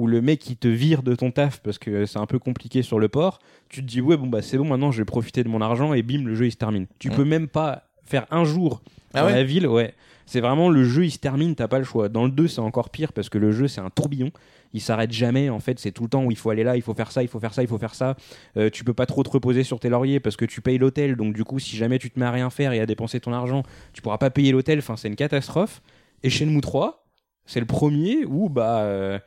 où 0.00 0.06
le 0.06 0.20
mec 0.22 0.48
il 0.50 0.56
te 0.56 0.68
vire 0.68 1.02
de 1.02 1.14
ton 1.14 1.30
taf 1.30 1.60
parce 1.60 1.78
que 1.78 2.06
c'est 2.06 2.18
un 2.18 2.26
peu 2.26 2.38
compliqué 2.38 2.82
sur 2.82 2.98
le 2.98 3.08
port, 3.08 3.38
tu 3.68 3.82
te 3.82 3.86
dis 3.86 4.00
ouais 4.00 4.16
bon 4.16 4.26
bah 4.26 4.42
c'est 4.42 4.56
bon 4.58 4.64
maintenant 4.64 4.90
je 4.90 4.98
vais 4.98 5.04
profiter 5.04 5.44
de 5.44 5.48
mon 5.48 5.60
argent 5.60 5.92
et 5.94 6.02
bim 6.02 6.22
le 6.24 6.34
jeu 6.34 6.46
il 6.46 6.52
se 6.52 6.56
termine. 6.56 6.86
Tu 6.98 7.10
Mm. 7.10 7.14
peux 7.14 7.24
même 7.24 7.48
pas 7.48 7.84
faire 8.04 8.26
un 8.30 8.44
jour 8.44 8.82
Ah 9.14 9.20
dans 9.20 9.26
ouais 9.26 9.34
la 9.34 9.44
ville, 9.44 9.66
ouais. 9.66 9.94
C'est 10.26 10.40
vraiment 10.40 10.68
le 10.70 10.84
jeu, 10.84 11.04
il 11.04 11.10
se 11.10 11.18
termine, 11.18 11.56
t'as 11.56 11.66
pas 11.66 11.78
le 11.80 11.84
choix. 11.84 12.08
Dans 12.08 12.24
le 12.24 12.30
2, 12.30 12.46
c'est 12.46 12.60
encore 12.60 12.90
pire 12.90 13.12
parce 13.12 13.28
que 13.28 13.36
le 13.38 13.50
jeu, 13.50 13.66
c'est 13.66 13.80
un 13.80 13.90
tourbillon. 13.90 14.30
Il 14.72 14.80
s'arrête 14.80 15.10
jamais, 15.10 15.50
en 15.50 15.58
fait. 15.58 15.80
C'est 15.80 15.90
tout 15.90 16.04
le 16.04 16.08
temps 16.08 16.24
où 16.24 16.30
il 16.30 16.36
faut 16.36 16.50
aller 16.50 16.62
là, 16.62 16.76
il 16.76 16.82
faut 16.82 16.94
faire 16.94 17.10
ça, 17.10 17.22
il 17.24 17.28
faut 17.28 17.40
faire 17.40 17.52
ça, 17.52 17.62
il 17.62 17.68
faut 17.68 17.78
faire 17.78 17.96
ça. 17.96 18.14
Euh, 18.56 18.70
tu 18.70 18.84
peux 18.84 18.92
pas 18.94 19.06
trop 19.06 19.24
te 19.24 19.30
reposer 19.30 19.64
sur 19.64 19.80
tes 19.80 19.88
lauriers 19.88 20.20
parce 20.20 20.36
que 20.36 20.44
tu 20.44 20.60
payes 20.60 20.78
l'hôtel. 20.78 21.16
Donc, 21.16 21.34
du 21.34 21.42
coup, 21.42 21.58
si 21.58 21.76
jamais 21.76 21.98
tu 21.98 22.12
te 22.12 22.20
mets 22.20 22.26
à 22.26 22.30
rien 22.30 22.48
faire 22.48 22.72
et 22.72 22.78
à 22.78 22.86
dépenser 22.86 23.18
ton 23.18 23.32
argent, 23.32 23.64
tu 23.92 24.02
pourras 24.02 24.18
pas 24.18 24.30
payer 24.30 24.52
l'hôtel. 24.52 24.78
Enfin, 24.78 24.96
c'est 24.96 25.08
une 25.08 25.16
catastrophe. 25.16 25.82
Et 26.22 26.30
Shenmue 26.30 26.60
3, 26.60 27.08
c'est 27.44 27.58
le 27.58 27.66
premier 27.66 28.24
où, 28.24 28.48
bah. 28.48 28.82
euh, 28.82 29.18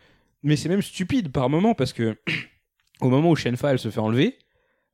Mais 0.43 0.55
c'est 0.55 0.69
même 0.69 0.81
stupide 0.81 1.31
par 1.31 1.49
moment 1.49 1.73
parce 1.73 1.93
que 1.93 2.17
au 3.01 3.09
moment 3.09 3.31
où 3.31 3.35
Shenfa, 3.35 3.71
elle 3.71 3.79
se 3.79 3.89
fait 3.89 3.99
enlever, 3.99 4.37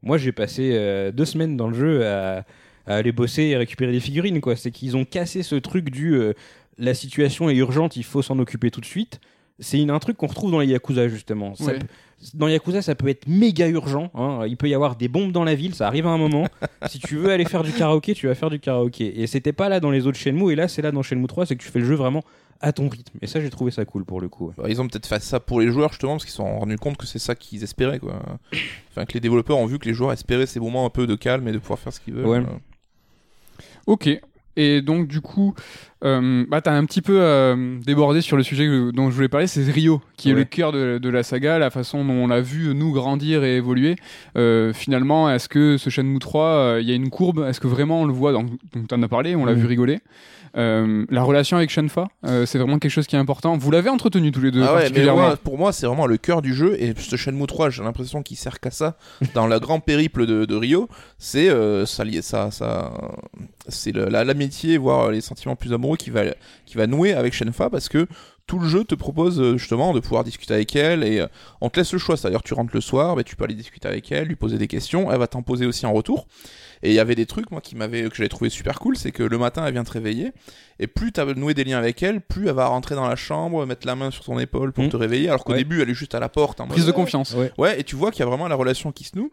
moi, 0.01 0.17
j'ai 0.17 0.31
passé 0.31 0.71
euh, 0.73 1.12
deux 1.12 1.25
semaines 1.25 1.57
dans 1.57 1.67
le 1.67 1.73
jeu 1.73 2.05
à 2.05 2.45
aller 2.85 3.12
bosser 3.12 3.43
et 3.43 3.57
récupérer 3.57 3.91
des 3.91 3.99
figurines 3.99 4.41
quoi. 4.41 4.55
C'est 4.55 4.71
qu'ils 4.71 4.97
ont 4.97 5.05
cassé 5.05 5.43
ce 5.43 5.55
truc 5.55 5.89
du 5.89 6.15
euh, 6.15 6.33
la 6.77 6.93
situation 6.93 7.49
est 7.49 7.55
urgente 7.55 7.95
il 7.97 8.03
faut 8.03 8.21
s'en 8.21 8.39
occuper 8.39 8.71
tout 8.71 8.81
de 8.81 8.85
suite 8.85 9.19
c'est 9.60 9.80
une- 9.82 9.91
un 9.91 10.00
truc 10.00 10.17
qu'on 10.17 10.28
retrouve 10.28 10.52
dans 10.52 10.60
les 10.60 10.67
Yakuza 10.67 11.08
justement 11.10 11.56
Ça 11.56 11.65
Ouais. 11.65 11.80
peut- 11.80 11.88
dans 12.34 12.48
les 12.48 12.54
Yakuza 12.54 12.82
ça 12.82 12.95
peut 12.95 13.08
être 13.08 13.28
méga 13.28 13.67
urgent 13.69 14.12
hein. 14.13 14.41
il 14.48 14.58
peut 14.58 14.67
y 14.67 14.74
avoir 14.74 14.95
des 14.98 15.08
bombes 15.08 15.32
dans 15.32 15.43
la 15.45 15.56
ville 15.56 15.74
ça 15.74 15.88
arrive 15.88 16.06
à 16.06 16.10
un 16.10 16.17
moment 16.17 16.48
si 16.89 17.00
tu 17.00 17.15
veux 17.15 17.30
aller 17.32 17.45
faire 17.45 17.63
du 17.63 17.72
karaoké 17.72 18.13
tu 18.13 18.28
vas 18.28 18.36
faire 18.36 18.50
du 18.50 18.60
karaoké 18.60 19.22
et 19.22 19.26
c'était 19.28 19.54
pas 19.54 19.69
là 19.69 19.80
dans 19.80 19.89
les 19.91 20.06
autres 20.06 20.17
Shenmue 20.17 20.52
et 20.52 20.56
là 20.56 20.67
c'est 20.67 20.82
là 20.82 20.91
dans 20.91 21.02
Shenmue 21.02 21.28
3 21.28 21.45
c'est 21.45 21.56
que 21.56 21.63
tu 21.63 21.69
fais 21.69 21.80
le 21.80 21.86
jeu 21.86 21.95
vraiment 21.95 22.22
à 22.62 22.74
ton 22.74 22.89
rythme 22.89 23.17
et 23.22 23.28
ça 23.28 23.39
j'ai 23.39 23.50
trouvé 23.50 23.72
ça 23.72 23.86
cool 23.86 24.04
pour 24.04 24.19
le 24.19 24.28
coup 24.28 24.52
ouais. 24.58 24.69
Ils 24.69 24.82
ont 24.82 24.88
peut-être 24.89 25.06
fait 25.08 25.22
ça 25.24 25.39
pour 25.39 25.62
les 25.62 25.72
joueurs 25.72 25.91
justement 25.93 26.13
parce 26.13 26.26
qu'ils 26.26 26.32
se 26.32 26.38
sont 26.38 26.60
rendus 26.60 26.78
compte 26.78 26.98
que 26.98 27.06
c'est 27.06 27.19
ça 27.19 27.36
qu'ils 27.36 27.63
espéraient 27.63 28.00
quoi. 28.00 28.22
Enfin 28.91 29.06
que 29.06 29.13
les 29.13 29.22
développeurs 29.22 29.58
ont 29.58 29.65
vu 29.65 29.80
que 29.80 29.86
les 29.88 29.93
joueurs 29.93 30.12
espéraient 30.12 30.45
ces 30.45 30.60
moments 30.60 30.86
un 30.86 30.89
peu 30.89 31.08
de 31.08 31.15
calme 31.15 31.48
et 31.48 31.54
de 31.54 31.58
pouvoir 31.60 31.80
faire 31.80 31.93
ce 31.93 32.02
qu'ils 32.02 32.15
veulent. 32.15 32.26
Ouais. 32.28 32.39
Euh, 32.39 32.43
Ok. 33.88 34.10
Et 34.62 34.82
donc, 34.82 35.08
du 35.08 35.22
coup, 35.22 35.54
euh, 36.04 36.43
bah, 36.50 36.60
t'as 36.60 36.74
un 36.74 36.84
petit 36.86 37.02
peu 37.02 37.17
euh, 37.22 37.78
débordé 37.86 38.19
sur 38.19 38.36
le 38.36 38.43
sujet 38.43 38.65
que- 38.65 38.91
dont 38.91 39.10
je 39.10 39.15
voulais 39.15 39.30
parler, 39.30 39.48
c'est 39.48 39.63
Rio, 39.72 40.02
qui 40.17 40.32
est 40.32 40.34
le 40.34 40.43
cœur 40.43 40.72
de, 40.74 40.98
de 40.98 41.10
la 41.10 41.24
saga, 41.24 41.58
la 41.60 41.69
façon 41.69 42.04
dont 42.04 42.13
on 42.13 42.28
l'a 42.28 42.41
vu 42.41 42.76
nous 42.76 42.91
grandir 42.91 43.43
et 43.45 43.56
évoluer. 43.56 43.95
Euh, 44.38 44.74
finalement, 44.74 45.30
est-ce 45.30 45.48
que 45.48 45.78
ce 45.78 45.89
Shenmue 45.89 46.19
3, 46.19 46.43
euh, 46.45 46.80
il 46.82 46.89
y 46.89 46.91
a 46.91 46.95
une 46.95 47.10
courbe? 47.10 47.45
Est-ce 47.48 47.62
que 47.62 47.67
vraiment 47.67 48.02
on 48.02 48.06
le 48.06 48.12
voit 48.13 48.34
Donc, 48.34 48.50
donc 48.74 48.88
t'en 48.89 49.02
as 49.02 49.08
parlé, 49.08 49.36
on 49.36 49.45
l'a 49.45 49.54
Mhm. 49.54 49.60
vu 49.62 49.67
rigoler? 49.67 50.00
Euh, 50.57 51.05
la 51.09 51.23
relation 51.23 51.57
avec 51.57 51.69
Shenfa, 51.69 52.07
euh, 52.25 52.45
c'est 52.45 52.57
vraiment 52.57 52.79
quelque 52.79 52.91
chose 52.91 53.07
qui 53.07 53.15
est 53.15 53.19
important. 53.19 53.57
Vous 53.57 53.71
l'avez 53.71 53.89
entretenu 53.89 54.31
tous 54.31 54.41
les 54.41 54.51
deux 54.51 54.62
Ah 54.63 54.67
ouais, 54.73 54.75
mais 54.75 54.79
particulièrement. 54.81 55.21
moi, 55.21 55.38
pour 55.38 55.57
moi, 55.57 55.71
c'est 55.73 55.85
vraiment 55.88 56.07
le 56.07 56.17
cœur 56.17 56.41
du 56.41 56.53
jeu. 56.53 56.75
Et 56.81 56.93
ce 56.97 57.15
Shenmue 57.15 57.45
3, 57.47 57.69
j'ai 57.69 57.83
l'impression 57.83 58.23
qu'il 58.23 58.38
sert 58.38 58.59
qu'à 58.59 58.71
ça. 58.71 58.97
Dans 59.33 59.47
le 59.47 59.59
grand 59.59 59.79
périple 59.79 60.25
de, 60.25 60.45
de 60.45 60.55
Rio, 60.55 60.89
c'est 61.17 61.49
euh, 61.49 61.85
ça, 61.85 62.03
ça, 62.21 62.51
ça, 62.51 62.91
c'est 63.67 63.91
la- 63.95 64.23
l'amitié, 64.23 64.77
voire 64.77 65.12
les 65.12 65.21
sentiments 65.21 65.55
plus 65.55 65.73
amoureux 65.73 65.97
qui 65.97 66.09
va, 66.09 66.21
qui 66.65 66.77
va 66.77 66.88
nouer 66.88 67.13
avec 67.13 67.33
Shenfa 67.33 67.69
parce 67.69 67.89
que 67.89 68.07
tout 68.47 68.57
le 68.57 68.67
jeu 68.67 68.83
te 68.83 68.95
propose 68.95 69.39
euh, 69.39 69.57
justement 69.57 69.93
de 69.93 69.99
pouvoir 69.99 70.23
discuter 70.23 70.55
avec 70.55 70.75
elle 70.75 71.03
et 71.03 71.19
euh, 71.19 71.27
on 71.62 71.69
te 71.69 71.79
laisse 71.79 71.93
le 71.93 71.99
choix. 71.99 72.17
C'est-à-dire, 72.17 72.41
tu 72.41 72.55
rentres 72.55 72.71
le 72.73 72.81
soir, 72.81 73.15
mais 73.15 73.23
tu 73.23 73.35
peux 73.35 73.43
aller 73.43 73.53
discuter 73.53 73.88
avec 73.88 74.12
elle, 74.12 74.27
lui 74.27 74.35
poser 74.35 74.57
des 74.57 74.67
questions. 74.67 75.12
Elle 75.12 75.19
va 75.19 75.27
t'en 75.27 75.43
poser 75.43 75.67
aussi 75.67 75.85
en 75.85 75.93
retour. 75.93 76.25
Et 76.81 76.89
il 76.89 76.95
y 76.95 76.99
avait 76.99 77.13
des 77.13 77.25
trucs, 77.27 77.51
moi, 77.51 77.62
qui 77.62 77.75
m'avaient, 77.75 78.09
que 78.09 78.15
j'avais 78.15 78.29
trouvé 78.29 78.49
super 78.49 78.79
cool, 78.79 78.95
c'est 78.97 79.12
que 79.12 79.21
le 79.21 79.38
matin, 79.38 79.63
elle 79.67 79.73
vient 79.73 79.83
te 79.83 79.91
réveiller, 79.91 80.31
et 80.79 80.87
plus 80.87 81.12
tu 81.12 81.19
as 81.19 81.25
noué 81.25 81.54
des 81.54 81.63
liens 81.63 81.77
avec 81.77 82.02
elle, 82.04 82.21
plus 82.21 82.48
elle 82.48 82.54
va 82.56 82.67
rentrer 82.67 82.96
dans 82.96 83.08
la 83.08 83.15
chambre, 83.15 83.65
mettre 83.65 83.85
la 83.85 83.96
main 83.96 84.12
sur 84.12 84.23
ton 84.23 84.40
épaule 84.40 84.71
pour 84.71 84.83
Mhm. 84.85 84.90
te 84.92 84.98
réveiller, 84.98 85.29
alors 85.29 85.44
qu'au 85.44 85.52
Ouais. 85.54 85.58
début, 85.60 85.81
elle 85.81 85.90
est 85.90 85.94
juste 85.94 86.15
à 86.15 86.19
la 86.19 86.29
porte. 86.29 86.62
en 86.62 86.67
Prise 86.67 86.85
de 86.85 86.92
confiance. 86.92 87.33
Ouais. 87.33 87.52
Ouais, 87.58 87.79
et 87.79 87.83
tu 87.83 87.96
vois 87.96 88.12
qu'il 88.12 88.19
y 88.21 88.23
a 88.23 88.25
vraiment 88.27 88.48
la 88.48 88.56
relation 88.56 88.92
qui 88.92 89.04
se 89.04 89.17
noue. 89.17 89.31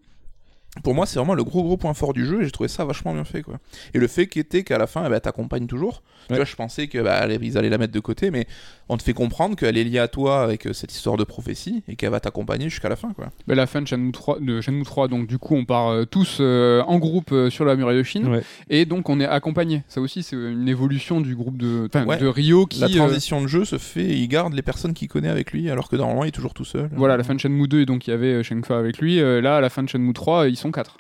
Pour 0.83 0.95
moi, 0.95 1.07
c'est 1.07 1.19
vraiment 1.19 1.35
le 1.35 1.45
gros 1.45 1.63
gros 1.63 1.77
point 1.77 1.95
fort 1.95 2.13
du 2.13 2.27
jeu 2.27 2.43
et 2.43 2.45
j'ai 2.45 2.51
trouvé 2.51 2.69
ça 2.69 2.85
vachement 2.85 3.13
bien 3.15 3.25
fait 3.25 3.43
quoi. 3.43 3.59
Et 3.95 3.99
le 3.99 4.07
fait 4.07 4.27
qu'était 4.27 4.63
qu'à 4.63 4.79
la 4.79 4.87
fin, 4.87 5.05
eh 5.07 5.09
ben, 5.11 5.21
t'accompagne 5.21 5.67
toujours. 5.67 6.03
Tu 6.29 6.33
Ouais. 6.33 6.39
vois, 6.39 6.45
je 6.45 6.57
pensais 6.57 6.89
que 6.89 6.99
bah, 6.99 7.25
ils 7.41 7.57
allaient 7.57 7.69
la 7.69 7.79
mettre 7.79 7.93
de 7.93 8.01
côté, 8.01 8.33
mais 8.33 8.47
on 8.89 8.97
te 8.97 9.03
fait 9.05 9.13
comprendre 9.13 9.55
qu'elle 9.57 9.79
est 9.79 9.85
liée 9.85 10.01
à 10.01 10.09
toi 10.09 10.43
avec 10.43 10.67
euh, 10.67 10.73
cette 10.73 10.93
histoire 10.93 11.17
de 11.17 11.23
prophétie 11.25 11.85
et 11.89 11.95
qu'elle 11.97 12.11
va 12.11 12.19
t'accompagner 12.21 12.69
jusqu'à 12.69 12.89
la 12.89 12.97
fin 12.97 13.13
quoi. 13.13 13.31
Bah, 13.47 13.55
la 13.55 13.67
fin 13.67 13.81
de 13.81 13.87
Shenmue 13.87 14.11
3, 14.13 14.41
de 14.41 14.61
Shenmue 14.61 14.83
3, 14.85 15.07
donc 15.09 15.27
du 15.29 15.39
coup 15.39 15.55
on 15.55 15.65
part 15.65 15.89
euh, 15.89 16.05
tous 16.05 16.39
euh, 16.41 16.83
en 16.83 16.99
groupe 16.99 17.31
euh, 17.33 17.49
sur 17.51 17.65
la 17.65 17.77
muraille 17.77 17.97
de 17.99 18.03
Chine 18.03 18.27
Ouais. 18.27 18.43
et 18.71 18.85
donc 18.87 19.09
on 19.09 19.21
est 19.21 19.25
accompagné. 19.27 19.83
Ça 19.89 20.01
aussi 20.01 20.23
c'est 20.25 20.35
une 20.37 20.69
évolution 20.69 21.21
du 21.21 21.37
groupe 21.37 21.57
de, 21.59 21.89
Ouais. 22.07 22.17
de 22.19 22.27
Rio 22.27 22.67
qui 22.67 22.81
La 22.81 22.87
euh, 22.89 22.91
transition 22.95 23.41
de 23.41 23.47
jeu 23.47 23.65
se 23.65 23.79
fait, 23.79 24.05
il 24.07 24.27
garde 24.27 24.53
les 24.53 24.63
personnes 24.63 24.95
qu'il 24.95 25.09
connaît 25.09 25.29
avec 25.29 25.53
lui 25.53 25.71
alors 25.71 25.89
que 25.89 25.95
normalement 25.97 26.25
il 26.25 26.29
est 26.29 26.33
toujours 26.33 26.55
tout 26.55 26.65
seul. 26.65 26.89
voilà, 26.97 27.17
la 27.17 27.23
fin 27.25 27.35
de 27.35 27.41
Shenmue 27.41 27.69
2 27.69 27.81
et 27.83 27.87
donc 27.87 28.07
il 28.09 28.11
y 28.11 28.13
avait 28.13 28.43
Shenfa 28.43 28.77
avec 28.79 28.99
lui. 28.99 29.21
euh, 29.21 29.41
là 29.41 29.57
à 29.59 29.61
la 29.61 29.71
fin 29.71 29.83
de 29.85 29.89
Shenmue 29.89 30.13
3 30.13 30.49
ils 30.49 30.57
sont 30.57 30.66
4 30.73 30.97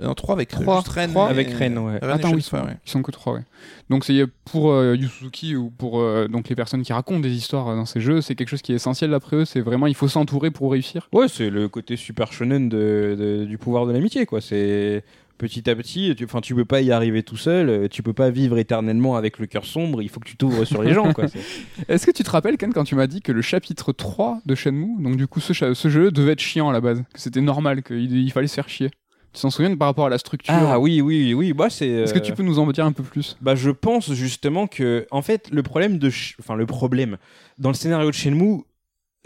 Non, 0.00 0.14
3 0.14 0.34
avec 0.34 0.48
Trois, 0.48 0.76
juste 0.76 0.88
Ren 0.88 1.08
trois. 1.08 1.26
et- 1.28 1.30
Avec 1.30 1.50
Ren, 1.52 1.76
ouais. 1.78 1.98
Attends, 2.02 2.30
oui, 2.30 2.38
ils 2.38 2.42
sont, 2.42 2.56
ouais. 2.58 2.76
ils 2.86 2.90
sont 2.90 3.02
que 3.02 3.10
3 3.10 3.34
ouais. 3.34 3.42
Donc 3.90 4.04
c'est 4.04 4.24
pour 4.44 4.70
euh, 4.70 4.94
Yu 4.96 5.08
Suzuki 5.08 5.56
ou 5.56 5.70
pour 5.70 6.00
euh, 6.00 6.28
donc 6.28 6.48
les 6.48 6.54
personnes 6.56 6.82
qui 6.82 6.92
racontent 6.92 7.20
des 7.20 7.32
histoires 7.34 7.68
euh, 7.68 7.76
dans 7.76 7.86
ces 7.86 8.00
jeux, 8.00 8.20
c'est 8.20 8.34
quelque 8.34 8.48
chose 8.48 8.62
qui 8.62 8.72
est 8.72 8.76
essentiel 8.76 9.10
d'après 9.10 9.36
eux. 9.36 9.44
C'est 9.44 9.60
vraiment 9.60 9.86
il 9.86 9.94
faut 9.94 10.08
s'entourer 10.08 10.50
pour 10.50 10.70
réussir. 10.72 11.08
Ouais, 11.12 11.28
c'est 11.28 11.50
le 11.50 11.68
côté 11.68 11.96
super 11.96 12.32
shonen 12.32 12.68
de, 12.68 13.16
de- 13.18 13.44
du 13.44 13.58
pouvoir 13.58 13.86
de 13.86 13.92
l'amitié, 13.92 14.26
quoi. 14.26 14.40
C'est 14.40 15.02
petit 15.38 15.70
à 15.70 15.74
petit, 15.74 16.14
tu, 16.16 16.24
enfin, 16.24 16.40
tu 16.40 16.54
peux 16.54 16.64
pas 16.64 16.82
y 16.82 16.92
arriver 16.92 17.22
tout 17.22 17.36
seul, 17.36 17.70
euh, 17.70 17.88
tu 17.88 18.02
peux 18.02 18.12
pas 18.12 18.30
vivre 18.30 18.58
éternellement 18.58 19.16
avec 19.16 19.38
le 19.38 19.46
cœur 19.46 19.64
sombre, 19.64 20.02
il 20.02 20.08
faut 20.08 20.20
que 20.20 20.28
tu 20.28 20.36
t'ouvres 20.36 20.64
sur 20.64 20.82
les 20.82 20.92
gens, 20.92 21.12
quoi. 21.12 21.24
Est-ce 21.88 22.04
que 22.04 22.10
tu 22.10 22.22
te 22.22 22.30
rappelles 22.30 22.58
Ken 22.58 22.72
quand 22.72 22.84
tu 22.84 22.94
m'as 22.94 23.06
dit 23.06 23.22
que 23.22 23.32
le 23.32 23.40
chapitre 23.40 23.92
3 23.92 24.40
de 24.44 24.54
Shenmue, 24.54 25.02
donc 25.02 25.16
du 25.16 25.26
coup 25.26 25.40
ce, 25.40 25.52
jeu 25.88 26.10
devait 26.10 26.32
être 26.32 26.40
chiant 26.40 26.68
à 26.68 26.72
la 26.72 26.80
base, 26.80 27.02
que 27.14 27.20
c'était 27.20 27.40
normal, 27.40 27.82
qu'il 27.82 28.12
il 28.12 28.32
fallait 28.32 28.48
se 28.48 28.54
faire 28.54 28.68
chier? 28.68 28.90
Tu 29.32 29.42
t'en 29.42 29.50
souviens 29.50 29.74
par 29.76 29.88
rapport 29.88 30.06
à 30.06 30.10
la 30.10 30.18
structure? 30.18 30.54
Ah 30.54 30.80
oui, 30.80 31.00
oui, 31.00 31.34
oui, 31.34 31.52
bah 31.52 31.68
c'est. 31.70 31.86
Est-ce 31.86 32.14
que 32.14 32.18
euh, 32.18 32.22
tu 32.22 32.32
peux 32.32 32.42
nous 32.42 32.58
en 32.58 32.66
dire 32.72 32.86
un 32.86 32.92
peu 32.92 33.02
plus? 33.02 33.36
Bah, 33.40 33.54
je 33.54 33.70
pense 33.70 34.12
justement 34.12 34.66
que, 34.66 35.06
en 35.10 35.20
fait, 35.20 35.50
le 35.52 35.62
problème 35.62 35.98
de, 35.98 36.10
enfin, 36.40 36.56
le 36.56 36.66
problème 36.66 37.18
dans 37.58 37.68
le 37.68 37.74
scénario 37.74 38.10
de 38.10 38.14
Shenmue, 38.14 38.62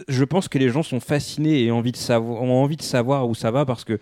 je 0.08 0.24
pense 0.24 0.48
que 0.48 0.58
les 0.58 0.70
gens 0.70 0.82
sont 0.82 1.00
fascinés 1.00 1.62
et 1.62 1.70
envie 1.70 1.92
de 1.92 1.96
savoir, 1.96 2.42
ont 2.42 2.62
envie 2.62 2.76
de 2.76 2.82
savoir 2.82 3.28
où 3.28 3.34
ça 3.34 3.50
va 3.50 3.64
parce 3.64 3.84
que 3.84 3.98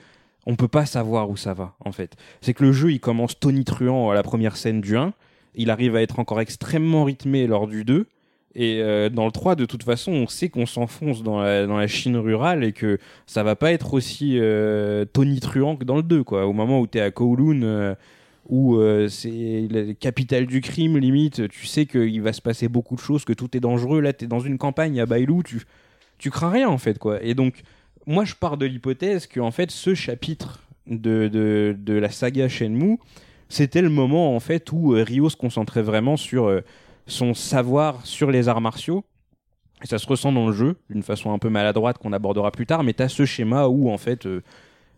on 0.47 0.57
peut 0.57 0.69
pas 0.69 0.87
savoir 0.87 1.31
où 1.31 1.37
ça 1.37 1.55
va, 1.55 1.75
en 1.85 1.93
fait. 1.93 2.17
C'est 2.41 2.55
que 2.55 2.65
le 2.65 2.73
jeu, 2.73 2.93
il 2.93 3.01
commence 3.01 3.39
tonitruant 3.39 4.11
à 4.11 4.15
la 4.15 4.23
première 4.23 4.57
scène 4.57 4.81
du 4.81 4.97
1, 4.97 5.13
il 5.55 5.71
arrive 5.71 5.97
à 5.97 6.03
être 6.03 6.19
encore 6.19 6.41
extrêmement 6.41 7.05
rythmé 7.05 7.47
lors 7.47 7.67
du 7.67 7.85
2. 7.85 8.07
Et 8.57 8.81
euh, 8.83 9.09
dans 9.11 9.27
le 9.27 9.33
3, 9.33 9.55
de 9.55 9.65
toute 9.65 9.85
façon, 9.85 10.13
on 10.13 10.27
sait 10.27 10.49
qu'on 10.49 10.67
s'enfonce 10.67 11.23
dans 11.23 11.41
la, 11.41 11.67
dans 11.67 11.77
la 11.77 11.87
Chine 11.87 12.17
rurale 12.17 12.65
et 12.65 12.73
que 12.73 12.99
ça 13.27 13.43
va 13.43 13.55
pas 13.55 13.71
être 13.71 13.95
aussi 13.95 14.39
euh, 14.41 15.05
tonitruant 15.05 15.77
que 15.77 15.85
dans 15.85 15.97
le 15.97 16.03
2, 16.03 16.25
quoi. 16.25 16.47
Au 16.47 16.53
moment 16.53 16.81
où 16.81 16.87
tu 16.87 16.99
es 16.99 17.01
à 17.01 17.11
Kowloon, 17.11 17.63
euh, 17.63 17.95
où 18.49 18.81
c'est 19.09 19.69
la 19.71 19.95
capitale 19.95 20.47
du 20.47 20.61
crime, 20.61 20.99
limite, 20.99 21.49
tu 21.49 21.67
sais 21.67 21.87
qu'il 21.87 22.21
va 22.21 22.33
se 22.33 22.43
passer 22.43 22.67
beaucoup 22.67 22.97
de 22.97 23.01
choses, 23.01 23.25
que 23.25 23.33
tout 23.33 23.57
est 23.57 23.61
dangereux. 23.61 24.01
Là, 24.01 24.13
tu 24.13 24.25
es 24.25 24.29
dans 24.29 24.41
une 24.41 24.59
campagne 24.59 25.01
à 25.01 25.07
Bailou, 25.07 25.45
tu, 25.45 25.63
tu 26.19 26.31
crains 26.31 26.51
rien, 26.51 26.69
en 26.69 26.79
fait, 26.79 26.99
quoi. 26.99 27.23
Et 27.23 27.35
donc, 27.35 27.63
moi, 28.07 28.25
je 28.25 28.35
pars 28.35 28.57
de 28.57 28.67
l'hypothèse 28.67 29.27
que, 29.27 29.41
en 29.41 29.51
fait, 29.51 29.71
ce 29.71 29.95
chapitre 29.95 30.63
de, 30.87 31.29
de, 31.29 31.77
de 31.79 31.93
la 31.95 32.11
saga 32.11 32.49
Shenmue, 32.49 32.99
c'était 33.49 33.83
le 33.83 33.91
moment, 33.91 34.35
en 34.35 34.41
fait, 34.41 34.73
où 34.73 34.95
euh, 34.95 35.03
Ryo 35.03 35.29
se 35.29 35.37
concentrait 35.37 35.83
vraiment 35.83 36.17
sur 36.17 36.47
euh, 36.47 36.61
son 37.07 37.35
savoir 37.35 38.05
sur 38.07 38.31
les 38.31 38.49
arts 38.49 38.61
martiaux. 38.61 39.05
Ça 39.85 39.99
se 39.99 40.07
ressent 40.07 40.33
dans 40.33 40.47
le 40.47 40.53
jeu, 40.53 40.77
d'une 40.91 41.03
façon 41.03 41.33
un 41.33 41.39
peu 41.39 41.49
maladroite 41.49 41.99
qu'on 41.99 42.13
abordera 42.13 42.51
plus 42.51 42.67
tard, 42.67 42.85
mais 42.85 42.93
tu 42.93 43.03
as 43.03 43.09
ce 43.09 43.25
schéma 43.25 43.67
où, 43.67 43.91
en 43.91 43.99
fait, 43.99 44.27
euh, 44.27 44.43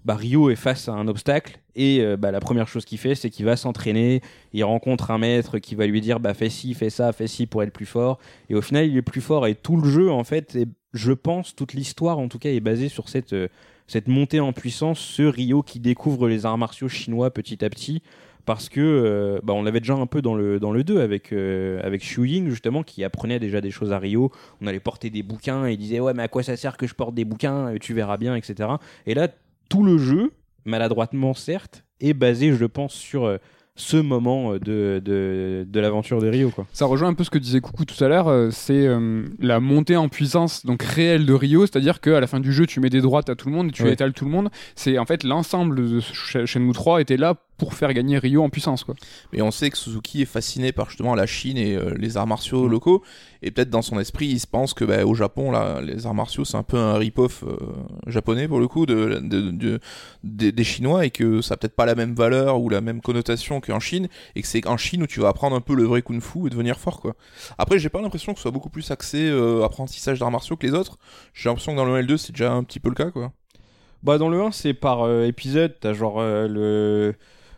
bah, 0.05 0.17
Ryo 0.17 0.51
est 0.51 0.57
face 0.57 0.89
à 0.89 0.93
un 0.93 1.09
obstacle 1.09 1.61
et 1.75 2.01
euh, 2.01 2.17
bah, 2.17 2.31
la 2.31 2.41
première 2.41 2.69
chose 2.69 2.85
qu'il 2.85 2.99
fait, 2.99 3.15
c'est 3.15 3.31
qu'il 3.31 3.47
va 3.47 3.57
s'entraîner. 3.57 4.21
Il 4.53 4.65
rencontre 4.65 5.11
un 5.11 5.19
maître 5.19 5.59
qui 5.59 5.75
va 5.75 5.87
lui 5.87 6.01
dire 6.01 6.21
bah, 6.21 6.35
fais 6.35 6.51
ci, 6.51 6.75
fais 6.75 6.91
ça, 6.91 7.13
fais 7.13 7.27
ci 7.27 7.47
pour 7.47 7.63
être 7.63 7.73
plus 7.73 7.87
fort. 7.87 8.19
Et 8.51 8.55
au 8.55 8.63
final, 8.63 8.87
il 8.87 8.97
est 8.97 9.03
plus 9.03 9.21
fort. 9.21 9.47
Et 9.47 9.55
tout 9.55 9.77
le 9.77 9.89
jeu, 9.89 10.11
en 10.11 10.25
fait, 10.25 10.59
je 10.93 11.13
pense, 11.13 11.55
toute 11.55 11.73
l'histoire 11.73 12.19
en 12.19 12.29
tout 12.29 12.39
cas, 12.39 12.51
est 12.51 12.61
basée 12.61 12.89
sur 12.89 13.09
cette, 13.09 13.33
euh, 13.33 13.49
cette 13.87 14.09
montée 14.09 14.41
en 14.41 14.53
puissance, 14.53 14.99
ce 14.99 15.23
Ryo 15.23 15.63
qui 15.63 15.81
découvre 15.81 16.29
les 16.29 16.47
arts 16.47 16.59
martiaux 16.59 16.89
chinois 16.89 17.31
petit 17.31 17.65
à 17.65 17.71
petit. 17.71 18.03
Parce 18.45 18.69
que 18.69 18.81
euh, 18.81 19.41
bah, 19.45 19.53
on 19.53 19.63
l'avait 19.63 19.79
déjà 19.79 19.95
un 19.95 20.07
peu 20.07 20.21
dans 20.21 20.35
le, 20.35 20.59
dans 20.59 20.73
le 20.73 20.83
2 20.83 21.01
avec, 21.01 21.33
avec 21.33 22.03
Xu 22.03 22.27
Ying, 22.27 22.49
justement, 22.51 22.83
qui 22.83 23.05
apprenait 23.05 23.39
déjà 23.39 23.61
des 23.61 23.71
choses 23.71 23.93
à 23.93 24.01
Ryo. 24.01 24.33
On 24.61 24.67
allait 24.67 24.81
porter 24.81 25.11
des 25.11 25.23
bouquins 25.23 25.65
et 25.69 25.75
il 25.75 25.79
disait 25.79 26.01
Ouais, 26.01 26.13
mais 26.13 26.25
à 26.25 26.29
quoi 26.29 26.43
ça 26.43 26.57
sert 26.57 26.77
que 26.77 26.89
je 26.89 26.95
porte 26.95 27.15
des 27.15 27.25
bouquins? 27.25 27.73
Tu 27.81 27.95
verras 27.95 28.17
bien, 28.17 28.35
etc. 28.35 28.69
Et 29.07 29.15
là, 29.15 29.29
tout 29.73 29.83
le 29.85 29.99
jeu, 29.99 30.33
maladroitement 30.65 31.35
certes, 31.35 31.85
est 32.01 32.15
basé, 32.15 32.53
je 32.53 32.65
pense, 32.65 32.93
sur 32.95 33.25
euh, 33.25 33.39
ce 33.75 33.97
moment 33.97 34.53
euh, 34.53 34.59
de, 34.59 35.01
de, 35.05 35.67
de 35.67 35.81
l'aventure 35.81 36.21
de 36.21 36.29
Rio. 36.29 36.51
Quoi. 36.51 36.67
Ça 36.73 36.85
rejoint 36.85 37.09
un 37.09 37.15
peu 37.15 37.25
ce 37.25 37.31
que 37.31 37.39
disait 37.39 37.61
Coucou 37.61 37.85
tout 37.87 38.03
à 38.05 38.09
l'heure, 38.09 38.29
euh, 38.29 38.51
c'est 38.51 38.87
euh, 38.87 39.25
la 39.39 39.61
montée 39.61 39.97
en 39.97 40.09
puissance 40.09 40.67
donc 40.67 40.83
réelle 40.83 41.25
de 41.25 41.33
Rio, 41.33 41.65
c'est-à-dire 41.67 42.01
qu'à 42.01 42.21
la 42.21 42.27
fin 42.27 42.39
du 42.41 42.53
jeu, 42.53 42.67
tu 42.67 42.81
mets 42.81 42.91
des 42.91 43.01
droites 43.01 43.31
à 43.31 43.35
tout 43.35 43.49
le 43.49 43.55
monde 43.55 43.69
et 43.69 43.73
tu 43.73 43.83
Ouais. 43.85 43.93
étales 43.95 44.13
tout 44.13 44.27
le 44.27 44.31
monde. 44.31 44.51
C'est 44.75 44.99
en 44.99 45.07
fait 45.07 45.25
l'ensemble 45.25 45.75
de 45.77 46.01
Shenmue 46.45 46.73
3 46.73 47.01
était 47.01 47.17
là 47.17 47.35
pour 47.63 47.75
faire 47.75 47.93
gagner 47.95 48.19
Rio 48.19 48.43
en 48.43 48.51
puissance. 48.51 48.83
Quoi. 48.83 48.97
Mais 49.33 49.41
on 49.41 49.53
sait 49.53 49.71
que 49.71 49.79
Suzuki 49.79 50.23
est 50.23 50.25
fasciné 50.25 50.73
par 50.73 50.89
justement 50.91 51.15
la 51.15 51.27
Chine 51.27 51.57
et 51.57 51.77
euh, 51.77 51.95
les 51.97 52.17
arts 52.17 52.27
martiaux 52.27 52.67
Mm. 52.67 52.71
locaux. 52.73 53.03
Et 53.41 53.53
peut-être 53.53 53.71
dans 53.71 53.83
son 53.83 54.01
esprit, 54.01 54.27
il 54.27 54.41
se 54.41 54.49
pense 54.49 54.75
que 54.75 54.85
bah, 54.85 55.05
au 55.07 55.15
Japon, 55.15 55.53
là, 55.53 55.81
les 55.81 56.05
arts 56.07 56.15
martiaux, 56.15 56.45
c'est 56.45 56.57
un 56.57 56.65
peu 56.65 56.77
un 56.77 56.95
rip-off 56.99 57.45
euh, 57.47 57.57
japonais 58.09 58.49
pour 58.49 58.59
le 58.59 58.67
coup 58.67 58.85
de, 58.85 59.21
de- 59.23 59.51
de- 59.53 59.79
des- 60.25 60.51
des 60.51 60.65
Chinois 60.65 61.07
et 61.07 61.11
que 61.11 61.41
ça 61.41 61.55
a 61.55 61.57
peut-être 61.57 61.77
pas 61.77 61.87
la 61.87 61.95
même 61.95 62.15
valeur 62.17 62.61
ou 62.61 62.69
la 62.69 62.81
même 62.81 63.01
connotation 63.01 63.61
qu'en 63.61 63.79
Chine. 63.79 64.09
Et 64.35 64.43
que 64.43 64.49
c'est 64.49 64.67
en 64.67 64.77
Chine 64.77 65.05
où 65.05 65.07
tu 65.07 65.21
vas 65.21 65.29
apprendre 65.29 65.55
un 65.55 65.61
peu 65.61 65.77
le 65.77 65.85
vrai 65.85 66.03
kung-fu 66.03 66.49
et 66.49 66.51
devenir 66.51 66.81
fort. 66.81 67.01
quoi. 67.01 67.15
Après, 67.59 67.79
j'ai 67.79 67.91
pas 67.91 68.01
l'impression 68.03 68.33
que 68.33 68.39
ce 68.41 68.43
soit 68.43 68.51
beaucoup 68.51 68.71
plus 68.71 68.91
axé 68.91 69.29
euh, 69.31 69.65
apprentissage 69.65 70.19
d'arts 70.19 70.33
martiaux 70.33 70.57
que 70.57 70.67
les 70.67 70.75
autres. 70.75 70.99
J'ai 71.33 71.49
l'impression 71.49 71.73
que 71.73 71.77
dans 71.77 71.85
le 71.85 72.03
L2, 72.03 72.17
c'est 72.17 72.33
déjà 72.33 72.53
un 72.53 72.65
petit 72.65 72.81
peu 72.81 72.89
le 72.89 72.97
cas. 72.97 73.13
quoi. 73.13 73.33
Bah, 74.03 74.19
dans 74.19 74.29
le 74.29 74.41
1, 74.43 74.51
c'est 74.51 74.75
par 74.75 75.03
euh, 75.07 75.27
épisode. 75.27 75.77
T'as 75.81 75.93
genre 75.93 76.17
euh, 76.21 76.49
le, 76.49 77.15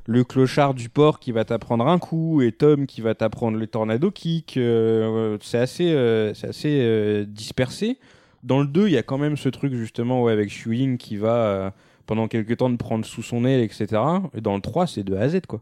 le 0.07 0.25
clochard 0.25 0.75
du 0.75 0.89
port 0.89 1.19
qui 1.19 1.33
va 1.33 1.45
t'apprendre 1.45 1.87
un 1.87 1.99
coup 1.99 2.43
et 2.43 2.53
Tom 2.53 2.87
qui 2.87 3.01
va 3.01 3.15
t'apprendre 3.15 3.59
le 3.59 3.67
tornado 3.67 4.11
kick. 4.11 4.57
euh, 4.57 5.39
c'est 5.41 5.59
assez, 5.59 5.93
euh, 5.93 6.35
c'est 6.35 6.49
assez 6.49 6.81
euh, 6.83 7.25
dispersé. 7.27 7.99
Dans 8.43 8.61
le 8.61 8.67
2, 8.67 8.89
il 8.89 8.93
y 8.93 8.99
a 8.99 9.03
quand 9.03 9.19
même 9.19 9.37
ce 9.37 9.49
truc 9.49 9.73
justement 9.75 10.23
ouais, 10.23 10.33
avec 10.33 10.51
Xu 10.51 10.77
Ying 10.77 10.99
qui 10.99 11.17
va 11.17 11.35
euh, 11.37 11.71
pendant 12.07 12.29
quelques 12.29 12.59
temps 12.59 12.71
te 12.71 12.77
prendre 12.77 13.05
sous 13.07 13.23
son 13.23 13.45
aile, 13.47 13.61
etc. 13.61 13.87
Et 14.35 14.41
dans 14.43 14.55
le 14.55 14.61
3, 14.61 14.87
c'est 14.87 15.03
de 15.03 15.15
A 15.17 15.21
à 15.23 15.29
Z 15.31 15.41
quoi. 15.49 15.61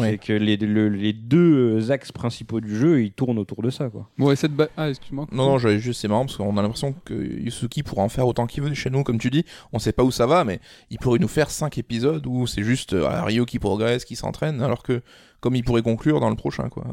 C'est 0.00 0.18
que 0.18 0.32
les, 0.32 0.56
le- 0.56 0.88
les 0.88 1.12
deux 1.12 1.90
axes 1.90 2.12
principaux 2.12 2.60
du 2.60 2.76
jeu, 2.76 3.02
ils 3.02 3.12
tournent 3.12 3.38
autour 3.38 3.62
de 3.62 3.70
ça 3.70 3.88
quoi. 3.88 4.08
Bon, 4.18 4.30
et 4.30 4.36
cette 4.36 4.52
ba- 4.54 4.68
Ah, 4.76 4.88
excuse-moi. 4.88 5.26
Non, 5.32 5.46
non, 5.50 5.58
j'avais 5.58 5.78
juste, 5.78 6.00
c'est 6.00 6.08
marrant 6.08 6.24
parce 6.26 6.36
qu'on 6.36 6.56
a 6.56 6.62
l'impression 6.62 6.94
que 7.04 7.14
Yusuki 7.14 7.82
pourra 7.82 8.02
en 8.02 8.08
faire 8.08 8.26
autant 8.26 8.46
qu'il 8.46 8.62
veut 8.62 8.72
chez 8.74 8.90
nous, 8.90 9.02
comme 9.02 9.18
tu 9.18 9.30
dis. 9.30 9.44
On 9.72 9.78
sait 9.78 9.92
pas 9.92 10.02
où 10.04 10.10
ça 10.10 10.26
va, 10.26 10.44
mais 10.44 10.60
il 10.90 10.98
pourrait 10.98 11.18
nous 11.18 11.28
faire 11.28 11.50
5 11.50 11.76
épisodes 11.78 12.26
où 12.26 12.46
c'est 12.46 12.62
juste 12.62 12.92
euh, 12.94 13.22
Ryo 13.24 13.44
qui 13.44 13.58
progresse, 13.58 14.04
qui 14.04 14.16
s'entraîne, 14.16 14.62
alors 14.62 14.82
que 14.82 15.02
comme 15.40 15.56
il 15.56 15.64
pourrait 15.64 15.82
conclure 15.82 16.20
dans 16.20 16.30
le 16.30 16.36
prochain, 16.36 16.68
quoi. 16.68 16.84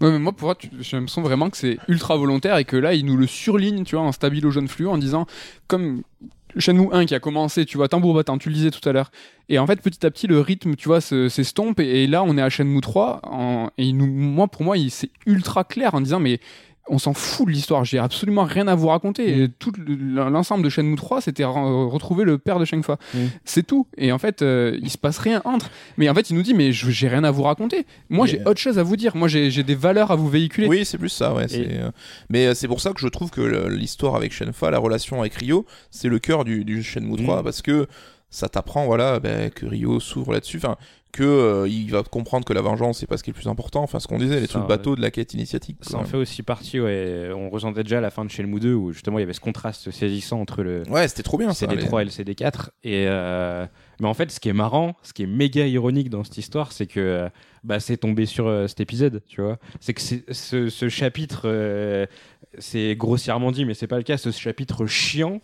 Ouais, 0.00 0.10
mais 0.10 0.18
moi, 0.18 0.32
pour 0.32 0.46
moi, 0.46 0.54
tu- 0.54 0.70
j'ai 0.80 0.96
l'impression 0.96 1.20
vraiment 1.20 1.50
que 1.50 1.58
c'est 1.58 1.76
ultra 1.88 2.16
volontaire 2.16 2.56
et 2.56 2.64
que 2.64 2.76
là, 2.76 2.94
il 2.94 3.04
nous 3.04 3.18
le 3.18 3.26
surligne, 3.26 3.84
tu 3.84 3.96
vois, 3.96 4.04
en 4.06 4.12
stabilo 4.12 4.50
jaune 4.50 4.66
fluo, 4.66 4.90
en 4.90 4.96
disant, 4.96 5.26
comme 5.66 6.02
Shenmue 6.56 6.88
1 6.92 7.06
qui 7.06 7.14
a 7.14 7.20
commencé, 7.20 7.64
tu 7.66 7.76
vois, 7.76 7.88
tambour 7.88 8.14
battant, 8.14 8.38
tu 8.38 8.48
le 8.48 8.54
disais 8.54 8.70
tout 8.70 8.86
à 8.88 8.92
l'heure. 8.92 9.10
Et 9.48 9.58
en 9.58 9.66
fait, 9.66 9.80
petit 9.80 10.04
à 10.06 10.10
petit, 10.10 10.26
le 10.26 10.40
rythme, 10.40 10.74
tu 10.76 10.88
vois, 10.88 11.00
se- 11.00 11.28
s'estompe. 11.28 11.80
Et, 11.80 12.06
là, 12.06 12.22
on 12.22 12.36
est 12.36 12.42
à 12.42 12.48
Shenmue 12.50 12.80
3. 12.80 13.20
En, 13.24 13.70
et 13.78 13.92
moi, 13.92 14.48
pour 14.48 14.62
moi, 14.64 14.76
c'est 14.90 15.10
ultra 15.26 15.64
clair 15.64 15.94
en 15.94 16.00
disant, 16.00 16.20
mais 16.20 16.40
on 16.90 16.98
s'en 16.98 17.14
fout 17.14 17.46
de 17.46 17.52
l'histoire. 17.52 17.84
J'ai 17.84 17.98
absolument 17.98 18.44
rien 18.44 18.66
à 18.68 18.74
vous 18.74 18.88
raconter. 18.88 19.42
Et 19.42 19.48
tout 19.48 19.72
le- 19.78 20.28
l'ensemble 20.30 20.62
de 20.64 20.68
Shenmue 20.68 20.96
3, 20.96 21.20
c'était 21.20 21.42
re- 21.44 21.88
retrouver 21.88 22.24
le 22.24 22.38
père 22.38 22.58
de 22.58 22.64
Shengfa. 22.64 22.98
Mm. 23.14 23.18
C'est 23.44 23.66
tout. 23.66 23.86
Et 23.96 24.12
en 24.12 24.18
fait, 24.18 24.42
euh, 24.42 24.78
il 24.82 24.90
se 24.90 24.98
passe 24.98 25.18
rien 25.18 25.42
entre. 25.44 25.70
Mais 25.96 26.08
en 26.08 26.14
fait, 26.14 26.30
il 26.30 26.36
nous 26.36 26.42
dit, 26.42 26.54
mais 26.54 26.72
je- 26.72 26.90
j'ai 26.90 27.08
rien 27.08 27.24
à 27.24 27.30
vous 27.30 27.42
raconter. 27.42 27.86
Moi, 28.08 28.26
j'ai 28.26 28.40
autre 28.46 28.60
chose 28.60 28.78
à 28.78 28.82
vous 28.82 28.96
dire. 28.96 29.14
Moi, 29.16 29.28
j'ai 29.28 29.62
des 29.62 29.74
valeurs 29.74 30.10
à 30.10 30.16
vous 30.16 30.28
véhiculer. 30.28 30.66
Oui, 30.68 30.84
c'est 30.84 30.98
plus 30.98 31.08
ça, 31.08 31.34
ouais. 31.34 31.46
euh, 31.52 31.90
Mais 32.30 32.46
euh, 32.46 32.54
c'est 32.54 32.68
pour 32.68 32.80
ça 32.80 32.92
que 32.92 33.00
je 33.00 33.08
trouve 33.08 33.30
que 33.30 33.40
l'histoire 33.68 34.14
avec 34.16 34.32
Shenfa, 34.32 34.70
la 34.70 34.78
relation 34.78 35.20
avec 35.20 35.34
Ryo, 35.34 35.66
c'est 35.90 36.08
le 36.08 36.18
cœur 36.18 36.44
du, 36.44 36.64
du 36.64 36.82
Shenmue 36.82 37.16
3 37.16 37.40
Mm. 37.40 37.44
parce 37.44 37.62
que 37.62 37.86
ça 38.30 38.48
t'apprend, 38.48 38.84
voilà, 38.84 39.20
ben, 39.20 39.50
que 39.50 39.64
Ryo 39.64 40.00
s'ouvre 40.00 40.32
là-dessus. 40.32 40.58
Enfin, 40.58 40.76
que 41.12 41.22
euh, 41.24 41.68
il 41.68 41.90
va 41.90 42.02
comprendre 42.02 42.44
que 42.44 42.52
la 42.52 42.60
vengeance 42.60 42.98
c'est 42.98 43.06
pas 43.06 43.16
ce 43.16 43.22
qui 43.22 43.30
est 43.30 43.32
le 43.32 43.38
plus 43.40 43.48
important. 43.48 43.82
Enfin, 43.82 43.98
ce 43.98 44.06
qu'on 44.06 44.18
disait, 44.18 44.40
les 44.40 44.46
Ça, 44.46 44.58
trucs 44.58 44.66
bateaux 44.68 44.94
de 44.94 45.00
la 45.00 45.10
quête 45.10 45.32
initiatique. 45.34 45.78
Ça 45.82 45.96
en 45.98 46.04
fait 46.04 46.16
aussi 46.16 46.42
partie, 46.42 46.78
ouais. 46.80 47.30
On 47.34 47.48
ressentait 47.50 47.82
déjà 47.82 47.98
à 47.98 48.00
la 48.00 48.10
fin 48.10 48.24
de 48.24 48.30
Shenmue 48.30 48.60
2 48.60 48.74
où 48.74 48.92
justement 48.92 49.18
il 49.18 49.22
y 49.22 49.24
avait 49.24 49.32
ce 49.32 49.40
contraste 49.40 49.90
saisissant 49.90 50.40
entre 50.40 50.62
le 50.62 50.82
Ouais, 50.90 51.08
c'était 51.08 51.22
trop 51.22 51.38
bien 51.38 51.52
ça. 51.54 51.66
les- 51.66 51.76
CD3 51.76 52.02
et 52.02 52.04
le 52.04 52.10
CD4. 52.10 52.70
Et 52.84 53.04
euh, 53.08 53.66
Mais 54.00 54.06
en 54.08 54.14
fait, 54.14 54.30
ce 54.30 54.38
qui 54.38 54.48
est 54.48 54.52
marrant, 54.52 54.96
ce 55.02 55.12
qui 55.12 55.22
est 55.22 55.26
méga 55.26 55.66
ironique 55.66 56.10
dans 56.10 56.24
cette 56.24 56.38
histoire, 56.38 56.72
c'est 56.72 56.86
que 56.86 57.00
euh, 57.00 57.28
bah, 57.64 57.80
c'est 57.80 57.96
tombé 57.96 58.26
sur 58.26 58.46
euh, 58.46 58.66
cet 58.68 58.80
épisode, 58.80 59.22
tu 59.26 59.40
vois. 59.40 59.58
C'est 59.80 59.94
que 59.94 60.00
ce, 60.02 60.68
ce 60.68 60.88
chapitre, 60.88 61.42
euh, 61.46 62.06
c'est 62.58 62.94
grossièrement 62.96 63.50
dit, 63.50 63.64
mais 63.64 63.74
c'est 63.74 63.86
pas 63.88 63.96
le 63.96 64.02
cas, 64.04 64.16
ce 64.18 64.30
chapitre 64.30 64.86
chiant. 64.86 65.40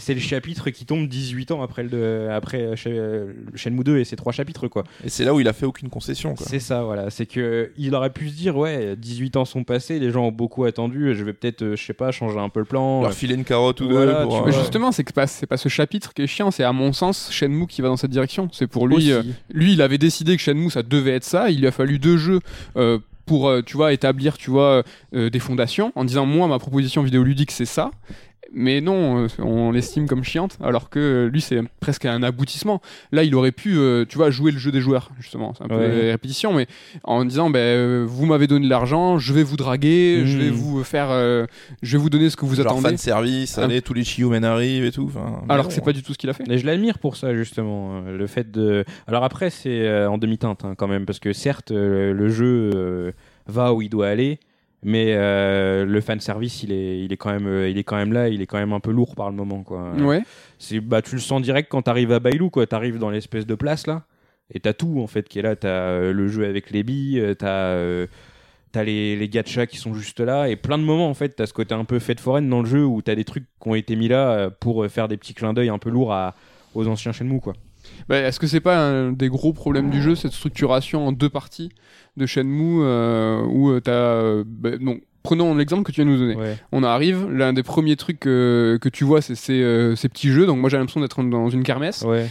C'est 0.00 0.14
le 0.14 0.20
chapitre 0.20 0.70
qui 0.70 0.84
tombe 0.86 1.06
18 1.06 1.52
ans 1.52 1.62
après, 1.62 1.82
le, 1.84 2.30
après 2.32 2.60
euh, 2.62 2.74
euh, 2.86 3.32
Shenmue 3.54 3.84
2 3.84 3.98
et 3.98 4.04
ses 4.04 4.16
trois 4.16 4.32
chapitres, 4.32 4.66
quoi. 4.68 4.82
Et 5.04 5.08
c'est 5.08 5.24
là 5.24 5.32
où 5.34 5.40
il 5.40 5.46
a 5.48 5.52
fait 5.52 5.66
aucune 5.66 5.88
concession. 5.90 6.34
Quoi. 6.34 6.46
C'est 6.48 6.58
ça, 6.58 6.82
voilà. 6.82 7.10
C'est 7.10 7.26
que 7.26 7.70
il 7.76 7.94
aurait 7.94 8.10
pu 8.10 8.28
se 8.30 8.34
dire, 8.34 8.56
ouais, 8.56 8.96
18 8.96 9.36
ans 9.36 9.44
sont 9.44 9.62
passés, 9.64 9.98
les 9.98 10.10
gens 10.10 10.24
ont 10.26 10.32
beaucoup 10.32 10.64
attendu, 10.64 11.14
je 11.14 11.22
vais 11.24 11.32
peut-être, 11.32 11.62
euh, 11.62 11.76
je 11.76 11.84
sais 11.84 11.92
pas, 11.92 12.10
changer 12.10 12.38
un 12.38 12.48
peu 12.48 12.60
le 12.60 12.66
plan. 12.66 13.02
Leur 13.02 13.12
filer 13.12 13.34
une 13.34 13.44
carotte 13.44 13.80
ou 13.80 13.88
Voilà, 13.88 14.22
deux. 14.22 14.28
Pour, 14.28 14.46
euh, 14.48 14.50
justement, 14.50 14.90
c'est 14.92 15.04
que 15.04 15.12
pas- 15.12 15.26
c'est 15.26 15.46
pas 15.46 15.56
ce 15.56 15.68
chapitre 15.68 16.12
qui 16.14 16.22
est 16.22 16.26
chiant, 16.26 16.50
c'est 16.50 16.64
à 16.64 16.72
mon 16.72 16.92
sens 16.92 17.28
Shenmue 17.30 17.66
qui 17.66 17.82
va 17.82 17.88
dans 17.88 17.96
cette 17.96 18.10
direction. 18.10 18.48
C'est 18.52 18.66
pour 18.66 18.88
lui, 18.88 19.12
euh, 19.12 19.22
lui, 19.52 19.74
il 19.74 19.82
avait 19.82 19.98
décidé 19.98 20.36
que 20.36 20.42
Shenmue 20.42 20.70
ça 20.70 20.82
devait 20.82 21.12
être 21.12 21.24
ça. 21.24 21.50
Il 21.50 21.60
lui 21.60 21.66
a 21.66 21.72
fallu 21.72 21.98
deux 21.98 22.16
jeux 22.16 22.40
euh, 22.76 22.98
pour, 23.26 23.52
tu 23.64 23.76
vois, 23.76 23.92
établir, 23.92 24.36
tu 24.36 24.50
vois, 24.50 24.82
euh, 25.14 25.30
des 25.30 25.38
fondations 25.38 25.92
en 25.94 26.04
disant 26.04 26.26
moi 26.26 26.48
ma 26.48 26.58
proposition 26.58 27.02
vidéoludique 27.02 27.52
c'est 27.52 27.64
ça. 27.64 27.90
Mais 28.52 28.80
non, 28.80 29.24
euh, 29.24 29.28
on 29.38 29.70
l'estime 29.70 30.08
comme 30.08 30.24
chiante, 30.24 30.58
alors 30.60 30.90
que 30.90 30.98
euh, 30.98 31.28
lui 31.30 31.40
c'est 31.40 31.60
presque 31.78 32.04
un 32.04 32.22
aboutissement. 32.24 32.80
Là, 33.12 33.22
il 33.22 33.34
aurait 33.36 33.52
pu, 33.52 33.76
euh, 33.78 34.04
tu 34.08 34.16
vois, 34.18 34.30
jouer 34.30 34.50
le 34.50 34.58
jeu 34.58 34.72
des 34.72 34.80
joueurs 34.80 35.10
justement. 35.20 35.54
C'est 35.56 35.62
un 35.64 35.68
peu 35.68 35.76
Ouais. 35.76 36.10
répétition, 36.10 36.52
mais 36.52 36.66
en 37.04 37.24
disant, 37.24 37.48
ben, 37.48 38.04
vous 38.04 38.26
m'avez 38.26 38.48
donné 38.48 38.64
de 38.64 38.70
l'argent, 38.70 39.18
je 39.18 39.32
vais 39.32 39.44
vous 39.44 39.56
draguer, 39.56 40.22
je 40.26 40.36
vais 40.36 40.46
Mhm. 40.50 40.56
vous 40.56 40.82
faire, 40.82 41.08
euh, 41.10 41.46
je 41.82 41.96
vais 41.96 42.02
vous 42.02 42.10
donner 42.10 42.28
ce 42.28 42.36
que 42.36 42.44
vous 42.44 42.56
Genre 42.56 42.66
attendez. 42.66 42.82
fan 42.88 42.96
service, 42.96 43.56
allez, 43.58 43.82
tous 43.82 43.94
les 43.94 44.02
Chiyoumen 44.02 44.44
arrivent 44.44 44.84
et 44.84 44.90
tout. 44.92 45.10
mais 45.14 45.52
Alors 45.54 45.68
que 45.68 45.72
c'est 45.72 45.84
pas 45.84 45.92
du 45.92 46.02
tout 46.02 46.12
ce 46.12 46.18
qu'il 46.18 46.28
a 46.28 46.32
fait. 46.32 46.44
Et 46.50 46.58
je 46.58 46.66
l'admire 46.66 46.98
pour 46.98 47.14
ça 47.16 47.34
justement, 47.36 48.00
le 48.00 48.26
fait 48.26 48.50
de. 48.50 48.84
Alors 49.06 49.22
après 49.22 49.50
c'est 49.50 50.06
en 50.06 50.18
demi-teinte 50.18 50.64
hein, 50.64 50.74
quand 50.76 50.88
même 50.88 51.06
parce 51.06 51.20
que 51.20 51.32
certes 51.32 51.70
le 51.70 52.28
jeu 52.28 53.12
va 53.46 53.72
où 53.74 53.82
il 53.82 53.88
doit 53.88 54.08
aller, 54.08 54.38
mais 54.82 55.14
euh, 55.14 55.84
le 55.84 56.00
fan 56.00 56.20
service 56.20 56.62
il 56.62 56.72
est 56.72 57.04
il 57.04 57.12
est 57.12 57.16
quand 57.16 57.30
même 57.30 57.46
euh, 57.46 57.68
il 57.68 57.76
est 57.78 57.84
quand 57.84 57.96
même 57.96 58.12
là, 58.12 58.28
il 58.28 58.40
est 58.40 58.46
quand 58.46 58.58
même 58.58 58.72
un 58.72 58.80
peu 58.80 58.90
lourd 58.92 59.14
par 59.14 59.30
le 59.30 59.36
moment 59.36 59.62
quoi. 59.62 59.92
Ouais. 59.92 60.22
C'est 60.58 60.80
bah 60.80 61.02
tu 61.02 61.14
le 61.14 61.20
sens 61.20 61.42
direct 61.42 61.68
quand 61.70 61.82
t'arrives 61.82 62.12
à 62.12 62.20
Bailou 62.20 62.50
quoi, 62.50 62.66
t'arrives 62.66 62.98
dans 62.98 63.10
l'espèce 63.10 63.46
de 63.46 63.54
place 63.54 63.86
là 63.86 64.04
et 64.52 64.60
t'as 64.60 64.72
tout 64.72 65.00
en 65.00 65.06
fait 65.06 65.28
qui 65.28 65.38
est 65.38 65.42
là, 65.42 65.54
t'as 65.54 65.68
euh, 65.68 66.12
le 66.12 66.28
jeu 66.28 66.44
avec 66.46 66.70
les 66.70 66.82
billes, 66.82 67.34
t'as 67.38 67.48
euh, 67.48 68.06
T'as 68.72 68.84
les, 68.84 69.16
les 69.16 69.28
gachas 69.28 69.66
qui 69.66 69.78
sont 69.78 69.94
juste 69.94 70.20
là 70.20 70.48
et 70.48 70.54
plein 70.54 70.78
de 70.78 70.84
moments 70.84 71.10
en 71.10 71.14
fait 71.14 71.30
t'as 71.30 71.46
ce 71.46 71.52
côté 71.52 71.74
un 71.74 71.84
peu 71.84 71.98
fête 71.98 72.20
foraine 72.20 72.48
dans 72.48 72.60
le 72.60 72.68
jeu 72.68 72.84
où 72.84 73.02
t'as 73.02 73.16
des 73.16 73.24
trucs 73.24 73.46
qui 73.60 73.68
ont 73.68 73.74
été 73.74 73.96
mis 73.96 74.06
là 74.06 74.48
pour 74.48 74.86
faire 74.86 75.08
des 75.08 75.16
petits 75.16 75.34
clins 75.34 75.52
d'œil 75.52 75.70
un 75.70 75.78
peu 75.78 75.90
lourds 75.90 76.12
à, 76.12 76.36
aux 76.76 76.86
anciens 76.86 77.10
Shenmue 77.10 77.40
quoi. 77.40 77.54
Bah, 78.10 78.18
Est-ce 78.18 78.38
que 78.38 78.46
c'est 78.46 78.60
pas 78.60 78.76
un 78.76 79.12
des 79.12 79.28
gros 79.28 79.52
problèmes 79.54 79.88
du 79.88 80.02
jeu, 80.02 80.14
cette 80.14 80.32
structuration 80.32 81.06
en 81.06 81.12
deux 81.12 81.30
parties 81.30 81.70
de 82.18 82.26
Shenmue 82.26 82.80
euh, 82.82 83.42
où 83.48 83.70
euh, 83.70 83.80
t'as. 83.80 83.92
euh, 83.92 84.44
bah, 84.46 84.70
non, 84.80 84.98
prenons 85.22 85.54
l'exemple 85.54 85.84
que 85.84 85.92
tu 85.92 86.02
viens 86.02 86.10
de 86.12 86.16
nous 86.16 86.18
donner. 86.20 86.34
Ouais. 86.36 86.56
On 86.72 86.82
arrive, 86.82 87.30
l'un 87.30 87.52
des 87.52 87.62
premiers 87.62 87.96
trucs 87.96 88.26
euh, 88.26 88.78
que 88.78 88.88
tu 88.88 89.04
vois, 89.04 89.22
c'est 89.22 89.34
ces, 89.36 89.62
euh, 89.62 89.94
ces 89.96 90.08
petits 90.08 90.30
jeux. 90.30 90.44
Donc 90.46 90.58
moi 90.58 90.68
j'ai 90.68 90.76
l'impression 90.76 91.00
d'être 91.00 91.22
dans 91.22 91.48
une 91.50 91.62
kermesse. 91.62 92.02
Ouais. 92.02 92.26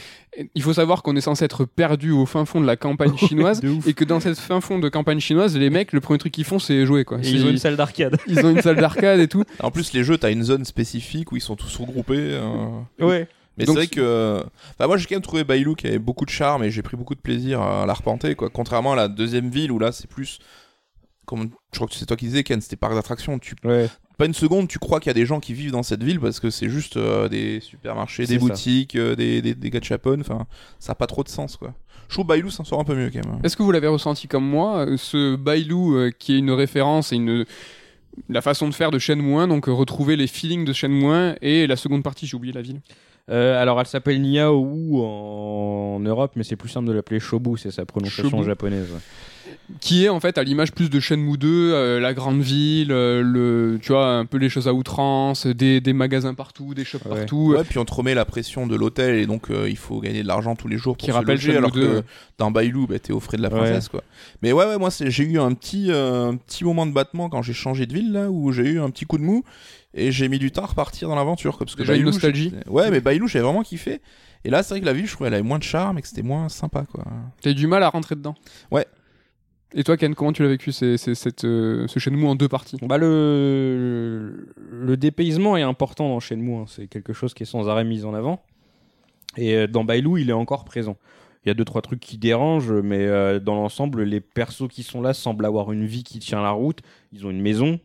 Il 0.53 0.61
faut 0.61 0.73
savoir 0.73 1.01
qu'on 1.01 1.15
est 1.15 1.21
censé 1.21 1.43
être 1.45 1.65
perdu 1.65 2.11
au 2.11 2.25
fin 2.25 2.45
fond 2.45 2.61
de 2.61 2.65
la 2.65 2.75
campagne 2.75 3.15
chinoise. 3.17 3.61
Et 3.87 3.93
que 3.93 4.03
dans 4.05 4.19
cette 4.19 4.37
fin 4.37 4.61
fond 4.61 4.79
de 4.79 4.87
campagne 4.89 5.19
chinoise, 5.19 5.57
les 5.57 5.69
mecs, 5.69 5.91
le 5.93 6.01
premier 6.01 6.19
truc 6.19 6.33
qu'ils 6.33 6.43
font, 6.45 6.59
c'est 6.59 6.85
jouer. 6.85 7.03
Quoi. 7.05 7.17
Et 7.23 7.29
ils 7.29 7.45
ont 7.45 7.49
une 7.49 7.57
salle 7.57 7.75
d'arcade. 7.77 8.17
ils 8.27 8.45
ont 8.45 8.49
une 8.49 8.61
salle 8.61 8.75
d'arcade 8.77 9.19
et 9.19 9.27
tout. 9.27 9.43
En 9.61 9.71
plus, 9.71 9.91
les 9.93 10.03
jeux, 10.03 10.17
t'as 10.17 10.31
une 10.31 10.43
zone 10.43 10.65
spécifique 10.65 11.31
où 11.31 11.35
ils 11.37 11.41
sont 11.41 11.55
tous 11.55 11.75
regroupés. 11.77 12.17
euh. 12.19 12.49
ouais. 12.99 13.27
Mais 13.59 13.65
c'est 13.65 13.73
vrai 13.73 13.87
que. 13.87 14.43
moi, 14.79 14.97
j'ai 14.97 15.05
quand 15.05 15.15
même 15.15 15.21
trouvé 15.21 15.43
Bailou 15.43 15.75
qui 15.75 15.87
avait 15.87 15.99
beaucoup 15.99 16.25
de 16.25 16.29
charme 16.29 16.63
et 16.63 16.71
j'ai 16.71 16.81
pris 16.81 16.97
beaucoup 16.97 17.15
de 17.15 17.19
plaisir 17.19 17.61
à 17.61 17.85
l'arpenter, 17.85 18.35
quoi. 18.35 18.49
Contrairement 18.49 18.93
à 18.93 18.95
la 18.95 19.07
deuxième 19.07 19.49
ville 19.49 19.71
où 19.71 19.79
là, 19.79 19.91
c'est 19.91 20.09
plus. 20.09 20.39
Comme... 21.25 21.51
Je 21.71 21.77
crois 21.77 21.87
que 21.87 21.93
c'est 21.93 22.07
toi 22.07 22.17
qui 22.17 22.25
disais, 22.25 22.43
Ken, 22.43 22.59
c'était 22.59 22.75
parc 22.75 22.95
d'attractions. 22.95 23.37
Tu... 23.37 23.53
Ouais. 23.63 23.87
Pas 24.17 24.25
une 24.25 24.33
seconde, 24.33 24.67
tu 24.67 24.79
crois 24.79 24.99
qu'il 24.99 25.09
y 25.09 25.11
a 25.11 25.13
des 25.13 25.27
gens 25.27 25.39
qui 25.39 25.53
vivent 25.53 25.71
dans 25.71 25.83
cette 25.83 26.03
ville 26.03 26.19
parce 26.19 26.39
que 26.39 26.49
c'est 26.49 26.69
juste 26.69 26.97
euh, 26.97 27.29
des 27.29 27.59
supermarchés, 27.61 28.25
des 28.25 28.39
ça. 28.39 28.39
boutiques, 28.39 28.95
euh, 28.95 29.15
des, 29.15 29.41
des, 29.41 29.53
des 29.53 29.69
gachapon. 29.69 30.19
Enfin, 30.19 30.47
ça 30.79 30.93
a 30.93 30.95
pas 30.95 31.07
trop 31.07 31.23
de 31.23 31.29
sens, 31.29 31.55
quoi. 31.55 31.73
Je 32.09 32.15
trouve 32.15 32.25
Bailou 32.25 32.49
s'en 32.49 32.63
sort 32.63 32.79
un 32.79 32.83
peu 32.83 32.95
mieux 32.95 33.11
quand 33.11 33.23
même. 33.23 33.39
Est-ce 33.43 33.55
que 33.55 33.61
vous 33.61 33.71
l'avez 33.71 33.87
ressenti 33.87 34.27
comme 34.27 34.43
moi 34.43 34.87
euh, 34.87 34.97
Ce 34.97 35.35
Bailou 35.35 35.95
euh, 35.95 36.11
qui 36.17 36.33
est 36.33 36.39
une 36.39 36.51
référence 36.51 37.13
et 37.13 37.17
une 37.17 37.45
la 38.27 38.41
façon 38.41 38.67
de 38.67 38.73
faire 38.73 38.91
de 38.91 38.99
Shenmue 38.99 39.37
1, 39.37 39.47
donc 39.47 39.69
euh, 39.69 39.71
retrouver 39.71 40.15
les 40.15 40.27
feelings 40.27 40.65
de 40.65 40.73
Shenmue 40.73 41.05
1 41.05 41.35
et 41.41 41.67
la 41.67 41.75
seconde 41.75 42.03
partie, 42.03 42.25
j'ai 42.25 42.35
oublié 42.35 42.51
la 42.51 42.63
ville. 42.63 42.81
Euh, 43.29 43.61
alors 43.61 43.79
elle 43.79 43.85
s'appelle 43.85 44.21
Niao 44.21 45.03
en 45.03 45.99
Europe, 45.99 46.31
mais 46.35 46.43
c'est 46.43 46.55
plus 46.55 46.69
simple 46.69 46.87
de 46.87 46.93
l'appeler 46.93 47.19
Shobu, 47.19 47.57
c'est 47.57 47.71
sa 47.71 47.85
prononciation 47.85 48.29
Shobu. 48.29 48.43
japonaise. 48.45 48.89
Qui 49.81 50.05
est 50.05 50.09
en 50.09 50.19
fait 50.19 50.37
à 50.37 50.43
l'image 50.43 50.71
plus 50.71 50.89
de 50.89 50.99
Shenmue 50.99 51.37
2, 51.37 51.47
euh, 51.47 51.99
la 51.99 52.13
grande 52.13 52.41
ville, 52.41 52.91
euh, 52.91 53.21
le, 53.21 53.77
tu 53.81 53.91
vois, 53.91 54.07
un 54.15 54.25
peu 54.25 54.37
les 54.37 54.49
choses 54.49 54.67
à 54.67 54.73
outrance, 54.73 55.45
des, 55.45 55.79
des 55.79 55.93
magasins 55.93 56.33
partout, 56.33 56.73
des 56.73 56.83
shops 56.83 56.99
Ouais. 57.05 57.17
partout. 57.19 57.53
Ouais, 57.55 57.63
puis 57.63 57.77
on 57.77 57.85
te 57.85 57.93
remet 57.93 58.13
la 58.15 58.25
pression 58.25 58.65
de 58.67 58.75
l'hôtel 58.75 59.15
et 59.15 59.25
donc 59.27 59.51
euh, 59.51 59.69
il 59.69 59.77
faut 59.77 59.99
gagner 59.99 60.23
de 60.23 60.27
l'argent 60.27 60.55
tous 60.55 60.67
les 60.67 60.77
jours 60.77 60.97
pour 60.97 61.05
Qui 61.05 61.11
se 61.11 61.15
rappelle 61.15 61.35
loger, 61.35 61.55
alors 61.55 61.71
2, 61.71 61.81
que 61.81 61.95
ouais. 61.97 62.03
dans 62.39 62.49
Bailou, 62.51 62.87
bah, 62.87 62.97
t'es 62.99 63.13
au 63.13 63.19
frais 63.19 63.37
de 63.37 63.43
la 63.43 63.49
Ouais. 63.49 63.55
princesse 63.59 63.89
quoi. 63.89 64.03
Mais 64.41 64.51
ouais, 64.51 64.65
ouais, 64.65 64.77
moi 64.77 64.89
j'ai 64.99 65.23
eu 65.23 65.39
un 65.39 65.53
petit, 65.53 65.87
euh, 65.91 66.31
un 66.31 66.35
petit 66.37 66.63
moment 66.63 66.85
de 66.87 66.91
battement 66.91 67.29
quand 67.29 67.41
j'ai 67.41 67.53
changé 67.53 67.85
de 67.85 67.93
ville 67.93 68.11
là, 68.11 68.29
où 68.31 68.51
j'ai 68.51 68.63
eu 68.63 68.79
un 68.79 68.89
petit 68.89 69.05
coup 69.05 69.17
de 69.17 69.23
mou 69.23 69.43
et 69.93 70.11
j'ai 70.11 70.29
mis 70.29 70.39
du 70.39 70.51
temps 70.51 70.63
à 70.63 70.67
repartir 70.67 71.09
dans 71.09 71.15
l'aventure 71.15 71.57
quoi, 71.57 71.65
parce 71.65 71.75
que 71.75 71.81
Déjà 71.81 71.93
une 71.93 71.99
Bailou, 71.99 72.11
nostalgie. 72.11 72.53
Ouais, 72.67 72.89
mais 72.91 73.01
Bailou 73.01 73.27
j'ai 73.27 73.39
vraiment 73.39 73.61
kiffé. 73.63 74.01
Et 74.45 74.49
là 74.49 74.63
c'est 74.63 74.73
vrai 74.73 74.81
que 74.81 74.85
la 74.85 74.93
ville, 74.93 75.05
je 75.05 75.11
trouvais 75.13 75.27
elle 75.27 75.33
avait 75.35 75.43
moins 75.43 75.59
de 75.59 75.63
charme 75.63 75.97
et 75.99 76.01
que 76.01 76.07
c'était 76.07 76.21
moins 76.23 76.47
sympa 76.49 76.85
quoi. 76.91 77.03
T'as 77.41 77.51
eu 77.51 77.55
du 77.55 77.67
mal 77.67 77.83
à 77.83 77.89
rentrer 77.89 78.15
dedans? 78.15 78.35
Ouais. 78.71 78.85
Et 79.75 79.83
toi, 79.83 79.97
Ken, 79.97 80.15
comment 80.15 80.33
tu 80.33 80.41
l'as 80.41 80.49
vécu 80.49 80.71
c'est, 80.71 80.97
c'est- 80.97 81.13
cette, 81.15 81.45
euh, 81.45 81.87
ce 81.87 81.99
Shenmue 81.99 82.25
en 82.25 82.35
deux 82.35 82.47
parties? 82.47 82.77
Bah 82.81 82.97
le, 82.97 84.47
le 84.71 84.97
dépaysement 84.97 85.57
est 85.57 85.61
important 85.61 86.09
dans 86.09 86.19
Shenmue, 86.19 86.55
hein. 86.55 86.65
c'est 86.67 86.87
quelque 86.87 87.13
chose 87.13 87.33
qui 87.35 87.43
est 87.43 87.45
sans 87.45 87.69
arrêt 87.69 87.83
mis 87.83 88.03
en 88.03 88.13
avant. 88.15 88.41
Et 89.37 89.55
euh, 89.55 89.67
dans 89.67 89.83
Bailou, 89.83 90.17
il 90.17 90.29
est 90.31 90.33
encore 90.33 90.65
présent. 90.65 90.97
Il 91.45 91.49
y 91.49 91.51
a 91.51 91.53
deux 91.53 91.65
trois 91.65 91.81
trucs 91.81 91.99
qui 91.99 92.17
dérangent, 92.17 92.71
mais 92.71 93.05
euh, 93.05 93.39
dans 93.39 93.55
l'ensemble, 93.55 94.01
les 94.03 94.19
persos 94.21 94.67
qui 94.69 94.81
sont 94.83 95.01
là 95.01 95.13
semblent 95.13 95.45
avoir 95.45 95.71
une 95.71 95.85
vie 95.85 96.03
qui 96.03 96.17
tient 96.19 96.41
la 96.41 96.51
route. 96.51 96.79
Ils 97.13 97.25
ont 97.27 97.29
une 97.29 97.41
maison. 97.41 97.79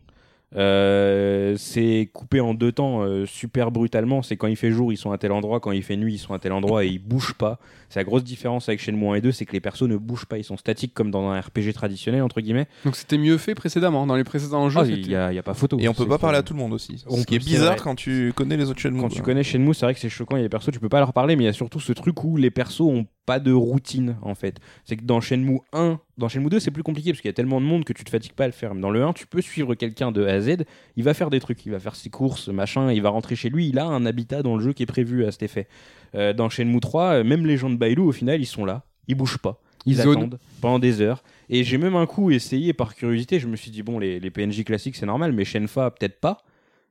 Euh, 0.55 1.55
c'est 1.57 2.09
coupé 2.13 2.39
en 2.39 2.53
deux 2.53 2.71
temps 2.71 3.01
euh, 3.01 3.25
super 3.25 3.71
brutalement. 3.71 4.21
C'est 4.21 4.37
quand 4.37 4.47
il 4.47 4.55
fait 4.55 4.71
jour, 4.71 4.93
ils 4.93 4.97
sont 4.97 5.11
à 5.11 5.17
tel 5.17 5.31
endroit, 5.31 5.59
quand 5.59 5.71
il 5.71 5.83
fait 5.83 5.97
nuit, 5.97 6.13
ils 6.15 6.17
sont 6.19 6.33
à 6.33 6.39
tel 6.39 6.53
endroit 6.53 6.85
et 6.85 6.87
ils 6.87 6.99
bougent 6.99 7.33
pas. 7.33 7.59
C'est 7.89 7.99
la 7.99 8.03
grosse 8.03 8.23
différence 8.23 8.69
avec 8.69 8.81
Shenmue 8.81 9.07
1 9.09 9.15
et 9.15 9.21
2, 9.21 9.31
c'est 9.31 9.45
que 9.45 9.51
les 9.53 9.59
persos 9.59 9.83
ne 9.87 9.97
bougent 9.97 10.25
pas, 10.25 10.37
ils 10.37 10.43
sont 10.43 10.57
statiques 10.57 10.93
comme 10.93 11.11
dans 11.11 11.29
un 11.29 11.39
RPG 11.39 11.73
traditionnel 11.73 12.21
entre 12.21 12.41
guillemets. 12.41 12.67
Donc 12.83 12.95
c'était 12.95 13.17
mieux 13.17 13.37
fait 13.37 13.55
précédemment. 13.55 14.07
Dans 14.07 14.15
les 14.15 14.23
précédents 14.23 14.69
jeux, 14.69 14.79
Ah, 14.81 14.85
il 14.87 15.09
y, 15.09 15.15
a 15.15 15.31
il 15.31 15.35
y 15.35 15.39
a 15.39 15.43
pas 15.43 15.53
photo. 15.53 15.77
Et 15.79 15.87
on 15.87 15.93
peut 15.93 16.07
pas 16.07 16.17
parler 16.17 16.37
à 16.37 16.43
tout 16.43 16.53
le 16.53 16.59
monde 16.59 16.73
aussi. 16.73 17.03
On 17.07 17.17
Ce 17.17 17.25
qui 17.25 17.35
est 17.35 17.39
bizarre 17.39 17.75
quand 17.77 17.95
tu 17.95 18.33
connais 18.35 18.57
les 18.57 18.69
autres 18.69 18.79
Shenmue. 18.79 19.01
Quand 19.01 19.09
tu 19.09 19.21
connais 19.21 19.43
Shenmue, 19.43 19.73
c'est 19.73 19.85
vrai 19.85 19.93
que 19.93 19.99
c'est 19.99 20.09
choquant. 20.09 20.35
Il 20.37 20.39
y 20.39 20.41
a 20.41 20.45
des 20.45 20.49
persos, 20.49 20.71
tu 20.71 20.79
peux 20.79 20.89
pas 20.89 20.99
leur 20.99 21.13
parler, 21.13 21.35
mais 21.35 21.43
il 21.43 21.47
y 21.47 21.49
a 21.49 21.53
surtout 21.53 21.79
ce 21.79 21.93
truc 21.93 22.23
où 22.23 22.37
les 22.37 22.51
persos 22.51 22.81
ont 22.81 23.05
pas 23.25 23.39
de 23.39 23.51
routine 23.51 24.17
en 24.21 24.35
fait. 24.35 24.59
C'est 24.85 24.97
que 24.97 25.03
dans 25.03 25.21
Shenmue 25.21 25.59
1, 25.73 25.99
dans 26.17 26.29
Shenmue 26.29 26.49
2, 26.49 26.59
c'est 26.59 26.71
plus 26.71 26.83
compliqué 26.83 27.11
parce 27.11 27.21
qu'il 27.21 27.29
y 27.29 27.33
a 27.33 27.33
tellement 27.33 27.59
de 27.59 27.65
monde 27.65 27.83
que 27.83 27.93
tu 27.93 28.03
te 28.03 28.09
fatigues 28.09 28.33
pas 28.33 28.45
à 28.45 28.47
le 28.47 28.53
faire. 28.53 28.75
Mais 28.75 28.81
dans 28.81 28.91
le 28.91 29.03
1, 29.03 29.13
tu 29.13 29.27
peux 29.27 29.41
suivre 29.41 29.75
quelqu'un 29.75 30.11
de 30.11 30.25
A 30.25 30.33
à 30.33 30.39
Z. 30.41 30.65
Il 30.95 31.03
va 31.03 31.13
faire 31.13 31.29
des 31.29 31.39
trucs, 31.39 31.65
il 31.65 31.71
va 31.71 31.79
faire 31.79 31.95
ses 31.95 32.09
courses, 32.09 32.47
machin, 32.49 32.91
il 32.91 33.01
va 33.01 33.09
rentrer 33.09 33.35
chez 33.35 33.49
lui. 33.49 33.67
Il 33.67 33.79
a 33.79 33.85
un 33.85 34.05
habitat 34.05 34.43
dans 34.43 34.55
le 34.55 34.63
jeu 34.63 34.73
qui 34.73 34.83
est 34.83 34.87
prévu 34.87 35.25
à 35.25 35.31
cet 35.31 35.43
effet. 35.43 35.67
Euh, 36.15 36.33
dans 36.33 36.49
Shenmue 36.49 36.79
3, 36.79 37.03
euh, 37.03 37.23
même 37.23 37.45
les 37.45 37.57
gens 37.57 37.69
de 37.69 37.75
Bailou, 37.75 38.07
au 38.07 38.11
final, 38.11 38.39
ils 38.39 38.45
sont 38.45 38.65
là, 38.65 38.83
ils 39.07 39.15
bougent 39.15 39.39
pas. 39.39 39.61
Ils 39.87 40.01
attendent 40.01 40.39
pendant 40.61 40.79
des 40.79 41.01
heures. 41.01 41.23
Et 41.47 41.63
j'ai 41.63 41.77
même 41.77 41.95
un 41.95 42.07
coup 42.07 42.31
essayé 42.31 42.73
par 42.73 42.95
curiosité. 42.95 43.39
Je 43.39 43.47
me 43.47 43.55
suis 43.55 43.69
dit, 43.69 43.83
bon, 43.83 43.99
les, 43.99 44.19
les 44.19 44.31
PNJ 44.31 44.63
classiques, 44.63 44.95
c'est 44.95 45.05
normal, 45.05 45.31
mais 45.31 45.45
Shenfa, 45.45 45.91
peut-être 45.91 46.19
pas. 46.19 46.39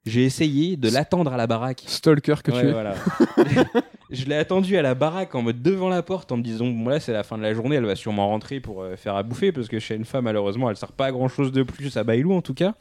J'ai 0.07 0.25
essayé 0.25 0.77
de 0.77 0.89
l'attendre 0.91 1.33
à 1.33 1.37
la 1.37 1.47
baraque. 1.47 1.83
Stalker 1.87 2.37
que 2.45 2.51
tu 2.51 2.59
es. 2.59 2.73
voilà. 2.73 2.95
je 4.11 4.25
l'ai 4.27 4.37
attendu 4.37 4.77
à 4.77 4.83
la 4.83 4.95
baraque 4.95 5.35
en 5.35 5.43
mode 5.43 5.63
devant 5.63 5.89
la 5.89 6.03
porte 6.03 6.31
en 6.33 6.37
me 6.37 6.43
disant 6.43 6.67
bon 6.67 6.89
là 6.89 7.01
c'est 7.01 7.13
la 7.13 7.23
fin 7.23 7.39
de 7.39 7.43
la 7.43 7.55
journée 7.55 7.77
elle 7.77 7.87
va 7.87 7.97
sûrement 7.97 8.29
rentrer 8.29 8.61
pour 8.61 8.83
euh, 8.83 8.97
faire 8.97 9.17
à 9.17 9.23
bouffer 9.23 9.53
parce 9.53 9.69
que 9.69 9.79
chez 9.79 9.95
une 9.95 10.05
femme 10.05 10.25
malheureusement 10.25 10.71
elle 10.71 10.77
sert 10.77 10.93
pas 10.93 11.07
à 11.07 11.13
grand 11.13 11.29
chose 11.29 11.53
de 11.53 11.63
plus 11.63 11.97
à 11.97 12.05
Bailou 12.05 12.33
en 12.33 12.43
tout 12.43 12.55
cas. 12.55 12.75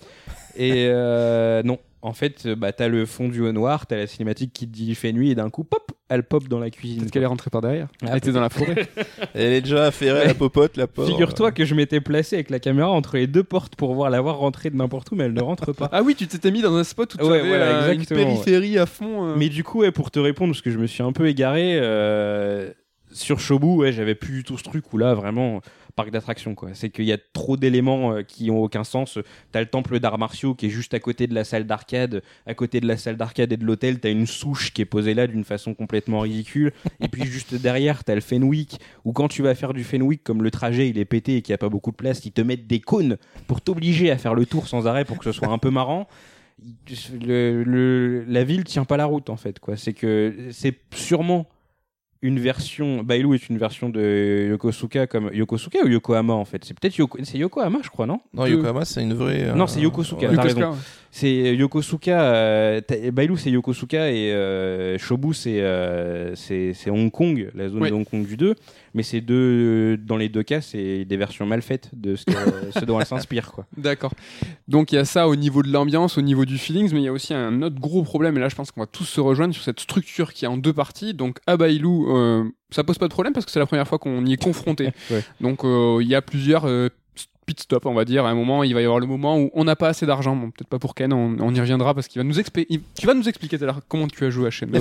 Et 0.56 0.88
euh, 0.90 1.64
non 1.64 1.80
en 2.04 2.14
fait 2.14 2.46
euh, 2.46 2.56
bah 2.56 2.72
t'as 2.74 2.88
le 2.90 3.06
fondu 3.06 3.42
au 3.42 3.52
noir 3.52 3.88
t'as 3.88 3.96
la 3.96 4.08
cinématique 4.08 4.52
qui 4.54 4.68
te 4.68 4.72
dit 4.74 4.86
il 4.90 4.96
fait 4.96 5.14
nuit 5.14 5.32
et 5.32 5.36
d'un 5.36 5.50
coup 5.50 5.64
pop 5.64 5.92
elle 6.10 6.24
pop 6.24 6.48
dans 6.48 6.60
la 6.60 6.70
cuisine 6.70 7.00
Peut-être 7.00 7.12
qu'elle 7.12 7.24
est 7.24 7.28
rentrée 7.28 7.50
par 7.50 7.62
derrière. 7.62 7.88
Ah, 8.04 8.10
Elle 8.12 8.18
était 8.18 8.32
dans 8.34 8.42
la 8.42 8.50
forêt. 8.52 8.88
Elle 9.34 9.54
est 9.54 9.62
déjà 9.62 9.86
affairée, 9.86 10.28
la 10.28 10.36
popote, 10.36 10.78
la 10.78 10.86
pauvre. 10.86 11.08
Figure-toi 11.10 11.52
que 11.52 11.66
je 11.66 11.74
m'étais 11.74 12.02
placé 12.02 12.36
avec 12.36 12.52
la 12.52 12.60
caméra 12.60 12.92
entre 12.92 13.16
les 13.18 13.26
deux 13.26 13.44
portes 13.44 13.76
pour 13.76 13.96
voir 13.96 14.12
la 14.12 14.22
voir 14.22 14.38
rentrer 14.38 14.70
de 14.70 14.76
n'importe 14.76 15.10
où, 15.12 15.16
mais 15.16 15.24
elle 15.24 15.34
ne 15.34 15.42
rentre 15.42 15.72
pas. 15.74 15.90
ah 15.92 16.04
oui, 16.04 16.14
tu 16.14 16.28
t'étais 16.28 16.52
mis 16.52 16.62
dans 16.62 16.76
un 16.76 16.84
spot 16.84 17.16
où 17.16 17.18
tu 17.18 17.24
Ouais, 17.24 17.40
avais 17.40 17.48
voilà, 17.48 17.84
euh, 17.86 17.94
une 17.94 18.02
ouais. 18.02 18.06
périphérie 18.06 18.78
à 18.78 18.86
fond. 18.86 19.26
euh. 19.30 19.36
Mais 19.38 19.50
du 19.50 19.64
coup, 19.64 19.80
ouais, 19.80 19.92
pour 19.92 20.12
te 20.12 20.20
répondre, 20.20 20.52
parce 20.54 20.62
que 20.62 20.70
je 20.70 20.78
me 20.78 20.86
suis 20.86 21.02
un 21.02 21.14
peu 21.14 21.28
égaré, 21.28 21.80
euh, 21.82 22.70
sur 23.12 23.40
Shobu, 23.40 23.68
ouais, 23.78 23.92
j'avais 23.92 24.14
plus 24.14 24.34
du 24.34 24.44
tout 24.44 24.58
ce 24.60 24.64
truc 24.64 24.94
où 24.94 25.00
là, 25.00 25.16
vraiment, 25.16 25.62
parc 25.96 26.12
d'attractions. 26.12 26.56
C'est 26.74 26.90
qu'il 26.90 27.06
y 27.06 27.12
a 27.12 27.18
trop 27.34 27.58
d'éléments 27.58 28.14
euh, 28.14 28.24
qui 28.24 28.52
ont 28.52 28.62
aucun 28.62 28.84
sens. 28.84 29.20
T'as 29.52 29.60
le 29.60 29.66
temple 29.66 30.00
d'arts 30.00 30.18
martiaux 30.18 30.56
qui 30.56 30.68
est 30.68 30.70
juste 30.70 30.94
à 30.94 31.00
côté 31.00 31.28
de 31.28 31.34
la 31.34 31.44
salle 31.44 31.66
d'arcade. 31.66 32.24
À 32.46 32.54
côté 32.54 32.80
de 32.80 32.88
la 32.88 32.98
salle 32.98 33.18
d'arcade 33.18 33.52
et 33.52 33.58
de 33.58 33.66
l'hôtel, 33.66 34.00
t'as 34.00 34.12
une 34.12 34.28
souche 34.28 34.74
qui 34.74 34.82
est 34.82 34.86
posée 34.86 35.14
là 35.14 35.28
d'une 35.28 35.44
façon 35.44 35.74
complètement 35.74 36.22
ridicule. 36.22 36.74
et 37.00 37.08
puis 37.08 37.26
juste 37.26 37.56
derrière, 37.56 38.04
t'as 38.04 38.16
le 38.16 38.22
Fenwick, 38.22 38.80
où 39.06 39.14
quand 39.14 39.28
tu 39.28 39.42
vas 39.42 39.56
faire 39.56 39.74
du 39.74 39.84
Fenwick, 39.84 40.24
comme 40.24 40.44
le 40.44 40.52
trajet 40.52 40.90
il 40.90 40.98
est 40.98 41.06
pété 41.06 41.38
et 41.38 41.42
qu'il 41.42 41.52
n'y 41.52 41.56
a 41.56 41.60
pas 41.60 41.70
beaucoup 41.70 41.92
de 41.92 41.96
place, 41.96 42.26
ils 42.26 42.32
te 42.32 42.42
mettent 42.42 42.68
des 42.68 42.80
cônes 42.80 43.18
pour 43.48 43.62
t'obliger 43.62 44.12
à 44.12 44.18
faire 44.18 44.34
le 44.34 44.46
tour 44.46 44.68
sans 44.68 44.88
arrêt 44.88 45.06
pour 45.06 45.18
que 45.18 45.26
ce 45.26 45.32
soit 45.32 45.50
un 45.50 45.58
peu 45.58 45.70
marrant. 45.70 46.08
la 47.22 48.44
ville 48.44 48.64
tient 48.64 48.86
pas 48.86 48.98
la 48.98 49.06
route 49.06 49.30
en 49.30 49.38
fait 49.38 49.60
quoi. 49.60 49.78
C'est 49.78 49.94
que 49.94 50.50
c'est 50.52 50.78
sûrement 50.94 51.48
une 52.24 52.40
version. 52.40 53.04
Bailu 53.04 53.36
est 53.36 53.50
une 53.50 53.58
version 53.60 53.90
de 53.90 54.48
Yokosuka 54.50 55.06
comme 55.08 55.30
Yokosuka 55.34 55.80
ou 55.84 55.88
Yokohama 55.88 56.34
en 56.34 56.46
fait? 56.46 56.64
C'est 56.66 56.74
peut-être 56.80 56.98
Yoko... 56.98 57.20
c'est 57.24 57.38
Yokohama 57.38 57.80
je 57.84 57.90
crois 57.90 58.08
non? 58.08 58.20
Non, 58.34 58.46
Yokohama, 58.48 58.86
c'est 58.86 59.04
une 59.04 59.14
vraie. 59.14 59.44
euh, 59.44 59.54
Non, 59.54 59.68
c'est 59.68 59.82
Yokosuka. 59.82 60.28
ouais. 60.30 60.36
T'as 60.36 60.42
Yokosuka, 60.44 60.70
raison. 60.72 60.82
C'est 61.16 61.56
Yokosuka. 61.56 62.22
Euh, 62.34 62.82
Bailu 63.12 63.38
c'est 63.38 63.52
Yokosuka 63.52 64.10
et 64.10 64.32
euh, 64.34 64.98
Shobu 64.98 65.36
c'est 65.36 65.62
euh, 65.62 66.34
c'est 66.36 66.74
Hong 66.90 67.12
Kong, 67.12 67.52
la 67.54 67.70
zone 67.70 67.84
Ouais. 67.84 67.90
de 67.92 67.94
Hong 67.96 68.04
Kong 68.10 68.26
du 68.26 68.36
2. 68.36 68.56
Mais 68.96 69.04
c'est 69.04 69.22
deux 69.22 69.96
dans 69.98 70.18
les 70.18 70.28
deux 70.28 70.42
cas 70.42 70.62
c'est 70.62 71.06
des 71.06 71.18
versions 71.18 71.46
mal 71.46 71.62
faites 71.62 71.92
de 71.94 72.16
ce, 72.16 72.26
que- 72.26 72.32
ce 72.80 72.84
dont 72.86 73.00
elle 73.00 73.06
s'inspire. 73.06 73.52
D'accord. 73.78 74.14
Donc 74.68 74.92
il 74.92 74.96
y 74.96 74.98
a 74.98 75.06
ça 75.06 75.28
au 75.28 75.36
niveau 75.36 75.62
de 75.62 75.72
l'ambiance, 75.72 76.18
au 76.18 76.22
niveau 76.24 76.46
du 76.46 76.58
feelings, 76.58 76.92
mais 76.94 77.02
il 77.02 77.06
y 77.06 77.08
a 77.08 77.14
aussi 77.14 77.36
un 77.36 77.62
autre 77.62 77.80
gros 77.80 78.02
problème, 78.02 78.36
et 78.38 78.40
là 78.40 78.50
je 78.50 78.56
pense 78.56 78.72
qu'on 78.72 78.82
va 78.82 78.88
tous 78.88 79.06
se 79.06 79.22
rejoindre 79.22 79.54
sur 79.54 79.64
cette 79.64 79.80
structure 79.82 80.34
qui 80.34 80.46
est 80.46 80.48
en 80.48 80.58
deux 80.58 80.74
parties. 80.74 81.14
Donc 81.14 81.38
à 81.46 81.58
Bailou, 81.58 82.08
euh, 82.18 82.44
ça 82.72 82.84
pose 82.84 82.98
pas 82.98 83.08
de 83.08 83.14
problème 83.14 83.34
parce 83.34 83.46
que 83.46 83.52
c'est 83.52 83.60
la 83.60 83.68
première 83.68 83.88
fois 83.88 84.00
qu'on 84.00 84.26
y 84.26 84.34
est 84.34 84.42
confronté. 84.44 84.90
Ouais. 85.12 85.22
Donc 85.42 85.64
euh, 85.64 86.00
il 86.02 86.08
y 86.08 86.16
a 86.16 86.24
plusieurs 86.24 86.66
euh, 86.66 86.90
pit 87.46 87.60
stop, 87.60 87.86
on 87.86 87.94
va 87.94 88.06
dire. 88.06 88.26
À 88.26 88.30
un 88.30 88.36
moment, 88.36 88.64
il 88.64 88.74
va 88.74 88.82
y 88.82 88.86
avoir 88.86 89.00
le 89.00 89.08
moment 89.08 89.40
où 89.40 89.52
on 89.54 89.64
n'a 89.64 89.76
pas 89.76 89.90
assez 89.90 90.06
d'argent. 90.06 90.36
Bon, 90.36 90.52
peut-être 90.52 90.70
pas 90.70 90.80
pour 90.80 90.96
Ken, 90.96 91.14
on, 91.14 91.38
on 91.40 91.54
y 91.54 91.60
reviendra 91.60 91.94
parce 91.94 92.08
qu'il 92.08 92.20
va 92.20 92.24
nous 92.24 92.40
expliquer. 92.40 92.80
Tu 93.00 93.08
vas 93.08 93.14
nous 93.14 93.28
expliquer 93.28 93.58
tout 93.58 93.64
à 93.64 93.68
l'heure 93.68 93.82
comment 93.88 94.08
tu 94.08 94.24
as 94.26 94.30
joué 94.30 94.48
à 94.48 94.50
Shenmue. 94.50 94.80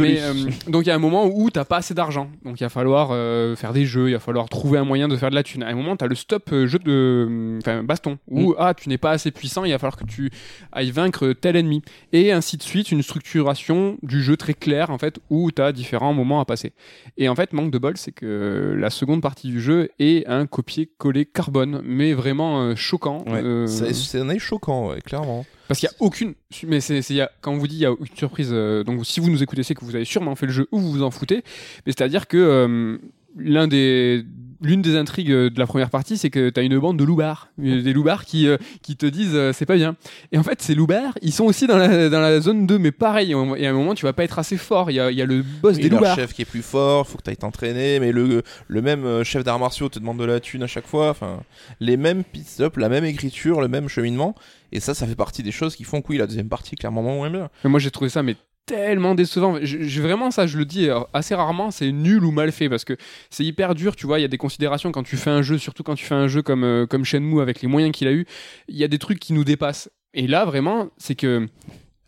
Mais 0.00 0.20
euh, 0.20 0.32
donc 0.68 0.84
il 0.84 0.88
y 0.88 0.90
a 0.90 0.94
un 0.94 0.98
moment 0.98 1.26
où 1.26 1.50
t'as 1.50 1.64
pas 1.64 1.78
assez 1.78 1.94
d'argent, 1.94 2.30
donc 2.44 2.60
il 2.60 2.64
va 2.64 2.68
falloir 2.68 3.10
euh, 3.12 3.56
faire 3.56 3.72
des 3.72 3.86
jeux, 3.86 4.08
il 4.08 4.12
va 4.12 4.20
falloir 4.20 4.48
trouver 4.48 4.78
un 4.78 4.84
moyen 4.84 5.08
de 5.08 5.16
faire 5.16 5.30
de 5.30 5.34
la 5.34 5.42
thune. 5.42 5.62
À 5.62 5.68
un 5.68 5.74
moment, 5.74 5.96
t'as 5.96 6.06
le 6.06 6.14
stop 6.14 6.50
euh, 6.52 6.66
jeu 6.66 6.78
de, 6.78 7.58
enfin 7.58 7.82
baston, 7.82 8.18
où 8.28 8.54
ah 8.58 8.74
tu 8.74 8.88
n'es 8.88 8.98
pas 8.98 9.12
assez 9.12 9.30
puissant, 9.30 9.64
il 9.64 9.72
va 9.72 9.78
falloir 9.78 9.96
que 9.96 10.04
tu 10.04 10.30
ailles 10.72 10.90
vaincre 10.90 11.32
tel 11.32 11.56
ennemi, 11.56 11.82
et 12.12 12.32
ainsi 12.32 12.56
de 12.56 12.62
suite, 12.62 12.90
une 12.92 13.02
structuration 13.02 13.98
du 14.02 14.22
jeu 14.22 14.36
très 14.36 14.54
claire 14.54 14.90
en 14.90 14.98
fait, 14.98 15.18
où 15.30 15.50
t'as 15.50 15.72
différents 15.72 16.14
moments 16.14 16.40
à 16.40 16.44
passer. 16.44 16.72
Et 17.16 17.28
en 17.28 17.34
fait, 17.34 17.52
manque 17.52 17.70
de 17.70 17.78
bol, 17.78 17.96
c'est 17.96 18.12
que 18.12 18.74
la 18.78 18.90
seconde 18.90 19.22
partie 19.22 19.48
du 19.48 19.60
jeu 19.60 19.90
est 19.98 20.26
un 20.26 20.46
copier-coller 20.46 21.26
carbone, 21.26 21.75
mais 21.84 22.12
vraiment 22.14 22.60
euh, 22.62 22.74
choquant. 22.76 23.24
Ouais. 23.26 23.42
euh, 23.42 23.66
C'est 23.66 24.20
un 24.20 24.28
œil 24.28 24.38
choquant, 24.38 24.88
ouais, 24.88 25.00
clairement. 25.00 25.44
parce 25.68 25.80
qu'il 25.80 25.88
y 25.88 25.92
a 25.92 25.96
aucune. 26.00 26.34
Mais 26.66 26.80
c'est, 26.80 27.00
quand 27.40 27.52
on 27.52 27.58
vous 27.58 27.66
dit 27.68 27.76
il 27.76 27.80
y 27.80 27.86
a 27.86 27.92
aucune 27.92 28.16
surprise, 28.16 28.50
euh, 28.52 28.84
donc 28.84 29.04
si 29.06 29.20
vous 29.20 29.30
nous 29.30 29.42
écoutez, 29.42 29.62
c'est 29.62 29.74
que 29.74 29.84
vous 29.84 29.94
avez 29.96 30.04
sûrement 30.04 30.34
fait 30.36 30.46
le 30.46 30.52
jeu 30.52 30.68
ou 30.72 30.78
vous 30.80 30.90
vous 30.92 31.02
en 31.02 31.10
foutez. 31.10 31.42
Mais 31.86 31.92
c'est-à-dire 31.92 32.26
que 32.28 32.36
euh, 32.36 32.98
l'un 33.36 33.68
des. 33.68 34.24
L'une 34.62 34.80
des 34.80 34.96
intrigues 34.96 35.28
de 35.30 35.58
la 35.58 35.66
première 35.66 35.90
partie, 35.90 36.16
c'est 36.16 36.30
que 36.30 36.48
tu 36.48 36.58
as 36.58 36.62
une 36.62 36.78
bande 36.78 36.96
de 36.98 37.04
loupards. 37.04 37.50
Euh, 37.62 37.82
Des 37.82 37.92
loupards 37.92 38.24
qui, 38.24 38.48
euh, 38.48 38.56
qui 38.82 38.96
te 38.96 39.04
disent 39.04 39.34
euh, 39.34 39.52
c'est 39.52 39.66
pas 39.66 39.76
bien. 39.76 39.96
Et 40.32 40.38
en 40.38 40.42
fait, 40.42 40.62
ces 40.62 40.74
loupards, 40.74 41.12
ils 41.20 41.30
sont 41.32 41.44
aussi 41.44 41.66
dans 41.66 41.76
la, 41.76 42.08
dans 42.08 42.20
la 42.20 42.40
zone 42.40 42.66
2, 42.66 42.78
mais 42.78 42.90
pareil. 42.90 43.32
Et 43.58 43.66
à 43.66 43.70
un 43.70 43.72
moment, 43.74 43.94
tu 43.94 44.06
vas 44.06 44.14
pas 44.14 44.24
être 44.24 44.38
assez 44.38 44.56
fort. 44.56 44.90
Il 44.90 44.94
y 44.94 45.00
a, 45.00 45.10
il 45.10 45.16
y 45.18 45.20
a 45.20 45.26
le 45.26 45.42
boss 45.42 45.76
Oui, 45.76 45.82
des 45.82 45.88
loupards. 45.90 46.16
chef 46.16 46.32
qui 46.32 46.40
est 46.40 46.46
plus 46.46 46.62
fort, 46.62 47.06
faut 47.06 47.18
que 47.18 47.22
tu 47.24 47.28
ailles 47.30 47.36
t'entraîner, 47.36 48.00
mais 48.00 48.12
le, 48.12 48.42
le 48.66 48.82
même 48.82 49.22
chef 49.24 49.44
d'arts 49.44 49.58
martiaux 49.58 49.90
te 49.90 49.98
demande 49.98 50.18
de 50.18 50.24
la 50.24 50.40
thune 50.40 50.62
à 50.62 50.66
chaque 50.66 50.86
fois. 50.86 51.10
Enfin, 51.10 51.42
les 51.78 51.98
mêmes 51.98 52.24
pit 52.24 52.48
stops, 52.48 52.78
la 52.78 52.88
même 52.88 53.04
écriture, 53.04 53.60
le 53.60 53.68
même 53.68 53.88
cheminement. 53.90 54.34
Et 54.72 54.80
ça, 54.80 54.94
ça 54.94 55.06
fait 55.06 55.14
partie 55.16 55.42
des 55.42 55.52
choses 55.52 55.76
qui 55.76 55.84
font 55.84 56.00
que 56.00 56.08
oui, 56.08 56.16
la 56.16 56.26
deuxième 56.26 56.48
partie, 56.48 56.76
clairement, 56.76 57.02
moins 57.02 57.28
bien. 57.28 57.50
Mais 57.62 57.68
moi 57.68 57.78
j'ai 57.78 57.90
trouvé 57.90 58.08
ça 58.08 58.22
mais 58.22 58.36
tellement 58.66 59.14
décevant. 59.14 59.58
Je- 59.62 59.82
je- 59.82 60.02
vraiment 60.02 60.30
ça, 60.30 60.46
je 60.46 60.58
le 60.58 60.64
dis 60.64 60.88
euh, 60.88 61.00
assez 61.12 61.34
rarement, 61.34 61.70
c'est 61.70 61.92
nul 61.92 62.24
ou 62.24 62.32
mal 62.32 62.52
fait 62.52 62.68
parce 62.68 62.84
que 62.84 62.96
c'est 63.30 63.44
hyper 63.44 63.74
dur. 63.74 63.96
Tu 63.96 64.06
vois, 64.06 64.18
il 64.18 64.22
y 64.22 64.24
a 64.24 64.28
des 64.28 64.38
considérations 64.38 64.92
quand 64.92 65.02
tu 65.04 65.16
fais 65.16 65.30
un 65.30 65.42
jeu, 65.42 65.56
surtout 65.58 65.82
quand 65.82 65.94
tu 65.94 66.04
fais 66.04 66.14
un 66.16 66.28
jeu 66.28 66.42
comme 66.42 66.64
euh, 66.64 66.86
comme 66.86 67.04
Shenmue 67.04 67.40
avec 67.40 67.62
les 67.62 67.68
moyens 67.68 67.92
qu'il 67.94 68.08
a 68.08 68.12
eu. 68.12 68.26
Il 68.68 68.76
y 68.76 68.84
a 68.84 68.88
des 68.88 68.98
trucs 68.98 69.20
qui 69.20 69.32
nous 69.32 69.44
dépassent. 69.44 69.88
Et 70.14 70.26
là 70.26 70.44
vraiment, 70.44 70.88
c'est 70.98 71.14
que 71.14 71.46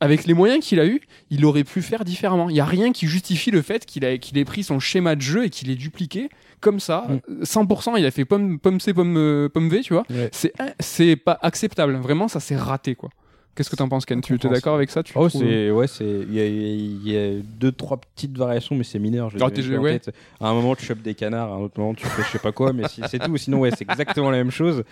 avec 0.00 0.26
les 0.26 0.34
moyens 0.34 0.64
qu'il 0.64 0.78
a 0.78 0.86
eu, 0.86 1.00
il 1.30 1.44
aurait 1.44 1.64
pu 1.64 1.82
faire 1.82 2.04
différemment. 2.04 2.48
Il 2.50 2.54
y 2.56 2.60
a 2.60 2.64
rien 2.64 2.92
qui 2.92 3.06
justifie 3.08 3.50
le 3.50 3.62
fait 3.62 3.84
qu'il 3.84 4.04
ait 4.04 4.44
pris 4.44 4.62
son 4.62 4.78
schéma 4.78 5.16
de 5.16 5.20
jeu 5.22 5.44
et 5.46 5.50
qu'il 5.50 5.70
ait 5.70 5.74
dupliqué 5.74 6.28
comme 6.60 6.78
ça, 6.80 7.06
Mm. 7.28 7.42
100%. 7.44 7.96
Il 7.96 8.06
a 8.06 8.10
fait 8.12 8.24
pomme 8.24 8.58
pomme 8.60 8.78
C 8.80 8.94
pomme 8.94 9.16
euh, 9.16 9.48
pomme 9.48 9.68
V, 9.68 9.80
tu 9.80 9.92
vois. 9.94 10.04
Ouais. 10.10 10.28
C'est 10.32 10.52
c'est 10.80 11.16
pas 11.16 11.38
acceptable. 11.42 11.94
Vraiment, 11.96 12.28
ça 12.28 12.40
s'est 12.40 12.56
raté 12.56 12.94
quoi. 12.94 13.10
Qu'est-ce 13.58 13.70
que 13.70 13.74
t'en 13.76 13.88
penses, 13.88 14.06
Ken 14.06 14.20
Tu 14.20 14.34
es 14.34 14.38
d'accord 14.38 14.76
avec 14.76 14.88
ça 14.88 15.02
tu 15.02 15.12
Oh, 15.16 15.28
c'est 15.28 15.72
ouais, 15.72 15.88
c'est 15.88 16.04
il 16.06 16.32
y, 16.32 16.40
a- 16.40 16.46
il 16.46 17.08
y 17.10 17.16
a 17.16 17.42
deux 17.42 17.72
trois 17.72 17.96
petites 17.96 18.38
variations, 18.38 18.76
mais 18.76 18.84
c'est 18.84 19.00
mineur. 19.00 19.30
Je 19.30 19.36
les 19.38 19.42
en 19.42 19.80
ouais. 19.82 19.98
tête. 19.98 20.14
À 20.40 20.48
un 20.48 20.54
moment, 20.54 20.76
tu 20.76 20.84
chopes 20.86 21.02
des 21.02 21.14
canards, 21.14 21.52
à 21.52 21.56
un 21.56 21.58
autre 21.62 21.80
moment, 21.80 21.92
tu 21.92 22.06
fais 22.06 22.22
je 22.22 22.28
sais 22.28 22.38
pas 22.38 22.52
quoi, 22.52 22.72
mais 22.72 22.86
si- 22.88 23.02
c'est 23.10 23.18
tout. 23.18 23.36
Sinon, 23.36 23.58
ouais, 23.58 23.70
c'est 23.76 23.82
exactement 23.90 24.30
la 24.30 24.36
même 24.36 24.52
chose. 24.52 24.84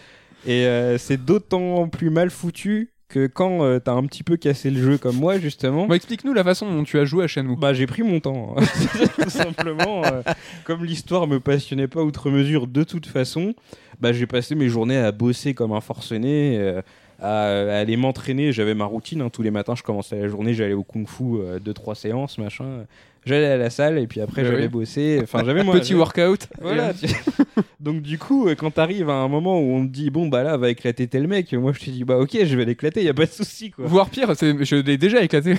Et 0.45 0.67
euh, 0.67 0.99
c'est 0.99 1.25
d'autant 1.25 1.87
plus 1.89 2.11
mal 2.11 2.29
foutu 2.31 2.91
que 3.09 3.29
quand 3.29 3.63
euh, 3.63 3.79
t'as 3.79 3.93
un 3.93 4.05
petit 4.05 4.25
peu 4.25 4.37
cassé 4.37 4.69
le 4.69 4.83
jeu 4.83 4.99
comme 4.99 5.15
moi, 5.15 5.39
justement. 5.39 5.87
Bah, 5.87 5.95
explique-nous 5.95 6.33
la 6.35 6.43
façon 6.43 6.69
dont 6.69 6.83
tu 6.83 6.99
as 6.99 7.05
joué 7.05 7.23
à 7.23 7.29
Shenmue. 7.29 7.55
Bah 7.57 7.73
j'ai 7.73 7.87
pris 7.87 8.03
mon 8.03 8.19
temps, 8.19 8.57
tout 9.23 9.31
simplement. 9.31 10.05
euh, 10.05 10.23
comme 10.65 10.85
l'histoire 10.85 11.29
me 11.29 11.39
passionnait 11.39 11.87
pas 11.87 12.03
outre 12.03 12.31
mesure 12.31 12.67
de 12.67 12.83
toute 12.83 13.07
façon, 13.07 13.55
bah 14.01 14.13
j'ai 14.13 14.27
passé 14.27 14.57
mes 14.57 14.69
journées 14.69 14.97
à 14.99 15.13
bosser 15.13 15.55
comme 15.55 15.71
un 15.71 15.81
forcené, 15.81 16.59
euh, 16.59 16.83
à, 17.21 17.45
à 17.47 17.79
aller 17.79 17.97
m'entraîner. 17.97 18.53
J'avais 18.53 18.75
ma 18.75 18.85
routine, 18.85 19.21
hein, 19.23 19.31
tous 19.31 19.43
les 19.43 19.51
matins 19.51 19.75
je 19.77 19.83
commençais 19.83 20.19
la 20.21 20.29
journée, 20.29 20.55
j'allais 20.55 20.75
au 20.75 20.83
kung-fu, 20.85 21.25
euh, 21.41 21.59
deux 21.59 21.75
trois 21.75 21.95
séances, 21.95 22.39
machin. 22.39 22.85
J'allais 23.25 23.47
à 23.47 23.57
la 23.57 23.71
salle 23.71 23.99
et 23.99 24.07
puis 24.07 24.21
après 24.21 24.43
Bah 24.43 24.51
j'allais 24.51 24.63
oui. 24.65 24.69
bosser. 24.69 25.19
Enfin 25.21 25.43
j'avais 25.45 25.65
moi. 25.65 25.75
Petit 25.75 25.95
workout. 25.95 26.47
Voilà. 26.61 26.95
tu- 26.95 27.07
Donc 27.81 28.01
du 28.03 28.19
coup, 28.19 28.47
euh, 28.49 28.55
quand 28.55 28.71
t'arrives 28.71 29.11
à 29.11 29.15
un 29.15 29.27
moment 29.29 29.59
où 29.59 29.75
on 29.75 29.85
te 29.85 29.91
dit 29.91 30.11
bon 30.11 30.29
bah 30.29 30.43
là 30.45 30.57
va 30.57 30.71
éclater 30.71 31.07
tel 31.09 31.27
mec, 31.27 31.53
moi 31.53 31.73
je 31.73 31.85
te 31.85 31.91
dis 31.91 32.05
bah 32.05 32.19
ok 32.19 32.37
je 32.45 32.57
vais 32.57 32.65
l'éclater, 32.65 33.03
y 33.03 33.09
a 33.09 33.15
pas 33.15 33.27
de 33.27 33.31
souci 33.31 33.71
quoi. 33.73 33.85
Voire 33.87 34.11
pire, 34.11 34.33
c'est- 34.37 34.65
je 34.65 34.77
l'ai 34.77 34.97
déjà 34.97 35.23
éclaté. 35.23 35.55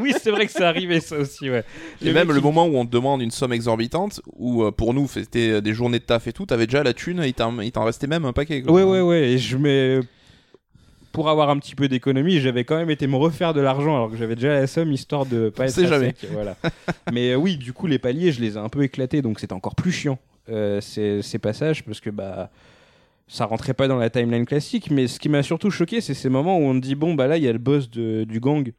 oui 0.00 0.12
c'est 0.20 0.30
vrai 0.30 0.46
que 0.46 0.52
c'est 0.52 0.64
arrivé 0.64 0.98
ça 1.00 1.18
aussi 1.18 1.50
ouais. 1.50 1.62
Et 2.02 2.06
Le 2.06 2.12
même 2.12 2.26
mec, 2.26 2.34
le 2.34 2.40
il- 2.40 2.44
moment 2.44 2.66
où 2.66 2.76
on 2.76 2.84
te 2.86 2.90
demande 2.90 3.22
une 3.22 3.30
somme 3.30 3.52
exorbitante, 3.52 4.20
où 4.36 4.62
euh, 4.64 4.70
pour 4.72 4.92
nous 4.94 5.06
c'était 5.08 5.60
des 5.62 5.72
journées 5.74 5.98
de 6.00 6.04
taf 6.04 6.26
et 6.26 6.32
tout, 6.32 6.46
t'avais 6.46 6.66
déjà 6.66 6.82
la 6.82 6.94
thune, 6.94 7.20
et 7.22 7.28
il 7.28 7.34
t'en 7.34 7.60
il 7.60 7.70
t'en 7.72 7.84
restait 7.84 8.06
même 8.08 8.24
un 8.24 8.32
paquet. 8.32 8.62
quoi. 8.62 8.72
Ouais, 8.72 8.82
ouais, 8.82 9.00
ouais. 9.00 9.22
Et 9.30 9.38
je 9.38 9.56
mets. 9.56 10.00
Pour 11.16 11.30
avoir 11.30 11.48
un 11.48 11.58
petit 11.58 11.74
peu 11.74 11.88
d'économie, 11.88 12.40
j'avais 12.40 12.64
quand 12.64 12.76
même 12.76 12.90
été 12.90 13.06
me 13.06 13.16
refaire 13.16 13.54
de 13.54 13.62
l'argent 13.62 13.96
alors 13.96 14.10
que 14.10 14.18
j'avais 14.18 14.34
déjà 14.34 14.52
la 14.52 14.66
somme 14.66 14.92
histoire 14.92 15.24
de 15.24 15.48
pas 15.48 15.64
être 15.66 15.78
à 15.78 15.86
jamais. 15.86 16.14
sec, 16.20 16.28
Voilà. 16.30 16.58
Mais 17.10 17.30
euh, 17.30 17.36
oui, 17.36 17.56
du 17.56 17.72
coup, 17.72 17.86
les 17.86 17.98
paliers, 17.98 18.32
je 18.32 18.40
les 18.42 18.56
ai 18.56 18.58
un 18.58 18.68
peu 18.68 18.82
éclatés 18.82 19.22
donc 19.22 19.40
c'était 19.40 19.54
encore 19.54 19.74
plus 19.74 19.92
chiant 19.92 20.18
euh, 20.50 20.82
ces, 20.82 21.22
ces 21.22 21.38
passages 21.38 21.82
parce 21.84 22.00
que 22.00 22.10
bah 22.10 22.50
ça 23.28 23.46
rentrait 23.46 23.72
pas 23.72 23.88
dans 23.88 23.96
la 23.96 24.10
timeline 24.10 24.44
classique. 24.44 24.90
Mais 24.90 25.06
ce 25.06 25.18
qui 25.18 25.30
m'a 25.30 25.42
surtout 25.42 25.70
choqué, 25.70 26.02
c'est 26.02 26.12
ces 26.12 26.28
moments 26.28 26.58
où 26.58 26.64
on 26.64 26.74
te 26.74 26.84
dit 26.84 26.94
bon, 26.94 27.14
bah 27.14 27.26
là, 27.26 27.38
il 27.38 27.44
y 27.44 27.48
a 27.48 27.52
le 27.52 27.58
boss 27.58 27.88
de- 27.90 28.24
du 28.24 28.38
gang, 28.38 28.70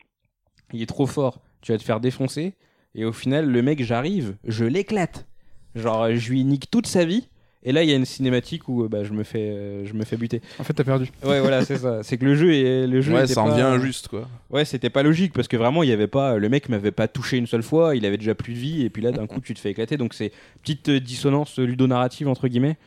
il 0.74 0.82
est 0.84 0.86
trop 0.86 1.08
fort, 1.08 1.42
tu 1.62 1.72
vas 1.72 1.80
te 1.80 1.84
faire 1.84 2.00
défoncer. 2.00 2.54
Et 2.94 3.04
au 3.04 3.14
final, 3.14 3.50
le 3.50 3.62
mec, 3.64 3.84
j'arrive, 3.84 4.36
je 4.46 4.64
l'éclate. 4.64 5.26
Genre, 5.74 6.14
je 6.14 6.30
lui 6.30 6.44
nique 6.44 6.70
toute 6.70 6.86
sa 6.86 7.04
vie. 7.04 7.30
Et 7.64 7.72
là, 7.72 7.84
il 7.84 7.90
y 7.90 7.94
a 7.94 7.96
une 7.96 8.06
cinématique 8.06 8.70
où 8.70 8.84
euh, 8.84 8.88
bah, 8.88 9.04
je, 9.04 9.12
me 9.12 9.24
fais, 9.24 9.50
euh, 9.50 9.86
je 9.86 9.94
me 9.94 10.06
fais 10.06 10.16
buter. 10.16 10.42
En 10.60 10.64
fait, 10.64 10.74
t'as 10.74 10.84
perdu. 10.84 11.10
Ouais, 11.26 11.42
voilà, 11.42 11.66
c'est 11.66 11.78
ça. 11.78 12.04
C'est 12.04 12.18
que 12.18 12.24
le 12.26 12.36
jeu 12.36 12.54
est 12.54 12.88
le 12.88 13.02
jeu. 13.02 13.14
Ouais, 13.14 13.24
était 13.26 13.34
ça 13.34 13.42
en 13.42 13.50
pas- 13.50 13.56
vient 13.56 13.68
injuste 13.68 14.08
quoi. 14.08 14.28
Ouais, 14.50 14.64
c'était 14.64 14.90
pas 14.92 15.04
logique 15.04 15.34
parce 15.34 15.48
que 15.48 15.58
vraiment, 15.58 15.84
il 15.84 15.90
y 15.90 15.92
avait 15.92 16.08
pas. 16.08 16.38
Le 16.38 16.50
mec 16.50 16.70
m'avait 16.70 16.92
pas 16.92 17.08
touché 17.08 17.36
une 17.38 17.48
seule 17.48 17.64
fois. 17.64 17.96
Il 17.96 18.06
avait 18.06 18.18
déjà 18.18 18.36
plus 18.36 18.54
de 18.54 18.60
vie 18.60 18.84
et 18.84 18.90
puis 18.90 19.02
là, 19.02 19.12
d'un 19.12 19.28
coup, 19.28 19.42
tu 19.42 19.54
te 19.54 19.60
fais 19.60 19.72
éclater. 19.72 19.98
Donc 19.98 20.14
c'est 20.14 20.32
petite 20.62 20.88
euh, 20.90 21.00
dissonance 21.00 21.58
ludonarrative 21.58 22.28
entre 22.30 22.48
guillemets. 22.48 22.78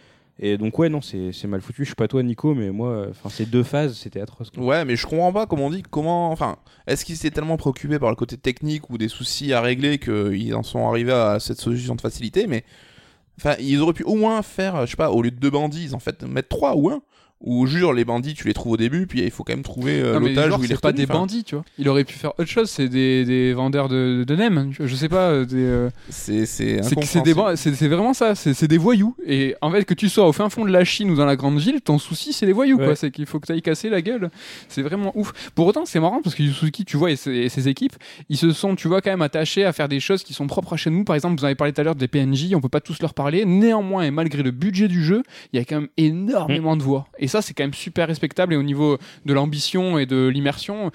Et 0.42 0.56
donc 0.56 0.78
ouais, 0.78 0.88
non, 0.88 1.02
c'est 1.02 1.32
c'est 1.32 1.48
mal 1.48 1.60
foutu. 1.60 1.84
Je 1.84 1.90
sais 1.90 1.94
pas 1.94 2.08
toi, 2.08 2.22
Nico, 2.22 2.54
mais 2.54 2.70
moi, 2.70 3.08
enfin, 3.10 3.28
ces 3.28 3.44
deux 3.44 3.62
phases, 3.64 3.98
c'était 3.98 4.22
atroce. 4.22 4.48
quoi. 4.50 4.64
Ouais, 4.64 4.84
mais 4.86 4.96
je 4.96 5.06
comprends 5.06 5.32
pas 5.34 5.44
comment 5.46 5.66
on 5.66 5.70
dit 5.70 5.82
comment. 5.82 6.30
Enfin, 6.30 6.56
est-ce 6.86 7.04
qu'ils 7.04 7.16
étaient 7.16 7.30
tellement 7.30 7.58
préoccupés 7.58 7.98
par 7.98 8.08
le 8.08 8.16
côté 8.16 8.38
technique 8.38 8.88
ou 8.88 8.96
des 8.96 9.08
soucis 9.08 9.52
à 9.52 9.60
régler 9.60 9.98
qu'ils 9.98 10.54
en 10.54 10.62
sont 10.62 10.88
arrivés 10.88 11.12
à 11.12 11.38
cette 11.40 11.60
solution 11.60 11.94
de 11.94 12.00
facilité 12.00 12.46
Mais 12.46 12.64
enfin, 13.40 13.56
ils 13.58 13.80
auraient 13.80 13.92
pu 13.94 14.04
au 14.04 14.14
moins 14.14 14.42
faire, 14.42 14.86
je 14.86 14.90
sais 14.90 14.96
pas, 14.96 15.10
au 15.10 15.22
lieu 15.22 15.30
de 15.30 15.36
deux 15.36 15.50
bandits, 15.50 15.94
en 15.94 15.98
fait 15.98 16.22
mettre 16.22 16.48
trois 16.48 16.76
ou 16.76 16.90
un. 16.90 17.02
Ou 17.42 17.66
jure 17.66 17.94
les 17.94 18.04
bandits, 18.04 18.34
tu 18.34 18.46
les 18.46 18.52
trouves 18.52 18.72
au 18.72 18.76
début, 18.76 19.06
puis 19.06 19.20
il 19.22 19.30
faut 19.30 19.44
quand 19.44 19.54
même 19.54 19.62
trouver 19.62 19.98
euh, 19.98 20.20
l'otage 20.20 20.52
où 20.58 20.62
il 20.62 20.70
est 20.70 20.74
c'est 20.74 20.80
pas 20.80 20.88
retenu. 20.88 21.00
des 21.00 21.06
bandits, 21.06 21.42
tu 21.44 21.54
vois. 21.54 21.64
Il 21.78 21.88
aurait 21.88 22.04
pu 22.04 22.12
faire 22.12 22.32
autre 22.38 22.50
chose. 22.50 22.68
C'est 22.68 22.88
des, 22.88 23.24
des 23.24 23.54
vendeurs 23.54 23.88
de, 23.88 24.24
de 24.26 24.36
nems. 24.36 24.72
Je 24.78 24.94
sais 24.94 25.08
pas. 25.08 25.30
euh, 25.30 25.44
Des, 25.46 25.56
euh, 25.56 25.88
C'est 27.56 27.74
c'est 27.74 27.88
vraiment 27.88 28.12
ça. 28.12 28.34
C'est 28.34 28.52
c'est 28.52 28.68
des 28.68 28.76
voyous. 28.76 29.16
Et 29.26 29.54
en 29.62 29.70
fait, 29.70 29.84
que 29.86 29.94
tu 29.94 30.10
sois 30.10 30.28
au 30.28 30.32
fin 30.32 30.50
fond 30.50 30.66
de 30.66 30.70
la 30.70 30.84
Chine 30.84 31.10
ou 31.10 31.16
dans 31.16 31.24
la 31.24 31.36
grande 31.36 31.58
ville, 31.58 31.80
ton 31.80 31.98
souci, 31.98 32.34
c'est 32.34 32.44
les 32.44 32.52
voyous. 32.52 32.76
quoi. 32.76 32.94
C'est 32.94 33.10
qu'il 33.10 33.24
faut 33.24 33.40
que 33.40 33.46
tu 33.46 33.52
ailles 33.52 33.62
casser 33.62 33.88
la 33.88 34.02
gueule. 34.02 34.30
C'est 34.68 34.82
vraiment 34.82 35.12
ouf. 35.16 35.32
Pour 35.54 35.66
autant, 35.66 35.86
c'est 35.86 35.98
marrant 36.00 36.20
parce 36.22 36.34
que 36.34 36.42
Yusuki, 36.42 36.84
tu 36.84 36.98
vois, 36.98 37.10
et 37.10 37.16
ses, 37.16 37.30
et 37.32 37.48
ses 37.48 37.68
équipes, 37.68 37.94
ils 38.28 38.36
se 38.36 38.52
sont, 38.52 38.74
tu 38.76 38.86
vois, 38.88 39.00
quand 39.00 39.10
même 39.10 39.22
attachés 39.22 39.64
à 39.64 39.72
faire 39.72 39.88
des 39.88 40.00
choses 40.00 40.22
qui 40.24 40.34
sont 40.34 40.46
propres 40.46 40.74
à 40.74 40.76
chez 40.76 40.90
nous. 40.90 41.04
Par 41.04 41.14
exemple, 41.16 41.38
vous 41.40 41.44
avez 41.46 41.54
parlé 41.54 41.72
tout 41.72 41.80
à 41.80 41.84
l'heure 41.84 41.94
des 41.94 42.06
PNJ. 42.08 42.52
On 42.54 42.60
peut 42.60 42.68
pas 42.68 42.80
tous 42.80 43.00
leur 43.00 43.14
parler. 43.14 43.46
Néanmoins, 43.46 44.02
et 44.02 44.10
malgré 44.10 44.42
le 44.42 44.50
budget 44.50 44.88
du 44.88 45.02
jeu, 45.02 45.22
il 45.54 45.58
y 45.58 45.62
a 45.62 45.64
quand 45.64 45.76
même 45.80 45.88
énormément 45.96 46.76
de 46.76 46.82
voix. 46.82 47.06
Et 47.18 47.28
ça, 47.30 47.40
c'est 47.42 47.54
quand 47.54 47.64
même 47.64 47.72
super 47.74 48.06
respectable. 48.08 48.52
Et 48.52 48.56
au 48.56 48.62
niveau 48.62 48.98
de 49.24 49.32
l'ambition 49.32 49.98
et 49.98 50.04
de 50.04 50.26
l'immersion, 50.28 50.90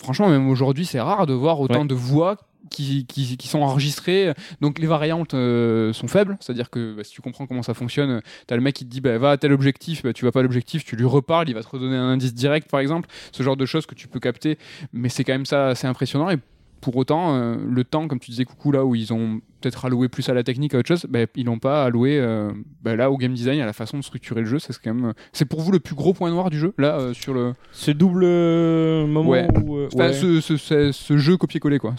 franchement, 0.00 0.28
même 0.28 0.48
aujourd'hui, 0.48 0.86
c'est 0.86 1.00
rare 1.00 1.26
de 1.26 1.34
voir 1.34 1.60
autant 1.60 1.82
Ouais. 1.82 1.86
de 1.86 1.94
voix 1.94 2.38
qui, 2.70 3.04
qui, 3.06 3.36
qui 3.36 3.46
sont 3.46 3.60
enregistrés. 3.60 4.32
Donc 4.62 4.78
les 4.78 4.86
variantes 4.86 5.34
euh, 5.34 5.92
sont 5.92 6.08
faibles, 6.08 6.36
c'est-à-dire 6.40 6.70
que 6.70 6.94
bah, 6.96 7.04
si 7.04 7.12
tu 7.12 7.20
comprends 7.20 7.46
comment 7.46 7.62
ça 7.62 7.74
fonctionne, 7.74 8.22
t'as 8.46 8.56
le 8.56 8.62
mec 8.62 8.74
qui 8.74 8.84
te 8.86 8.90
dit 8.90 9.02
bah, 9.02 9.18
va 9.18 9.32
à 9.32 9.36
tel 9.36 9.52
objectif, 9.52 10.02
bah, 10.02 10.14
tu 10.14 10.24
vas 10.24 10.32
pas 10.32 10.40
à 10.40 10.42
l'objectif, 10.42 10.82
tu 10.84 10.96
lui 10.96 11.04
reparles, 11.04 11.48
il 11.50 11.54
va 11.54 11.62
te 11.62 11.68
redonner 11.68 11.96
un 11.96 12.08
indice 12.08 12.32
direct 12.34 12.70
par 12.70 12.80
exemple, 12.80 13.08
ce 13.32 13.42
genre 13.42 13.56
de 13.58 13.66
choses 13.66 13.84
que 13.84 13.94
tu 13.94 14.08
peux 14.08 14.18
capter, 14.18 14.56
mais 14.94 15.10
c'est 15.10 15.24
quand 15.24 15.34
même 15.34 15.44
ça 15.46 15.68
assez 15.68 15.86
impressionnant 15.86 16.30
et 16.30 16.38
pour 16.84 16.96
autant, 16.96 17.34
euh, 17.34 17.56
le 17.66 17.82
temps, 17.82 18.06
comme 18.08 18.18
tu 18.20 18.30
disais, 18.30 18.44
coucou, 18.44 18.70
là 18.70 18.84
où 18.84 18.94
ils 18.94 19.10
ont 19.14 19.40
peut-être 19.62 19.86
alloué 19.86 20.10
plus 20.10 20.28
à 20.28 20.34
la 20.34 20.42
technique, 20.42 20.74
à 20.74 20.78
autre 20.78 20.88
chose, 20.88 21.06
bah, 21.08 21.20
ils 21.34 21.46
n'ont 21.46 21.58
pas 21.58 21.84
alloué 21.84 22.18
euh, 22.20 22.52
bah, 22.82 22.94
là 22.94 23.10
au 23.10 23.16
game 23.16 23.32
design, 23.32 23.58
à 23.60 23.64
la 23.64 23.72
façon 23.72 23.96
de 23.96 24.02
structurer 24.04 24.40
le 24.42 24.46
jeu. 24.46 24.58
C'est 24.58 24.76
quand 24.78 24.92
même, 24.92 25.14
c'est 25.32 25.46
pour 25.46 25.62
vous 25.62 25.72
le 25.72 25.80
plus 25.80 25.94
gros 25.94 26.12
point 26.12 26.28
noir 26.30 26.50
du 26.50 26.58
jeu 26.58 26.74
là 26.76 26.98
euh, 27.00 27.14
sur 27.14 27.32
le. 27.32 27.54
Ce 27.72 27.90
double 27.90 28.24
euh, 28.24 29.06
moment 29.06 29.30
Ouais. 29.30 29.48
où, 29.64 29.76
euh, 29.76 29.88
Enfin, 29.94 30.12
ce, 30.12 30.42
ce- 30.42 30.58
ce- 30.58 30.92
ce 30.92 31.16
jeu 31.16 31.38
copier-coller 31.38 31.78
quoi. 31.78 31.94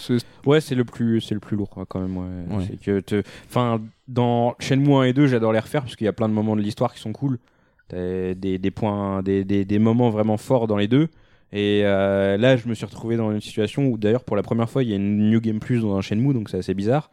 Ouais, 0.46 0.62
c'est 0.62 0.76
le 0.76 0.86
plus, 0.86 1.20
c'est 1.22 1.34
le 1.34 1.40
plus 1.40 1.58
lourd 1.58 1.72
quoi, 1.72 1.86
quand 1.88 2.00
même. 2.00 2.18
Ouais. 2.18 2.78
Que, 2.84 3.00
te- 3.00 3.24
enfin, 3.50 3.82
dans 4.08 4.54
Shenmue 4.60 4.94
1 4.94 5.04
et 5.04 5.14
2, 5.14 5.26
j'adore 5.26 5.52
les 5.52 5.60
refaire 5.60 5.82
parce 5.82 5.96
qu'il 5.96 6.06
y 6.06 6.08
a 6.08 6.14
plein 6.14 6.30
de 6.30 6.34
moments 6.34 6.56
de 6.56 6.62
l'histoire 6.62 6.94
qui 6.94 7.00
sont 7.02 7.12
cool. 7.14 7.40
T'as 7.88 8.34
des, 8.36 8.58
des 8.60 8.72
points, 8.72 9.24
des, 9.24 9.44
des, 9.44 9.66
des 9.66 9.80
moments 9.80 10.10
vraiment 10.12 10.38
forts 10.38 10.68
dans 10.68 10.78
les 10.78 10.88
deux. 10.88 11.08
Et 11.54 11.82
euh, 11.86 12.38
là, 12.38 12.58
je 12.58 12.68
me 12.68 12.74
suis 12.74 12.86
retrouvé 12.86 13.16
dans 13.18 13.32
une 13.32 13.40
situation 13.42 13.86
où, 13.88 13.98
d'ailleurs, 13.98 14.24
pour 14.24 14.36
la 14.36 14.44
première 14.44 14.70
fois, 14.70 14.84
il 14.84 14.90
y 14.90 14.94
a 14.94 14.98
une 14.98 15.30
New 15.30 15.40
Game 15.40 15.60
Plus 15.60 15.82
dans 15.82 15.96
un 15.96 16.02
Shenmue, 16.02 16.34
donc 16.34 16.50
c'est 16.50 16.58
assez 16.58 16.74
bizarre. 16.74 17.10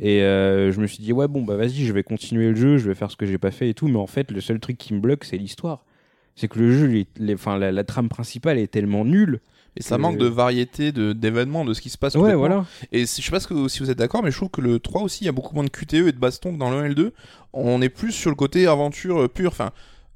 Et 0.00 0.22
euh, 0.22 0.72
je 0.72 0.80
me 0.80 0.86
suis 0.88 1.02
dit, 1.02 1.12
ouais, 1.12 1.28
bon, 1.28 1.42
bah 1.42 1.56
vas-y, 1.56 1.84
je 1.84 1.92
vais 1.92 2.02
continuer 2.02 2.48
le 2.48 2.56
jeu, 2.56 2.78
je 2.78 2.88
vais 2.88 2.96
faire 2.96 3.10
ce 3.10 3.16
que 3.16 3.26
j'ai 3.26 3.38
pas 3.38 3.52
fait 3.52 3.68
et 3.68 3.74
tout. 3.74 3.86
Mais 3.86 3.98
en 3.98 4.08
fait, 4.08 4.30
le 4.32 4.40
seul 4.40 4.58
truc 4.58 4.76
qui 4.78 4.92
me 4.94 4.98
bloque, 5.00 5.24
c'est 5.24 5.36
l'histoire. 5.36 5.84
C'est 6.34 6.48
que 6.48 6.58
le 6.58 6.72
jeu, 6.72 6.86
les- 6.86 7.36
la, 7.46 7.70
la 7.70 7.84
trame 7.84 8.08
principale 8.08 8.58
est 8.58 8.66
tellement 8.66 9.04
nulle. 9.04 9.38
Et 9.76 9.82
ça 9.82 9.96
que- 9.96 10.00
manque 10.02 10.18
de 10.18 10.26
variété 10.26 10.90
de- 10.90 11.12
d'événements, 11.12 11.64
de, 11.64 11.74
ce 11.74 11.80
qui 11.80 11.90
se 11.90 11.98
passe. 11.98 12.14
Ouais, 12.16 12.34
voilà. 12.34 12.64
Et 12.90 13.00
je 13.02 13.04
sais 13.06 13.30
pas 13.30 13.38
si 13.40 13.52
vous 13.80 13.90
êtes 13.90 13.98
d'accord, 13.98 14.22
mais 14.24 14.32
je 14.32 14.36
trouve 14.36 14.50
que 14.50 14.60
le 14.60 14.80
3 14.80 15.02
aussi, 15.02 15.22
il 15.22 15.26
y 15.26 15.28
a 15.28 15.32
beaucoup 15.32 15.54
moins 15.54 15.64
de 15.64 15.68
QTE 15.70 15.94
et 16.08 16.12
de 16.12 16.18
baston 16.18 16.52
que 16.54 16.58
dans 16.58 16.70
le 16.70 16.76
1 16.78 16.84
et 16.86 16.88
le 16.88 16.94
2. 16.96 17.12
On 17.52 17.80
est 17.82 17.88
plus 17.88 18.10
sur 18.12 18.30
le 18.30 18.36
côté 18.36 18.66
aventure 18.66 19.22
euh, 19.22 19.28
pure, 19.28 19.50
enfin, 19.52 19.70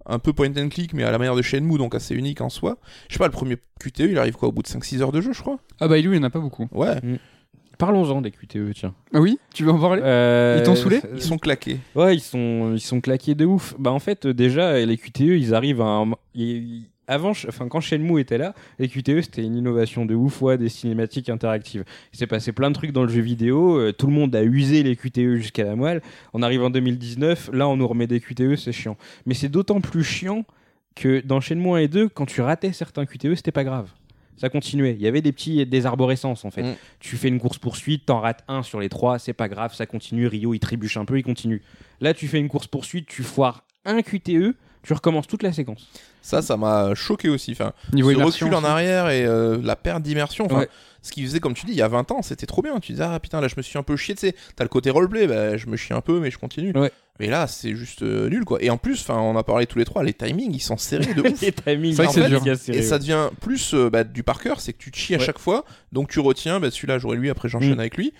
un 0.08 0.18
peu 0.18 0.32
point 0.32 0.50
and 0.56 0.68
click, 0.70 0.94
mais 0.94 1.04
à 1.04 1.10
la 1.10 1.18
manière 1.18 1.36
de 1.36 1.42
Shenmue, 1.42 1.78
donc 1.78 1.94
assez 1.94 2.14
unique 2.14 2.40
en 2.40 2.48
soi. 2.48 2.78
Je 3.08 3.14
sais 3.14 3.18
pas, 3.18 3.26
le 3.26 3.32
premier 3.32 3.56
QTE, 3.80 4.00
il 4.10 4.18
arrive 4.18 4.34
quoi, 4.34 4.48
au 4.48 4.52
bout 4.52 4.62
de 4.62 4.68
5-6 4.68 5.00
heures 5.02 5.12
de 5.12 5.20
jeu, 5.20 5.32
je 5.32 5.40
crois? 5.40 5.58
Ah 5.80 5.88
bah 5.88 5.96
lui, 5.98 6.04
il 6.04 6.10
n'y 6.10 6.18
en 6.18 6.22
a 6.24 6.30
pas 6.30 6.40
beaucoup. 6.40 6.66
Ouais, 6.72 6.96
Parlons-en 7.78 8.20
des 8.22 8.32
QTE, 8.32 8.72
tiens. 8.74 8.92
Ah 9.14 9.20
oui, 9.20 9.38
tu 9.54 9.62
veux 9.62 9.70
en 9.70 9.78
parler? 9.78 10.02
Euh, 10.04 10.56
Ils 10.58 10.64
t'ont 10.64 10.74
saoulé? 10.74 11.00
Ils 11.14 11.22
sont 11.22 11.38
claqués. 11.38 11.78
Ouais, 11.94 12.16
ils 12.16 12.20
sont, 12.20 12.72
ils 12.74 12.80
sont 12.80 13.00
claqués 13.00 13.36
de 13.36 13.44
ouf. 13.44 13.74
Bah 13.78 13.92
en 13.92 14.00
fait, 14.00 14.26
euh, 14.26 14.34
déjà, 14.34 14.84
les 14.84 14.96
QTE, 14.96 15.20
ils 15.20 15.54
arrivent 15.54 15.80
à 15.80 15.84
un... 15.84 16.10
ils- 16.34 16.88
Avant, 17.10 17.30
enfin, 17.30 17.68
quand 17.68 17.80
Shenmue 17.80 18.20
était 18.20 18.36
là, 18.36 18.54
les 18.78 18.86
QTE, 18.86 19.22
c'était 19.22 19.42
une 19.42 19.56
innovation 19.56 20.04
de 20.04 20.14
ouf, 20.14 20.42
ouais, 20.42 20.58
des 20.58 20.68
cinématiques 20.68 21.30
interactives. 21.30 21.84
Il 22.12 22.18
s'est 22.18 22.26
passé 22.26 22.52
plein 22.52 22.68
de 22.68 22.74
trucs 22.74 22.92
dans 22.92 23.02
le 23.02 23.08
jeu 23.08 23.22
vidéo, 23.22 23.78
euh, 23.78 23.92
tout 23.92 24.06
le 24.06 24.12
monde 24.12 24.36
a 24.36 24.42
usé 24.42 24.82
les 24.82 24.94
QTE 24.94 25.36
jusqu'à 25.36 25.64
la 25.64 25.74
moelle. 25.74 26.02
On 26.34 26.42
arrive 26.42 26.62
en 26.62 26.68
2019, 26.68 27.50
là, 27.54 27.66
on 27.66 27.78
nous 27.78 27.88
remet 27.88 28.06
des 28.06 28.20
QTE, 28.20 28.56
c'est 28.56 28.72
chiant. 28.72 28.98
Mais 29.24 29.32
c'est 29.32 29.48
d'autant 29.48 29.80
plus 29.80 30.04
chiant 30.04 30.44
que 30.94 31.22
dans 31.24 31.40
Shenmue 31.40 31.70
1 31.70 31.76
et 31.78 31.88
2, 31.88 32.10
quand 32.10 32.26
tu 32.26 32.42
ratais 32.42 32.72
certains 32.72 33.06
QTE, 33.06 33.34
c'était 33.36 33.52
pas 33.52 33.64
grave. 33.64 33.90
Ça 34.36 34.50
continuait. 34.50 34.94
Il 34.94 35.00
y 35.00 35.06
avait 35.06 35.22
des 35.22 35.32
petits 35.32 35.64
des 35.66 35.86
arborescences 35.86 36.44
en 36.44 36.50
fait. 36.50 36.62
Mm. 36.62 36.74
Tu 37.00 37.16
fais 37.16 37.28
une 37.28 37.40
course 37.40 37.58
poursuite, 37.58 38.06
t'en 38.06 38.20
rates 38.20 38.44
un 38.48 38.62
sur 38.62 38.80
les 38.80 38.88
trois, 38.88 39.18
c'est 39.18 39.32
pas 39.32 39.48
grave, 39.48 39.74
ça 39.74 39.86
continue. 39.86 40.26
Rio 40.26 40.54
il 40.54 40.60
trébuche 40.60 40.96
un 40.96 41.04
peu, 41.04 41.18
il 41.18 41.24
continue. 41.24 41.62
Là, 42.00 42.14
tu 42.14 42.28
fais 42.28 42.38
une 42.38 42.48
course 42.48 42.66
poursuite, 42.66 43.06
tu 43.08 43.22
foires 43.22 43.64
un 43.84 44.02
QTE, 44.02 44.54
tu 44.82 44.92
recommences 44.92 45.26
toute 45.26 45.42
la 45.42 45.52
séquence. 45.52 45.90
Ça, 46.28 46.42
ça 46.42 46.56
m'a 46.58 46.94
choqué 46.94 47.28
aussi. 47.30 47.52
Enfin, 47.52 47.72
Niveau 47.92 48.10
ce 48.30 48.44
recul 48.44 48.54
en 48.54 48.62
arrière 48.64 49.08
et 49.08 49.24
euh, 49.24 49.58
la 49.62 49.76
perte 49.76 50.02
d'immersion. 50.02 50.44
Enfin, 50.46 50.58
Ouais. 50.58 50.68
ce 51.00 51.10
qui 51.12 51.22
faisait, 51.24 51.40
comme 51.40 51.54
tu 51.54 51.64
dis, 51.64 51.72
il 51.72 51.78
y 51.78 51.82
a 51.82 51.88
20 51.88 52.10
ans, 52.12 52.20
c'était 52.22 52.44
trop 52.46 52.60
bien. 52.60 52.78
Tu 52.80 52.92
disais, 52.92 53.04
ah 53.04 53.18
putain, 53.18 53.40
là, 53.40 53.48
je 53.48 53.54
me 53.56 53.62
suis 53.62 53.78
un 53.78 53.82
peu 53.82 53.96
chié, 53.96 54.14
tu 54.14 54.20
sais. 54.28 54.34
T'as 54.56 54.64
le 54.64 54.68
côté 54.68 54.90
roleplay, 54.90 55.26
bah, 55.26 55.56
je 55.56 55.66
me 55.68 55.76
chie 55.76 55.94
un 55.94 56.00
peu, 56.02 56.20
mais 56.20 56.30
je 56.30 56.38
continue. 56.38 56.72
Ouais. 56.76 56.92
Mais 57.18 57.28
là, 57.28 57.46
c'est 57.46 57.74
juste 57.74 58.02
euh, 58.02 58.28
nul, 58.28 58.44
quoi. 58.44 58.62
Et 58.62 58.68
en 58.70 58.76
plus, 58.76 59.00
enfin, 59.00 59.16
on 59.18 59.36
a 59.36 59.42
parlé 59.42 59.66
tous 59.66 59.78
les 59.78 59.84
trois, 59.86 60.04
les 60.04 60.12
timings, 60.12 60.52
ils 60.54 60.60
sont 60.60 60.76
serrés 60.76 61.14
de 61.14 61.20
ouf. 61.28 61.40
les 61.40 61.50
timings, 61.52 61.94
C'est 61.96 62.02
vrai 62.04 62.14
que 62.14 62.36
en 62.36 62.54
c'est 62.56 62.72
dur. 62.72 62.76
Et 62.78 62.82
ça 62.82 62.98
devient 62.98 63.30
plus 63.40 63.72
euh, 63.74 63.88
bah, 63.90 64.04
du 64.04 64.22
par 64.22 64.40
cœur, 64.40 64.60
c'est 64.60 64.72
que 64.74 64.78
tu 64.78 64.90
te 64.90 64.96
chies 64.98 65.14
à 65.14 65.18
Ouais. 65.18 65.24
chaque 65.24 65.38
fois, 65.38 65.64
donc 65.92 66.10
tu 66.10 66.20
retiens, 66.20 66.60
bah, 66.60 66.70
celui-là 66.70 66.98
j'aurai 66.98 67.16
lui, 67.16 67.30
après 67.30 67.48
j'enchaîne 67.48 67.74
Mm. 67.76 67.80
avec 67.80 67.96
lui, 67.96 68.12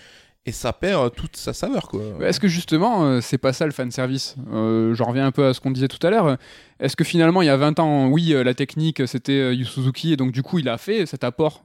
et 0.48 0.52
ça 0.52 0.72
perd 0.72 1.04
euh, 1.04 1.08
toute 1.10 1.36
sa 1.36 1.52
saveur, 1.52 1.90
Est-ce 2.22 2.40
que 2.40 2.48
justement, 2.48 3.04
euh, 3.04 3.20
c'est 3.20 3.36
pas 3.36 3.52
ça 3.52 3.66
le 3.66 3.72
fanservice? 3.72 4.34
Euh, 4.50 4.94
J'en 4.94 5.04
reviens 5.04 5.26
un 5.26 5.30
peu 5.30 5.44
à 5.46 5.52
ce 5.52 5.60
qu'on 5.60 5.70
disait 5.70 5.88
tout 5.88 6.04
à 6.06 6.10
l'heure. 6.10 6.38
Est-ce 6.80 6.96
que 6.96 7.04
finalement, 7.04 7.42
il 7.42 7.46
y 7.46 7.50
a 7.50 7.56
20 7.56 7.78
ans, 7.80 8.08
oui, 8.08 8.34
la 8.42 8.54
technique, 8.54 9.06
c'était 9.06 9.54
Yu 9.54 9.64
Suzuki, 9.64 10.12
et 10.12 10.16
donc 10.16 10.32
du 10.32 10.42
coup, 10.42 10.58
il 10.58 10.68
a 10.68 10.78
fait 10.78 11.06
cet 11.06 11.24
apport 11.24 11.62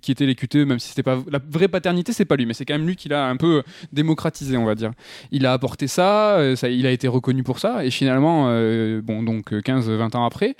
qui 0.00 0.12
était 0.12 0.24
les 0.24 0.64
même 0.64 0.78
si 0.78 0.90
c'était 0.90 1.02
pas. 1.02 1.18
La 1.28 1.40
vraie 1.50 1.66
paternité, 1.66 2.12
c'est 2.12 2.24
pas 2.24 2.36
lui, 2.36 2.46
mais 2.46 2.54
c'est 2.54 2.64
quand 2.64 2.74
même 2.74 2.86
lui 2.86 2.94
qui 2.94 3.08
l'a 3.08 3.26
un 3.26 3.36
peu 3.36 3.64
démocratisé, 3.92 4.56
on 4.56 4.64
va 4.64 4.76
dire. 4.76 4.92
Il 5.32 5.46
a 5.46 5.52
apporté 5.52 5.88
ça, 5.88 6.38
ça 6.54 6.68
il 6.68 6.86
a 6.86 6.92
été 6.92 7.08
reconnu 7.08 7.42
pour 7.42 7.58
ça, 7.58 7.84
et 7.84 7.90
finalement, 7.90 8.44
bon, 9.02 9.24
donc 9.24 9.50
15-20 9.50 10.16
ans 10.16 10.24
après. 10.24 10.54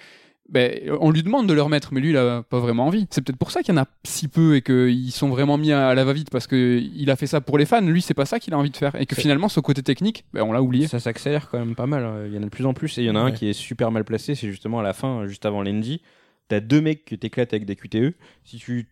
Ben, 0.48 0.78
on 1.00 1.10
lui 1.10 1.24
demande 1.24 1.48
de 1.48 1.52
le 1.52 1.60
remettre, 1.60 1.92
mais 1.92 2.00
lui, 2.00 2.10
il 2.10 2.16
a 2.16 2.42
pas 2.44 2.60
vraiment 2.60 2.86
envie. 2.86 3.06
C'est 3.10 3.20
peut-être 3.20 3.38
pour 3.38 3.50
ça 3.50 3.62
qu'il 3.62 3.74
y 3.74 3.78
en 3.78 3.82
a 3.82 3.86
si 4.04 4.28
peu 4.28 4.54
et 4.54 4.62
qu'ils 4.62 5.10
sont 5.10 5.28
vraiment 5.28 5.58
mis 5.58 5.72
à 5.72 5.92
la 5.94 6.04
va-vite 6.04 6.30
parce 6.30 6.46
qu'il 6.46 7.10
a 7.10 7.16
fait 7.16 7.26
ça 7.26 7.40
pour 7.40 7.58
les 7.58 7.66
fans. 7.66 7.80
Lui, 7.82 8.00
c'est 8.00 8.14
pas 8.14 8.26
ça 8.26 8.38
qu'il 8.38 8.54
a 8.54 8.58
envie 8.58 8.70
de 8.70 8.76
faire. 8.76 8.94
Et 9.00 9.06
que 9.06 9.16
finalement, 9.16 9.48
ce 9.48 9.58
côté 9.58 9.82
technique, 9.82 10.24
ben, 10.32 10.42
on 10.42 10.52
l'a 10.52 10.62
oublié. 10.62 10.86
Ça 10.86 11.00
s'accélère 11.00 11.48
quand 11.50 11.58
même 11.58 11.74
pas 11.74 11.86
mal. 11.86 12.04
hein. 12.04 12.24
Il 12.26 12.32
y 12.34 12.38
en 12.38 12.42
a 12.42 12.44
de 12.44 12.50
plus 12.50 12.64
en 12.66 12.74
plus. 12.74 12.96
Et 12.98 13.02
il 13.02 13.06
y 13.06 13.10
en 13.10 13.16
a 13.16 13.20
un 13.20 13.32
qui 13.32 13.48
est 13.48 13.52
super 13.52 13.90
mal 13.90 14.04
placé. 14.04 14.36
C'est 14.36 14.48
justement 14.48 14.78
à 14.78 14.82
la 14.84 14.92
fin, 14.92 15.26
juste 15.26 15.44
avant 15.46 15.62
l'Endy. 15.62 16.00
T'as 16.48 16.60
deux 16.60 16.80
mecs 16.80 17.04
que 17.04 17.16
t'éclates 17.16 17.52
avec 17.52 17.64
des 17.66 17.74
QTE. 17.74 18.14
Si 18.44 18.58
tu, 18.58 18.86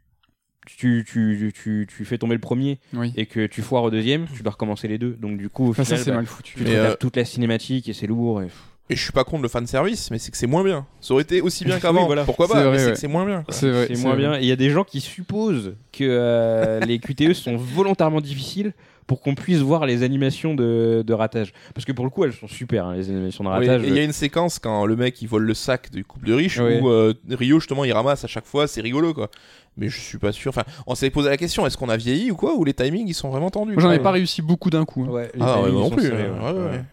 tu, 0.67 1.05
tu, 1.07 1.53
tu, 1.55 1.87
tu 1.89 2.05
fais 2.05 2.19
tomber 2.19 2.35
le 2.35 2.41
premier 2.41 2.81
Oui. 2.95 3.13
et 3.17 3.27
que 3.27 3.47
tu 3.47 3.63
foires 3.63 3.85
au 3.85 3.91
deuxième, 3.93 4.27
tu 4.35 4.43
dois 4.43 4.53
recommencer 4.53 4.89
les 4.89 4.99
deux. 4.99 5.13
Donc 5.21 5.39
du 5.39 5.49
coup, 5.51 5.67
au 5.69 5.71
Enfin, 5.71 5.85
ça, 5.85 5.95
final, 5.97 6.05
c'est 6.05 6.11
bah, 6.11 6.17
mal 6.17 6.27
foutu. 6.27 6.55
tu 6.59 6.65
te 6.65 6.69
euh, 6.71 6.97
toute 6.99 7.17
la 7.17 7.25
cinématique 7.25 7.89
et 7.89 7.93
c'est 7.93 8.09
lourd. 8.09 8.43
Et... 8.43 8.49
Et 8.91 8.97
je 8.97 9.03
suis 9.03 9.13
pas 9.13 9.25
contre 9.25 9.43
le 9.43 9.49
fanservice, 9.49 10.11
mais 10.11 10.19
c'est 10.19 10.31
que 10.31 10.37
c'est 10.37 10.47
moins 10.47 10.63
bien. 10.63 10.87
Ça 11.01 11.15
aurait 11.15 11.23
été 11.23 11.41
aussi 11.41 11.65
bien 11.65 11.79
qu'avant, 11.81 12.01
Oui, 12.01 12.07
voilà. 12.07 12.25
pourquoi 12.25 12.49
pas, 12.49 12.63
vrai, 12.65 12.71
mais 12.73 12.79
c'est 12.79 12.85
ouais. 12.87 12.93
que 12.93 12.99
c'est 12.99 13.09
moins 13.09 13.25
bien. 13.25 13.45
C'est 13.49 13.71
vrai. 13.71 13.87
c'est 13.89 14.03
moins 14.03 14.13
vrai. 14.13 14.21
bien. 14.21 14.39
Il 14.39 14.45
y 14.45 14.53
a 14.53 14.57
des 14.57 14.69
gens 14.71 14.85
qui 14.85 15.01
supposent 15.01 15.75
que 15.93 16.05
euh, 16.05 16.81
les 16.87 16.99
QTE 16.99 17.33
sont 17.33 17.57
volontairement 17.57 18.21
difficiles 18.21 18.75
pour 19.07 19.21
qu'on 19.21 19.35
puisse 19.35 19.59
voir 19.59 19.85
les 19.87 20.03
animations 20.03 20.55
de, 20.55 21.03
de 21.07 21.13
ratage. 21.15 21.53
Parce 21.75 21.85
que 21.87 21.93
pour 21.93 22.05
le 22.07 22.11
coup, 22.11 22.25
elles 22.25 22.33
sont 22.33 22.47
super, 22.49 22.87
hein, 22.87 22.95
les 22.95 23.09
animations 23.11 23.45
de 23.45 23.49
ratage. 23.51 23.83
et 23.85 23.89
il 23.89 23.95
y 23.95 23.99
a 23.99 24.03
une 24.03 24.13
séquence 24.13 24.59
quand 24.59 24.85
le 24.87 24.97
mec 24.97 25.21
il 25.21 25.29
vole 25.29 25.45
le 25.45 25.53
sac 25.55 25.91
du 25.91 26.05
couple 26.05 26.27
de 26.27 26.33
riches 26.35 26.59
où 26.59 26.89
euh, 26.89 27.13
Rio 27.31 27.61
justement 27.61 27.85
il 27.85 27.93
ramasse 27.93 28.25
à 28.25 28.29
chaque 28.29 28.47
fois, 28.47 28.67
c'est 28.67 28.81
rigolo 28.81 29.13
quoi. 29.15 29.31
Mais 29.77 29.89
je 29.89 29.99
suis 30.01 30.19
pas 30.19 30.33
sûr. 30.33 30.51
Enfin, 30.51 30.63
on 30.87 30.95
s'est 30.95 31.11
posé 31.11 31.29
la 31.29 31.37
question 31.37 31.67
est-ce 31.67 31.77
qu'on 31.77 31.89
a 31.91 31.97
vieilli 31.99 32.31
ou 32.31 32.37
quoi 32.37 32.55
Ou 32.55 32.65
les 32.65 32.73
timings 32.75 33.07
ils 33.09 33.13
sont 33.15 33.29
vraiment 33.29 33.51
tendus 33.51 33.73
Moi, 33.73 33.83
j'en 33.83 33.91
ai 33.93 33.99
pas 33.99 34.11
réussi 34.13 34.41
beaucoup 34.41 34.71
d'un 34.71 34.85
coup. 34.87 35.05
hein. 35.07 35.11
Ouais, 35.13 35.31
Ah 35.41 35.57
ouais, 35.61 35.67
timings 35.69 35.73
moi 35.81 35.83
non 35.83 35.91
plus. 35.97 36.03
serrés, 36.09 36.31
ouais, 36.31 36.85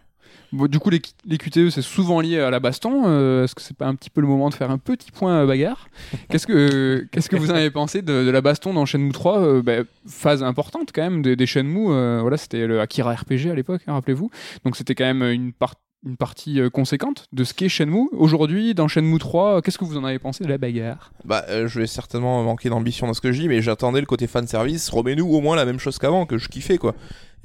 Bon, 0.53 0.67
du 0.67 0.79
coup, 0.79 0.89
les, 0.89 0.99
QTE, 0.99 1.69
c'est 1.69 1.81
souvent 1.81 2.19
lié 2.19 2.39
à 2.39 2.49
la 2.49 2.59
baston. 2.59 3.03
Euh, 3.05 3.45
Est-ce 3.45 3.55
que 3.55 3.61
c'est 3.61 3.75
pas 3.75 3.87
un 3.87 3.95
petit 3.95 4.09
peu 4.09 4.19
le 4.21 4.27
moment 4.27 4.49
de 4.49 4.53
faire 4.53 4.69
un 4.69 4.77
petit 4.77 5.11
point 5.11 5.41
euh, 5.41 5.45
bagarre? 5.47 5.87
Qu'est-ce 6.29 6.45
que 6.45 6.53
euh, 6.53 7.07
qu'est-ce 7.11 7.29
que 7.29 7.37
vous 7.37 7.51
en 7.51 7.55
avez 7.55 7.71
pensé 7.71 8.01
de, 8.01 8.29
la 8.29 8.41
baston 8.41 8.73
dans 8.73 8.85
Shenmue 8.85 9.11
3 9.13 9.39
Euh, 9.39 9.61
bah, 9.61 9.83
Phase 10.07 10.43
importante 10.43 10.89
quand 10.93 11.03
même 11.03 11.21
des, 11.21 11.45
Shenmue. 11.45 11.85
voilà, 12.21 12.37
c'était 12.37 12.67
le 12.67 12.81
Akira 12.81 13.13
RPG 13.13 13.49
à 13.49 13.55
l'époque, 13.55 13.81
hein, 13.87 13.93
rappelez-vous. 13.93 14.29
Donc 14.65 14.75
c'était 14.75 14.95
quand 14.95 15.05
même 15.05 15.23
une, 15.23 15.53
par- 15.53 15.75
une 16.05 16.17
partie 16.17 16.59
conséquente 16.73 17.27
de 17.31 17.43
ce 17.43 17.53
qu'est 17.53 17.69
Shenmue. 17.69 18.09
Aujourd'hui, 18.11 18.73
dans 18.73 18.87
Shenmue 18.87 19.19
3, 19.19 19.57
euh, 19.57 19.61
qu'est-ce 19.61 19.77
que 19.77 19.85
vous 19.85 19.97
en 19.97 20.03
avez 20.03 20.19
pensé 20.19 20.43
de 20.43 20.49
la 20.49 20.57
bagarre? 20.57 21.13
Bah, 21.23 21.45
je 21.47 21.79
vais 21.79 21.87
certainement 21.87 22.43
manquer 22.43 22.69
d'ambition 22.69 23.07
dans 23.07 23.13
ce 23.13 23.21
que 23.21 23.31
je 23.31 23.41
dis, 23.41 23.47
mais 23.47 23.61
j'attendais 23.61 24.01
le 24.01 24.05
côté 24.05 24.27
fanservice. 24.27 24.89
Remets-nous 24.89 25.27
au 25.27 25.39
moins 25.39 25.55
la 25.55 25.65
même 25.65 25.79
chose 25.79 25.97
qu'avant, 25.97 26.25
que 26.25 26.37
je 26.37 26.49
kiffais 26.49 26.77
quoi. 26.77 26.95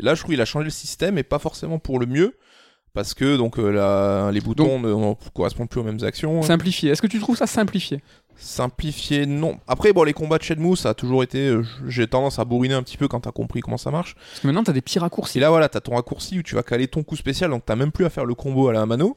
Et 0.00 0.02
là, 0.02 0.14
je 0.14 0.20
trouve 0.20 0.32
qu'il 0.32 0.40
a 0.40 0.44
changé 0.44 0.64
le 0.64 0.70
système 0.70 1.18
et 1.18 1.22
pas 1.22 1.38
forcément 1.38 1.78
pour 1.78 1.98
le 1.98 2.06
mieux. 2.06 2.36
Parce 2.96 3.14
que 3.14 3.36
donc 3.36 3.58
euh, 3.60 3.70
la- 3.70 4.32
les 4.32 4.40
boutons 4.40 4.80
ne 4.80 4.88
ne 4.88 5.14
correspondent 5.34 5.68
plus 5.68 5.78
aux 5.80 5.84
mêmes 5.84 6.02
actions. 6.02 6.42
Simplifié. 6.42 6.90
Est-ce 6.90 7.02
que 7.02 7.06
tu 7.06 7.20
trouves 7.20 7.36
ça 7.36 7.46
simplifié? 7.46 8.00
Simplifié, 8.38 9.24
non. 9.26 9.58
Après, 9.68 9.92
bon, 9.92 10.02
les 10.02 10.12
combats 10.12 10.38
de 10.38 10.42
Shenmue, 10.42 10.76
ça 10.76 10.90
a 10.90 10.94
toujours 10.94 11.22
été. 11.22 11.46
euh, 11.48 11.62
J'ai 11.86 12.06
tendance 12.06 12.38
à 12.38 12.44
bourriner 12.44 12.74
un 12.74 12.82
petit 12.82 12.96
peu 12.96 13.06
quand 13.08 13.20
t'as 13.20 13.32
compris 13.32 13.60
comment 13.60 13.76
ça 13.78 13.90
marche. 13.90 14.14
Parce 14.14 14.40
que 14.40 14.46
maintenant, 14.46 14.62
t'as 14.64 14.72
des 14.72 14.80
petits 14.82 14.98
raccourcis. 14.98 15.38
Et 15.38 15.40
là, 15.40 15.50
voilà, 15.50 15.68
t'as 15.68 15.80
ton 15.80 15.94
raccourci 15.94 16.38
où 16.38 16.42
tu 16.42 16.54
vas 16.54 16.62
caler 16.62 16.88
ton 16.88 17.02
coup 17.02 17.16
spécial, 17.16 17.50
donc 17.50 17.64
t'as 17.66 17.76
même 17.76 17.92
plus 17.92 18.04
à 18.06 18.10
faire 18.10 18.24
le 18.24 18.34
combo 18.34 18.68
à 18.68 18.72
la 18.72 18.84
mano. 18.86 19.16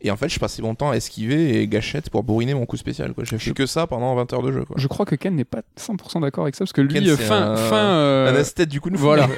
Et 0.00 0.10
en 0.10 0.16
fait, 0.16 0.28
je 0.28 0.38
passais 0.38 0.62
mon 0.62 0.74
temps 0.74 0.90
à 0.90 0.94
esquiver 0.96 1.60
et 1.60 1.66
gâchette 1.68 2.08
pour 2.08 2.22
bourriner 2.22 2.54
mon 2.54 2.66
coup 2.66 2.76
spécial. 2.76 3.12
quoi. 3.14 3.24
J'ai 3.24 3.36
fait 3.38 3.52
que 3.52 3.66
ça 3.66 3.86
pendant 3.86 4.14
20 4.14 4.32
heures 4.32 4.42
de 4.42 4.52
jeu. 4.52 4.64
Quoi. 4.64 4.76
Je 4.78 4.86
crois 4.86 5.04
que 5.04 5.16
Ken 5.16 5.34
n'est 5.34 5.44
pas 5.44 5.62
100% 5.78 6.20
d'accord 6.20 6.44
avec 6.44 6.54
ça 6.54 6.60
parce 6.64 6.72
que 6.72 6.80
lui, 6.82 6.94
Ken, 6.94 7.06
euh, 7.08 7.16
c'est 7.16 7.24
fin, 7.24 7.42
un- 7.52 7.56
fin, 7.56 7.76
euh, 7.76 8.32
Un 8.32 8.38
esthète 8.38 8.68
du 8.68 8.80
coup, 8.80 8.90
nous 8.90 8.98
voilà. 8.98 9.28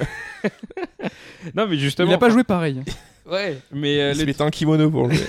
Non, 1.55 1.67
mais 1.69 1.77
il 1.77 1.81
justement. 1.81 2.11
n'a 2.11 2.19
pas 2.19 2.31
joué 2.31 2.45
pareil. 2.45 2.83
Ouais, 3.31 3.59
mais 3.71 4.01
euh, 4.01 4.13
Il 4.13 4.17
se 4.17 4.25
le, 4.25 4.43
en 4.43 4.51
kimono 4.51 4.91
pour 4.91 5.11
jouer. 5.11 5.25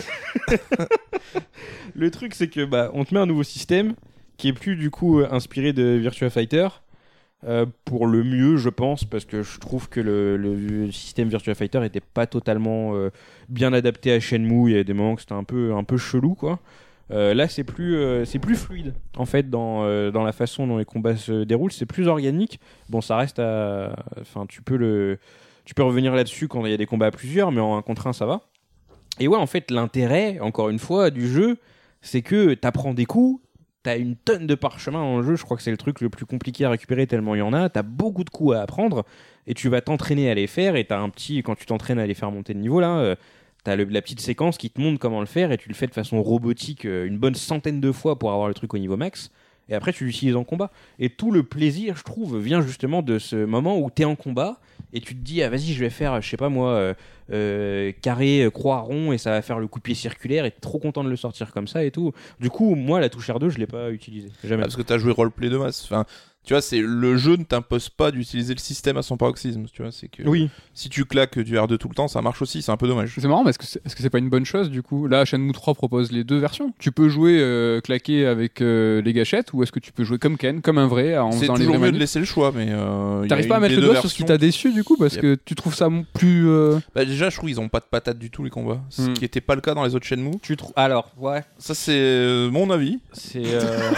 le 1.96 2.12
truc, 2.12 2.34
c'est 2.36 2.48
que 2.50 2.66
bah, 2.66 2.90
on 2.94 3.06
te 3.06 3.14
met 3.14 3.20
un 3.20 3.26
nouveau 3.26 3.44
système 3.44 3.96
qui 4.38 4.48
est 4.50 4.54
plus 4.54 4.76
du 4.76 4.90
coup 4.90 5.20
euh, 5.20 5.28
inspiré 5.32 5.74
de 5.74 5.84
Virtua 5.84 6.30
Fighter. 6.30 6.68
euh, 7.48 7.66
pour 7.86 8.08
le 8.08 8.24
mieux, 8.24 8.58
je 8.58 8.70
pense, 8.70 9.04
parce 9.06 9.26
que 9.26 9.44
je 9.44 9.60
trouve 9.60 9.90
que 9.90 10.00
le, 10.00 10.38
le 10.38 10.92
système 10.92 11.30
Virtua 11.30 11.56
Fighter 11.56 11.84
était 11.86 12.02
pas 12.02 12.28
totalement 12.28 12.96
euh, 12.96 13.12
bien 13.50 13.74
adapté 13.74 14.12
à 14.14 14.20
Shenmue. 14.20 14.72
Il 14.72 14.78
y 14.78 14.80
a 14.80 14.84
des 14.84 14.94
moments 14.94 15.16
que 15.16 15.22
c'était 15.22 15.34
un 15.34 15.44
peu, 15.44 15.74
un 15.76 15.84
peu 15.84 15.98
chelou, 15.98 16.36
quoi. 16.36 16.60
Euh, 17.12 17.34
là, 17.34 17.48
c'est 17.50 17.64
plus, 17.66 17.98
euh, 17.98 18.26
c'est 18.26 18.40
plus 18.40 18.56
fluide 18.56 18.94
en 19.18 19.26
fait 19.26 19.50
dans, 19.50 19.84
euh, 19.84 20.12
dans 20.12 20.24
la 20.24 20.32
façon 20.32 20.68
dont 20.68 20.78
les 20.78 20.86
combats 20.86 21.18
se 21.18 21.44
déroulent. 21.44 21.72
C'est 21.74 21.86
plus 21.88 22.08
organique. 22.08 22.60
Bon, 22.90 23.02
ça 23.02 23.18
reste 23.18 23.40
à, 23.40 23.96
enfin, 24.22 24.46
tu 24.48 24.62
peux 24.62 24.78
le, 24.78 25.20
tu 25.66 25.74
peux 25.74 25.84
revenir 25.84 26.14
là-dessus 26.14 26.48
quand 26.48 26.66
il 26.66 26.72
y 26.72 26.74
a 26.74 26.78
des 26.78 26.86
combats 26.86 27.08
à 27.08 27.12
plusieurs, 27.12 27.52
mais 27.52 27.62
en 27.62 27.78
un 27.78 27.82
contre 27.82 28.08
un, 28.08 28.14
ça 28.14 28.26
va. 28.26 28.42
Et 29.20 29.28
ouais, 29.28 29.38
en 29.38 29.48
fait, 29.48 29.72
l'intérêt, 29.72 30.40
encore 30.40 30.70
une 30.70 30.80
fois, 30.80 31.10
du 31.10 31.28
jeu, 31.28 31.58
c'est 32.02 32.22
que 32.22 32.54
t'apprends 32.54 32.94
des 32.94 33.06
coups. 33.06 33.42
T'as 33.84 33.98
une 33.98 34.16
tonne 34.16 34.46
de 34.46 34.54
parchemin 34.54 35.00
dans 35.00 35.18
le 35.18 35.24
jeu, 35.24 35.36
je 35.36 35.44
crois 35.44 35.58
que 35.58 35.64
c'est 35.64 35.72
le 35.72 35.78
truc 35.78 36.02
le 36.02 36.10
plus 36.10 36.28
compliqué 36.28 36.66
à 36.66 36.70
récupérer 36.70 37.08
tellement 37.08 37.34
il 37.34 37.40
y 37.40 37.42
en 37.42 37.52
a. 37.52 37.68
T'as 37.70 37.82
beaucoup 37.82 38.24
de 38.24 38.30
coups 38.30 38.56
à 38.56 38.62
apprendre 38.62 39.06
et 39.48 39.56
tu 39.56 39.70
vas 39.70 39.82
t'entraîner 39.82 40.30
à 40.30 40.36
les 40.36 40.46
faire. 40.46 40.76
Et 40.76 40.86
t'as 40.86 41.00
un 41.00 41.10
petit, 41.10 41.42
quand 41.42 41.56
tu 41.56 41.66
t'entraînes 41.66 41.98
à 41.98 42.06
les 42.06 42.14
faire 42.14 42.32
monter 42.32 42.54
de 42.54 42.60
niveau 42.60 42.80
là, 42.80 43.00
euh, 43.00 43.16
t'as 43.64 43.76
la 43.76 44.02
petite 44.02 44.20
séquence 44.20 44.60
qui 44.60 44.70
te 44.70 44.80
montre 44.80 45.00
comment 45.00 45.20
le 45.20 45.26
faire 45.26 45.52
et 45.52 45.58
tu 45.58 45.68
le 45.68 45.74
fais 45.74 45.88
de 45.88 45.94
façon 45.94 46.22
robotique 46.22 46.86
euh, 46.86 47.06
une 47.06 47.18
bonne 47.18 47.34
centaine 47.34 47.82
de 47.82 47.92
fois 47.92 48.20
pour 48.20 48.32
avoir 48.32 48.48
le 48.48 48.54
truc 48.54 48.72
au 48.76 48.78
niveau 48.78 48.98
max. 48.98 49.32
Et 49.70 49.76
après 49.76 49.94
tu 49.94 50.06
l'utilises 50.06 50.36
en 50.36 50.44
combat. 50.44 50.72
Et 51.00 51.10
tout 51.10 51.32
le 51.32 51.44
plaisir, 51.44 51.96
je 51.96 52.04
trouve, 52.04 52.38
vient 52.38 52.62
justement 52.62 53.02
de 53.02 53.20
ce 53.20 53.46
moment 53.46 53.80
où 53.80 53.90
t'es 53.90 54.06
en 54.06 54.16
combat 54.16 54.60
et 54.94 55.02
tu 55.02 55.16
te 55.16 55.22
dis 55.22 55.42
ah 55.44 55.50
vas-y 55.50 55.74
je 55.74 55.80
vais 55.80 55.90
faire 55.90 56.22
je 56.22 56.30
sais 56.30 56.38
pas 56.38 56.50
moi 56.50 56.72
euh, 56.72 56.94
euh, 57.32 57.92
carré 58.02 58.44
euh, 58.44 58.50
croix 58.50 58.80
rond 58.80 59.12
et 59.12 59.18
ça 59.18 59.32
va 59.32 59.42
faire 59.42 59.60
le 59.60 59.68
coup 59.68 59.80
de 59.80 59.84
pied 59.84 59.96
circulaire 59.96 60.46
et 60.46 60.52
trop 60.52 60.80
content 60.80 61.04
de 61.04 61.10
le 61.10 61.16
sortir 61.16 61.52
comme 61.52 61.68
ça 61.68 61.84
et 61.84 61.92
tout 61.92 62.12
du 62.40 62.50
coup 62.50 62.76
moi 62.76 63.00
la 63.00 63.10
touche 63.10 63.30
R2 63.30 63.50
je 63.50 63.58
l'ai 63.58 63.68
pas 63.68 63.92
utilisée 63.92 64.30
jamais 64.44 64.64
Ah, 64.64 64.66
parce 64.66 64.76
que 64.76 64.82
t'as 64.82 64.98
joué 64.98 65.12
roleplay 65.12 65.50
de 65.50 65.58
masse. 65.58 65.84
Enfin, 65.86 66.06
tu 66.44 66.54
vois, 66.54 66.62
c'est 66.62 66.80
le 66.82 67.18
jeu 67.18 67.36
ne 67.38 67.44
t'impose 67.44 67.90
pas 67.90 68.12
d'utiliser 68.12 68.54
le 68.54 68.60
système 68.60 68.98
à 68.98 69.02
son 69.04 69.16
paroxysme. 69.18 69.66
Tu 69.72 69.82
vois, 69.84 69.92
c'est 69.92 70.08
que 70.08 70.24
oui 70.24 70.50
si 70.74 70.90
tu 70.90 71.06
claques 71.06 71.38
du 71.38 71.56
R2 71.56 71.78
tout 71.78 71.90
le 71.90 71.94
temps, 71.96 72.08
ça 72.08 72.22
marche 72.22 72.42
aussi. 72.42 72.62
C'est 72.62 72.72
un 72.72 72.78
peu 72.78 72.88
dommage. 72.88 73.14
C'est 73.20 73.28
marrant, 73.28 73.44
mais 73.44 73.50
est-ce 73.52 73.60
que 73.60 73.66
c'est 73.66 73.80
est 73.86 73.90
-ce 73.90 73.96
que 73.96 74.02
c'est 74.02 74.10
pas 74.10 74.18
une 74.20 74.30
bonne 74.30 74.46
chose 74.46 74.70
du 74.72 74.82
coup? 74.82 75.08
Là, 75.08 75.26
Shenmue 75.26 75.52
3 75.52 75.74
propose 75.76 76.12
les 76.12 76.24
deux 76.24 76.38
versions. 76.38 76.74
Tu 76.80 76.92
peux 76.92 77.10
jouer 77.10 77.38
euh, 77.40 77.80
claqué 77.82 78.26
avec 78.26 78.62
euh, 78.62 79.02
les 79.02 79.14
gâchettes 79.14 79.54
ou 79.54 79.62
est-ce 79.64 79.72
que 79.72 79.80
tu 79.80 79.92
peux 79.92 80.04
jouer 80.04 80.18
comme 80.18 80.38
Ken, 80.38 80.62
comme 80.62 80.78
un 80.78 80.88
vrai, 80.88 81.18
en 81.18 81.32
C'est 81.32 81.42
faisant 81.42 81.56
les 81.56 81.66
toujours 81.66 81.80
mieux 81.80 81.92
de 81.92 81.98
laisser 82.00 82.20
le 82.20 82.26
choix, 82.26 82.52
mais 82.56 82.68
euh, 82.70 83.28
T'arrives 83.28 83.46
a 83.46 83.50
pas 83.50 83.56
à 83.58 83.60
mettre 83.60 83.76
le 83.76 83.82
doigt 83.82 84.00
sur 84.00 84.10
ce 84.10 84.16
qui 84.16 84.24
t'a 84.24 84.38
déçu 84.38 84.72
du 84.74 84.84
coup? 84.84 84.96
Parce 84.98 85.14
Yep. 85.16 85.22
que 85.22 85.38
tu 85.46 85.54
trouves 85.56 85.76
ça 85.76 85.90
plus. 86.14 86.48
euh, 86.50 86.80
Bah, 86.96 87.06
déjà, 87.06 87.30
je 87.30 87.36
trouve 87.38 87.50
qu'ils 87.50 87.60
ont 87.60 87.70
pas 87.70 87.80
de 87.80 87.86
patate 87.92 88.18
du 88.18 88.30
tout 88.32 88.44
les 88.44 88.50
combats, 88.50 88.82
ce 88.90 89.02
Hmm. 89.04 89.14
qui 89.14 89.26
était 89.26 89.42
pas 89.42 89.56
le 89.56 89.62
cas 89.62 89.74
dans 89.76 89.84
les 89.84 89.94
autres 89.96 90.06
Shenmue. 90.08 90.40
tu 90.42 90.56
trouves 90.58 90.74
alors 90.76 91.12
ouais 91.18 91.44
Ça, 91.60 91.76
c'est 91.76 91.92
euh, 91.94 92.50
mon 92.50 92.70
avis. 92.72 93.00
c'est 93.14 93.42
euh, 93.46 93.92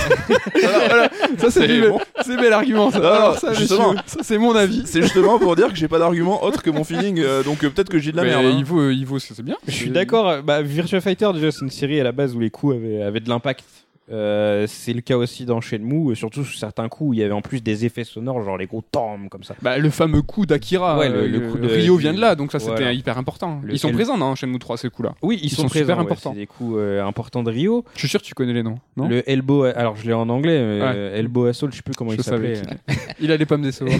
Ça, 1.38 1.52
c'est 1.52 1.82
bon. 1.88 2.00
C'est 2.36 2.42
bel 2.42 2.54
argument. 2.54 2.92
Ça, 2.92 3.00
Non, 3.00 3.06
Alors, 3.06 3.38
ça, 3.40 3.54
justement. 3.54 3.90
messieurs, 3.94 4.04
ça, 4.08 4.20
c'est 4.24 4.38
mon 4.38 4.56
avis. 4.56 4.84
C'est 4.86 5.02
justement 5.02 5.40
pour 5.40 5.56
dire 5.56 5.68
que 5.70 5.76
j'ai 5.76 5.88
pas 5.88 6.00
d'argument 6.00 6.44
autre 6.44 6.62
que 6.62 6.70
mon 6.70 6.84
feeling, 6.84 7.20
euh, 7.20 7.44
donc 7.44 7.64
euh, 7.64 7.70
peut-être 7.70 7.90
que 7.90 8.00
j'ai 8.00 8.12
de 8.12 8.18
la 8.18 8.24
Mais 8.24 8.30
merde. 8.30 8.46
hein. 8.46 8.56
il 8.58 8.64
vaut, 8.66 8.90
il 8.90 9.06
vaut, 9.06 9.20
c'est 9.20 9.42
bien. 9.42 9.56
Je 9.68 9.72
suis 9.74 9.90
d'accord. 9.90 10.42
Bah, 10.44 10.62
Virtua 10.62 11.02
Fighter, 11.02 11.30
déjà, 11.34 11.52
c'est 11.52 11.62
une 11.62 11.70
série 11.72 12.00
à 12.00 12.04
la 12.04 12.12
base 12.12 12.36
où 12.36 12.40
les 12.40 12.50
coups 12.50 12.76
avaient, 12.76 13.02
avaient 13.02 13.20
de 13.20 13.30
l'impact. 13.30 13.64
Euh, 14.12 14.66
c'est 14.68 14.92
le 14.92 15.00
cas 15.00 15.16
aussi 15.16 15.46
dans 15.46 15.62
Shenmue, 15.62 16.12
et 16.12 16.16
surtout 16.16 16.44
sur 16.44 16.60
certains 16.60 16.90
coups 16.90 17.10
où 17.12 17.14
il 17.14 17.20
y 17.20 17.24
avait 17.24 17.32
en 17.32 17.42
plus 17.42 17.62
des 17.64 17.86
effets 17.86 18.04
sonores, 18.04 18.44
genre 18.44 18.58
les 18.58 18.66
gros 18.66 18.82
tombs 18.92 19.30
comme 19.30 19.44
ça. 19.44 19.56
Bah, 19.62 19.78
le 19.78 19.90
fameux 19.90 20.22
coup 20.22 20.46
d'Akira, 20.46 20.98
Ouais, 20.98 21.08
le- 21.08 21.16
euh, 21.24 21.28
le 21.28 21.40
coup 21.40 21.58
de- 21.58 21.68
Rio 21.70 21.96
vient 21.96 22.14
de 22.14 22.20
là, 22.20 22.36
donc 22.36 22.52
ça 22.52 22.60
c'était 22.60 22.72
Voilà. 22.74 22.92
hyper 22.92 23.18
important. 23.18 23.62
Le 23.64 23.74
Ils 23.74 23.80
sont 23.80 23.88
L- 23.88 23.96
présents 23.96 24.18
dans 24.18 24.36
Shenmue 24.36 24.60
3 24.60 24.78
ces 24.78 24.90
coups-là. 24.90 25.16
Oui, 25.22 25.40
ils, 25.42 25.46
Ils 25.46 25.50
sont, 25.50 25.64
sont 25.64 25.68
super 25.70 25.86
présents, 25.86 26.00
ouais, 26.00 26.06
importants. 26.06 26.34
c'est 26.34 26.40
des 26.40 26.48
coups 26.48 26.76
euh, 26.78 27.02
importants 27.06 27.44
de 27.44 27.50
Rio. 27.52 27.86
Je 27.94 28.00
suis 28.00 28.10
sûr 28.10 28.20
que 28.22 28.26
tu 28.26 28.34
connais 28.34 28.52
les 28.54 28.64
noms, 28.64 28.78
non 28.98 29.08
le 29.08 29.28
elbow, 29.30 29.64
alors 29.64 29.96
je 29.96 30.06
l'ai 30.06 30.14
en 30.14 30.28
anglais, 30.28 30.60
mais 30.62 30.82
Ouais. 30.82 30.92
euh, 30.96 31.16
elbow 31.18 31.46
assault, 31.46 31.70
je 31.72 31.78
sais 31.78 31.82
plus 31.82 31.96
comment 31.96 32.12
Je 32.12 32.18
il 32.18 32.24
s'appelait. 32.24 32.62
Il 33.22 33.32
allait 33.32 33.46
pas 33.46 33.56
me 33.58 33.64
décevoir. 33.64 33.96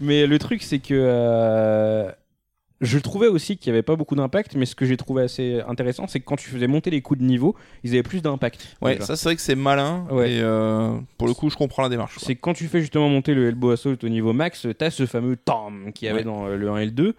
Mais 0.00 0.26
le 0.26 0.38
truc, 0.40 0.62
c'est 0.62 0.78
que 0.80 0.94
euh, 0.94 2.10
je 2.82 2.98
trouvais 2.98 3.28
aussi 3.28 3.56
qu'il 3.56 3.72
n'y 3.72 3.76
avait 3.76 3.82
pas 3.82 3.96
beaucoup 3.96 4.16
d'impact, 4.16 4.56
mais 4.56 4.66
ce 4.66 4.74
que 4.74 4.84
j'ai 4.84 4.96
trouvé 4.96 5.22
assez 5.22 5.60
intéressant, 5.68 6.06
c'est 6.08 6.20
que 6.20 6.24
quand 6.24 6.36
tu 6.36 6.50
faisais 6.50 6.66
monter 6.66 6.90
les 6.90 7.00
coups 7.00 7.20
de 7.20 7.24
niveau, 7.24 7.54
ils 7.84 7.90
avaient 7.92 8.02
plus 8.02 8.20
d'impact. 8.22 8.76
Ouais, 8.82 8.94
déjà. 8.94 9.06
ça 9.06 9.16
c'est 9.16 9.28
vrai 9.28 9.36
que 9.36 9.40
c'est 9.42 9.54
malin. 9.54 10.04
Ouais. 10.10 10.32
Et 10.32 10.40
euh, 10.42 10.92
pour 11.16 11.28
le 11.28 11.34
coup, 11.34 11.48
je 11.48 11.56
comprends 11.56 11.82
la 11.82 11.88
démarche. 11.88 12.18
C'est 12.20 12.34
quand 12.34 12.54
tu 12.54 12.66
fais 12.66 12.80
justement 12.80 13.08
monter 13.08 13.34
le 13.34 13.48
elbow 13.48 13.70
assault 13.70 13.96
au 14.02 14.08
niveau 14.08 14.32
max, 14.32 14.66
t'as 14.76 14.90
ce 14.90 15.06
fameux 15.06 15.36
tam 15.36 15.92
qu'il 15.94 16.06
y 16.06 16.08
avait 16.10 16.18
Ouais. 16.18 16.24
dans 16.24 16.46
euh, 16.46 16.56
le 16.56 16.68
1 16.70 16.76
et 16.78 16.84
le 16.86 16.90
2. 16.90 17.14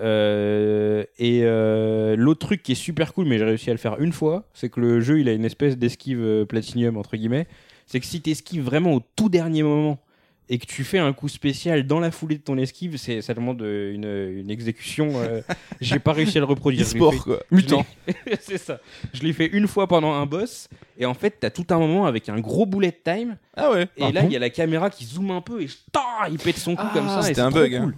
Euh, 0.00 1.04
et 1.18 1.40
euh, 1.42 2.16
l'autre 2.16 2.46
truc 2.46 2.62
qui 2.62 2.72
est 2.72 2.76
super 2.76 3.12
cool, 3.12 3.26
mais 3.26 3.38
j'ai 3.38 3.44
réussi 3.44 3.68
à 3.70 3.74
le 3.74 3.78
faire 3.78 4.00
une 4.00 4.12
fois, 4.12 4.44
c'est 4.54 4.68
que 4.70 4.80
le 4.80 5.00
jeu 5.00 5.20
il 5.20 5.28
a 5.28 5.32
une 5.32 5.44
espèce 5.44 5.76
d'esquive 5.76 6.46
platinium 6.48 6.96
entre 6.96 7.16
guillemets. 7.16 7.46
C'est 7.86 8.00
que 8.00 8.06
si 8.06 8.20
t'esquives 8.22 8.62
vraiment 8.64 8.94
au 8.94 9.02
tout 9.16 9.28
dernier 9.28 9.62
moment 9.62 9.98
et 10.54 10.58
que 10.58 10.66
tu 10.66 10.84
fais 10.84 10.98
un 10.98 11.12
coup 11.14 11.28
spécial 11.28 11.86
dans 11.86 11.98
la 11.98 12.10
foulée 12.10 12.36
de 12.36 12.42
ton 12.42 12.58
esquive, 12.58 12.98
c'est 12.98 13.22
ça 13.22 13.32
demande 13.32 13.62
euh, 13.62 13.94
une, 13.94 14.40
une 14.42 14.50
exécution. 14.50 15.12
euh, 15.16 15.40
j'ai 15.80 15.98
pas 15.98 16.12
réussi 16.12 16.36
à 16.36 16.40
le 16.40 16.46
reproduire. 16.46 16.82
E-sport 16.84 17.12
fait- 17.14 17.18
quoi. 17.20 17.38
Mutant. 17.50 17.86
c'est 18.40 18.58
ça. 18.58 18.78
Je 19.14 19.22
l'ai 19.22 19.32
fait 19.32 19.46
une 19.46 19.66
fois 19.66 19.86
pendant 19.86 20.12
un 20.12 20.26
boss 20.26 20.68
et 20.98 21.06
en 21.06 21.14
fait 21.14 21.36
t'as 21.40 21.48
tout 21.50 21.64
un 21.70 21.78
moment 21.78 22.04
avec 22.04 22.28
un 22.28 22.38
gros 22.38 22.66
bullet 22.66 22.92
time 23.04 23.36
Ah 23.56 23.70
ouais. 23.70 23.84
et 23.96 24.02
Ah 24.02 24.12
là, 24.12 24.20
bon 24.22 24.26
il 24.28 24.32
y 24.32 24.36
a 24.36 24.40
la 24.40 24.50
caméra 24.50 24.90
qui 24.90 25.04
zoome 25.06 25.30
un 25.30 25.40
peu 25.40 25.62
et 25.62 25.68
tain, 25.90 26.00
il 26.30 26.36
pète 26.38 26.58
son 26.58 26.76
coup 26.76 26.82
Ah, 26.84 26.90
comme 26.92 27.08
ça. 27.08 27.20
et 27.20 27.22
c'était 27.22 27.40
un 27.40 27.50
bug, 27.50 27.78
cool. 27.80 27.94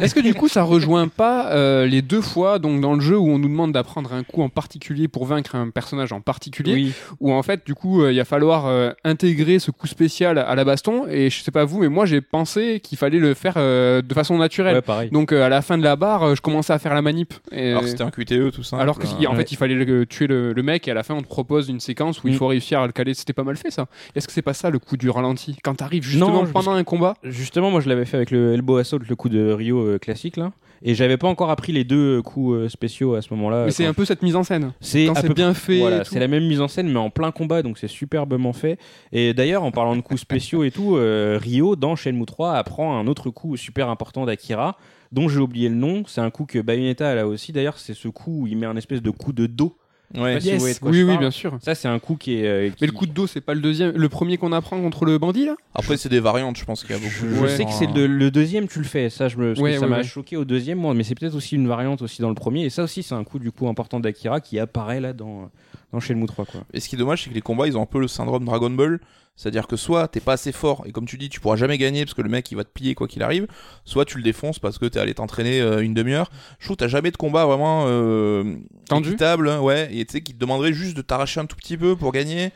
Est-ce 0.00 0.14
que 0.14 0.20
du 0.20 0.32
coup 0.34 0.46
ça 0.48 0.62
rejoint 0.62 1.08
pas 1.08 1.50
euh, 1.52 1.86
les 1.86 2.02
deux 2.02 2.20
fois 2.20 2.58
donc 2.60 2.80
dans 2.80 2.94
le 2.94 3.00
jeu 3.00 3.18
où 3.18 3.28
on 3.28 3.38
nous 3.38 3.48
demande 3.48 3.72
d'apprendre 3.72 4.12
un 4.12 4.22
coup 4.22 4.42
en 4.42 4.48
particulier 4.48 5.08
pour 5.08 5.24
vaincre 5.26 5.54
un 5.56 5.70
personnage 5.70 6.12
en 6.12 6.20
particulier 6.20 6.72
Oui. 6.74 6.92
où 7.20 7.32
en 7.32 7.42
fait 7.42 7.66
du 7.66 7.74
coup 7.74 8.02
euh, 8.02 8.12
il 8.12 8.18
va 8.18 8.24
falloir 8.24 8.66
euh, 8.66 8.90
intégrer 9.04 9.58
ce 9.58 9.70
coup 9.70 9.86
spécial 9.88 10.38
à 10.38 10.54
la 10.54 10.64
baston 10.64 11.06
et 11.08 11.30
je 11.30 11.42
sais 11.42 11.50
pas 11.50 11.64
vous 11.64 11.80
mais 11.80 11.88
moi 11.88 11.95
j'ai 12.04 12.20
pensé 12.20 12.80
qu'il 12.80 12.98
fallait 12.98 13.18
le 13.18 13.32
faire 13.34 13.54
euh, 13.56 14.02
de 14.02 14.12
façon 14.14 14.36
naturelle 14.36 14.74
Ouais, 14.76 14.82
pareil. 14.82 15.10
donc 15.10 15.32
euh, 15.32 15.44
à 15.46 15.48
la 15.48 15.62
fin 15.62 15.78
de 15.78 15.82
la 15.82 15.96
barre 15.96 16.22
euh, 16.24 16.34
je 16.34 16.42
commençais 16.42 16.72
à 16.72 16.78
faire 16.78 16.92
la 16.94 17.00
manip 17.02 17.32
et- 17.52 17.70
Alors 17.70 17.84
c'était 17.88 18.02
un 18.02 18.10
QTE 18.10 18.50
tout 18.52 18.62
ça. 18.62 18.76
alors 18.78 18.98
que 18.98 19.06
Enfin, 19.06 19.16
si- 19.20 19.26
en 19.26 19.30
ouais. 19.32 19.38
fait 19.38 19.52
il 19.52 19.56
fallait 19.56 19.74
le- 19.74 20.04
tuer 20.06 20.26
le, 20.26 20.52
le 20.52 20.62
mec 20.62 20.86
et 20.88 20.90
à 20.90 20.94
la 20.94 21.02
fin 21.02 21.14
on 21.14 21.22
te 21.22 21.26
propose 21.28 21.68
une 21.68 21.80
séquence 21.80 22.22
où 22.22 22.28
il 22.28 22.34
Mm. 22.34 22.36
faut 22.36 22.46
réussir 22.48 22.80
à 22.80 22.86
le 22.86 22.92
caler 22.92 23.14
c'était 23.14 23.32
pas 23.32 23.44
mal 23.44 23.56
fait 23.56 23.70
ça 23.70 23.86
est-ce 24.14 24.26
que 24.26 24.32
c'est 24.32 24.42
pas 24.42 24.52
ça 24.54 24.68
le 24.70 24.78
coup 24.78 24.96
du 24.96 25.08
ralenti? 25.08 25.56
Quand 25.62 25.74
t'arrives 25.76 26.02
justement 26.04 26.42
Non, 26.42 26.46
pendant 26.46 26.72
un 26.72 26.84
combat? 26.84 27.14
Justement, 27.22 27.70
moi 27.70 27.80
je 27.80 27.88
l'avais 27.88 28.04
fait 28.04 28.16
avec 28.16 28.30
le 28.30 28.52
elbow 28.54 28.76
assault, 28.78 28.98
le 29.08 29.16
coup 29.16 29.28
de 29.28 29.52
Rio 29.52 29.78
euh, 29.86 29.98
classique 29.98 30.36
là. 30.36 30.52
Et 30.82 30.94
j'avais 30.94 31.16
pas 31.16 31.28
encore 31.28 31.50
appris 31.50 31.72
les 31.72 31.84
deux 31.84 32.22
coups 32.22 32.56
euh, 32.56 32.68
spéciaux 32.68 33.14
à 33.14 33.22
ce 33.22 33.32
moment-là. 33.34 33.64
mais 33.66 33.70
c'est 33.70 33.86
un 33.86 33.94
peu 33.94 34.04
cette 34.04 34.22
mise 34.22 34.36
en 34.36 34.44
scène 34.44 34.72
c'est 34.80 35.08
à 35.08 35.22
peu 35.22 35.34
bien 35.34 35.54
fait 35.54 35.78
Voilà, 35.78 36.04
c'est 36.04 36.18
la 36.18 36.28
même 36.28 36.46
mise 36.46 36.60
en 36.60 36.68
scène, 36.68 36.88
mais 36.88 36.98
en 36.98 37.10
plein 37.10 37.32
combat, 37.32 37.62
donc 37.62 37.78
c'est 37.78 37.88
superbement 37.88 38.52
fait. 38.52 38.78
Et 39.12 39.34
d'ailleurs, 39.34 39.62
en 39.62 39.70
parlant 39.70 39.96
de 39.96 40.00
coups 40.00 40.20
spéciaux 40.20 40.64
et 40.64 40.70
tout, 40.70 40.96
euh, 40.96 41.38
Rio, 41.40 41.76
dans 41.76 41.96
Shenmue 41.96 42.26
3, 42.26 42.54
apprend 42.54 42.98
un 42.98 43.06
autre 43.06 43.30
coup 43.30 43.56
super 43.56 43.88
important 43.88 44.26
d'Akira, 44.26 44.76
dont 45.12 45.28
j'ai 45.28 45.40
oublié 45.40 45.68
le 45.68 45.74
nom. 45.74 46.02
C'est 46.06 46.20
un 46.20 46.30
coup 46.30 46.44
que 46.46 46.58
Bayonetta 46.58 47.08
a 47.10 47.14
là 47.14 47.26
aussi. 47.26 47.52
D'ailleurs, 47.52 47.78
c'est 47.78 47.94
ce 47.94 48.08
coup 48.08 48.42
où 48.42 48.46
il 48.46 48.56
met 48.56 48.66
un 48.66 48.76
espèce 48.76 49.02
de 49.02 49.10
coup 49.10 49.32
de 49.32 49.46
dos. 49.46 49.76
Ouais. 50.14 50.40
Si 50.40 50.52
oui 50.54 50.72
oui 50.82 51.04
parle. 51.06 51.18
bien 51.18 51.30
sûr 51.30 51.58
Ça, 51.60 51.74
c'est 51.74 51.88
un 51.88 51.98
coup 51.98 52.14
qui 52.16 52.34
est. 52.38 52.46
euh, 52.46 52.70
mais 52.80 52.86
le 52.86 52.92
coup 52.92 53.06
de 53.06 53.12
dos 53.12 53.26
c'est 53.26 53.40
pas 53.40 53.54
le 53.54 53.60
deuxième 53.60 53.90
le 53.90 54.08
premier 54.08 54.36
qu'on 54.38 54.52
apprend 54.52 54.80
contre 54.80 55.04
le 55.04 55.18
bandit 55.18 55.46
là? 55.46 55.56
Après 55.74 55.96
c'est 55.96 56.08
des 56.08 56.20
variantes, 56.20 56.56
je 56.56 56.64
pense 56.64 56.82
qu'il 56.84 56.92
y 56.94 56.98
a 56.98 56.98
beaucoup. 56.98 57.10
Je, 57.10 57.26
de 57.26 57.34
je 57.34 57.40
Ouais. 57.40 57.48
sais 57.56 57.64
que 57.64 57.72
c'est 57.72 57.92
le, 57.92 58.06
le 58.06 58.30
deuxième, 58.30 58.68
tu 58.68 58.78
le 58.78 58.84
fais. 58.84 59.10
Ça, 59.10 59.28
je 59.28 59.36
me, 59.36 59.58
Ouais, 59.60 59.74
ça 59.74 59.80
ouais, 59.82 59.86
m'a 59.88 59.96
ouais. 59.98 60.04
choqué 60.04 60.36
au 60.36 60.44
deuxième, 60.44 60.78
moi, 60.78 60.94
mais 60.94 61.02
c'est 61.02 61.14
peut-être 61.16 61.34
aussi 61.34 61.56
une 61.56 61.66
variante 61.68 62.02
aussi 62.02 62.22
dans 62.22 62.28
le 62.28 62.34
premier. 62.36 62.64
Et 62.64 62.70
ça 62.70 62.84
aussi, 62.84 63.02
c'est 63.02 63.14
un 63.14 63.24
coup 63.24 63.38
du 63.38 63.50
coup 63.50 63.68
important 63.68 63.98
d'Akira 64.00 64.40
qui 64.40 64.58
apparaît 64.60 65.00
là 65.00 65.12
dans, 65.12 65.50
dans 65.92 66.00
Shenmue 66.00 66.26
3. 66.26 66.44
Quoi. 66.46 66.60
Et 66.72 66.80
ce 66.80 66.88
qui 66.88 66.94
est 66.94 66.98
dommage, 66.98 67.24
c'est 67.24 67.30
que 67.30 67.34
les 67.34 67.40
combats, 67.42 67.66
ils 67.66 67.76
ont 67.76 67.82
un 67.82 67.86
peu 67.86 67.98
le 68.00 68.08
syndrome 68.08 68.44
Dragon 68.44 68.70
Ball. 68.70 69.00
C'est-à-dire 69.36 69.66
que 69.66 69.76
soit 69.76 70.08
t'es 70.08 70.20
pas 70.20 70.32
assez 70.32 70.52
fort, 70.52 70.82
et 70.86 70.92
comme 70.92 71.06
tu 71.06 71.18
dis, 71.18 71.28
tu 71.28 71.40
pourras 71.40 71.56
jamais 71.56 71.78
gagner 71.78 72.04
parce 72.04 72.14
que 72.14 72.22
le 72.22 72.30
mec 72.30 72.50
il 72.50 72.56
va 72.56 72.64
te 72.64 72.70
plier 72.70 72.94
quoi 72.94 73.06
qu'il 73.06 73.22
arrive, 73.22 73.46
soit 73.84 74.04
tu 74.04 74.16
le 74.16 74.22
défonces 74.22 74.58
parce 74.58 74.78
que 74.78 74.86
t'es 74.86 74.98
allé 74.98 75.14
t'entraîner 75.14 75.60
euh, 75.60 75.80
une 75.80 75.94
demi-heure. 75.94 76.30
Je 76.58 76.66
trouve 76.66 76.76
que 76.76 76.84
t'as 76.84 76.88
jamais 76.88 77.10
de 77.10 77.16
combat 77.16 77.44
vraiment 77.44 77.84
euh, 77.86 78.56
Tendu 78.88 79.10
équitable, 79.10 79.48
hein, 79.48 79.60
ouais, 79.60 79.88
et 79.94 80.04
tu 80.06 80.12
sais, 80.12 80.20
qui 80.22 80.32
te 80.32 80.38
demanderait 80.38 80.72
juste 80.72 80.96
de 80.96 81.02
t'arracher 81.02 81.40
un 81.40 81.46
tout 81.46 81.56
petit 81.56 81.76
peu 81.76 81.96
pour 81.96 82.12
gagner. 82.12 82.50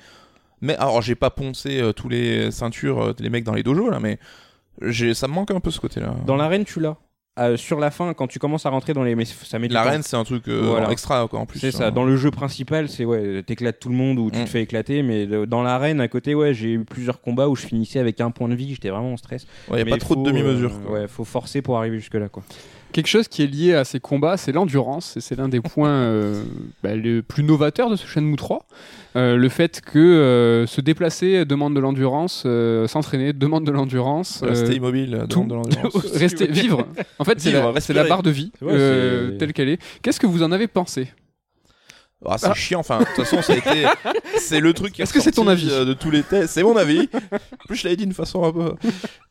Mais 0.60 0.76
alors, 0.76 1.00
j'ai 1.02 1.14
pas 1.14 1.30
poncé 1.30 1.80
euh, 1.80 1.92
tous 1.92 2.08
les 2.08 2.50
ceintures, 2.50 3.02
euh, 3.02 3.14
les 3.18 3.30
mecs 3.30 3.44
dans 3.44 3.54
les 3.54 3.62
dojos 3.62 3.90
là, 3.90 4.00
mais 4.00 4.18
j'ai, 4.82 5.14
ça 5.14 5.28
me 5.28 5.32
manque 5.32 5.50
un 5.50 5.60
peu 5.60 5.70
ce 5.70 5.80
côté-là. 5.80 6.14
Dans 6.26 6.36
l'arène, 6.36 6.64
tu 6.64 6.80
l'as. 6.80 6.96
Euh, 7.40 7.56
sur 7.56 7.80
la 7.80 7.90
fin, 7.90 8.12
quand 8.12 8.26
tu 8.26 8.38
commences 8.38 8.66
à 8.66 8.70
rentrer 8.70 8.92
dans 8.92 9.02
les. 9.02 9.14
Mais 9.14 9.24
ça 9.24 9.58
met. 9.58 9.68
L'arène, 9.68 10.02
c'est 10.02 10.16
un 10.16 10.24
truc 10.24 10.46
euh, 10.48 10.60
Voilà. 10.62 10.90
extra 10.90 11.26
quoi, 11.28 11.38
en 11.40 11.46
plus. 11.46 11.58
C'est 11.58 11.70
ça. 11.70 11.86
hein. 11.86 11.90
Dans 11.90 12.04
le 12.04 12.16
jeu 12.16 12.30
principal, 12.30 12.88
c'est 12.88 13.04
ouais, 13.04 13.42
t'éclates 13.42 13.80
tout 13.80 13.88
le 13.88 13.94
monde 13.94 14.18
ou 14.18 14.30
tu 14.30 14.38
Mm. 14.40 14.44
te 14.44 14.48
fais 14.50 14.62
éclater. 14.62 15.02
Mais 15.02 15.26
de- 15.26 15.44
dans 15.46 15.62
l'arène, 15.62 16.00
à 16.00 16.08
côté, 16.08 16.34
ouais, 16.34 16.52
j'ai 16.54 16.72
eu 16.72 16.84
plusieurs 16.84 17.20
combats 17.20 17.48
où 17.48 17.56
je 17.56 17.66
finissais 17.66 17.98
avec 17.98 18.20
un 18.20 18.30
point 18.30 18.48
de 18.48 18.54
vie. 18.54 18.70
J'étais 18.74 18.90
vraiment 18.90 19.12
en 19.12 19.16
stress. 19.16 19.46
Ouais, 19.70 19.78
y 19.78 19.82
a 19.82 19.84
Mais 19.84 19.90
pas 19.92 19.96
trop 19.98 20.16
de 20.16 20.22
demi-mesure. 20.22 20.72
euh, 20.88 20.92
ouais, 20.92 21.08
faut 21.08 21.24
forcer 21.24 21.62
pour 21.62 21.78
arriver 21.78 21.98
jusque 21.98 22.14
là, 22.14 22.28
quoi. 22.28 22.42
Quelque 22.92 23.06
chose 23.06 23.28
qui 23.28 23.42
est 23.42 23.46
lié 23.46 23.74
à 23.74 23.84
ces 23.84 24.00
combats, 24.00 24.36
c'est 24.36 24.50
l'endurance, 24.52 25.16
et 25.16 25.20
c'est 25.20 25.36
l'un 25.36 25.48
des 25.48 25.60
points 25.60 25.88
euh, 25.90 26.42
bah, 26.82 26.96
les 26.96 27.22
plus 27.22 27.44
novateurs 27.44 27.88
de 27.88 27.96
ce 27.96 28.06
Shenmue 28.06 28.36
3. 28.36 28.66
Euh, 29.16 29.36
le 29.36 29.48
fait 29.48 29.80
que 29.80 29.98
euh, 29.98 30.66
se 30.66 30.80
déplacer 30.80 31.44
demande 31.44 31.74
de 31.74 31.80
l'endurance, 31.80 32.42
euh, 32.46 32.86
s'entraîner 32.88 33.32
demande 33.32 33.64
de 33.64 33.70
l'endurance, 33.70 34.42
Rester 34.42 34.70
euh, 34.72 34.74
immobile, 34.74 35.24
tout. 35.28 35.44
demande 35.44 35.48
de 35.50 35.54
l'endurance. 35.54 36.06
rester, 36.14 36.46
vivre. 36.48 36.86
En 37.18 37.24
fait, 37.24 37.40
c'est 37.40 37.50
Vivre, 37.50 37.72
la, 37.72 37.80
c'est 37.80 37.92
la 37.92 38.02
respirer. 38.02 38.08
barre 38.08 38.22
de 38.22 38.30
vie, 38.30 38.52
Ouais, 38.60 38.72
euh, 38.72 39.36
telle 39.38 39.52
qu'elle 39.52 39.68
est. 39.68 39.78
Qu'est-ce 40.02 40.18
que 40.20 40.26
vous 40.26 40.42
en 40.42 40.50
avez 40.52 40.66
pensé? 40.66 41.08
Ah, 42.26 42.36
c'est 42.38 42.48
Ah. 42.48 42.54
chiant, 42.54 42.80
enfin, 42.80 42.98
de 42.98 43.04
toute 43.04 43.24
façon, 43.24 43.40
ça 43.40 43.54
a 43.54 43.56
été. 43.56 43.86
C'est 44.38 44.60
le 44.60 44.74
truc 44.74 44.92
qui 44.92 45.00
est 45.00 45.04
Est-ce 45.04 45.12
que 45.14 45.20
c'est 45.20 45.32
ton 45.32 45.46
avis? 45.48 45.68
de 45.68 45.94
tous 45.94 46.10
les 46.10 46.22
tests 46.22 46.52
C'est 46.52 46.62
mon 46.62 46.76
avis. 46.76 47.08
En 47.32 47.66
plus, 47.66 47.76
je 47.76 47.84
l'avais 47.84 47.96
dit 47.96 48.04
d'une 48.04 48.12
façon 48.14 48.44
un 48.44 48.52
peu. 48.52 48.74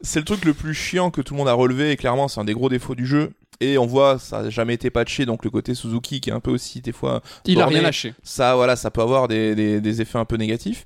C'est 0.02 0.18
le 0.20 0.26
truc 0.26 0.44
le 0.46 0.54
plus 0.56 0.74
chiant 0.74 1.12
que 1.12 1.22
tout 1.22 1.34
le 1.36 1.38
monde 1.38 1.48
a 1.50 1.54
relevé, 1.54 1.92
et 1.92 1.98
clairement, 1.98 2.28
c'est 2.28 2.40
un 2.40 2.46
des 2.46 2.54
gros 2.54 2.68
défauts 2.70 2.96
du 2.96 3.06
jeu. 3.06 3.32
Et 3.62 3.78
on 3.78 3.86
voit, 3.86 4.20
ça 4.20 4.38
a 4.40 4.50
jamais 4.50 4.74
été 4.76 4.90
patché, 4.90 5.26
donc 5.26 5.44
le 5.44 5.50
côté 5.50 5.76
Suzuki 5.76 6.22
qui 6.22 6.30
est 6.30 6.34
un 6.34 6.40
peu 6.40 6.52
aussi 6.52 6.80
des 6.82 6.94
fois. 6.94 7.22
Il 7.46 7.62
a 7.62 7.66
rien 7.66 7.82
lâché. 7.82 8.14
Ça, 8.24 8.56
voilà, 8.56 8.76
ça 8.76 8.90
peut 8.90 9.02
avoir 9.02 9.28
des, 9.28 9.54
des, 9.56 9.82
des 9.82 10.02
effets 10.02 10.18
un 10.18 10.26
peu 10.26 10.38
négatifs. 10.38 10.86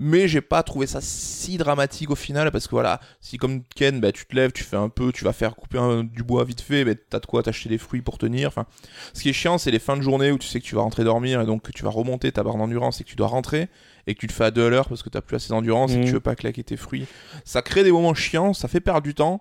Mais 0.00 0.28
j'ai 0.28 0.40
pas 0.40 0.62
trouvé 0.62 0.86
ça 0.86 1.00
si 1.02 1.56
dramatique 1.58 2.10
au 2.10 2.14
final 2.14 2.52
parce 2.52 2.66
que 2.68 2.70
voilà, 2.70 3.00
si 3.20 3.36
comme 3.36 3.64
Ken, 3.74 3.98
bah, 3.98 4.12
tu 4.12 4.26
te 4.26 4.34
lèves, 4.36 4.52
tu 4.52 4.62
fais 4.62 4.76
un 4.76 4.88
peu, 4.88 5.10
tu 5.10 5.24
vas 5.24 5.32
faire 5.32 5.56
couper 5.56 5.78
un- 5.78 6.04
du 6.04 6.22
bois 6.22 6.44
vite 6.44 6.60
fait, 6.60 6.84
bah, 6.84 6.92
t'as 7.10 7.18
de 7.18 7.26
quoi 7.26 7.42
t'acheter 7.42 7.68
des 7.68 7.78
fruits 7.78 8.00
pour 8.00 8.16
tenir. 8.16 8.46
Enfin, 8.46 8.66
ce 9.12 9.22
qui 9.22 9.28
est 9.28 9.32
chiant, 9.32 9.58
c'est 9.58 9.72
les 9.72 9.80
fins 9.80 9.96
de 9.96 10.02
journée 10.02 10.30
où 10.30 10.38
tu 10.38 10.46
sais 10.46 10.60
que 10.60 10.64
tu 10.64 10.76
vas 10.76 10.82
rentrer 10.82 11.02
dormir 11.02 11.40
et 11.40 11.46
donc 11.46 11.62
que 11.62 11.72
tu 11.72 11.82
vas 11.82 11.90
remonter 11.90 12.30
ta 12.30 12.44
barre 12.44 12.56
d'endurance 12.58 13.00
et 13.00 13.04
que 13.04 13.08
tu 13.08 13.16
dois 13.16 13.26
rentrer 13.26 13.66
et 14.06 14.14
que 14.14 14.20
tu 14.20 14.28
le 14.28 14.32
fais 14.32 14.44
à 14.44 14.50
deux 14.52 14.68
l'heure 14.68 14.88
parce 14.88 15.02
que 15.02 15.08
t'as 15.08 15.20
plus 15.20 15.34
assez 15.34 15.48
d'endurance 15.48 15.90
et 15.90 15.94
que 15.96 16.00
Mhm. 16.02 16.06
tu 16.06 16.12
veux 16.12 16.20
pas 16.20 16.36
claquer 16.36 16.62
tes 16.62 16.76
fruits. 16.76 17.06
Ça 17.44 17.62
crée 17.62 17.82
des 17.82 17.90
moments 17.92 18.14
chiants, 18.14 18.54
ça 18.54 18.68
fait 18.68 18.80
perdre 18.80 19.02
du 19.02 19.14
temps. 19.14 19.40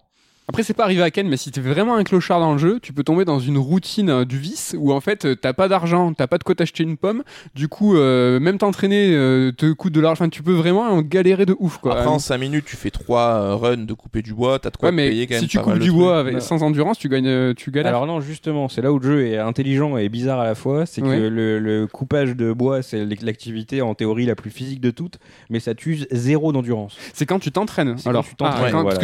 Après, 0.49 0.63
c'est 0.63 0.73
pas 0.73 0.83
arrivé 0.85 1.01
à 1.03 1.11
Ken, 1.11 1.27
mais 1.27 1.35
si 1.35 1.51
t'es 1.51 1.59
vraiment 1.59 1.95
un 1.97 2.05
clochard 2.05 2.39
dans 2.39 2.53
le 2.53 2.57
jeu, 2.57 2.79
tu 2.81 2.93
peux 2.93 3.03
tomber 3.03 3.25
dans 3.25 3.37
une 3.37 3.57
routine 3.57 4.09
euh, 4.09 4.23
du 4.23 4.37
vice 4.37 4.77
où 4.79 4.93
en 4.93 5.01
fait 5.01 5.25
euh, 5.25 5.35
t'as 5.35 5.51
pas 5.51 5.67
d'argent, 5.67 6.13
t'as 6.13 6.27
pas 6.27 6.37
de 6.37 6.43
quoi 6.45 6.55
t'acheter 6.55 6.83
une 6.83 6.95
pomme. 6.95 7.23
Du 7.53 7.67
coup, 7.67 7.97
euh, 7.97 8.39
même 8.39 8.57
t'entraîner 8.57 9.13
euh, 9.13 9.51
te 9.51 9.73
coûte 9.73 9.91
de 9.91 9.99
l'argent. 9.99 10.13
Enfin, 10.23 10.29
tu 10.29 10.43
peux 10.43 10.53
vraiment 10.53 11.01
galérer 11.01 11.45
de 11.45 11.53
ouf 11.59 11.79
quoi. 11.79 11.91
Après, 11.97 12.07
en 12.07 12.19
5 12.19 12.37
minutes, 12.37 12.63
tu 12.65 12.77
fais 12.77 12.91
3 12.91 13.55
runs 13.57 13.75
de 13.85 13.93
couper 13.93 14.21
du 14.21 14.33
bois, 14.33 14.57
t'as 14.57 14.69
de 14.69 14.77
quoi 14.77 14.87
ouais, 14.87 14.91
te 14.93 14.95
mais 14.95 15.09
payer 15.09 15.27
quand 15.27 15.33
même 15.35 15.41
si 15.43 15.49
tu 15.49 15.59
coupes 15.59 15.79
du 15.79 15.91
bois 15.91 16.17
avec, 16.17 16.41
sans 16.41 16.63
endurance, 16.63 16.97
tu 16.97 17.09
gagnes, 17.09 17.27
euh, 17.27 17.53
tu 17.53 17.69
galères. 17.69 17.89
Alors 17.89 18.07
non, 18.07 18.21
justement, 18.21 18.69
c'est 18.69 18.81
là 18.81 18.93
où 18.93 18.99
le 18.99 19.05
jeu 19.05 19.27
est 19.27 19.37
intelligent 19.37 19.97
et 19.97 20.07
bizarre 20.07 20.39
à 20.39 20.45
la 20.45 20.55
fois. 20.55 20.85
C'est 20.85 21.01
Ouais. 21.03 21.17
que 21.17 21.27
le, 21.27 21.59
le 21.59 21.87
coupage 21.87 22.37
de 22.37 22.53
bois, 22.53 22.81
c'est 22.81 23.05
l'activité 23.21 23.81
en 23.81 23.95
théorie 23.95 24.25
la 24.25 24.35
plus 24.35 24.49
physique 24.49 24.79
de 24.79 24.91
toutes, 24.91 25.19
mais 25.49 25.59
ça 25.59 25.75
t'use 25.75 26.07
zéro 26.09 26.53
d'endurance. 26.53 26.95
c'est 27.13 27.25
quand 27.25 27.39
tu 27.39 27.51
t'entraînes. 27.51 27.97
Quand 28.01 28.09
Alors, 28.11 28.25
tu 28.25 28.35
t'entraînes, 28.35 28.63
Ah, 28.67 28.71
quand, 28.71 28.81
voilà, 28.83 28.97
parce 28.97 28.99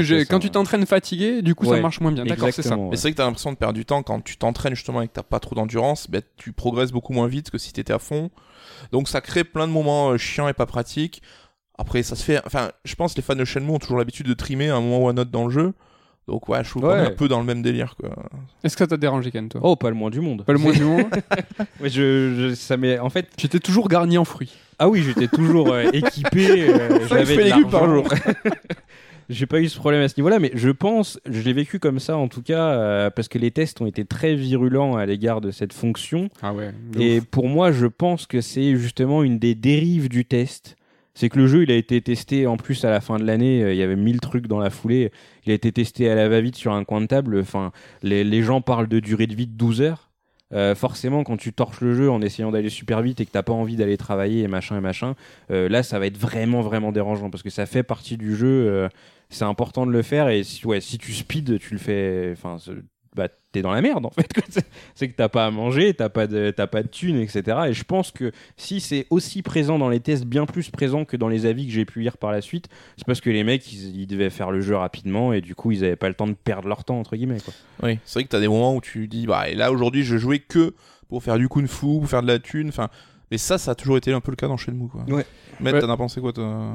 ouais. 1.35 1.41
du 1.41 1.55
coup, 1.55 1.65
ça 1.65 1.71
Ouais. 1.71 1.81
marche 1.81 1.99
moins 2.01 2.11
bien. 2.11 2.23
D'accord, 2.25 2.47
c'est 2.51 2.61
ça. 2.61 2.69
Exactement, 2.69 2.89
Mais 2.89 2.95
c'est 2.97 3.01
vrai 3.03 3.11
que 3.11 3.17
t'as 3.17 3.25
l'impression 3.25 3.51
de 3.51 3.57
perdre 3.57 3.73
du 3.75 3.85
temps 3.85 4.03
quand 4.03 4.21
tu 4.21 4.37
t'entraînes 4.37 4.75
justement 4.75 5.01
et 5.01 5.07
que 5.07 5.13
t'as 5.13 5.23
pas 5.23 5.39
trop 5.39 5.55
d'endurance, 5.55 6.09
ben, 6.09 6.21
tu 6.37 6.51
progresses 6.53 6.91
beaucoup 6.91 7.13
moins 7.13 7.27
vite 7.27 7.49
que 7.51 7.57
si 7.57 7.71
t'étais 7.73 7.93
à 7.93 7.99
fond. 7.99 8.29
Donc 8.91 9.07
ça 9.09 9.21
crée 9.21 9.43
plein 9.43 9.67
de 9.67 9.71
moments 9.73 10.09
euh, 10.11 10.17
chiants 10.17 10.47
et 10.47 10.53
pas 10.53 10.65
pratiques. 10.65 11.21
Après, 11.77 12.03
ça 12.03 12.15
se 12.15 12.23
fait. 12.23 12.39
Enfin, 12.45 12.71
je 12.85 12.95
pense 12.95 13.13
que 13.13 13.17
les 13.17 13.23
fans 13.23 13.35
de 13.35 13.45
Shenmue 13.45 13.71
ont 13.71 13.79
toujours 13.79 13.97
l'habitude 13.97 14.27
de 14.27 14.33
trimer 14.33 14.69
un 14.69 14.79
moment 14.81 14.99
ou 15.03 15.07
un 15.09 15.17
autre 15.17 15.31
dans 15.31 15.45
le 15.45 15.51
jeu. 15.51 15.73
Donc 16.27 16.47
ouais, 16.47 16.63
je 16.63 16.69
trouve 16.69 16.83
qu'on 16.83 16.87
Ouais. 16.89 17.03
est 17.03 17.07
un 17.07 17.11
peu 17.11 17.27
dans 17.27 17.39
le 17.39 17.45
même 17.45 17.61
délire 17.61 17.95
quoi. 17.99 18.11
Est-ce 18.63 18.77
que 18.77 18.83
ça 18.83 18.87
t'a 18.87 18.95
dérangé, 18.95 19.29
Ken, 19.29 19.49
toi? 19.49 19.59
Oh, 19.61 19.75
pas 19.75 19.89
le 19.89 19.95
moins 19.95 20.09
du 20.09 20.21
monde. 20.21 20.45
Pas 20.45 20.53
le 20.53 20.59
moins 20.59 20.71
du 20.71 20.83
monde. 20.85 21.07
Ouais, 21.81 21.89
je, 21.89 22.49
je- 22.51 22.55
ça 22.55 22.77
m'est 22.77 22.97
en 22.99 23.09
fait. 23.09 23.27
J'étais 23.37 23.59
toujours 23.59 23.89
garni 23.89 24.17
en 24.17 24.23
fruits. 24.23 24.53
Ah 24.79 24.87
oui, 24.87 25.03
j'étais 25.03 25.27
toujours 25.27 25.73
euh, 25.73 25.89
équipé. 25.91 26.69
euh, 26.69 27.05
J'avais 27.09 27.35
de 27.35 27.41
et 27.41 27.43
légumes 27.45 27.69
par 27.69 27.87
l'argent. 27.87 28.03
J'ai 29.29 29.45
pas 29.45 29.59
eu 29.61 29.67
ce 29.69 29.77
problème 29.77 30.01
à 30.01 30.07
ce 30.09 30.15
niveau-là, 30.17 30.39
mais 30.39 30.51
je 30.53 30.69
pense, 30.69 31.19
je 31.29 31.41
l'ai 31.41 31.53
vécu 31.53 31.79
comme 31.79 31.99
ça 31.99 32.17
en 32.17 32.27
tout 32.27 32.41
cas, 32.41 32.71
euh, 32.73 33.09
parce 33.09 33.27
que 33.27 33.37
les 33.37 33.51
tests 33.51 33.81
ont 33.81 33.85
été 33.85 34.05
très 34.05 34.35
virulents 34.35 34.95
à 34.95 35.05
l'égard 35.05 35.41
de 35.41 35.51
cette 35.51 35.73
fonction. 35.73 36.29
Ah 36.41 36.53
ouais. 36.53 36.71
Et 36.99 37.21
pour 37.21 37.47
moi, 37.47 37.71
je 37.71 37.85
pense 37.87 38.25
que 38.27 38.41
c'est 38.41 38.75
justement 38.75 39.23
une 39.23 39.39
des 39.39 39.55
dérives 39.55 40.09
du 40.09 40.25
test. 40.25 40.75
C'est 41.15 41.29
que 41.29 41.37
le 41.37 41.45
jeu, 41.45 41.61
il 41.61 41.71
a 41.71 41.75
été 41.75 42.01
testé 42.01 42.47
en 42.47 42.57
plus 42.57 42.83
à 42.85 42.89
la 42.89 42.99
fin 42.99 43.19
de 43.19 43.23
l'année. 43.23 43.61
euh, 43.63 43.71
Il 43.73 43.77
y 43.77 43.83
avait 43.83 43.95
1000 43.95 44.19
trucs 44.19 44.47
dans 44.47 44.59
la 44.59 44.71
foulée. 44.71 45.11
Il 45.45 45.51
a 45.51 45.55
été 45.55 45.71
testé 45.71 46.09
à 46.09 46.15
la 46.15 46.27
va-vite 46.27 46.55
sur 46.55 46.73
un 46.73 46.83
coin 46.83 47.01
de 47.01 47.05
table. 47.05 47.39
Enfin, 47.39 47.71
les, 48.01 48.23
les 48.23 48.41
gens 48.41 48.61
parlent 48.61 48.87
de 48.87 48.99
durée 48.99 49.27
de 49.27 49.35
vie 49.35 49.45
de 49.45 49.51
12 49.55 49.81
heures. 49.81 50.09
Euh, 50.53 50.75
forcément, 50.75 51.23
quand 51.23 51.37
tu 51.37 51.51
torches 51.53 51.81
le 51.81 51.93
jeu 51.95 52.09
en 52.11 52.21
essayant 52.21 52.51
d'aller 52.51 52.69
super 52.69 53.01
vite 53.01 53.19
et 53.21 53.25
que 53.25 53.31
t'as 53.31 53.43
pas 53.43 53.53
envie 53.53 53.75
d'aller 53.75 53.97
travailler 53.97 54.43
et 54.43 54.47
machin 54.47 54.77
et 54.77 54.81
machin, 54.81 55.15
euh, 55.51 55.67
là, 55.69 55.83
ça 55.83 55.99
va 55.99 56.05
être 56.07 56.17
vraiment 56.17 56.61
vraiment 56.61 56.91
dérangeant 56.91 57.29
parce 57.29 57.43
que 57.43 57.49
ça 57.49 57.65
fait 57.65 57.83
partie 57.83 58.17
du 58.17 58.35
jeu. 58.35 58.67
euh, 58.67 58.89
c'est 59.29 59.45
important 59.45 59.87
de 59.87 59.91
le 59.91 60.03
faire 60.03 60.29
et 60.29 60.43
si, 60.43 60.61
si 60.79 60.97
tu 60.99 61.13
speed, 61.13 61.59
tu 61.59 61.73
le 61.73 61.79
fais. 61.79 62.29
Enfin, 62.33 62.57
bah, 63.15 63.27
t'es 63.51 63.61
dans 63.61 63.71
la 63.71 63.81
merde 63.81 64.05
en 64.05 64.09
fait. 64.09 64.31
quoi. 64.33 64.43
C'est- 64.95 65.07
que 65.07 65.13
t'as 65.15 65.29
pas 65.29 65.45
à 65.45 65.51
manger, 65.51 65.93
t'as 65.93 66.09
pas 66.09 66.27
de, 66.27 66.51
t'as 66.51 66.67
pas 66.67 66.81
de 66.83 66.87
thunes, 66.87 67.17
etc. 67.17 67.57
Et 67.67 67.73
je 67.73 67.83
pense 67.83 68.11
que 68.11 68.31
si 68.57 68.79
c'est 68.79 69.05
aussi 69.09 69.41
présent 69.41 69.77
dans 69.77 69.89
les 69.89 69.99
tests, 69.99 70.25
bien 70.25 70.45
plus 70.45 70.69
présent 70.69 71.05
que 71.05 71.17
dans 71.17 71.27
les 71.27 71.45
avis 71.45 71.65
que 71.67 71.71
j'ai 71.73 71.85
pu 71.85 71.99
lire 72.01 72.17
par 72.17 72.31
la 72.31 72.41
suite, 72.41 72.67
c'est 72.97 73.05
parce 73.05 73.21
que 73.21 73.29
les 73.29 73.43
mecs 73.43 73.71
ils, 73.71 74.01
ils 74.01 74.07
devaient 74.07 74.29
faire 74.29 74.51
le 74.51 74.61
jeu 74.61 74.75
rapidement 74.75 75.33
et 75.33 75.41
du 75.41 75.55
coup 75.55 75.71
ils 75.71 75.83
avaient 75.83 75.95
pas 75.95 76.07
le 76.09 76.15
temps 76.15 76.27
de 76.27 76.33
perdre 76.33 76.67
leur 76.67 76.83
temps 76.83 76.99
entre 76.99 77.15
guillemets. 77.15 77.39
Quoi. 77.43 77.53
Oui, 77.83 77.99
c'est 78.05 78.13
vrai 78.19 78.23
que 78.23 78.29
t'as 78.29 78.39
des 78.39 78.47
moments 78.47 78.75
où 78.75 78.81
tu 78.81 79.07
dis 79.07 79.27
bah 79.27 79.49
et 79.49 79.55
là 79.55 79.71
aujourd'hui 79.71 80.03
je 80.03 80.17
jouais 80.17 80.39
que 80.39 80.73
pour 81.09 81.21
faire 81.23 81.37
du 81.37 81.47
kung 81.49 81.67
fu, 81.67 81.85
pour 81.85 82.07
faire 82.09 82.21
de 82.23 82.27
la 82.27 82.39
thune, 82.39 82.69
enfin. 82.69 82.89
Mais 83.31 83.37
ça, 83.39 83.57
ça 83.57 83.71
a 83.71 83.75
toujours 83.75 83.97
été 83.97 84.13
un 84.13 84.21
peu 84.21 84.31
le 84.31 84.35
cas 84.35 84.47
dans 84.47 84.57
Shenmue 84.57 84.89
quoi. 84.89 85.03
Ouais. 85.07 85.25
Ouais. 85.61 85.79
t'en 85.79 85.89
as 85.89 85.97
pensé 85.97 86.21
quoi 86.21 86.33
toi? 86.33 86.71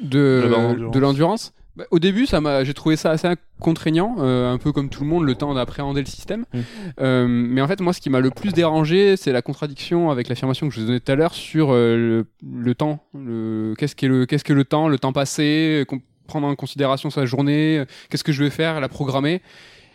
De, 0.00 0.42
De 0.90 0.98
l'endurance? 0.98 1.54
Bah, 1.76 1.84
au 1.90 1.98
début, 1.98 2.26
ça 2.26 2.40
m'a, 2.40 2.64
j'ai 2.64 2.74
trouvé 2.74 2.96
ça 2.96 3.10
assez 3.10 3.28
contraignant, 3.58 4.16
euh, 4.18 4.52
un 4.52 4.58
peu 4.58 4.72
comme 4.72 4.90
tout 4.90 5.02
le 5.04 5.08
monde, 5.08 5.24
le 5.24 5.34
temps 5.34 5.54
d'appréhender 5.54 6.00
le 6.00 6.06
système. 6.06 6.44
Mm. 6.52 6.58
Euh, 7.00 7.26
mais 7.28 7.60
en 7.62 7.68
fait, 7.68 7.80
moi, 7.80 7.92
ce 7.92 8.00
qui 8.00 8.10
m'a 8.10 8.20
le 8.20 8.30
plus 8.30 8.52
dérangé, 8.52 9.16
c'est 9.16 9.32
la 9.32 9.40
contradiction 9.40 10.10
avec 10.10 10.28
l'affirmation 10.28 10.68
que 10.68 10.74
je 10.74 10.80
vous 10.80 10.86
donnais 10.86 11.00
tout 11.00 11.12
à 11.12 11.14
l'heure 11.14 11.34
sur 11.34 11.70
euh, 11.70 11.96
le, 11.96 12.26
le 12.46 12.74
temps. 12.74 13.06
Le, 13.14 13.74
qu'est-ce 13.78 13.96
qu'est 13.96 14.08
le, 14.08 14.26
qu'est-ce 14.26 14.44
que 14.44 14.52
le 14.52 14.64
temps, 14.64 14.88
le 14.88 14.98
temps 14.98 15.14
passé, 15.14 15.84
euh, 15.90 15.96
prendre 16.26 16.46
en 16.46 16.54
considération 16.54 17.10
sa 17.10 17.26
journée, 17.26 17.78
euh, 17.78 17.84
qu'est-ce 18.08 18.24
que 18.24 18.32
je 18.32 18.42
vais 18.44 18.50
faire, 18.50 18.80
la 18.80 18.88
programmer. 18.88 19.42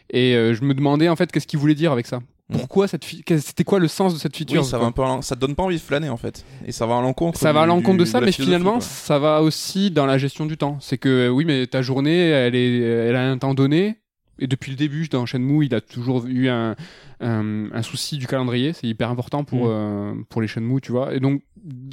Et 0.10 0.36
euh, 0.36 0.54
je 0.54 0.64
me 0.64 0.74
demandais 0.74 1.10
en 1.10 1.16
fait 1.16 1.32
qu'est-ce 1.32 1.48
qu'il 1.48 1.60
voulait 1.60 1.76
dire 1.76 1.92
avec 1.92 2.08
ça. 2.08 2.20
Mm. 2.50 2.58
Pourquoi 2.58 2.88
cette, 2.88 3.04
c'était 3.04 3.64
quoi 3.66 3.80
le 3.80 3.88
sens 3.90 4.14
de 4.14 4.20
cette 4.20 4.36
feature 4.38 4.62
Oui, 4.62 4.68
ça 4.68 4.78
va 4.78 4.86
un 4.86 4.92
peu, 4.92 5.04
ça 5.22 5.36
te 5.36 5.42
donne 5.42 5.54
pas 5.56 5.64
envie 5.64 5.76
de 5.76 5.82
flâner 5.82 6.08
en 6.10 6.16
fait, 6.18 6.46
et 6.66 6.72
ça 6.72 6.86
va 6.86 6.98
à 6.98 7.02
l'encontre. 7.02 7.38
ça 7.38 7.52
va 7.52 7.62
à 7.64 7.66
l'encontre 7.66 7.98
de 7.98 8.06
ça, 8.06 8.22
mais 8.22 8.32
finalement, 8.32 8.74
quoi. 8.74 8.82
ça 8.82 9.20
va 9.20 9.42
aussi 9.42 9.92
dans 9.92 10.06
la 10.06 10.18
gestion 10.18 10.46
du 10.46 10.56
temps. 10.58 10.78
C'est 10.80 10.98
que 10.98 11.28
oui, 11.30 11.44
mais 11.46 11.68
ta 11.68 11.82
journée, 11.82 12.30
elle, 12.30 12.56
est, 12.56 12.80
elle 12.80 13.16
a 13.18 13.30
un 13.30 13.38
temps 13.38 13.54
donné. 13.54 13.98
Et 14.40 14.46
depuis 14.46 14.70
le 14.70 14.78
début, 14.78 15.08
dans 15.08 15.26
Shenmue, 15.26 15.66
il 15.66 15.74
a 15.74 15.82
toujours 15.82 16.28
eu 16.28 16.48
un, 16.48 16.76
un, 17.22 17.72
un 17.74 17.82
souci 17.82 18.18
du 18.20 18.28
calendrier. 18.28 18.72
C'est 18.72 18.86
hyper 18.86 19.10
important 19.10 19.44
pour, 19.44 19.66
Mm. 19.66 19.72
euh, 19.72 20.14
pour 20.30 20.42
les 20.44 20.48
Shenmue, 20.48 20.80
tu 20.80 20.92
vois. 20.92 21.16
Et 21.16 21.20
donc, 21.20 21.42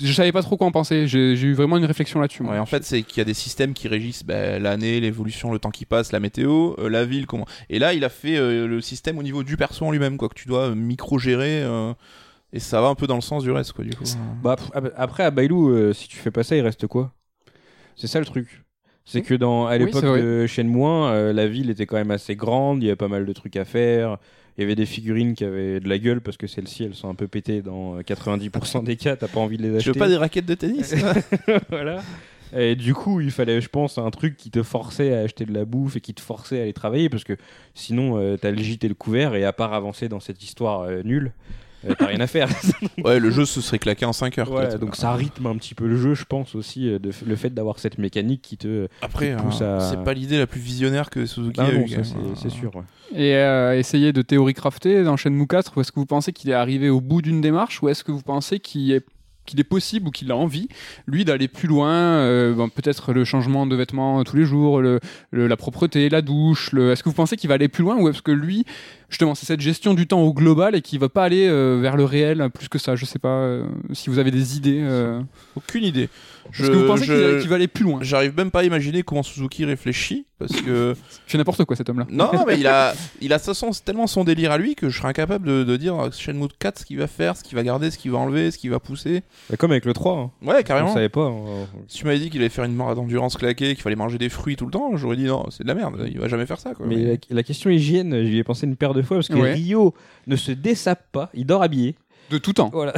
je 0.01 0.13
savais 0.13 0.33
pas 0.33 0.43
trop 0.43 0.57
quoi 0.57 0.67
en 0.67 0.73
penser. 0.73 1.07
J'ai 1.07 1.33
eu 1.41 1.55
vraiment 1.55 1.77
une 1.77 1.85
réflexion 1.85 2.21
là-dessus. 2.21 2.43
Ouais, 2.43 2.59
en 2.59 2.67
fait, 2.67 2.85
c'est 2.85 3.03
qu'il 3.03 3.19
y 3.19 3.21
a 3.21 3.25
des 3.25 3.35
systèmes 3.35 3.75
qui 3.75 3.89
régissent 3.89 4.25
bah, 4.25 4.59
l'année, 4.59 5.01
l'évolution, 5.01 5.53
le 5.53 5.59
temps 5.59 5.71
qui 5.71 5.85
passe, 5.85 6.13
la 6.13 6.21
météo, 6.21 6.75
euh, 6.79 6.89
la 6.89 7.05
ville, 7.05 7.27
comment. 7.27 7.47
Et 7.71 7.79
là, 7.79 7.95
il 7.95 8.05
a 8.05 8.09
fait 8.09 8.37
euh, 8.37 8.67
le 8.67 8.81
système 8.81 9.19
au 9.19 9.23
niveau 9.23 9.43
du 9.43 9.57
perso 9.57 9.85
en 9.85 9.91
lui-même, 9.91 10.17
quoi, 10.17 10.29
que 10.29 10.35
tu 10.35 10.49
dois 10.49 10.71
euh, 10.71 10.75
micro-gérer. 10.75 11.63
euh, 11.63 11.93
et 12.53 12.61
ça 12.61 12.81
va 12.81 12.87
un 12.87 12.95
peu 12.95 13.09
dans 13.09 13.17
le 13.17 13.21
sens 13.21 13.43
du 13.43 13.51
reste, 13.51 13.73
quoi, 13.73 13.85
du 13.85 13.95
coup. 13.97 14.05
Bah, 14.43 14.57
après 14.97 15.25
à 15.25 15.31
Bailou, 15.33 15.71
euh, 15.71 15.93
si 15.93 16.07
tu 16.07 16.17
fais 16.17 16.31
pas 16.31 16.45
ça, 16.45 16.55
il 16.55 16.61
reste 16.61 16.87
quoi? 16.87 17.13
C'est 17.97 18.07
ça 18.07 18.21
le 18.21 18.27
truc. 18.27 18.64
C'est 19.05 19.23
que 19.23 19.35
dans 19.35 19.67
à 19.67 19.77
l'époque 19.77 20.05
de 20.05 20.47
Shenmue 20.47 20.85
1, 20.85 20.87
euh, 20.87 21.33
la 21.33 21.47
ville 21.47 21.71
était 21.71 21.87
quand 21.87 21.97
même 21.97 22.11
assez 22.11 22.37
grande, 22.37 22.83
il 22.83 22.87
y 22.87 22.89
avait 22.89 22.97
pas 22.97 23.09
mal 23.09 23.27
de 23.27 23.33
trucs 23.33 23.57
à 23.57 23.65
faire. 23.65 24.19
Il 24.57 24.61
y 24.61 24.65
avait 24.65 24.77
des 24.77 24.87
figurines 24.87 25.35
qui 25.35 25.45
avaient 25.45 25.81
de 25.81 25.89
la 25.89 25.99
gueule 25.99 26.21
parce 26.21 26.37
que 26.37 26.47
celles-ci 26.47 26.85
elles 26.85 26.95
sont 26.95 27.09
un 27.09 27.15
peu 27.15 27.27
pétées 27.27 27.61
dans 27.61 27.97
euh, 27.97 28.03
90% 28.03 28.85
des 28.85 28.97
cas, 28.97 29.17
t'as 29.17 29.29
pas 29.29 29.41
envie 29.41 29.57
de 29.57 29.63
les 29.65 29.77
acheter. 29.77 29.91
veux 29.91 29.99
pas 29.99 30.09
des 30.09 30.17
raquettes 30.17 30.47
de 30.47 30.55
tennis 30.55 30.95
voilà. 31.71 32.03
Et 32.57 32.77
du 32.77 32.95
coup, 32.95 33.21
il 33.21 33.31
fallait, 33.33 33.61
je 33.61 33.69
pense, 33.69 33.99
un 33.99 34.11
truc 34.11 34.37
qui 34.37 34.51
te 34.51 34.63
forçait 34.63 35.13
à 35.13 35.21
acheter 35.21 35.45
de 35.45 35.53
la 35.53 35.65
bouffe 35.65 35.97
et 35.97 36.01
qui 36.01 36.15
te 36.15 36.21
forçait 36.21 36.61
à 36.61 36.63
aller 36.63 36.73
travailler 36.73 37.09
parce 37.09 37.25
que 37.25 37.37
sinon, 37.75 38.17
euh, 38.19 38.37
t'as 38.37 38.53
le 38.53 38.59
gîte 38.59 38.85
et 38.85 38.89
le 38.89 38.95
couvert 38.95 39.35
et 39.35 39.45
à 39.45 39.53
part 39.53 39.75
avancer 39.75 40.09
dans 40.09 40.21
cette 40.21 40.43
histoire 40.43 40.83
euh, 40.83 41.03
nulle, 41.03 41.27
euh, 41.27 41.64
t'as 41.93 42.07
rien 42.07 42.21
à 42.21 42.27
faire. 42.27 42.49
Ouais, 43.05 43.19
le 43.21 43.31
jeu 43.31 43.45
se 43.45 43.61
serait 43.61 43.79
claqué 43.79 44.07
en 44.07 44.13
5 44.15 44.39
heures. 44.39 44.51
Ouais, 44.51 44.79
donc 44.79 44.97
ça 44.97 45.13
rythme 45.13 45.47
un 45.47 45.57
petit 45.57 45.75
peu 45.75 45.87
le 45.87 45.97
jeu, 45.99 46.15
je 46.15 46.25
pense 46.25 46.55
aussi, 46.55 46.89
euh, 46.89 46.99
de 46.99 47.11
f- 47.11 47.27
le 47.27 47.37
fait 47.37 47.51
d'avoir 47.51 47.79
cette 47.79 47.99
mécanique 47.99 48.41
qui 48.41 48.57
te. 48.57 48.89
Après, 49.03 49.35
qui 49.37 49.43
pousse 49.43 49.59
euh, 49.61 49.77
à- 49.79 49.81
c'est 49.81 50.03
pas 50.03 50.15
l'idée 50.15 50.39
la 50.39 50.47
plus 50.47 50.61
visionnaire 50.61 51.11
que 51.11 51.27
Suzuki 51.27 51.61
Ah 51.61 51.67
a 51.67 51.73
non, 51.73 51.81
eu. 51.85 51.89
ça, 51.89 51.97
quand 51.97 52.35
c'est 52.37 52.49
sûr. 52.51 52.75
ouais. 52.75 52.83
Et 53.15 53.35
euh, 53.37 53.79
essayer 53.79 54.13
de 54.13 54.23
théorie 54.23 54.55
crafter 54.55 55.05
dans 55.05 55.17
Shenmue 55.17 55.47
4, 55.47 55.77
ou 55.77 55.81
est-ce 55.83 55.93
que 55.93 56.01
vous 56.01 56.07
pensez 56.07 56.33
qu'il 56.33 56.49
est 56.51 56.55
arrivé 56.55 56.89
au 56.89 57.01
bout 57.03 57.21
d'une 57.21 57.41
démarche, 57.43 57.83
ou 57.83 57.89
est-ce 57.91 58.05
que 58.05 58.13
vous 58.13 58.23
pensez 58.23 58.59
qu'il 58.61 58.93
est 58.93 59.05
qu'il 59.47 59.61
est 59.61 59.65
possible 59.65 60.09
ou 60.09 60.11
qu'il 60.11 60.33
a 60.33 60.37
envie, 60.37 60.69
lui, 61.07 61.27
d'aller 61.27 61.49
plus 61.49 61.69
loin, 61.69 61.93
euh, 61.93 62.55
bon, 62.55 62.71
peut-être 62.71 63.13
le 63.13 63.27
changement 63.27 63.67
de 63.67 63.77
vêtements 63.77 64.25
tous 64.25 64.37
les 64.37 64.47
jours, 64.47 64.81
le, 64.81 65.01
le- 65.33 65.47
la 65.49 65.59
propreté, 65.59 66.09
la 66.09 66.23
douche, 66.23 66.73
le... 66.73 66.93
est-ce 66.93 67.03
que 67.03 67.11
vous 67.11 67.15
pensez 67.15 67.37
qu'il 67.37 67.49
va 67.49 67.57
aller 67.57 67.69
plus 67.69 67.83
loin 67.83 67.97
ou 68.01 68.09
est-ce 68.09 68.23
que 68.23 68.31
lui, 68.33 68.65
justement, 69.15 69.35
c'est 69.37 69.47
cette 69.47 69.61
gestion 69.61 69.95
du 69.95 70.07
temps 70.09 70.21
au 70.23 70.35
global 70.35 70.75
et 70.75 70.83
qu'il 70.83 70.99
va 70.99 71.09
pas 71.09 71.23
aller 71.23 71.47
euh, 71.47 71.79
vers 71.81 71.97
le 71.97 72.05
réel 72.05 72.49
plus 72.53 72.69
que 72.69 72.79
ça 72.79 72.97
Je 72.97 73.05
sais 73.05 73.21
pas 73.21 73.29
euh, 73.29 73.65
si 73.93 74.11
vous 74.11 74.19
avez 74.19 74.33
des 74.33 74.57
idées. 74.57 74.81
euh. 74.83 75.21
Aucune 75.55 75.85
idée. 75.85 76.09
Est-ce 76.53 76.69
que 76.71 76.77
vous 76.77 76.87
pensez 76.87 77.05
qu'il 77.07 77.15
je- 77.15 77.41
qu'il 77.41 77.49
va 77.49 77.55
aller 77.57 77.69
plus 77.69 77.85
loin 77.85 78.01
J'arrive 78.03 78.37
même 78.37 78.51
pas 78.51 78.61
à 78.61 78.65
imaginer 78.65 79.03
comment 79.03 79.23
Suzuki 79.23 79.65
réfléchit 79.65 80.27
parce 80.39 80.53
que 80.61 80.95
Il 81.29 81.31
fait 81.31 81.39
n'importe 81.39 81.65
quoi 81.65 81.75
cet 81.75 81.89
homme-là. 81.89 82.07
non, 82.11 82.31
non, 82.35 82.45
mais 82.47 82.59
il 82.59 82.67
a, 82.67 82.93
il 83.23 83.33
a 83.33 83.39
sens, 83.39 83.83
tellement 83.83 84.07
son 84.07 84.25
délire 84.25 84.51
à 84.53 84.59
lui 84.59 84.75
que 84.75 84.91
je 84.91 84.99
serais 84.99 85.09
incapable 85.09 85.47
de, 85.49 85.65
de 85.65 85.77
dire 85.77 85.99
euh, 85.99 86.11
Shenmue 86.11 86.49
4 86.59 86.81
ce 86.81 86.85
qu'il 86.85 86.99
va 86.99 87.07
faire, 87.07 87.37
ce 87.37 87.45
qu'il 87.45 87.57
va 87.57 87.63
garder, 87.63 87.91
ce 87.91 87.97
qu'il 87.97 88.11
va 88.11 88.19
enlever, 88.19 88.51
ce 88.51 88.59
qu'il 88.59 88.71
va 88.71 88.79
pousser. 88.79 89.23
Bah, 89.49 89.57
comme 89.57 89.71
avec 89.71 89.85
le 89.87 89.95
3, 89.95 90.13
hein. 90.19 90.31
Ouais, 90.47 90.57
on 90.59 90.63
carrément. 90.63 90.93
savait 90.93 91.09
pas. 91.09 91.27
hein. 91.29 91.67
Si 91.89 91.99
tu 91.99 92.05
m'avais 92.05 92.19
dit 92.19 92.29
qu'il 92.31 92.41
allait 92.41 92.51
faire 92.51 92.65
une 92.65 92.75
mort 92.75 92.95
d'endurance 92.95 93.37
claquée, 93.39 93.75
qu'il 93.75 93.83
fallait 93.83 93.97
manger 93.97 94.19
des 94.19 94.29
fruits 94.29 94.57
tout 94.57 94.67
le 94.67 94.71
temps, 94.73 94.97
j'aurais 94.97 95.17
dit 95.17 95.25
non, 95.25 95.47
c'est 95.51 95.63
de 95.63 95.69
la 95.69 95.75
merde, 95.75 96.07
il 96.13 96.19
va 96.19 96.29
jamais 96.29 96.45
faire 96.47 96.59
ça. 96.61 96.75
Quoi. 96.75 96.85
Mais 96.87 96.97
la, 96.97 97.15
la 97.31 97.43
question 97.43 97.71
hygiène, 97.71 98.23
j'y 98.27 98.37
ai 98.39 98.45
pensé 98.45 98.67
une 98.67 98.77
paire 98.77 98.93
de 98.93 99.01
fois 99.05 99.17
parce 99.19 99.29
que 99.29 99.35
Ouais. 99.35 99.55
Rio 99.55 99.95
ne 100.27 100.37
se 100.37 100.53
dessape 100.53 101.05
pas, 101.13 101.31
il 101.35 101.47
dort 101.47 101.63
habillé. 101.63 101.97
De 102.35 102.39
tout 102.39 102.53
temps. 102.53 102.71
Voilà. 102.73 102.93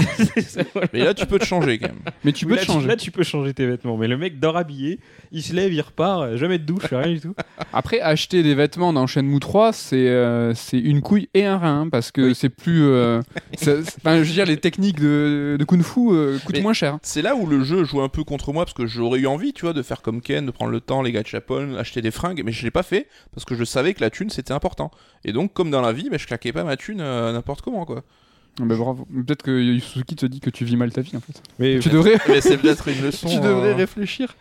Mais 0.92 1.00
là, 1.04 1.12
tu 1.12 1.26
peux 1.26 1.38
te 1.38 1.44
changer 1.44 1.78
quand 1.78 1.88
même. 1.88 2.00
Mais 2.24 2.32
tu 2.32 2.46
peux 2.46 2.54
là, 2.54 2.62
te 2.62 2.66
changer. 2.66 2.88
là, 2.88 2.96
tu 2.96 3.10
peux 3.10 3.22
changer 3.22 3.52
tes 3.52 3.66
vêtements. 3.66 3.96
Mais 3.98 4.08
le 4.08 4.16
mec 4.16 4.40
dort 4.40 4.56
habillé, 4.56 4.98
il 5.30 5.42
se 5.42 5.52
lève, 5.52 5.72
il 5.72 5.80
repart, 5.82 6.36
jamais 6.36 6.58
de 6.58 6.64
douche, 6.64 6.84
rien 6.90 7.12
du 7.12 7.20
tout. 7.20 7.34
Après, 7.74 8.00
acheter 8.00 8.42
des 8.42 8.54
vêtements 8.54 8.92
dans 8.94 9.06
Shenmue 9.06 9.38
3, 9.40 9.72
c'est 9.74 10.08
euh, 10.08 10.54
c'est 10.54 10.78
une 10.78 11.02
couille 11.02 11.28
et 11.34 11.44
un 11.44 11.58
rein, 11.58 11.88
parce 11.90 12.10
que 12.12 12.32
c'est 12.32 12.48
plus. 12.48 12.84
euh, 12.84 13.20
ça- 13.56 13.82
c'est- 13.84 13.96
enfin, 13.98 14.16
je 14.22 14.28
veux 14.28 14.32
dire, 14.34 14.46
les 14.46 14.56
techniques 14.56 15.00
de, 15.00 15.56
de 15.58 15.64
Kung 15.64 15.82
Fu 15.82 16.08
euh, 16.12 16.38
coûtent 16.44 16.56
Mais- 16.56 16.62
moins 16.62 16.72
cher. 16.72 16.98
C'est 17.02 17.20
là 17.22 17.34
où 17.36 17.46
le 17.46 17.62
jeu 17.62 17.84
joue 17.84 18.00
un 18.00 18.08
peu 18.08 18.24
contre 18.24 18.52
moi 18.54 18.64
parce 18.64 18.74
que 18.74 18.86
j'aurais 18.86 19.20
eu 19.20 19.26
envie, 19.26 19.52
tu 19.52 19.62
vois, 19.66 19.74
de 19.74 19.82
faire 19.82 20.00
comme 20.00 20.22
Ken, 20.22 20.46
de 20.46 20.50
prendre 20.50 20.70
le 20.70 20.80
temps, 20.80 21.02
les 21.02 21.12
gars 21.12 21.22
de 21.22 21.26
Japon, 21.28 21.76
acheter 21.78 22.00
des 22.00 22.10
fringues, 22.10 22.42
mais 22.44 22.52
je 22.52 22.64
l'ai 22.64 22.70
pas 22.70 22.82
fait 22.82 23.06
parce 23.34 23.44
que 23.44 23.54
je 23.54 23.64
savais 23.64 23.92
que 23.92 24.00
la 24.00 24.08
thune 24.10 24.30
c'était 24.30 24.52
important. 24.54 24.90
Et 25.24 25.32
donc, 25.32 25.52
comme 25.52 25.70
dans 25.70 25.82
la 25.82 25.92
vie, 25.92 26.08
mais 26.10 26.18
je 26.18 26.26
claquais 26.26 26.52
pas 26.52 26.64
ma 26.64 26.76
thune 26.76 27.00
euh, 27.00 27.32
n'importe 27.32 27.60
comment, 27.62 27.84
quoi. 27.84 28.02
Ah 28.60 28.64
bah, 28.64 28.74
bravo. 28.76 29.06
Peut-être 29.26 29.42
que 29.42 29.50
Yu 29.50 29.80
Suzuki 29.80 30.16
te 30.16 30.24
dit 30.26 30.40
que 30.40 30.48
tu 30.50 30.64
vis 30.64 30.76
mal 30.76 30.90
ta 30.90 31.02
vie, 31.02 31.16
en 31.16 31.20
fait. 31.20 31.42
Mais 31.58 31.78
Tu 31.78 31.90
devrais. 31.90 32.18
mais 32.28 32.40
c'est 32.40 32.56
peut-être 32.56 32.88
une 32.88 33.02
leçon. 33.04 33.28
Tu 33.28 33.36
devrais 33.40 33.72
euh, 33.72 33.74
réfléchir. 33.74 34.34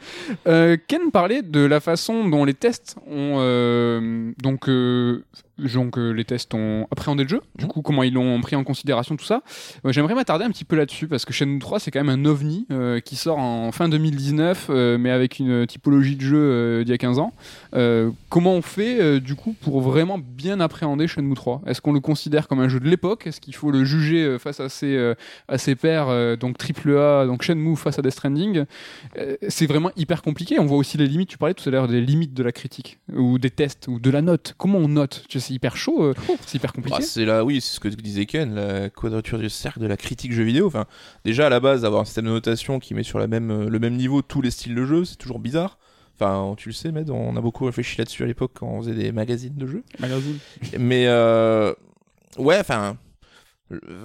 Euh, 0.47 0.77
Ken 0.87 1.11
parlait 1.11 1.41
de 1.41 1.59
la 1.59 1.79
façon 1.81 2.27
dont 2.29 2.45
les 2.45 2.53
tests 2.53 2.95
ont 3.07 3.37
euh, 3.39 4.31
donc 4.41 4.69
euh, 4.69 5.23
donc 5.57 5.97
euh, 5.97 6.11
les 6.11 6.25
tests 6.25 6.53
ont 6.53 6.87
appréhendé 6.91 7.23
le 7.23 7.29
jeu. 7.29 7.41
Du 7.57 7.65
Mhm. 7.65 7.71
coup, 7.71 7.81
comment 7.81 8.03
ils 8.03 8.13
l'ont 8.13 8.39
pris 8.41 8.55
en 8.55 8.63
considération 8.63 9.15
tout 9.15 9.25
ça. 9.25 9.41
J'aimerais 9.85 10.15
m'attarder 10.15 10.45
un 10.45 10.49
petit 10.49 10.65
peu 10.65 10.75
là-dessus 10.75 11.07
parce 11.07 11.25
que 11.25 11.33
Shenmue 11.33 11.59
3 11.59 11.79
c'est 11.79 11.91
quand 11.91 12.03
même 12.03 12.09
un 12.09 12.25
ovni 12.29 12.65
euh, 12.71 12.99
qui 12.99 13.15
sort 13.15 13.37
en 13.37 13.71
fin 13.71 13.87
2019, 13.89 14.67
euh, 14.69 14.97
mais 14.97 15.11
avec 15.11 15.39
une 15.39 15.65
typologie 15.67 16.15
de 16.15 16.21
jeu 16.21 16.37
euh, 16.37 16.83
d'il 16.83 16.91
y 16.91 16.93
a 16.93 16.97
15 16.97 17.19
ans. 17.19 17.33
Comment 18.29 18.53
on 18.53 18.61
fait 18.61 19.19
du 19.19 19.35
coup 19.35 19.53
pour 19.61 19.81
vraiment 19.81 20.17
bien 20.17 20.59
appréhender 20.59 21.07
Shenmue 21.07 21.35
3 21.35 21.61
Est-ce 21.65 21.81
qu'on 21.81 21.93
le 21.93 21.99
considère 21.99 22.47
comme 22.47 22.59
un 22.59 22.69
jeu 22.69 22.79
de 22.79 22.87
l'époque? 22.89 23.27
Est-ce 23.27 23.39
qu'il 23.41 23.55
faut 23.55 23.71
le 23.71 23.83
juger 23.85 24.37
face 24.39 24.59
à 24.59 24.69
ses 24.69 25.13
à 25.47 25.57
ses 25.57 25.75
pairs 25.75 26.37
donc 26.37 26.57
AAA 26.57 27.25
donc 27.25 27.41
Shenmue 27.43 27.75
face 27.75 27.99
à 27.99 28.01
Death 28.01 28.13
Stranding? 28.13 28.65
C'est 29.47 29.65
vraiment 29.65 29.91
hyper 29.95 30.21
compliqué. 30.21 30.59
On 30.59 30.65
voit 30.65 30.77
aussi 30.77 30.97
les 30.97 31.07
limites. 31.07 31.29
Tu 31.29 31.37
parlais 31.37 31.53
tout 31.53 31.67
à 31.67 31.71
l'heure 31.71 31.87
des 31.87 32.01
limites 32.01 32.33
de 32.33 32.43
la 32.43 32.51
critique 32.51 32.99
ou 33.13 33.37
des 33.39 33.49
tests 33.49 33.87
ou 33.87 33.99
de 33.99 34.09
la 34.09 34.21
note. 34.21 34.55
Comment 34.57 34.79
on 34.79 34.87
note? 34.87 35.23
Tu 35.29 35.39
sais, 35.39 35.44
C'est 35.45 35.53
hyper 35.53 35.77
chaud, 35.77 36.01
euh, 36.01 36.13
c'est 36.47 36.57
hyper 36.57 36.73
compliqué. 36.73 36.97
Bah, 36.97 37.05
c'est 37.05 37.23
là, 37.23 37.45
oui, 37.45 37.61
c'est 37.61 37.75
ce 37.75 37.79
que 37.79 37.87
disait 37.87 38.25
Ken, 38.25 38.55
la 38.55 38.89
quadrature 38.89 39.37
du 39.37 39.47
cercle 39.47 39.79
de 39.79 39.85
la 39.85 39.95
critique 39.95 40.33
jeu 40.33 40.41
vidéo. 40.41 40.65
Enfin, 40.65 40.85
déjà 41.23 41.45
à 41.45 41.49
la 41.49 41.59
base, 41.59 41.85
avoir 41.85 42.01
un 42.01 42.05
système 42.05 42.25
de 42.25 42.31
notation 42.31 42.79
qui 42.79 42.95
met 42.95 43.03
sur 43.03 43.19
la 43.19 43.27
même, 43.27 43.51
euh, 43.51 43.69
le 43.69 43.77
même 43.77 43.95
niveau 43.95 44.23
tous 44.23 44.41
les 44.41 44.49
styles 44.49 44.73
de 44.73 44.85
jeu, 44.85 45.05
c'est 45.05 45.17
toujours 45.17 45.37
bizarre. 45.37 45.77
Enfin, 46.15 46.55
tu 46.57 46.69
le 46.69 46.73
sais, 46.73 46.91
Med, 46.91 47.11
on 47.11 47.35
a 47.35 47.41
beaucoup 47.41 47.65
réfléchi 47.65 47.95
là-dessus 47.99 48.23
à 48.23 48.25
l'époque 48.25 48.53
quand 48.55 48.65
on 48.65 48.81
faisait 48.81 48.95
des 48.95 49.11
magazines 49.11 49.55
de 49.55 49.67
jeux. 49.67 49.83
Magazine. 49.99 50.39
Mais 50.79 51.05
euh, 51.05 51.71
ouais, 52.39 52.57
enfin, 52.59 52.97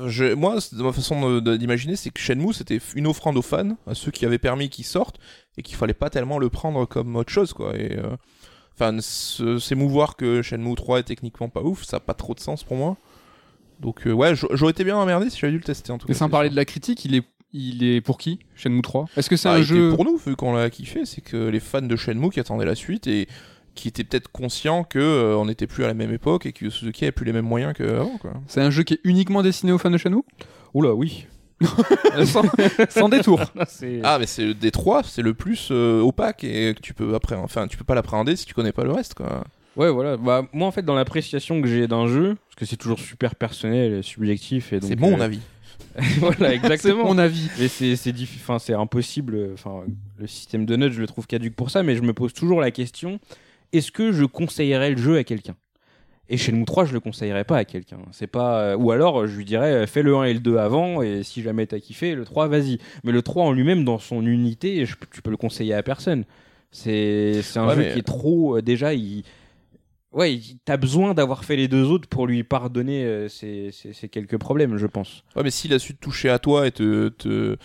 je, 0.07 0.34
moi, 0.34 0.59
ma 0.74 0.93
façon 0.93 1.41
d'imaginer, 1.41 1.97
c'est 1.97 2.11
que 2.11 2.20
Shenmue 2.20 2.53
c'était 2.53 2.80
une 2.97 3.07
offrande 3.07 3.38
aux 3.38 3.43
fans, 3.43 3.78
à 3.86 3.95
ceux 3.95 4.11
qui 4.11 4.26
avaient 4.26 4.38
permis 4.38 4.68
qu'ils 4.68 4.84
sortent, 4.84 5.18
et 5.57 5.62
qu'il 5.62 5.76
fallait 5.76 5.95
pas 5.95 6.11
tellement 6.11 6.38
le 6.38 6.51
prendre 6.51 6.84
comme 6.84 7.16
autre 7.16 7.32
chose, 7.32 7.55
quoi. 7.55 7.78
Et 7.78 7.97
euh, 7.97 8.14
enfin, 8.81 8.97
s'émouvoir 9.59 10.16
que 10.16 10.43
Shenmue 10.43 10.74
3 10.74 11.01
est 11.01 11.03
techniquement 11.05 11.49
pas 11.49 11.62
ouf, 11.62 11.85
ça 11.85 11.99
a 11.99 12.01
pas 12.01 12.14
trop 12.14 12.35
de 12.35 12.41
sens 12.41 12.64
pour 12.64 12.76
moi. 12.76 12.97
Donc 13.81 14.07
euh, 14.07 14.12
ouais, 14.12 14.35
j'a- 14.35 14.49
j'aurais 14.53 14.72
été 14.72 14.85
bien 14.85 14.97
emmerdé 14.97 15.31
si 15.31 15.39
j'avais 15.39 15.53
dû 15.53 15.59
le 15.59 15.64
tester 15.64 15.93
en 15.93 15.99
tout 15.99 16.07
Et 16.07 16.12
cas. 16.12 16.18
sans 16.18 16.26
c'est 16.26 16.31
parler 16.31 16.51
de 16.51 16.57
la 16.57 16.64
critique, 16.64 17.05
il 17.05 17.14
est, 17.14 17.24
il 17.53 17.83
est 17.85 18.01
pour 18.01 18.18
qui 18.18 18.39
Shenmue 18.55 18.83
3 18.83 19.07
Est-ce 19.16 19.31
que 19.31 19.37
c'est 19.37 19.49
Bah, 19.49 19.55
un 19.57 19.62
jeu 19.62 19.91
pour 19.95 20.05
nous, 20.05 20.16
vu 20.16 20.37
qu'on 20.37 20.53
l'a 20.55 20.68
kiffé, 20.70 21.05
c'est 21.07 21.20
que 21.22 21.49
les 21.49 21.61
fans 21.61 21.81
de 21.83 21.97
Shenmue 21.97 22.31
qui 22.31 22.41
attendaient 22.41 22.66
la 22.66 22.74
suite 22.74 23.07
et 23.07 23.26
qui 23.74 23.89
étaient 23.89 24.05
peut-être 24.05 24.28
conscients 24.31 24.85
que 24.85 24.99
euh, 24.99 25.37
on 25.37 25.47
n'était 25.47 25.66
plus 25.66 25.85
à 25.85 25.87
la 25.87 25.95
même 25.95 26.12
époque 26.12 26.45
et 26.45 26.53
que 26.53 26.68
Suzuki 26.70 27.05
avait 27.05 27.12
plus 27.12 27.24
les 27.24 27.33
mêmes 27.33 27.47
moyens 27.47 27.72
qu'avant, 27.74 28.18
quoi. 28.18 28.33
C'est 28.49 28.61
un 28.61 28.70
jeu 28.70 28.83
qui 28.83 28.95
est 28.95 29.01
uniquement 29.05 29.43
destiné 29.43 29.72
aux 29.72 29.78
fans 29.78 29.91
de 29.91 29.97
Shenmue? 29.97 30.22
Oula, 30.74 30.93
oui. 30.95 31.26
sans, 32.25 32.43
sans 32.89 33.09
détour. 33.09 33.41
Ah, 34.03 34.19
mais 34.19 34.27
c'est 34.27 34.55
des 34.55 34.71
trois, 34.71 35.03
c'est 35.03 35.23
le 35.23 35.35
plus 35.35 35.69
euh, 35.71 36.01
opaque 36.01 36.45
et 36.45 36.75
que 36.75 36.81
tu 36.81 36.95
peux 36.95 37.15
après, 37.15 37.37
enfin, 37.37 37.67
tu 37.69 37.77
peux 37.77 37.85
pas 37.85 37.95
l'appréhender 37.95 38.37
si 38.37 38.47
tu 38.47 38.55
connais 38.55 38.73
pas 38.73 38.85
le 38.85 38.93
reste, 38.93 39.15
quoi. 39.15 39.45
Ouais, 39.77 39.91
voilà. 39.91 40.17
Bah, 40.17 40.47
moi, 40.53 40.67
en 40.67 40.71
fait, 40.73 40.83
dans 40.83 40.95
l'appréciation 40.95 41.61
que 41.63 41.69
j'ai 41.69 41.87
d'un 41.87 42.07
jeu, 42.09 42.37
parce 42.49 42.57
que 42.57 42.67
c'est 42.67 42.77
toujours 42.77 42.99
super 42.99 43.35
personnel 43.35 43.93
et 43.95 44.03
subjectif. 44.03 44.73
et 44.73 44.81
donc, 44.81 44.89
C'est 44.89 44.99
mon 44.99 45.19
euh, 45.21 45.25
avis. 45.25 45.41
voilà, 46.19 46.37
C'est 46.39 46.55
exactement. 46.55 47.05
mon 47.05 47.19
avis. 47.19 47.49
Mais 47.59 47.69
c'est 47.69 47.97
c'est 47.97 48.13
enfin, 48.37 48.59
c'est 48.59 48.75
impossible. 48.75 49.35
euh, 49.35 49.55
Enfin, 49.55 49.83
le 50.19 50.27
système 50.27 50.67
de 50.67 50.77
notes, 50.77 50.93
je 50.93 51.01
le 51.01 51.07
trouve 51.07 51.27
caduque 51.27 51.55
pour 51.57 51.71
ça, 51.71 51.83
mais 51.83 51.95
je 51.97 52.03
me 52.03 52.13
pose 52.13 52.33
toujours 52.33 52.61
la 52.61 52.71
question 52.71 53.21
est-ce 53.73 53.93
que 53.93 54.11
je 54.13 54.25
conseillerais 54.25 54.91
le 54.91 54.97
jeu 54.97 55.17
à 55.17 55.25
quelqu'un? 55.25 55.55
Et 56.33 56.37
Shenmue 56.37 56.64
3, 56.64 56.85
je 56.85 56.93
le 56.93 57.01
conseillerais 57.01 57.45
pas 57.45 57.57
à 57.59 57.64
quelqu'un. 57.64 57.99
C'est 58.12 58.28
pas 58.28 58.61
euh, 58.61 58.76
ou 58.76 58.93
alors 58.93 59.26
je 59.26 59.37
lui 59.37 59.45
dirais 59.45 59.72
euh, 59.72 59.87
fais 59.87 60.03
le 60.03 60.16
1 60.16 60.24
et 60.24 60.33
le 60.35 60.41
2 60.41 60.57
avant 60.59 61.03
et 61.03 61.22
si 61.24 61.43
jamais 61.43 61.66
t'as 61.66 61.81
kiffé 61.81 62.14
le 62.14 62.24
3, 62.24 62.47
vas-y. 62.49 62.78
Mais 63.05 63.11
le 63.12 63.20
3 63.20 63.45
en 63.45 63.53
lui-même 63.53 63.85
dans 63.85 63.99
son 63.99 64.24
unité, 64.24 64.87
je- 64.87 64.95
tu 65.12 65.22
peux 65.22 65.31
le 65.31 65.37
conseiller 65.37 65.74
à 65.74 65.83
personne. 65.83 66.24
C'est 66.70 67.41
c'est 67.43 67.59
un 67.59 67.66
Ouais, 67.66 67.74
jeu 67.74 67.81
mais- 67.83 67.93
qui 67.93 67.99
est 67.99 68.03
trop 68.07 68.57
euh, 68.57 68.62
déjà 68.62 68.95
il 68.95 69.24
Ouais, 70.12 70.41
t'as 70.64 70.76
besoin 70.76 71.14
d'avoir 71.14 71.45
fait 71.45 71.55
les 71.55 71.68
deux 71.68 71.85
autres 71.85 72.09
pour 72.09 72.26
lui 72.26 72.43
pardonner 72.43 73.05
euh, 73.05 73.28
ces, 73.28 73.70
ces 73.72 74.09
quelques 74.09 74.39
problèmes, 74.39 74.76
je 74.76 74.89
pense. 74.89 75.22
Ouais, 75.37 75.45
mais 75.45 75.53
s'il 75.53 75.72
a 75.72 75.78
su 75.78 75.95
te 75.95 76.01
toucher 76.01 76.28
à 76.31 76.41
toi 76.41 76.66
et 76.66 76.72
te, 76.72 77.11
te, 77.11 77.57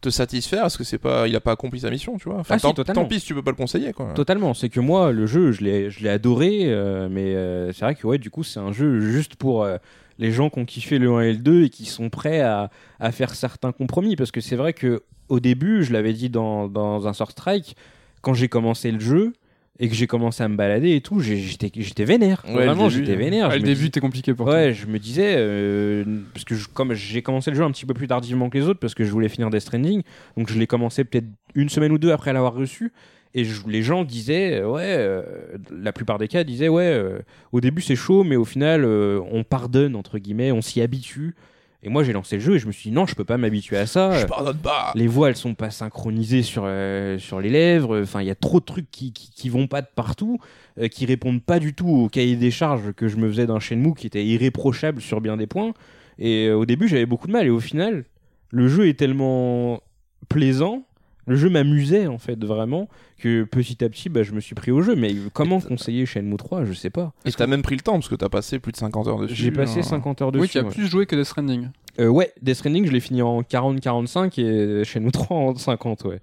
te 0.00 0.10
satisfaire, 0.10 0.66
est-ce 0.66 0.78
que 0.78 0.84
c'est 0.84 0.98
pas, 0.98 1.26
il 1.26 1.34
a 1.34 1.40
pas 1.40 1.52
accompli 1.52 1.80
sa 1.80 1.90
mission, 1.90 2.16
tu 2.18 2.28
vois 2.28 2.38
Enfin, 2.38 2.56
Ah, 2.62 2.72
tant 2.94 3.04
pis 3.04 3.20
si 3.20 3.26
tu 3.26 3.34
peux 3.34 3.42
pas 3.42 3.50
le 3.50 3.56
conseiller, 3.56 3.92
quoi. 3.92 4.12
Totalement. 4.14 4.54
C'est 4.54 4.68
que 4.68 4.80
moi, 4.80 5.12
le 5.12 5.26
jeu, 5.26 5.52
je 5.52 5.62
l'ai, 5.62 5.90
je 5.90 6.02
l'ai 6.02 6.08
adoré, 6.08 6.66
euh, 6.66 7.08
mais 7.10 7.34
euh, 7.34 7.72
c'est 7.72 7.84
vrai 7.84 7.94
que 7.94 8.06
ouais, 8.06 8.18
du 8.18 8.30
coup, 8.30 8.44
c'est 8.44 8.60
un 8.60 8.72
jeu 8.72 9.00
juste 9.00 9.34
pour 9.36 9.64
euh, 9.64 9.76
les 10.18 10.30
gens 10.30 10.50
qui 10.50 10.58
ont 10.60 10.64
kiffé 10.64 10.98
le 10.98 11.10
1 11.10 11.20
et 11.22 11.32
le 11.32 11.38
2 11.38 11.64
et 11.64 11.68
qui 11.70 11.84
sont 11.86 12.10
prêts 12.10 12.40
à, 12.40 12.70
à 13.00 13.10
faire 13.12 13.34
certains 13.34 13.72
compromis. 13.72 14.14
Parce 14.14 14.30
que 14.30 14.40
c'est 14.40 14.56
vrai 14.56 14.72
que 14.72 15.02
au 15.28 15.40
début, 15.40 15.82
je 15.82 15.92
l'avais 15.92 16.12
dit 16.12 16.30
dans, 16.30 16.68
dans 16.68 17.06
un 17.08 17.12
sort 17.12 17.32
strike, 17.32 17.76
quand 18.22 18.34
j'ai 18.34 18.48
commencé 18.48 18.90
le 18.92 19.00
jeu 19.00 19.32
et 19.80 19.88
que 19.88 19.94
j'ai 19.94 20.06
commencé 20.08 20.42
à 20.42 20.48
me 20.48 20.56
balader 20.56 20.96
et 20.96 21.00
tout, 21.00 21.20
j'étais, 21.20 21.70
j'étais 21.74 22.04
vénère. 22.04 22.42
Ouais, 22.48 22.66
Vraiment, 22.66 22.88
j'étais 22.88 23.14
vénère. 23.14 23.50
Je 23.52 23.56
le 23.58 23.62
début 23.62 23.80
dis- 23.82 23.86
était 23.86 24.00
compliqué 24.00 24.34
pour 24.34 24.46
toi. 24.46 24.54
Ouais, 24.56 24.74
je 24.74 24.86
me 24.86 24.98
disais, 24.98 25.34
euh, 25.36 26.04
parce 26.32 26.44
que 26.44 26.54
je- 26.56 26.66
comme 26.68 26.94
j'ai 26.94 27.22
commencé 27.22 27.50
le 27.50 27.56
jeu 27.56 27.62
un 27.62 27.70
petit 27.70 27.86
peu 27.86 27.94
plus 27.94 28.08
tardivement 28.08 28.50
que 28.50 28.58
les 28.58 28.66
autres, 28.66 28.80
parce 28.80 28.94
que 28.94 29.04
je 29.04 29.10
voulais 29.10 29.28
finir 29.28 29.50
Death 29.50 29.60
Stranding, 29.60 30.02
donc 30.36 30.50
je 30.50 30.58
l'ai 30.58 30.66
commencé 30.66 31.04
peut-être 31.04 31.26
une 31.54 31.68
semaine 31.68 31.92
ou 31.92 31.98
deux 31.98 32.10
après 32.10 32.32
l'avoir 32.32 32.54
reçu, 32.54 32.92
et 33.34 33.44
je- 33.44 33.68
les 33.68 33.82
gens 33.82 34.04
disaient, 34.04 34.60
euh, 34.60 34.68
ouais, 34.68 34.82
euh, 34.84 35.22
la 35.70 35.92
plupart 35.92 36.18
des 36.18 36.26
cas 36.28 36.42
disaient, 36.44 36.68
ouais, 36.68 36.82
euh, 36.86 37.18
au 37.52 37.60
début 37.60 37.82
c'est 37.82 37.94
chaud, 37.96 38.24
mais 38.24 38.36
au 38.36 38.44
final 38.44 38.84
on 38.84 39.44
pardonne, 39.44 39.94
entre 39.94 40.18
guillemets, 40.18 40.50
on 40.50 40.60
s'y 40.62 40.80
habitue. 40.80 41.34
Et 41.82 41.88
moi 41.88 42.02
j'ai 42.02 42.12
lancé 42.12 42.36
le 42.36 42.42
jeu 42.42 42.56
et 42.56 42.58
je 42.58 42.66
me 42.66 42.72
suis 42.72 42.90
dit, 42.90 42.94
non, 42.94 43.06
je 43.06 43.14
peux 43.14 43.24
pas 43.24 43.38
m'habituer 43.38 43.76
à 43.76 43.86
ça. 43.86 44.18
Je 44.18 44.26
pardonne 44.26 44.58
pas. 44.58 44.92
Les 44.96 45.06
voix, 45.06 45.28
elles 45.28 45.36
sont 45.36 45.54
pas 45.54 45.70
synchronisées 45.70 46.42
sur, 46.42 46.64
euh, 46.66 47.18
sur 47.18 47.40
les 47.40 47.50
lèvres. 47.50 48.02
Enfin, 48.02 48.20
il 48.20 48.26
y 48.26 48.30
a 48.30 48.34
trop 48.34 48.58
de 48.58 48.64
trucs 48.64 48.90
qui, 48.90 49.12
qui, 49.12 49.30
qui 49.30 49.48
vont 49.48 49.68
pas 49.68 49.80
de 49.80 49.86
partout, 49.94 50.38
euh, 50.80 50.88
qui 50.88 51.06
répondent 51.06 51.42
pas 51.42 51.60
du 51.60 51.74
tout 51.74 51.88
au 51.88 52.08
cahier 52.08 52.34
des 52.34 52.50
charges 52.50 52.92
que 52.92 53.06
je 53.06 53.16
me 53.16 53.28
faisais 53.28 53.46
d'un 53.46 53.60
Shenmue 53.60 53.94
qui 53.94 54.08
était 54.08 54.24
irréprochable 54.24 55.00
sur 55.00 55.20
bien 55.20 55.36
des 55.36 55.46
points. 55.46 55.72
Et 56.18 56.46
euh, 56.48 56.56
au 56.56 56.66
début, 56.66 56.88
j'avais 56.88 57.06
beaucoup 57.06 57.28
de 57.28 57.32
mal. 57.32 57.46
Et 57.46 57.50
au 57.50 57.60
final, 57.60 58.04
le 58.50 58.66
jeu 58.66 58.88
est 58.88 58.98
tellement 58.98 59.80
plaisant. 60.28 60.82
Le 61.28 61.36
jeu 61.36 61.48
m'amusait 61.50 62.06
en 62.06 62.18
fait 62.18 62.42
vraiment 62.42 62.88
que 63.18 63.44
petit 63.44 63.84
à 63.84 63.88
petit 63.88 64.08
bah, 64.08 64.22
je 64.22 64.32
me 64.32 64.40
suis 64.40 64.54
pris 64.54 64.70
au 64.70 64.80
jeu 64.82 64.96
mais 64.96 65.14
comment 65.32 65.60
conseiller 65.60 66.06
Shenmue 66.06 66.36
3 66.36 66.64
je 66.64 66.72
sais 66.72 66.90
pas 66.90 67.12
Et 67.24 67.32
t'as 67.32 67.46
même 67.46 67.62
pris 67.62 67.76
le 67.76 67.82
temps 67.82 67.92
parce 67.94 68.08
que 68.08 68.14
t'as 68.14 68.28
passé 68.28 68.58
plus 68.58 68.72
de 68.72 68.76
50 68.78 69.06
heures 69.08 69.18
dessus. 69.20 69.34
j'ai 69.34 69.50
passé 69.50 69.80
hein. 69.80 69.82
50 69.82 70.22
heures 70.22 70.32
dessus 70.32 70.42
Oui, 70.42 70.48
tu 70.48 70.58
as 70.58 70.62
ouais. 70.64 70.70
plus 70.70 70.86
joué 70.88 71.06
que 71.06 71.14
Death 71.16 71.26
Stranding. 71.26 71.68
Euh, 72.00 72.08
ouais 72.08 72.32
Death 72.42 72.56
Stranding 72.56 72.86
je 72.86 72.92
l'ai 72.92 73.00
fini 73.00 73.22
en 73.22 73.42
40-45 73.42 74.40
et 74.40 74.84
Shenmue 74.84 75.12
3 75.12 75.36
en 75.36 75.54
50 75.54 76.04
ouais 76.04 76.20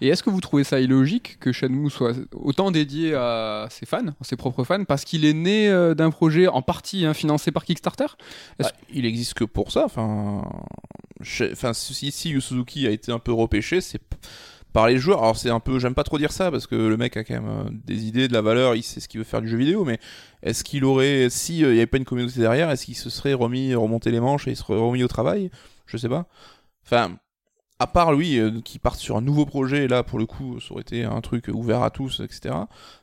Et 0.00 0.08
est-ce 0.08 0.22
que 0.22 0.30
vous 0.30 0.40
trouvez 0.40 0.64
ça 0.64 0.80
illogique 0.80 1.38
que 1.40 1.52
Shenmue 1.52 1.90
soit 1.90 2.14
autant 2.32 2.70
dédié 2.70 3.14
à 3.14 3.68
ses 3.70 3.84
fans, 3.86 4.06
à 4.08 4.24
ses 4.24 4.36
propres 4.36 4.64
fans, 4.64 4.84
parce 4.84 5.04
qu'il 5.04 5.24
est 5.24 5.34
né 5.34 5.68
euh, 5.68 5.94
d'un 5.94 6.10
projet 6.10 6.46
en 6.46 6.62
partie 6.62 7.04
hein, 7.04 7.14
financé 7.14 7.52
par 7.52 7.64
Kickstarter? 7.64 8.06
Bah, 8.58 8.70
il 8.92 9.04
existe 9.04 9.34
que 9.34 9.44
pour 9.44 9.72
ça. 9.72 9.84
Enfin, 9.84 10.42
si, 11.22 12.12
si 12.12 12.40
Suzuki 12.40 12.86
a 12.86 12.90
été 12.90 13.12
un 13.12 13.18
peu 13.18 13.32
repêché, 13.32 13.80
c'est 13.80 14.00
par 14.72 14.88
les 14.88 14.98
joueurs. 14.98 15.22
Alors 15.22 15.36
c'est 15.36 15.50
un 15.50 15.60
peu, 15.60 15.78
j'aime 15.78 15.94
pas 15.94 16.04
trop 16.04 16.16
dire 16.16 16.32
ça 16.32 16.50
parce 16.50 16.66
que 16.66 16.76
le 16.76 16.96
mec 16.96 17.16
a 17.16 17.24
quand 17.24 17.34
même 17.34 17.48
euh, 17.48 17.70
des 17.84 18.06
idées, 18.06 18.28
de 18.28 18.32
la 18.32 18.40
valeur, 18.40 18.76
il 18.76 18.82
sait 18.82 19.00
ce 19.00 19.08
qu'il 19.08 19.18
veut 19.18 19.24
faire 19.24 19.42
du 19.42 19.48
jeu 19.48 19.58
vidéo. 19.58 19.84
Mais 19.84 19.98
est-ce 20.42 20.64
qu'il 20.64 20.84
aurait, 20.84 21.28
si 21.28 21.58
il 21.58 21.74
y 21.74 21.78
avait 21.78 21.86
pas 21.86 21.98
une 21.98 22.04
communauté 22.04 22.40
derrière, 22.40 22.70
est-ce 22.70 22.86
qu'il 22.86 22.96
se 22.96 23.10
serait 23.10 23.34
remis, 23.34 23.74
remonté 23.74 24.10
les 24.10 24.20
manches 24.20 24.48
et 24.48 24.52
il 24.52 24.56
serait 24.56 24.78
remis 24.78 25.02
au 25.02 25.08
travail? 25.08 25.50
Je 25.86 25.96
sais 25.96 26.08
pas. 26.08 26.26
Enfin. 26.86 27.18
À 27.80 27.86
part 27.86 28.12
lui, 28.12 28.38
euh, 28.38 28.60
qui 28.62 28.78
parte 28.78 29.00
sur 29.00 29.16
un 29.16 29.22
nouveau 29.22 29.46
projet, 29.46 29.88
là 29.88 30.02
pour 30.02 30.18
le 30.18 30.26
coup, 30.26 30.60
ça 30.60 30.72
aurait 30.72 30.82
été 30.82 31.04
un 31.04 31.20
truc 31.22 31.48
ouvert 31.48 31.82
à 31.82 31.90
tous, 31.90 32.20
etc. 32.20 32.54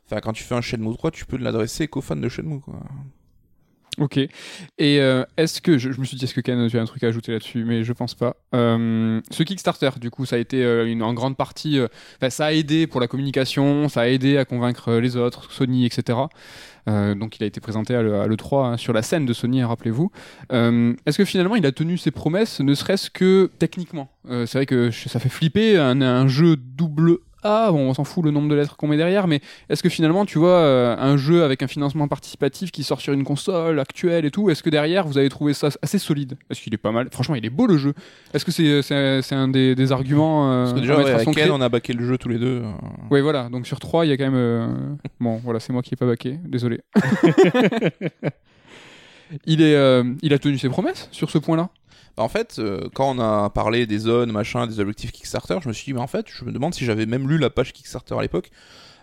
Enfin, 0.06 0.22
quand 0.22 0.34
tu 0.34 0.44
fais 0.44 0.56
un 0.56 0.62
Shenmue 0.62 0.96
3, 0.96 1.10
tu 1.12 1.26
peux 1.26 1.38
l'adresser 1.38 1.88
qu'aux 1.88 2.02
fans 2.02 2.16
de 2.16 2.30
Shenmue, 2.30 2.62
quoi. 2.62 2.80
Ok. 4.00 4.18
Et 4.18 4.30
euh, 4.80 5.24
est-ce 5.38 5.60
que 5.60 5.80
je, 5.80 5.90
me 5.90 6.06
suis 6.06 6.18
dit 6.18 6.26
est-ce 6.26 6.36
que 6.36 6.42
Ken 6.42 6.68
tu 6.70 6.78
as 6.78 6.82
un 6.82 6.86
truc 6.86 7.04
à 7.04 7.08
ajouter 7.08 7.32
là-dessus, 7.32 7.64
mais 7.66 7.84
je 7.84 7.94
pense 7.94 8.14
pas. 8.14 8.36
Euh, 8.54 9.20
ce 9.32 9.42
Kickstarter, 9.42 9.90
du 10.00 10.12
coup, 10.12 10.26
ça 10.26 10.36
a 10.36 10.40
été 10.40 10.64
euh, 10.64 11.00
en 11.02 11.14
grande 11.14 11.36
partie. 11.36 11.80
ça 12.30 12.46
a 12.46 12.52
aidé 12.52 12.86
pour 12.86 13.02
la 13.02 13.08
communication, 13.08 13.90
ça 13.90 14.02
a 14.02 14.08
aidé 14.08 14.38
à 14.38 14.46
convaincre 14.46 14.94
les 14.94 15.18
autres, 15.18 15.52
Sony, 15.52 15.86
etc. 15.86 16.20
Donc 16.88 17.38
il 17.38 17.44
a 17.44 17.48
été 17.48 17.60
présenté 17.60 17.96
à 17.96 18.02
l'E- 18.02 18.22
à 18.22 18.28
l'E3 18.28 18.66
hein, 18.66 18.78
sur 18.78 18.94
la 18.94 19.02
scène 19.02 19.26
de 19.26 19.34
Sony, 19.34 19.62
hein, 19.62 19.68
rappelez-vous. 19.68 20.10
Est-ce 20.52 21.18
que 21.18 21.26
finalement 21.26 21.58
il 21.58 21.66
a 21.66 21.72
tenu 21.74 21.98
ses 21.98 22.12
promesses, 22.12 22.62
ne 22.62 22.74
serait-ce 22.76 23.10
que 23.10 23.52
techniquement? 23.60 24.10
C'est 24.30 24.54
vrai 24.54 24.66
que 24.66 24.90
ça 24.92 25.20
fait 25.20 25.28
flipper 25.30 25.78
un 25.78 26.28
jeu 26.30 26.56
double 26.56 27.18
A, 27.48 27.72
bon, 27.72 27.90
on 27.90 27.94
s'en 27.94 28.04
fout 28.04 28.24
le 28.24 28.32
nombre 28.32 28.50
de 28.50 28.56
lettres 28.56 28.78
qu'on 28.78 28.88
met 28.88 28.98
derrière, 28.98 29.28
mais 29.28 29.42
est-ce 29.70 29.82
que 29.82 29.90
finalement 29.90 30.26
tu 30.26 30.38
vois 30.38 30.50
euh, 30.60 30.96
un 30.98 31.18
jeu 31.18 31.44
avec 31.44 31.64
un 31.64 31.68
financement 31.68 32.08
participatif 32.08 32.72
qui 32.72 32.84
sort 32.84 33.02
sur 33.02 33.14
une 33.14 33.24
console 33.24 33.80
actuelle 33.80 34.26
et 34.26 34.32
tout, 34.32 34.50
est-ce 34.50 34.64
que 34.64 34.70
derrière 34.70 35.08
vous 35.08 35.18
avez 35.18 35.30
trouvé 35.30 35.54
ça 35.54 35.70
assez 35.82 36.00
solide? 36.00 36.38
Est-ce 36.50 36.62
qu'il 36.62 36.74
est 36.74 36.78
pas 36.78 36.92
mal 36.92 37.08
Franchement, 37.12 37.36
il 37.36 37.46
est 37.46 37.50
beau 37.50 37.68
le 37.68 37.78
jeu. 37.78 37.94
Est-ce 38.34 38.46
que 38.46 38.52
c'est 38.52 38.82
c'est 38.82 39.22
c'est 39.22 39.36
un 39.36 39.48
des, 39.48 39.76
des 39.76 39.92
arguments 39.92 40.52
euh, 40.52 40.64
Parce 40.64 40.74
que 40.74 40.80
déjà, 40.80 40.98
ouais, 40.98 41.12
à 41.12 41.54
on 41.54 41.62
a 41.62 41.70
baqué 41.70 41.94
le 41.94 42.06
jeu 42.06 42.18
tous 42.18 42.30
les 42.30 42.40
deux. 42.40 42.62
euh. 42.64 42.72
oui, 43.10 43.22
voilà. 43.22 43.50
Donc 43.50 43.68
sur 43.68 43.80
3, 43.80 44.06
il 44.06 44.10
y 44.10 44.12
a 44.12 44.18
quand 44.18 44.26
même. 44.26 44.34
euh, 44.36 44.68
Bon, 45.20 45.38
voilà, 45.44 45.60
c'est 45.60 45.74
moi 45.74 45.82
qui 45.82 45.94
ai 45.94 45.98
pas 45.98 46.06
baqué. 46.06 46.40
Désolé. 46.46 46.82
il, 49.46 49.62
est, 49.62 49.76
euh, 49.76 50.04
il 50.22 50.34
a 50.34 50.40
tenu 50.40 50.58
ses 50.58 50.70
promesses 50.70 51.10
sur 51.12 51.30
ce 51.30 51.38
point-là? 51.38 51.70
Bah, 52.18 52.24
En 52.24 52.30
fait, 52.30 52.56
euh, 52.60 52.90
quand 52.94 53.16
on 53.16 53.20
a 53.20 53.50
parlé 53.50 53.86
des 53.86 54.00
zones, 54.00 54.32
machin, 54.32 54.68
des 54.68 54.80
objectifs 54.80 55.12
Kickstarter, 55.12 55.58
je 55.62 55.68
me 55.70 55.74
suis 55.74 55.86
dit, 55.86 55.94
mais 55.94 56.00
en 56.02 56.08
fait, 56.08 56.26
je 56.28 56.44
me 56.46 56.52
demande 56.52 56.74
si 56.74 56.84
j'avais 56.86 57.06
même 57.06 57.30
lu 57.30 57.38
la 57.38 57.50
page 57.50 57.74
Kickstarter 57.74 58.16
à 58.18 58.22
l'époque. 58.22 58.50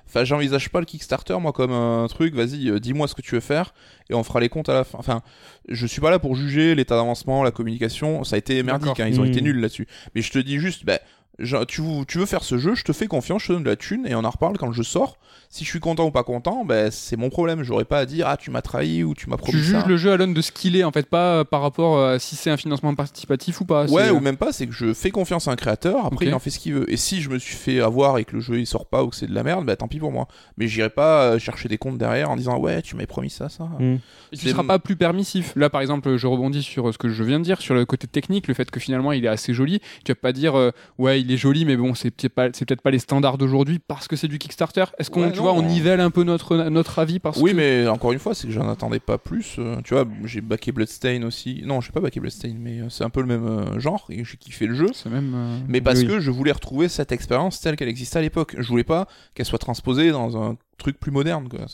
Enfin, 0.07 0.23
j'envisage 0.25 0.69
pas 0.69 0.81
le 0.81 0.85
Kickstarter, 0.87 1.39
moi, 1.41 1.53
comme 1.53 1.73
un 1.73 2.07
truc, 2.09 2.35
vas-y, 2.35 2.69
euh, 2.69 2.79
dis-moi 2.79 3.09
ce 3.09 3.15
que 3.15 3.23
tu 3.23 3.35
veux 3.35 3.41
faire, 3.41 3.73
et 4.11 4.15
on 4.15 4.23
fera 4.23 4.39
les 4.41 4.51
comptes 4.51 4.69
à 4.69 4.75
la 4.75 4.85
fin. 4.85 4.99
Enfin, 4.99 5.23
je 5.69 5.87
suis 5.87 6.01
pas 6.03 6.11
là 6.11 6.19
pour 6.19 6.37
juger 6.37 6.75
l'état 6.75 6.95
d'avancement, 6.97 7.43
la 7.43 7.51
communication, 7.53 8.23
ça 8.23 8.37
a 8.37 8.39
été 8.39 8.63
merdique, 8.63 9.01
hein, 9.01 9.09
ils 9.09 9.19
ont 9.19 9.25
Mmh. 9.25 9.29
été 9.29 9.41
nuls 9.41 9.61
là-dessus. 9.61 9.87
Mais 10.15 10.21
je 10.21 10.31
te 10.31 10.39
dis 10.39 10.59
juste, 10.59 10.85
bah, 10.85 10.99
je- 11.39 11.65
tu, 11.65 11.81
tu 12.07 12.19
veux 12.19 12.27
faire 12.27 12.45
ce 12.45 12.59
jeu, 12.59 12.75
je 12.75 12.85
te 12.85 12.93
fais 12.93 13.07
confiance, 13.07 13.43
je 13.43 13.49
te 13.49 13.53
donne 13.55 13.65
de 13.65 13.71
la 13.71 13.77
thune, 13.77 14.07
et 14.07 14.15
on 14.15 14.25
en 14.25 14.31
reparle 14.31 14.59
quand 14.59 14.67
le 14.67 14.75
jeu 14.75 14.83
sort. 14.83 15.17
Si 15.55 15.63
je 15.63 15.71
suis 15.71 15.79
content 15.79 16.05
ou 16.05 16.11
pas 16.11 16.25
content, 16.25 16.65
bah, 16.65 16.91
c'est 16.91 17.17
mon 17.17 17.31
problème. 17.31 17.63
J'aurais 17.63 17.85
pas 17.85 18.01
à 18.01 18.07
dire, 18.07 18.27
ah, 18.27 18.37
tu 18.37 18.51
m'as 18.51 18.61
trahi 18.61 19.05
ou 19.05 19.15
tu 19.15 19.31
m'as 19.31 19.37
promis 19.37 19.53
Tu 19.53 19.63
juges 19.63 19.83
ça. 19.83 19.87
le 19.87 19.97
jeu 19.97 20.11
à 20.11 20.17
l'aune 20.17 20.35
de 20.35 20.43
ce 20.43 20.51
qu'il 20.51 20.75
est, 20.75 20.83
en 20.83 20.91
fait, 20.91 21.09
pas 21.09 21.37
euh, 21.37 21.45
par 21.45 21.63
rapport 21.63 22.03
à 22.03 22.19
si 22.19 22.35
c'est 22.35 22.51
un 22.51 22.57
financement 22.57 22.93
participatif 22.97 23.61
ou 23.61 23.65
pas. 23.65 23.89
Ouais, 23.89 24.09
euh, 24.09 24.15
ou 24.15 24.19
même 24.19 24.37
pas, 24.37 24.51
c'est 24.51 24.67
que 24.67 24.73
je 24.73 24.93
fais 24.93 25.13
confiance 25.13 25.47
à 25.47 25.53
un 25.53 25.55
créateur, 25.55 26.07
après 26.07 26.27
il 26.27 26.35
en 26.35 26.41
fait 26.41 26.51
ce 26.51 26.59
qu'il 26.59 26.75
veut. 26.75 26.93
Et 26.93 26.97
si 26.97 27.23
je 27.23 27.31
me 27.31 27.39
suis 27.39 27.55
fait 27.55 27.81
avoir 27.81 28.19
et 28.19 28.25
que 28.25 28.35
le 28.35 28.41
jeu 28.41 28.59
il 28.59 28.67
sort 28.67 28.87
pas 28.87 29.05
ou 29.05 29.11
que 29.11 29.15
c'est 29.15 29.29
de 29.29 29.33
la 29.33 29.45
merde, 29.45 29.65
bah 29.65 29.77
tant 29.77 29.87
pis 29.87 30.01
pour 30.01 30.11
moi. 30.11 30.27
Mais 30.59 30.67
j'irai 30.67 30.91
pas 30.91 31.23
euh, 31.23 31.39
chercher 31.39 31.69
des 31.69 31.79
comptes 31.79 31.99
derrière 31.99 32.31
en 32.31 32.37
disant 32.37 32.59
ouais, 32.59 32.83
tu 32.83 32.97
m'avais 32.97 33.07
promis 33.07 33.31
ça, 33.31 33.49
ça. 33.49 33.69
Mm. 33.79 33.99
Tu 34.37 34.49
seras 34.49 34.65
pas 34.65 34.81
plus 34.81 34.97
permissif. 34.97 35.53
Là, 35.55 35.71
par 35.71 35.83
exemple, 35.83 36.17
je 36.17 36.27
rebondis 36.27 36.65
sur 36.65 36.93
ce 36.93 36.99
que 36.99 37.11
je 37.11 37.23
viens 37.23 37.39
de 37.39 37.45
dire, 37.45 37.61
sur 37.61 37.77
le 37.77 37.85
côté 37.85 38.09
technique, 38.09 38.49
le 38.49 38.55
fait 38.55 38.73
que 38.73 38.81
finalement 38.81 39.13
il 39.13 39.25
est 39.25 39.29
assez 39.29 39.55
joli. 39.55 39.79
Tu 40.05 40.11
vas 40.11 40.17
pas 40.17 40.33
dire, 40.33 40.59
euh, 40.59 40.73
ouais, 40.99 41.21
il 41.21 41.31
est 41.31 41.37
joli, 41.37 41.65
mais 41.65 41.77
bon, 41.77 41.95
c'est 41.95 42.11
peut-être 42.11 42.35
pas, 42.35 42.49
c'est 42.53 42.65
peut-être 42.65 42.83
pas 42.83 42.91
les 42.91 42.99
standards 42.99 43.39
d'aujourd'hui 43.39 43.79
parce 43.79 44.09
que 44.09 44.17
c'est 44.17 44.27
du 44.27 44.41
Kickstarter. 44.41 44.87
Est-ce 44.99 45.11
qu'on, 45.11 45.31
Ouais. 45.44 45.44
Vois, 45.45 45.53
on 45.55 45.63
nivelle 45.63 46.01
un 46.01 46.11
peu 46.11 46.25
notre, 46.25 46.57
notre 46.57 46.99
avis 46.99 47.19
parce 47.21 47.39
Oui, 47.39 47.53
que. 47.53 47.57
mais 47.57 47.87
encore 47.89 48.13
une 48.13 48.19
fois, 48.19 48.35
c'est 48.35 48.47
que 48.47 48.53
j'en 48.53 48.69
attendais 48.69 48.99
pas 49.01 49.19
plus. 49.19 49.57
euh, 49.59 49.81
tu 49.85 49.95
vois, 49.95 50.05
j'ai 50.25 50.41
backé 50.41 50.73
Bloodstain 50.73 51.23
aussi. 51.23 51.63
Non, 51.65 51.81
j'ai 51.81 51.93
pas 51.93 52.01
backé 52.01 52.21
Bloodstain, 52.21 52.55
mais 52.59 52.81
euh, 52.81 52.89
c'est 52.89 53.05
un 53.05 53.11
peu 53.11 53.21
le 53.21 53.27
même 53.27 53.47
euh, 53.47 53.79
genre 53.79 54.07
et 54.11 54.25
j'ai 54.25 54.37
kiffé 54.37 54.67
le 54.67 54.75
jeu. 54.75 54.91
Même. 55.07 55.33
euh, 55.35 55.59
Mais 55.69 55.81
parce 55.81 56.01
Oui. 56.01 56.07
que 56.07 56.21
je 56.21 56.31
voulais 56.31 56.53
retrouver 56.53 56.89
cette 56.89 57.13
expérience 57.13 57.61
telle 57.61 57.77
qu'elle 57.77 57.89
existait 57.89 58.19
à 58.19 58.23
l'époque. 58.23 58.55
Je 58.59 58.69
voulais 58.69 58.85
pas 58.85 59.07
qu'elle 59.35 59.47
soit 59.47 59.59
transposée 59.59 60.11
dans 60.11 60.37
un 60.43 60.57
truc 60.79 60.99
plus 60.99 61.13
moderne, 61.13 61.49
quoi. 61.49 61.67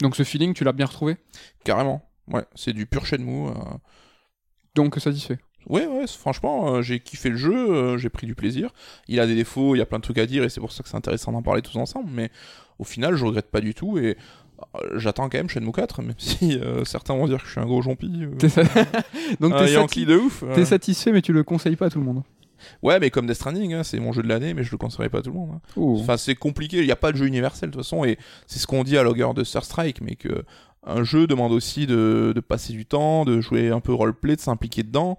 Donc 0.00 0.14
ce 0.16 0.22
feeling, 0.24 0.52
tu 0.54 0.62
l'as 0.64 0.72
bien 0.72 0.86
retrouvé? 0.86 1.16
Carrément. 1.64 2.02
Ouais, 2.28 2.44
c'est 2.54 2.72
du 2.72 2.86
pur 2.86 3.06
Shenmue. 3.06 3.50
Donc 4.74 4.96
satisfait. 4.96 5.38
Ouais, 5.68 5.86
ouais, 5.86 6.06
franchement, 6.06 6.74
euh, 6.76 6.82
j'ai 6.82 7.00
kiffé 7.00 7.28
le 7.28 7.36
jeu, 7.36 7.54
euh, 7.54 7.98
j'ai 7.98 8.08
pris 8.08 8.26
du 8.26 8.34
plaisir. 8.34 8.70
Il 9.08 9.18
a 9.20 9.26
des 9.26 9.34
défauts, 9.34 9.74
il 9.74 9.78
y 9.78 9.82
a 9.82 9.86
plein 9.86 9.98
de 9.98 10.02
trucs 10.04 10.18
à 10.18 10.26
dire, 10.26 10.44
et 10.44 10.48
c'est 10.48 10.60
pour 10.60 10.70
ça 10.72 10.82
que 10.82 10.88
c'est 10.88 10.96
intéressant 10.96 11.32
d'en 11.32 11.42
parler 11.42 11.62
tous 11.62 11.76
ensemble, 11.76 12.08
mais 12.12 12.30
au 12.78 12.84
final, 12.84 13.16
je 13.16 13.24
regrette 13.24 13.50
pas 13.50 13.60
du 13.60 13.74
tout, 13.74 13.98
et 13.98 14.16
euh, 14.76 14.98
j'attends 14.98 15.28
quand 15.28 15.38
même 15.38 15.48
Shenmue 15.48 15.72
4, 15.72 16.02
même 16.02 16.14
si 16.18 16.56
euh, 16.58 16.84
certains 16.84 17.14
vont 17.14 17.26
dire 17.26 17.38
que 17.40 17.46
je 17.46 17.50
suis 17.50 17.60
un 17.60 17.66
gros 17.66 17.82
sa- 18.48 18.62
Donc 19.40 19.54
t'es, 19.56 19.66
sati- 20.02 20.06
de 20.06 20.16
ouf. 20.16 20.44
t'es 20.54 20.64
satisfait, 20.64 21.10
mais 21.12 21.20
tu 21.22 21.32
le 21.32 21.42
conseilles 21.42 21.76
pas 21.76 21.86
à 21.86 21.90
tout 21.90 21.98
le 21.98 22.04
monde. 22.04 22.22
Ouais, 22.82 22.98
mais 23.00 23.10
comme 23.10 23.26
Death 23.26 23.36
Stranding, 23.36 23.74
hein, 23.74 23.82
c'est 23.82 23.98
mon 24.00 24.12
jeu 24.12 24.22
de 24.22 24.28
l'année, 24.28 24.54
mais 24.54 24.62
je 24.64 24.70
le 24.70 24.78
conseillerais 24.78 25.10
pas 25.10 25.18
à 25.18 25.22
tout 25.22 25.30
le 25.30 25.36
monde. 25.36 25.50
hein. 25.56 25.60
Oh. 25.76 25.98
Enfin, 26.00 26.16
c'est 26.16 26.34
compliqué, 26.36 26.78
il 26.78 26.86
n'y 26.86 26.92
a 26.92 26.96
pas 26.96 27.12
de 27.12 27.16
jeu 27.16 27.26
universel 27.26 27.70
de 27.70 27.74
toute 27.74 27.82
façon, 27.82 28.04
et 28.04 28.18
c'est 28.46 28.58
ce 28.58 28.66
qu'on 28.66 28.82
dit 28.84 28.96
à 28.96 29.02
Logger 29.02 29.28
de 29.34 29.44
Star 29.44 29.64
Strike, 29.64 30.00
mais 30.00 30.14
que 30.16 30.44
un 30.88 31.02
jeu 31.02 31.26
demande 31.26 31.50
aussi 31.52 31.86
de, 31.86 32.32
de 32.34 32.40
passer 32.40 32.72
du 32.72 32.86
temps, 32.86 33.24
de 33.24 33.40
jouer 33.40 33.70
un 33.70 33.80
peu 33.80 33.92
roleplay, 33.92 34.36
de 34.36 34.40
s'impliquer 34.40 34.84
dedans, 34.84 35.18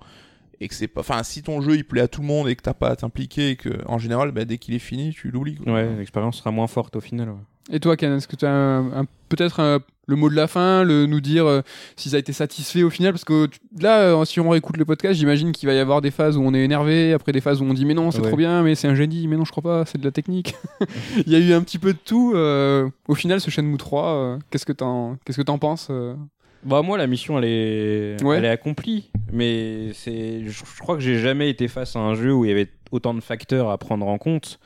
et 0.62 0.68
que 0.68 0.74
c'est 0.76 0.88
pas. 0.88 1.02
Enfin, 1.02 1.24
si 1.24 1.44
ton 1.44 1.62
jeu 1.62 1.76
il 1.76 1.84
plaît 1.86 2.02
à 2.02 2.08
tout 2.08 2.22
le 2.22 2.28
monde 2.28 2.48
et 2.50 2.56
que 2.56 2.62
t'as 2.62 2.74
pas 2.74 2.90
à 2.90 2.96
t'impliquer, 2.96 3.52
et 3.52 3.56
que 3.56 3.70
en 3.86 3.98
général, 3.98 4.32
bah, 4.32 4.46
dès 4.46 4.58
qu'il 4.58 4.74
est 4.74 4.80
fini, 4.80 5.12
tu 5.14 5.30
l'oublies. 5.32 5.56
quoi. 5.56 5.74
Ouais, 5.74 5.90
l'expérience 5.98 6.38
sera 6.38 6.52
moins 6.52 6.68
forte 6.68 6.96
au 6.96 7.02
final. 7.02 7.30
ouais. 7.30 7.36
Et 7.70 7.82
toi, 7.82 7.98
Ken, 7.98 8.14
est-ce 8.14 8.30
que 8.30 8.38
tu 8.38 8.46
as 8.46 8.50
un- 8.52 9.02
un- 9.02 9.06
peut-être 9.28 9.60
un- 9.60 9.80
le 10.10 10.16
mot 10.16 10.30
de 10.30 10.36
la 10.36 10.48
fin, 10.48 10.86
le, 10.86 11.06
nous 11.06 11.20
dire 11.20 11.46
euh, 11.48 11.62
si 11.98 12.10
ça 12.12 12.16
a 12.16 12.20
été 12.20 12.32
satisfait 12.32 12.82
au 12.82 12.90
final? 12.90 13.12
Parce 13.12 13.26
que 13.26 13.48
tu- 13.48 13.60
là, 13.78 14.04
euh, 14.04 14.24
si 14.24 14.40
on 14.40 14.50
réécoute 14.50 14.78
le 14.78 14.86
podcast, 14.86 15.20
j'imagine 15.20 15.52
qu'il 15.52 15.68
va 15.68 15.76
y 15.76 15.80
avoir 15.80 16.00
des 16.00 16.12
phases 16.12 16.38
où 16.38 16.42
on 16.44 16.54
est 16.54 16.64
énervé, 16.64 17.12
après 17.12 17.34
des 17.34 17.42
phases 17.42 17.60
où 17.62 17.66
on 17.66 17.74
dit 17.74 17.84
mais 17.84 17.94
non, 17.94 18.10
c'est 18.12 18.22
Ouais. 18.22 18.28
trop 18.30 18.38
bien, 18.38 18.64
mais 18.64 18.76
c'est 18.76 18.88
un 18.88 18.96
génie, 18.96 19.28
mais 19.28 19.36
non, 19.36 19.44
je 19.44 19.52
crois 19.52 19.64
pas, 19.64 19.86
c'est 19.86 19.98
de 19.98 20.06
la 20.06 20.12
technique. 20.12 20.56
Il 21.28 21.34
y 21.34 21.36
a 21.36 21.40
eu 21.40 21.52
un 21.52 21.62
petit 21.62 21.78
peu 21.78 21.92
de 21.92 21.98
tout. 22.04 22.32
euh, 22.36 22.88
au 23.10 23.16
final, 23.16 23.42
ce 23.42 23.50
Shenmue 23.52 23.76
3, 23.78 24.06
euh, 24.16 24.38
qu'est-ce 24.50 24.66
que 24.66 24.72
t'en 24.72 25.18
qu'est-ce 25.26 25.38
que 25.38 25.42
t'en 25.44 25.58
penses 25.58 25.90
euh? 25.92 26.16
Bah 26.64 26.82
moi 26.82 26.98
la 26.98 27.08
mission 27.08 27.38
elle 27.38 27.46
est, 27.46 28.24
Ouais. 28.24 28.38
elle 28.38 28.46
est 28.46 28.50
accomplie, 28.50 29.10
mais 29.32 29.92
c'est, 29.94 30.44
je, 30.46 30.50
je 30.50 30.80
crois 30.80 30.96
que 30.96 31.02
j'ai 31.02 31.20
jamais 31.20 31.50
été 31.50 31.68
face 31.68 31.96
à 31.96 32.00
un 32.00 32.16
jeu 32.16 32.34
où 32.34 32.46
il 32.46 32.50
y 32.50 32.52
avait 32.52 32.68
autant 32.92 33.14
de 33.14 33.22
facteurs 33.22 33.70
à 33.70 33.78
prendre 33.78 34.08
en 34.08 34.18
compte. 34.18 34.60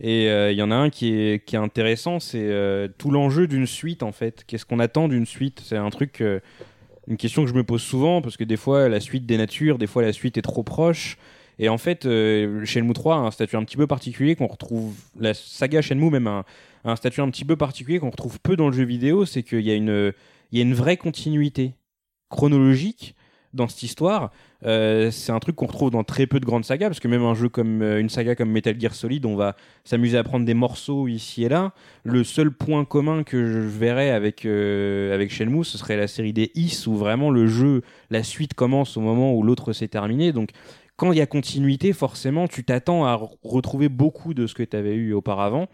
Et 0.00 0.28
euh, 0.28 0.50
il 0.50 0.58
y 0.58 0.62
en 0.62 0.70
a 0.72 0.74
un 0.74 0.90
qui 0.90 1.14
est, 1.14 1.44
qui 1.44 1.54
est 1.54 1.58
intéressant, 1.58 2.18
c'est 2.18 2.42
euh, 2.42 2.88
tout 2.98 3.10
l'enjeu 3.10 3.46
d'une 3.46 3.66
suite 3.66 4.02
en 4.02 4.10
fait. 4.12 4.42
Qu'est-ce 4.46 4.66
qu'on 4.66 4.80
attend 4.80 5.06
d'une 5.08 5.26
suite? 5.26 5.60
C'est 5.64 5.76
un 5.76 5.90
truc, 5.90 6.20
euh, 6.20 6.40
une 7.06 7.16
question 7.16 7.44
que 7.44 7.50
je 7.50 7.54
me 7.54 7.62
pose 7.62 7.82
souvent 7.82 8.20
parce 8.20 8.36
que 8.36 8.44
des 8.44 8.56
fois 8.56 8.88
la 8.88 8.98
suite 8.98 9.24
dénature, 9.24 9.78
des 9.78 9.86
fois 9.86 10.02
la 10.02 10.12
suite 10.12 10.36
est 10.36 10.42
trop 10.42 10.62
proche. 10.64 11.16
Et 11.60 11.68
en 11.68 11.78
fait, 11.78 12.02
Shenmue 12.64 12.92
3 12.94 13.14
a 13.14 13.18
un 13.18 13.30
statut 13.30 13.54
un 13.54 13.62
petit 13.62 13.76
peu 13.76 13.86
particulier 13.86 14.34
qu'on 14.34 14.48
retrouve, 14.48 14.92
la 15.20 15.34
saga 15.34 15.80
Shenmue 15.82 16.10
même 16.10 16.26
a 16.26 16.30
un, 16.30 16.44
a 16.84 16.90
un 16.90 16.96
statut 16.96 17.20
un 17.20 17.30
petit 17.30 17.44
peu 17.44 17.54
particulier 17.54 18.00
qu'on 18.00 18.10
retrouve 18.10 18.40
peu 18.40 18.56
dans 18.56 18.66
le 18.66 18.72
jeu 18.72 18.82
vidéo, 18.82 19.24
c'est 19.24 19.44
qu'il 19.44 19.60
y 19.60 19.70
a 19.70 19.74
une, 19.74 20.12
il 20.54 20.58
y 20.58 20.60
a 20.60 20.64
une 20.64 20.74
vraie 20.74 20.96
continuité 20.96 21.74
chronologique 22.30 23.16
dans 23.54 23.66
cette 23.66 23.82
histoire. 23.82 24.30
Euh, 24.64 25.10
c'est 25.10 25.32
un 25.32 25.40
truc 25.40 25.56
qu'on 25.56 25.66
retrouve 25.66 25.90
dans 25.90 26.04
très 26.04 26.28
peu 26.28 26.38
de 26.38 26.44
grandes 26.44 26.64
sagas, 26.64 26.86
parce 26.88 27.00
que 27.00 27.08
même 27.08 27.24
un 27.24 27.34
jeu 27.34 27.48
comme 27.48 27.82
euh, 27.82 28.00
une 28.00 28.08
saga 28.08 28.36
comme 28.36 28.50
Metal 28.50 28.80
Gear 28.80 28.94
Solid, 28.94 29.26
on 29.26 29.34
va 29.34 29.56
s'amuser 29.84 30.16
à 30.16 30.22
prendre 30.22 30.46
des 30.46 30.54
morceaux 30.54 31.08
ici 31.08 31.42
et 31.42 31.48
là. 31.48 31.72
Le 32.04 32.22
seul 32.22 32.52
point 32.52 32.84
commun 32.84 33.24
que 33.24 33.46
je 33.46 33.58
verrais 33.58 34.10
avec 34.10 34.46
euh, 34.46 35.12
avec 35.12 35.32
Shenmue, 35.32 35.64
ce 35.64 35.76
serait 35.76 35.96
la 35.96 36.06
série 36.06 36.32
des 36.32 36.52
Is, 36.54 36.86
où 36.86 36.94
vraiment 36.94 37.30
le 37.30 37.48
jeu, 37.48 37.82
la 38.10 38.22
suite 38.22 38.54
commence 38.54 38.96
au 38.96 39.00
moment 39.00 39.34
où 39.34 39.42
l'autre 39.42 39.72
s'est 39.72 39.88
terminé. 39.88 40.30
Donc 40.32 40.50
quand 40.96 41.10
il 41.10 41.18
y 41.18 41.20
a 41.20 41.26
continuité, 41.26 41.92
forcément, 41.92 42.46
tu 42.46 42.62
t'attends 42.62 43.04
à 43.04 43.16
re- 43.16 43.36
retrouver 43.42 43.88
beaucoup 43.88 44.34
de 44.34 44.46
ce 44.46 44.54
que 44.54 44.62
tu 44.62 44.76
avais 44.76 44.94
eu 44.94 45.14
auparavant. 45.14 45.66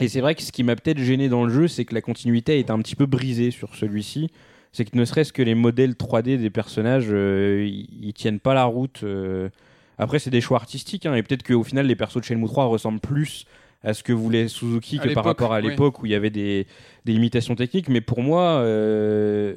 Et 0.00 0.08
c'est 0.08 0.20
vrai 0.20 0.34
que 0.34 0.42
ce 0.42 0.52
qui 0.52 0.62
m'a 0.62 0.76
peut-être 0.76 0.98
gêné 0.98 1.28
dans 1.28 1.44
le 1.44 1.52
jeu, 1.52 1.68
c'est 1.68 1.84
que 1.84 1.94
la 1.94 2.02
continuité 2.02 2.58
est 2.58 2.70
un 2.70 2.78
petit 2.78 2.96
peu 2.96 3.06
brisée 3.06 3.50
sur 3.50 3.74
celui-ci. 3.74 4.28
C'est 4.72 4.84
que 4.84 4.96
ne 4.96 5.04
serait-ce 5.06 5.32
que 5.32 5.42
les 5.42 5.54
modèles 5.54 5.92
3D 5.94 6.36
des 6.38 6.50
personnages, 6.50 7.06
euh, 7.10 7.66
ils 7.66 7.88
ils 8.02 8.12
tiennent 8.12 8.40
pas 8.40 8.52
la 8.54 8.64
route. 8.64 9.00
euh. 9.04 9.48
Après, 9.98 10.18
c'est 10.18 10.28
des 10.30 10.42
choix 10.42 10.58
artistiques, 10.58 11.06
hein, 11.06 11.14
et 11.14 11.22
peut-être 11.22 11.42
qu'au 11.42 11.62
final, 11.64 11.86
les 11.86 11.96
persos 11.96 12.18
de 12.20 12.24
Shenmue 12.24 12.46
3 12.46 12.66
ressemblent 12.66 13.00
plus 13.00 13.46
à 13.86 13.94
ce 13.94 14.02
que 14.02 14.12
voulait 14.12 14.48
Suzuki 14.48 14.98
que 14.98 15.14
par 15.14 15.24
rapport 15.24 15.54
à 15.54 15.60
oui. 15.60 15.68
l'époque 15.68 16.02
où 16.02 16.06
il 16.06 16.12
y 16.12 16.16
avait 16.16 16.28
des, 16.28 16.66
des 17.04 17.12
limitations 17.12 17.54
techniques. 17.54 17.88
Mais 17.88 18.00
pour 18.00 18.20
moi, 18.20 18.58
euh, 18.58 19.54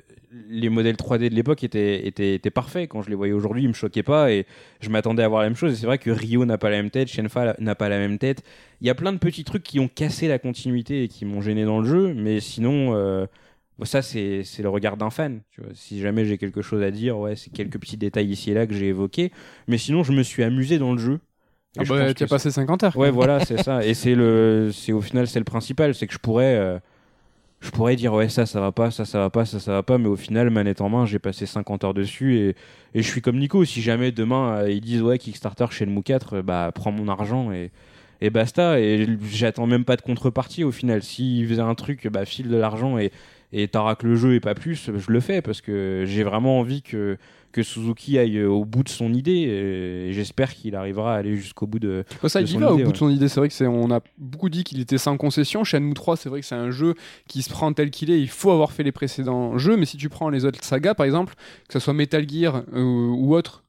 les 0.50 0.70
modèles 0.70 0.98
3D 0.98 1.30
de 1.30 1.36
l'époque 1.36 1.64
étaient, 1.64 2.06
étaient, 2.06 2.36
étaient 2.36 2.52
parfaits. 2.52 2.88
Quand 2.88 3.02
je 3.02 3.10
les 3.10 3.16
voyais 3.16 3.34
aujourd'hui, 3.34 3.64
ils 3.64 3.68
me 3.68 3.74
choquaient 3.74 4.04
pas, 4.04 4.32
et 4.32 4.46
je 4.82 4.90
m'attendais 4.90 5.24
à 5.24 5.28
voir 5.28 5.42
la 5.42 5.50
même 5.50 5.56
chose. 5.56 5.74
Et 5.74 5.76
c'est 5.76 5.88
vrai 5.88 5.98
que 5.98 6.12
Rio 6.12 6.46
n'a 6.46 6.60
pas 6.60 6.70
la 6.70 6.78
même 6.78 6.92
tête, 6.92 7.08
Shenfa 7.08 7.56
n'a 7.58 7.74
pas 7.74 7.90
la 7.90 7.98
même 7.98 8.20
tête. 8.20 8.44
Il 8.82 8.88
y 8.88 8.92
a 8.92 8.96
plein 8.96 9.12
de 9.12 9.18
petits 9.18 9.44
trucs 9.44 9.64
qui 9.64 9.80
ont 9.80 9.88
cassé 9.88 10.28
la 10.28 10.38
continuité 10.38 11.04
et 11.04 11.08
qui 11.08 11.26
m'ont 11.26 11.42
gêné 11.42 11.66
dans 11.66 11.80
le 11.80 11.88
jeu, 11.88 12.14
mais 12.14 12.40
sinon, 12.40 12.94
euh, 12.94 13.26
ça 13.82 14.04
c'est 14.04 14.44
c'est 14.44 14.62
le 14.62 14.70
regard 14.70 14.96
d'un 14.96 15.10
fan. 15.10 15.42
Tu 15.50 15.62
vois. 15.62 15.72
Si 15.74 16.02
jamais 16.02 16.26
j'ai 16.26 16.38
quelque 16.38 16.62
chose 16.62 16.84
à 16.84 16.92
dire, 16.92 17.18
ouais, 17.18 17.36
c'est 17.36 17.50
quelques 17.52 17.80
petits 17.80 17.98
détails 17.98 18.30
ici 18.30 18.52
et 18.52 18.54
là 18.54 18.68
que 18.68 18.76
j'ai 18.76 18.90
évoqués, 18.90 19.32
mais 19.68 19.80
sinon 19.80 20.04
je 20.04 20.12
me 20.14 20.22
suis 20.22 20.44
amusé 20.44 20.78
dans 20.78 20.92
le 20.94 21.00
jeu. 21.00 21.20
Ah 21.78 21.84
bah, 21.88 22.14
Tu 22.14 22.24
as 22.24 22.28
passé 22.28 22.52
50 22.52 22.84
heures. 22.84 22.98
Ouais, 22.98 23.12
voilà, 23.12 23.40
c'est 23.46 23.58
ça. 23.62 23.86
Et 23.86 23.94
c'est 23.94 24.16
le, 24.16 24.72
c'est 24.74 24.92
au 24.92 25.02
final, 25.02 25.28
c'est 25.28 25.40
le 25.40 25.46
principal, 25.46 25.94
c'est 25.94 26.08
que 26.08 26.14
je 26.14 26.18
pourrais, 26.20 26.56
euh, 26.56 26.80
je 27.62 27.72
pourrais 27.72 27.96
dire 27.96 28.14
ouais 28.14 28.30
ça, 28.30 28.46
ça 28.46 28.62
va 28.62 28.72
pas, 28.72 28.92
ça, 28.92 29.06
ça 29.06 29.20
va 29.20 29.30
pas, 29.30 29.46
ça, 29.46 29.60
ça 29.60 29.74
va 29.74 29.84
pas, 29.84 29.98
mais 29.98 30.08
au 30.10 30.16
final, 30.16 30.50
manette 30.50 30.82
en 30.82 30.90
main, 30.90 31.06
j'ai 31.06 31.20
passé 31.20 31.46
50 31.46 31.84
heures 31.84 31.94
dessus 31.94 32.38
et, 32.40 32.50
et 32.96 33.04
je 33.04 33.08
suis 33.08 33.22
comme 33.22 33.38
Nico. 33.40 33.66
Si 33.66 33.82
jamais 33.82 34.12
demain 34.12 34.60
euh, 34.60 34.72
ils 34.72 34.82
disent 34.82 35.02
ouais 35.04 35.20
Kickstarter 35.20 35.68
chez 35.72 35.86
le 35.86 35.92
Mou 35.92 36.02
4, 36.02 36.38
euh, 36.38 36.42
bah 36.44 36.72
prends 36.74 36.92
mon 36.92 37.08
argent 37.10 37.52
et 37.52 37.72
et 38.22 38.30
basta. 38.32 38.80
Et 38.80 39.08
j'attends 39.30 39.68
même 39.68 39.86
pas 39.86 39.96
de 39.98 40.02
contrepartie 40.02 40.64
au 40.64 40.72
final. 40.72 41.04
S'ils 41.04 41.48
faisaient 41.48 41.62
un 41.62 41.76
truc, 41.76 42.08
bah 42.08 42.26
file 42.26 42.50
de 42.50 42.58
l'argent 42.58 42.98
et 42.98 43.12
et 43.52 43.68
t'arraques 43.68 44.04
le 44.04 44.16
jeu 44.16 44.36
et 44.36 44.40
pas 44.40 44.56
plus, 44.56 44.92
je 44.96 45.12
le 45.12 45.20
fais 45.20 45.42
parce 45.42 45.62
que 45.62 46.04
j'ai 46.06 46.24
vraiment 46.24 46.60
envie 46.60 46.82
que 46.82 47.18
que 47.52 47.64
Suzuki 47.64 48.18
aille 48.18 48.44
au 48.44 48.64
bout 48.66 48.84
de 48.84 48.90
son 48.90 49.14
idée 49.14 49.32
et 49.32 50.14
j'espère 50.14 50.54
qu'il 50.54 50.76
arrivera 50.76 51.16
à 51.16 51.18
aller 51.18 51.36
jusqu'au 51.36 51.68
bout 51.68 51.80
de. 51.80 52.04
Ouais, 52.22 52.30
ça, 52.30 52.42
de 52.42 52.46
il 52.46 52.50
y 52.50 52.54
son 52.54 52.60
va 52.60 52.72
au 52.72 52.76
idée, 52.76 52.84
bout 52.84 52.92
de 52.92 52.98
son 52.98 53.10
idée. 53.10 53.28
C'est 53.28 53.40
vrai 53.40 53.50
que 53.50 53.56
c'est, 53.56 53.68
on 53.68 53.92
a 53.92 54.02
beaucoup 54.18 54.50
dit 54.50 54.64
qu'il 54.64 54.80
était 54.80 54.98
sans 54.98 55.18
concession. 55.18 55.64
Shenmue 55.64 55.94
3, 55.94 56.18
c'est 56.18 56.30
vrai 56.30 56.42
que 56.42 56.46
c'est 56.46 56.56
un 56.56 56.72
jeu 56.72 56.94
qui 57.28 57.42
se 57.42 57.50
prend 57.50 57.74
tel 57.74 57.90
qu'il 57.90 58.12
est. 58.12 58.22
Il 58.22 58.30
faut 58.30 58.52
avoir 58.52 58.72
fait 58.72 58.84
les 58.84 58.92
précédents 58.92 59.58
jeux, 59.58 59.78
mais 59.78 59.86
si 59.86 59.98
tu 59.98 60.10
prends 60.10 60.30
les 60.30 60.46
autres 60.46 60.64
sagas, 60.64 60.94
par 60.94 61.06
exemple, 61.06 61.34
que 61.68 61.74
ce 61.74 61.80
soit 61.80 61.94
Metal 61.94 62.28
Gear 62.30 62.64
euh, 62.74 62.84
ou 62.84 63.36
autre, 63.36 63.64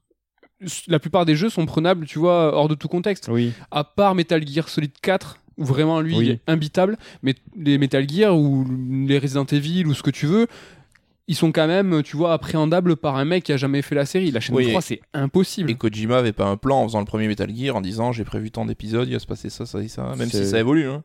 la 0.87 0.99
plupart 0.99 1.25
des 1.25 1.35
jeux 1.35 1.49
sont 1.49 1.65
prenables, 1.65 2.05
tu 2.05 2.19
vois, 2.19 2.55
hors 2.55 2.67
de 2.67 2.75
tout 2.75 2.87
contexte. 2.87 3.29
Oui. 3.29 3.51
À 3.71 3.83
part 3.83 4.13
Metal 4.13 4.45
Gear 4.47 4.69
Solid 4.69 4.91
4, 5.01 5.39
où 5.57 5.65
vraiment 5.65 6.01
lui 6.01 6.15
Oui. 6.17 6.25
il 6.25 6.31
est 6.31 6.39
imbitable, 6.47 6.97
mais 7.23 7.35
les 7.57 7.77
Metal 7.77 8.07
Gear 8.09 8.37
ou 8.37 8.65
les 9.07 9.19
Resident 9.19 9.45
Evil 9.45 9.85
ou 9.87 9.93
ce 9.93 10.03
que 10.03 10.11
tu 10.11 10.25
veux. 10.25 10.47
Ils 11.27 11.35
sont 11.35 11.51
quand 11.53 11.67
même, 11.67 12.01
tu 12.03 12.17
vois, 12.17 12.33
appréhendables 12.33 12.97
par 12.97 13.15
un 13.15 13.23
mec 13.23 13.43
qui 13.45 13.53
a 13.53 13.57
jamais 13.57 13.81
fait 13.81 13.95
la 13.95 14.05
série. 14.05 14.31
La 14.31 14.39
chaîne 14.41 14.55
Oui, 14.55 14.67
3, 14.69 14.81
c'est 14.81 15.01
impossible. 15.13 15.69
Et 15.71 15.75
Kojima 15.75 16.17
avait 16.17 16.33
pas 16.33 16.45
un 16.47 16.57
plan 16.57 16.81
en 16.81 16.87
faisant 16.87 16.99
le 16.99 17.05
premier 17.05 17.27
Metal 17.27 17.49
Gear 17.55 17.75
en 17.75 17.81
disant 17.81 18.11
j'ai 18.11 18.25
prévu 18.25 18.51
tant 18.51 18.65
d'épisodes, 18.65 19.07
il 19.07 19.13
va 19.13 19.19
se 19.19 19.27
passer 19.27 19.49
ça, 19.49 19.65
ça 19.65 19.81
et 19.81 19.87
ça, 19.87 20.13
même 20.17 20.29
si 20.29 20.45
ça 20.45 20.59
évolue. 20.59 20.87
hein. 20.87 21.03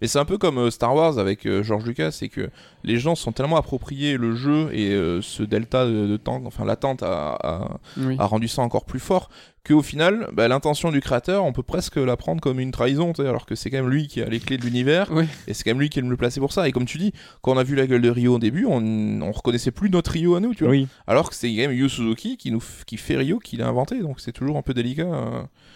Mais 0.00 0.06
c'est 0.08 0.18
un 0.18 0.24
peu 0.24 0.38
comme 0.38 0.58
euh, 0.58 0.70
Star 0.70 0.94
Wars 0.94 1.18
avec 1.18 1.46
euh, 1.46 1.62
George 1.62 1.84
Lucas, 1.84 2.10
c'est 2.10 2.28
que 2.28 2.50
les 2.84 2.98
gens 2.98 3.14
sont 3.14 3.32
tellement 3.32 3.56
appropriés 3.56 4.16
le 4.16 4.34
jeu 4.34 4.68
et 4.72 4.90
euh, 4.92 5.20
ce 5.22 5.42
delta 5.42 5.86
de, 5.86 6.16
temps, 6.16 6.42
enfin 6.46 6.64
l'attente 6.64 7.02
a, 7.02 7.38
a- 7.42 7.78
Oui. 7.98 8.16
a 8.18 8.24
rendu 8.26 8.48
ça 8.48 8.62
encore 8.62 8.84
plus 8.84 9.00
fort 9.00 9.30
qu'au 9.64 9.80
final, 9.82 10.28
bah, 10.32 10.48
l'intention 10.48 10.90
du 10.90 11.00
créateur, 11.00 11.44
on 11.44 11.52
peut 11.52 11.62
presque 11.62 11.94
la 11.94 12.16
prendre 12.16 12.40
comme 12.40 12.58
une 12.58 12.72
trahison, 12.72 13.12
alors 13.20 13.46
que 13.46 13.54
c'est 13.54 13.70
quand 13.70 13.76
même 13.76 13.90
lui 13.90 14.08
qui 14.08 14.20
a 14.20 14.24
les 14.26 14.40
clés 14.40 14.58
de 14.58 14.64
l'univers 14.64 15.06
Oui. 15.12 15.24
et 15.46 15.54
c'est 15.54 15.62
quand 15.62 15.70
même 15.70 15.78
lui 15.80 15.88
qui 15.88 16.00
est 16.00 16.02
le 16.02 16.08
mieux 16.08 16.16
placé 16.16 16.40
pour 16.40 16.52
ça. 16.52 16.66
Et 16.68 16.72
comme 16.72 16.84
tu 16.84 16.98
dis, 16.98 17.12
quand 17.42 17.52
on 17.52 17.58
a 17.58 17.62
vu 17.62 17.76
la 17.76 17.86
gueule 17.86 18.02
de 18.02 18.10
Rio 18.10 18.34
au 18.34 18.38
début, 18.40 18.64
on, 18.68 19.22
on 19.22 19.30
reconnaissait 19.30 19.70
plus 19.70 19.88
notre 19.88 20.10
Rio 20.10 20.34
à 20.34 20.40
nous, 20.40 20.52
tu 20.52 20.64
vois. 20.64 20.72
Oui. 20.72 20.88
Alors 21.06 21.30
que 21.30 21.36
c'est 21.36 21.48
quand 21.50 21.60
même 21.68 21.72
Yu 21.72 21.88
Suzuki 21.88 22.36
qui, 22.36 22.50
nous, 22.50 22.62
qui 22.86 22.96
fait 22.96 23.16
Rio, 23.16 23.38
qui 23.38 23.56
l'a 23.56 23.68
inventé, 23.68 24.00
donc 24.00 24.18
c'est 24.20 24.32
toujours 24.32 24.56
un 24.56 24.62
peu 24.62 24.74
délicat. 24.74 25.06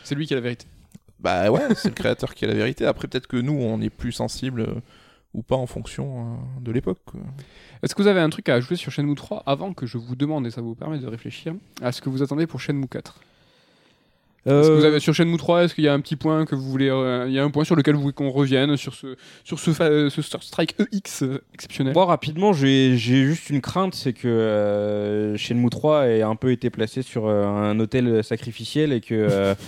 C'est 0.02 0.16
lui 0.16 0.26
qui 0.26 0.32
a 0.34 0.36
la 0.36 0.42
vérité. 0.42 0.66
Bah 1.26 1.50
ouais, 1.50 1.62
c'est 1.74 1.88
le 1.88 1.94
créateur 1.94 2.34
qui 2.34 2.44
a 2.44 2.48
la 2.48 2.54
vérité. 2.54 2.86
Après, 2.86 3.08
peut-être 3.08 3.26
que 3.26 3.36
nous, 3.36 3.52
on 3.54 3.80
est 3.80 3.90
plus 3.90 4.12
sensible 4.12 4.60
euh, 4.60 4.74
ou 5.34 5.42
pas 5.42 5.56
en 5.56 5.66
fonction 5.66 6.20
euh, 6.20 6.62
de 6.62 6.70
l'époque. 6.72 6.98
Est-ce 7.82 7.94
que 7.94 8.02
vous 8.02 8.08
avez 8.08 8.20
un 8.20 8.30
truc 8.30 8.48
à 8.48 8.54
ajouter 8.54 8.76
sur 8.76 8.92
Shenmue 8.92 9.16
3 9.16 9.42
avant 9.44 9.72
que 9.72 9.86
je 9.86 9.98
vous 9.98 10.14
demande, 10.16 10.46
et 10.46 10.50
ça 10.52 10.60
vous 10.60 10.74
permet 10.76 10.98
de 10.98 11.06
réfléchir, 11.06 11.54
à 11.82 11.90
ce 11.92 12.00
que 12.00 12.08
vous 12.08 12.22
attendez 12.22 12.46
pour 12.46 12.60
Shenmue 12.60 12.86
4 12.88 13.20
Est-ce 14.46 14.68
que 14.68 14.74
vous 14.78 14.84
avez 14.84 15.00
sur 15.00 15.14
Shenmue 15.14 15.36
3, 15.36 15.64
est-ce 15.64 15.74
qu'il 15.74 15.82
y 15.84 15.88
a 15.88 15.92
un 15.94 16.00
petit 16.00 16.14
point 16.16 16.46
que 16.46 16.54
vous 16.54 16.70
voulez, 16.70 16.88
euh, 16.88 17.24
il 17.26 17.34
y 17.34 17.38
a 17.40 17.44
un 17.44 17.50
point 17.50 17.64
sur 17.64 17.74
lequel 17.74 17.96
vous 17.96 18.02
voulez 18.02 18.14
qu'on 18.14 18.30
revienne 18.30 18.76
sur 18.76 18.94
ce 18.94 19.16
sur 19.42 19.58
ce, 19.58 19.72
fa- 19.72 20.08
ce 20.08 20.22
Star 20.22 20.42
Strike 20.44 20.76
EX 20.92 21.24
euh, 21.24 21.42
exceptionnel? 21.52 21.92
Moi, 21.92 22.06
rapidement, 22.06 22.52
j'ai 22.52 22.96
j'ai 22.96 23.24
juste 23.24 23.50
une 23.50 23.60
crainte, 23.60 23.94
c'est 23.96 24.12
que 24.12 24.28
euh, 24.28 25.36
Shenmue 25.36 25.70
3 25.70 26.06
ait 26.06 26.22
un 26.22 26.36
peu 26.36 26.52
été 26.52 26.70
placé 26.70 27.02
sur 27.02 27.26
euh, 27.26 27.44
un 27.44 27.78
hôtel 27.80 28.22
sacrificiel 28.22 28.92
et 28.92 29.00
que, 29.00 29.14
euh, 29.14 29.54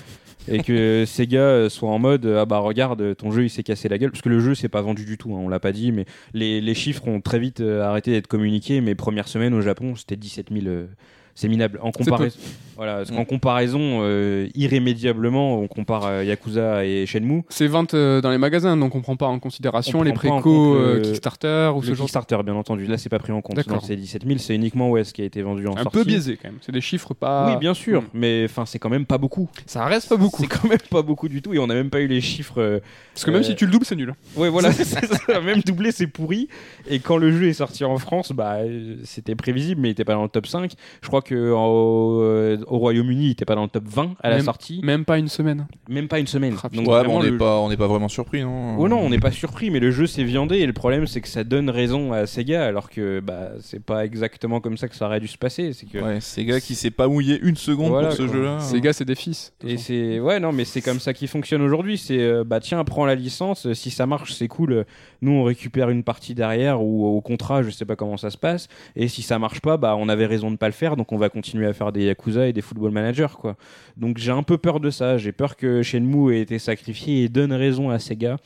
et 0.51 0.63
que 0.63 1.05
Sega 1.07 1.39
euh, 1.41 1.69
soit 1.69 1.91
en 1.91 1.99
mode 1.99 2.27
ah 2.27 2.45
bah 2.45 2.59
regarde, 2.59 3.17
ton 3.17 3.31
jeu 3.31 3.45
il 3.45 3.51
s'est 3.51 3.63
cassé 3.63 3.89
la 3.89 3.99
gueule. 3.99 4.11
Parce 4.11 4.23
que 4.23 4.29
le 4.29 4.41
jeu 4.41 4.55
s'est 4.55 4.69
pas 4.69 4.83
vendu 4.83 5.05
du 5.05 5.19
tout, 5.19 5.35
hein, 5.35 5.41
on 5.41 5.49
l'a 5.49 5.61
pas 5.61 5.73
dit, 5.73 5.93
mais 5.93 6.05
les, 6.35 6.61
les 6.61 6.75
chiffres 6.75 7.07
ont 7.09 7.21
très 7.21 7.39
vite 7.39 7.61
euh, 7.61 7.83
arrêté 7.83 8.11
d'être 8.13 8.27
communiqués. 8.27 8.81
Mes 8.81 8.95
premières 8.95 9.29
semaines 9.29 9.55
au 9.55 9.61
Japon, 9.61 9.95
c'était 9.97 10.17
17 10.17 10.49
000. 10.53 10.67
euh, 10.67 10.87
c'est 11.35 11.49
minable. 11.49 11.79
En 11.83 11.93
comparaison, 11.93 12.37
voilà, 12.79 12.97
parce 12.99 13.11
qu'en 13.11 13.25
comparaison, 13.27 13.99
euh, 14.03 14.49
irrémédiablement, 14.55 15.59
on 15.61 15.67
compare 15.67 16.07
euh, 16.07 16.25
Yakuza 16.25 16.85
et 16.87 17.05
Shenmue. 17.07 17.43
C'est 17.51 17.67
ventes 17.67 17.93
euh, 17.95 18.21
dans 18.21 18.31
les 18.31 18.39
magasins, 18.39 18.77
donc 18.77 18.95
on 18.95 19.01
prend 19.01 19.17
pas 19.17 19.27
en 19.27 19.39
considération 19.39 19.99
On 19.99 20.03
les 20.03 20.13
prend 20.13 20.29
pas 20.29 20.35
en 20.37 20.41
précos 20.41 20.75
compte 20.75 20.77
euh, 20.81 20.95
le- 20.95 21.01
Kickstarter 21.03 21.71
ou 21.75 21.83
ce 21.83 21.89
Le 21.91 21.95
genre. 21.95 22.07
Kickstarter, 22.07 22.39
bien 22.45 22.55
entendu. 22.55 22.87
Là, 22.87 22.97
c'est 22.97 23.09
pas 23.09 23.19
pris 23.19 23.33
en 23.33 23.41
compte. 23.43 23.57
D'accord. 23.57 23.81
Dans 23.81 23.81
ces 23.87 23.97
17 23.97 24.25
000, 24.27 24.39
c'est 24.39 24.55
uniquement 24.55 24.91
ouais, 24.91 25.05
ce 25.05 25.13
qui 25.13 25.23
a 25.23 25.25
été 25.25 25.43
vendu 25.43 25.67
en 25.67 25.77
Un 25.77 25.83
sortie. 25.83 25.99
peu 25.99 26.05
biaisé 26.05 26.39
quand 26.41 26.49
même. 26.49 26.59
C'est 26.63 26.73
des 26.73 26.81
chiffres 26.81 27.15
pas. 27.15 27.51
Oui, 27.53 27.57
bien 27.59 27.75
sûr, 27.75 28.03
Mm. 28.03 28.05
mais 28.15 28.43
enfin, 28.45 28.65
c'est 28.65 28.79
quand 28.79 28.89
même 28.91 29.07
pas 29.07 29.19
beaucoup. 29.19 29.49
Ça 29.67 29.85
reste 29.85 30.09
pas 30.09 30.17
beaucoup. 30.17 30.41
C'est 30.43 30.49
quand 30.49 30.69
même 30.69 30.79
pas 30.91 31.03
beaucoup 31.03 31.29
du 31.29 31.43
tout, 31.43 31.53
et 31.55 31.59
on 31.59 31.67
n'a 31.67 31.75
même 31.75 31.91
pas 31.91 32.01
eu 32.01 32.07
les 32.07 32.21
chiffres. 32.21 32.61
euh, 32.61 32.79
Parce 33.15 33.25
que 33.25 33.31
même 33.33 33.41
Euh, 33.41 33.45
si 33.45 33.57
tu 33.57 33.67
le 33.67 33.73
doubles, 33.73 33.85
c'est 33.87 33.97
nul. 33.97 34.15
Ouais, 34.37 34.49
voilà, 34.49 34.71
c'est 34.73 34.85
ça. 34.85 35.01
Même 35.41 35.61
doublé, 35.63 35.91
c'est 35.91 36.07
pourri. 36.07 36.49
Et 36.89 37.01
quand 37.01 37.17
le 37.17 37.33
jeu 37.33 37.49
est 37.49 37.53
sorti 37.55 37.85
en 37.85 37.99
France, 37.99 38.31
bah, 38.33 38.59
euh, 38.59 38.97
c'était 39.05 39.35
prévisible, 39.35 39.81
mais 39.81 39.89
il 39.89 39.93
était 39.93 40.05
pas 40.05 40.15
dans 40.15 40.23
le 40.23 40.29
top 40.29 40.47
5. 40.47 40.73
Je 41.03 41.09
crois 41.09 41.23
que 41.23 41.53
en- 41.53 42.19
euh, 42.23 42.57
au 42.69 42.79
Royaume-Uni, 42.79 43.27
il 43.27 43.31
était 43.33 43.45
pas 43.45 43.55
dans 43.55 43.63
le 43.65 43.69
top 43.69 43.85
20 43.87 44.15
à 44.23 44.31
la 44.31 44.37
Même- 44.37 44.45
sortie. 44.45 44.81
Même 44.83 45.05
pas 45.05 45.19
une 45.19 45.29
semaine. 45.29 45.67
Même 45.89 46.09
pas 46.09 46.19
une 46.19 46.27
semaine. 46.27 46.55
Donc, 46.73 46.87
ouais, 46.89 47.03
on 47.09 47.23
n'est 47.23 47.31
le- 47.31 47.39
pas, 47.39 47.59
on 47.59 47.69
n'est 47.69 47.77
pas 47.77 47.87
vraiment 47.87 48.09
surpris, 48.09 48.43
non 48.43 48.77
Oh 48.79 48.89
non, 48.89 48.99
on 49.01 49.11
n'est 49.11 49.19
pas 49.19 49.31
surpris, 49.31 49.71
mais 49.71 49.81
le 49.81 49.91
jeu 49.91 50.07
s'est 50.07 50.25
viandé 50.25 50.57
et 50.59 50.67
le 50.67 50.73
problème 50.73 51.07
c'est 51.07 51.21
que 51.21 51.29
ça 51.29 51.45
donne 51.45 51.71
raison 51.71 52.13
à 52.13 52.27
Sega 52.27 52.65
alors 52.67 52.91
que 52.91 53.21
bah 53.21 53.51
c'est 53.61 53.83
pas 53.83 54.05
exactement 54.05 54.61
comme 54.61 54.77
ça 54.77 54.89
que 54.89 54.95
ça 54.97 55.07
aurait 55.07 55.21
dû 55.21 55.27
se 55.29 55.39
passer. 55.39 55.73
C'est 55.73 55.87
que 55.87 55.99
Ouais, 55.99 56.45
gars 56.45 56.61
qui 56.61 56.75
s'est 56.75 56.91
pas 56.91 57.09
mouillé 57.09 57.39
une 57.43 57.57
seconde 57.57 57.91
Voilà, 57.91 58.09
pour 58.09 58.17
ce 58.17 58.29
jeu-là. 58.29 58.61
Ces 58.61 58.81
gars, 58.81 58.93
c'est 58.93 59.05
des 59.05 59.15
fils. 59.15 59.53
Et 59.67 59.77
c'est 59.77 60.21
ouais 60.21 60.41
non 60.41 60.53
mais 60.53 60.65
c'est 60.65 60.81
comme 60.83 61.01
ça 61.01 61.13
qui 61.13 61.27
fonctionne 61.27 61.63
aujourd'hui. 61.63 61.99
C'est 61.99 62.21
euh, 62.21 62.45
bah 62.45 62.61
tiens 62.61 62.83
prends 62.85 63.07
la 63.07 63.15
licence. 63.15 63.67
euh, 63.67 63.75
Si 63.75 63.91
ça 63.91 64.07
marche 64.07 64.33
c'est 64.33 64.49
cool. 64.49 64.73
euh, 64.73 64.85
Nous 65.23 65.33
on 65.33 65.43
récupère 65.45 65.91
une 65.91 66.03
partie 66.05 66.35
derrière 66.35 66.83
ou 66.83 67.07
au 67.07 67.21
contrat 67.21 67.63
je 67.63 67.71
sais 67.71 67.85
pas 67.85 67.97
comment 67.97 68.17
ça 68.17 68.31
se 68.31 68.39
passe. 68.39 68.69
Et 68.97 69.09
si 69.09 69.23
ça 69.23 69.39
marche 69.39 69.61
pas 69.61 69.77
bah 69.77 69.97
on 69.99 70.09
avait 70.09 70.27
raison 70.27 70.51
de 70.51 70.57
pas 70.57 70.67
le 70.67 70.73
faire 70.73 70.97
donc 70.97 71.13
on 71.13 71.17
va 71.19 71.29
continuer 71.29 71.67
à 71.67 71.73
faire 71.73 71.93
des 71.93 72.05
Yakuza 72.05 72.47
et 72.49 72.53
des 72.53 72.58
Football 72.63 72.91
Manager 72.93 73.37
quoi. 73.39 73.57
Donc 73.97 74.19
j'ai 74.19 74.33
un 74.33 74.43
peu 74.43 74.59
peur 74.59 74.81
de 74.81 74.91
ça. 74.91 75.19
J'ai 75.19 75.33
peur 75.33 75.57
que 75.57 75.83
Shenmue 75.83 76.35
ait 76.35 76.41
été 76.41 76.59
sacrifié 76.59 77.25
et 77.25 77.29
donne 77.29 77.53
raison 77.53 77.91
à 77.91 77.99
Sega 77.99 78.37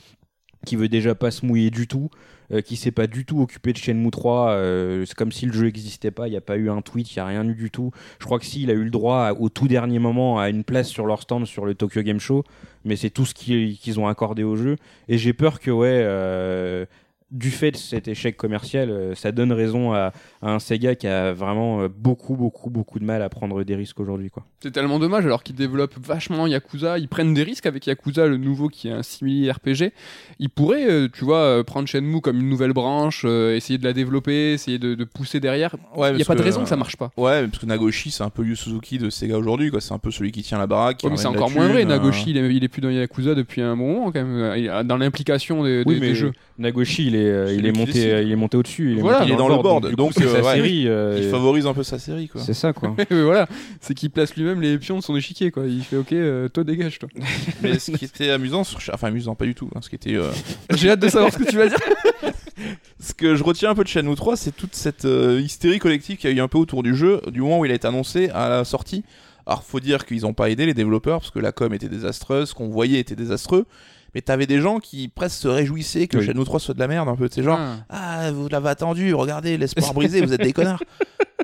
qui 0.66 0.76
veut 0.76 0.88
déjà 0.88 1.14
pas 1.16 1.30
se 1.32 1.44
mouiller 1.44 1.70
du 1.70 1.86
tout. 1.88 2.08
euh, 2.52 2.60
qui 2.60 2.76
s'est 2.76 2.90
pas 2.90 3.06
du 3.06 3.24
tout 3.24 3.40
occupé 3.40 3.72
de 3.72 3.78
Shenmue 3.78 4.10
3, 4.10 4.50
euh, 4.50 5.04
c'est 5.06 5.14
comme 5.16 5.32
si 5.32 5.46
le 5.46 5.52
jeu 5.54 5.64
n'existait 5.66 6.10
pas, 6.10 6.28
il 6.28 6.32
n'y 6.32 6.36
a 6.36 6.42
pas 6.42 6.56
eu 6.58 6.68
un 6.68 6.82
tweet, 6.82 7.10
il 7.14 7.18
n'y 7.18 7.20
a 7.22 7.26
rien 7.26 7.48
eu 7.48 7.54
du 7.54 7.70
tout. 7.70 7.92
Je 8.18 8.26
crois 8.26 8.38
que 8.38 8.44
si, 8.44 8.62
il 8.62 8.70
a 8.70 8.74
eu 8.74 8.84
le 8.84 8.90
droit 8.90 9.30
au 9.40 9.48
tout 9.48 9.68
dernier 9.68 9.98
moment 9.98 10.38
à 10.38 10.50
une 10.50 10.62
place 10.62 10.88
sur 10.88 11.06
leur 11.06 11.22
stand 11.22 11.46
sur 11.46 11.64
le 11.64 11.74
Tokyo 11.74 12.02
Game 12.02 12.20
Show, 12.20 12.44
mais 12.84 12.96
c'est 12.96 13.08
tout 13.08 13.24
ce 13.24 13.32
qui- 13.32 13.78
qu'ils 13.80 13.98
ont 13.98 14.06
accordé 14.06 14.42
au 14.42 14.56
jeu. 14.56 14.76
Et 15.08 15.16
j'ai 15.16 15.32
peur 15.32 15.60
que, 15.60 15.70
ouais, 15.70 15.88
euh, 16.04 16.84
du 17.32 17.50
fait 17.50 17.70
de 17.72 17.76
cet 17.76 18.08
échec 18.08 18.36
commercial, 18.36 18.90
euh, 18.90 19.14
ça 19.14 19.32
donne 19.32 19.52
raison 19.52 19.92
à, 19.92 20.12
à 20.42 20.52
un 20.52 20.58
Sega 20.58 20.94
qui 20.94 21.06
a 21.06 21.32
vraiment 21.32 21.80
euh, 21.82 21.88
beaucoup, 21.88 22.36
beaucoup, 22.36 22.68
beaucoup 22.70 22.98
de 22.98 23.04
mal 23.04 23.22
à 23.22 23.28
prendre 23.30 23.64
des 23.64 23.74
risques 23.74 23.98
aujourd'hui. 24.00 24.28
quoi. 24.30 24.44
C'est 24.60 24.70
tellement 24.70 24.98
dommage 24.98 25.24
alors 25.24 25.42
qu'ils 25.42 25.56
développent 25.56 25.96
vachement 25.98 26.46
Yakuza, 26.46 26.98
ils 26.98 27.08
prennent 27.08 27.32
des 27.34 27.42
risques 27.42 27.64
avec 27.66 27.86
Yakuza, 27.86 28.26
le 28.26 28.36
nouveau 28.36 28.68
qui 28.68 28.88
est 28.88 28.92
un 28.92 29.02
simili 29.02 29.50
RPG. 29.50 29.92
Ils 30.38 30.50
pourraient, 30.50 30.88
euh, 30.88 31.08
tu 31.12 31.24
vois, 31.24 31.64
prendre 31.64 31.88
Shenmue 31.88 32.20
comme 32.20 32.38
une 32.38 32.48
nouvelle 32.50 32.74
branche, 32.74 33.24
essayer 33.24 33.78
de 33.78 33.84
la 33.84 33.94
développer, 33.94 34.52
essayer 34.52 34.78
de, 34.78 34.94
de 34.94 35.04
pousser 35.04 35.40
derrière. 35.40 35.74
Ouais, 35.96 36.10
Il 36.10 36.16
n'y 36.16 36.22
a 36.22 36.24
pas 36.26 36.34
de 36.34 36.42
raison 36.42 36.62
que 36.62 36.68
ça 36.68 36.76
marche 36.76 36.96
pas. 36.96 37.10
Ouais, 37.16 37.46
parce 37.46 37.58
que 37.58 37.66
Nagoshi, 37.66 38.10
c'est 38.10 38.22
un 38.24 38.30
peu 38.30 38.44
Yu 38.44 38.56
Suzuki 38.56 38.98
de 38.98 39.08
Sega 39.10 39.38
aujourd'hui, 39.38 39.70
quoi. 39.70 39.80
C'est 39.80 39.94
un 39.94 39.98
peu 39.98 40.10
celui 40.10 40.32
qui 40.32 40.42
tient 40.42 40.58
la 40.58 40.66
baraque. 40.66 41.00
Ouais, 41.02 41.10
mais 41.10 41.16
c'est 41.16 41.26
encore 41.28 41.50
moins 41.50 41.68
vrai. 41.68 41.84
Nagoshi, 41.86 42.30
il 42.30 42.36
est, 42.36 42.54
il 42.54 42.62
est 42.62 42.68
plus 42.68 42.82
dans 42.82 42.90
Yakuza 42.90 43.34
depuis 43.34 43.62
un 43.62 43.76
bon 43.76 43.92
moment 43.94 44.12
quand 44.12 44.22
même, 44.24 44.82
dans 44.86 44.96
l'implication 44.98 45.62
des, 45.64 45.82
Oui, 45.86 45.94
des- 45.94 46.00
mais 46.00 46.08
des 46.08 46.14
jeux. 46.14 46.32
Nagoshi, 46.62 47.06
il 47.08 47.14
est, 47.16 47.28
euh, 47.28 47.52
il 47.52 47.66
est 47.66 47.72
monté, 47.72 47.92
décide. 47.92 48.08
euh, 48.08 48.22
il 48.22 48.32
est 48.32 48.36
monté 48.36 48.56
au-dessus. 48.56 48.92
Il 48.92 49.00
Voilà, 49.00 49.24
il 49.24 49.32
est 49.32 49.36
dans 49.36 49.48
le 49.48 49.56
board, 49.62 49.94
donc, 49.94 50.14
coup, 50.14 50.20
c'est 50.20 50.26
euh, 50.26 50.40
sa 50.40 50.48
ouais. 50.48 50.54
série. 50.56 50.88
euh, 50.88 51.20
Il 51.22 51.28
favorise 51.28 51.66
un 51.66 51.74
peu 51.74 51.82
sa 51.82 51.98
série, 51.98 52.28
quoi. 52.28 52.40
c'est 52.40 52.54
ça, 52.54 52.72
quoi. 52.72 52.94
Mais 53.10 53.22
voilà, 53.22 53.46
c'est 53.80 53.94
qu'il 53.94 54.10
place 54.10 54.34
lui-même 54.34 54.60
les 54.62 54.78
pions 54.78 54.96
de 54.98 55.02
son 55.02 55.14
échiquier 55.16 55.50
quoi. 55.50 55.64
Il 55.66 55.82
fait 55.84 55.96
ok, 55.96 56.12
euh, 56.12 56.48
toi 56.48 56.64
dégage 56.64 56.98
toi. 56.98 57.08
Mais 57.62 57.78
ce 57.78 57.90
qui 57.90 58.04
était 58.06 58.30
amusant, 58.30 58.64
sur... 58.64 58.78
enfin 58.92 59.08
amusant 59.08 59.34
pas 59.34 59.44
du 59.44 59.54
tout, 59.54 59.68
hein, 59.74 59.80
ce 59.82 59.88
qui 59.90 59.96
était, 59.96 60.14
euh, 60.14 60.30
J'ai 60.74 60.90
hâte 60.90 61.00
de 61.00 61.08
savoir 61.08 61.32
ce 61.32 61.38
que 61.38 61.44
tu 61.50 61.56
vas 61.56 61.68
dire. 61.68 61.78
ce 63.00 63.14
que 63.14 63.34
je 63.34 63.42
retiens 63.42 63.70
un 63.70 63.74
peu 63.74 63.82
de 63.84 63.88
Shenmue 63.88 64.14
3, 64.14 64.36
c'est 64.36 64.54
toute 64.54 64.74
cette 64.74 65.04
euh, 65.04 65.40
hystérie 65.40 65.78
collective 65.78 66.16
qu'il 66.16 66.30
y 66.30 66.32
a 66.32 66.36
eu 66.36 66.40
un 66.40 66.48
peu 66.48 66.58
autour 66.58 66.82
du 66.82 66.94
jeu, 66.94 67.20
du 67.30 67.40
moment 67.40 67.58
où 67.60 67.64
il 67.64 67.72
a 67.72 67.74
été 67.74 67.86
annoncé 67.88 68.28
à 68.30 68.48
la 68.48 68.64
sortie. 68.64 69.04
Alors 69.46 69.64
faut 69.64 69.80
dire 69.80 70.06
qu'ils 70.06 70.24
ont 70.24 70.34
pas 70.34 70.50
aidé 70.50 70.66
les 70.66 70.74
développeurs 70.74 71.18
parce 71.18 71.32
que 71.32 71.40
la 71.40 71.50
com 71.50 71.74
était 71.74 71.88
désastreuse, 71.88 72.50
ce 72.50 72.54
qu'on 72.54 72.68
voyait 72.68 73.00
était 73.00 73.16
désastreux. 73.16 73.66
Mais 74.14 74.20
t'avais 74.20 74.46
des 74.46 74.60
gens 74.60 74.78
qui 74.78 75.08
presque 75.08 75.36
se 75.40 75.48
réjouissaient 75.48 76.06
que 76.06 76.18
Oui. 76.18 76.26
Shenmue 76.26 76.44
3 76.44 76.60
soit 76.60 76.74
de 76.74 76.78
la 76.80 76.88
merde, 76.88 77.08
un 77.08 77.16
peu, 77.16 77.28
sais, 77.30 77.42
genre, 77.42 77.58
Ah. 77.58 77.76
Ah, 77.88 78.30
vous 78.32 78.48
l'avez 78.48 78.68
attendu, 78.68 79.14
regardez, 79.14 79.56
l'espoir 79.56 79.94
brisé, 79.94 80.20
vous 80.20 80.32
êtes 80.32 80.42
des 80.42 80.52
connards. 80.52 80.82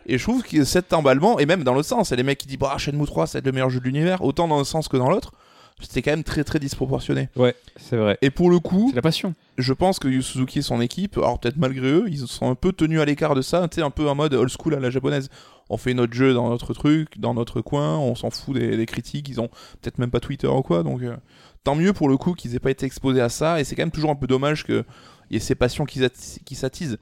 Et 0.07 0.17
je 0.19 0.23
trouve 0.23 0.43
que 0.43 0.65
cet 0.65 0.93
emballement, 0.93 1.39
et 1.39 1.47
même 1.47 1.65
dans 1.65 1.75
l'autre 1.75 1.89
sens, 1.89 2.13
a 2.13 2.17
les 2.17 2.23
mecs 2.23 2.39
qui 2.39 2.47
disent, 2.47 2.59
bah, 2.59 2.75
Shenmue 2.79 3.07
3, 3.07 3.27
c'est 3.27 3.45
le 3.45 3.53
meilleur 3.53 3.71
jeu 3.71 3.81
de 3.81 3.85
l'univers, 3.85 4.23
autant 4.23 4.49
dans 4.49 4.59
un 4.61 4.65
sens 4.65 4.89
que 4.89 4.97
dans 4.97 5.11
l'autre, 5.11 5.33
c'était 5.81 6.03
quand 6.03 6.11
même 6.11 6.25
très 6.25 6.43
très 6.45 6.59
disproportionné. 6.59 7.29
Ouais, 7.37 7.55
c'est 7.77 7.97
vrai. 7.97 8.19
Et 8.21 8.31
pour 8.31 8.51
le 8.51 8.59
coup, 8.59 8.89
C'est 8.91 8.97
la 8.97 9.03
passion. 9.03 9.35
je 9.59 9.73
pense 9.73 9.99
que 10.01 10.09
Yu 10.09 10.23
Suzuki 10.23 10.59
et 10.59 10.63
son 10.63 10.81
équipe, 10.81 11.17
alors 11.19 11.39
peut-être 11.39 11.57
malgré 11.57 11.87
eux, 11.87 12.05
ils 12.09 12.27
sont 12.27 12.51
un 12.51 12.55
peu 12.57 12.73
tenus 12.73 13.01
à 13.01 13.05
l'écart 13.05 13.35
de 13.37 13.43
ça, 13.43 13.67
tu 13.69 13.77
sais, 13.77 13.83
un 13.83 13.91
peu 13.91 14.09
en 14.09 14.15
mode 14.17 14.35
old 14.35 14.51
school 14.51 14.75
à 14.75 14.81
la 14.81 14.91
japonaise. 14.91 15.29
On 15.71 15.77
fait 15.77 15.95
notre 15.95 16.15
jeu 16.15 16.33
dans 16.35 16.49
notre 16.49 16.73
truc, 16.75 17.21
dans 17.21 17.33
notre 17.35 17.61
coin, 17.61 17.97
on 17.99 18.15
s'en 18.15 18.31
fout 18.31 18.57
des, 18.57 18.77
des 18.77 18.87
critiques, 18.87 19.29
ils 19.29 19.41
ont 19.41 19.49
peut-être 19.81 19.99
même 19.99 20.11
pas 20.11 20.19
Twitter 20.21 20.49
ou 20.49 20.63
quoi, 20.63 20.83
donc 20.83 21.03
euh, 21.03 21.15
tant 21.65 21.75
mieux 21.75 21.93
pour 21.93 22.09
le 22.09 22.17
coup 22.17 22.35
qu'ils 22.35 22.55
aient 22.55 22.61
pas 22.61 22.71
été 22.71 22.87
exposés 22.87 23.21
à 23.21 23.29
ça, 23.29 23.61
et 23.61 23.65
c'est 23.65 23.75
quand 23.77 23.83
même 23.83 23.91
toujours 23.91 24.11
un 24.11 24.17
peu 24.17 24.27
dommage 24.27 24.65
qu'il 24.65 24.85
y 25.31 25.37
ait 25.37 25.41
ces 25.41 25.55
passions 25.55 25.85
qui, 25.85 26.01
s'atti- 26.01 26.41
qui 26.45 26.55
s'attisent. 26.55 26.99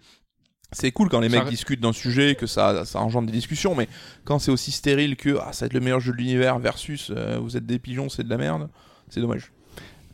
C'est 0.73 0.91
cool 0.91 1.09
quand 1.09 1.21
les 1.21 1.29
mecs 1.29 1.49
discutent 1.49 1.81
d'un 1.81 1.93
sujet, 1.93 2.35
que 2.35 2.47
ça, 2.47 2.85
ça 2.85 2.99
engendre 3.01 3.27
des 3.29 3.33
discussions, 3.33 3.75
mais 3.77 3.89
quand 4.25 4.41
c'est 4.41 4.51
aussi 4.51 4.73
stérile 4.73 5.17
que 5.17 5.39
ah, 5.41 5.53
ça 5.53 5.65
va 5.65 5.67
être 5.67 5.75
le 5.75 5.81
meilleur 5.81 6.01
jeu 6.01 6.11
de 6.13 6.17
l'univers 6.17 6.59
versus 6.59 7.13
euh, 7.15 7.39
vous 7.41 7.57
êtes 7.57 7.67
des 7.67 7.79
pigeons, 7.79 8.09
c'est 8.09 8.25
de 8.25 8.29
la 8.31 8.37
merde, 8.37 8.69
c'est 9.09 9.21
dommage. 9.21 9.53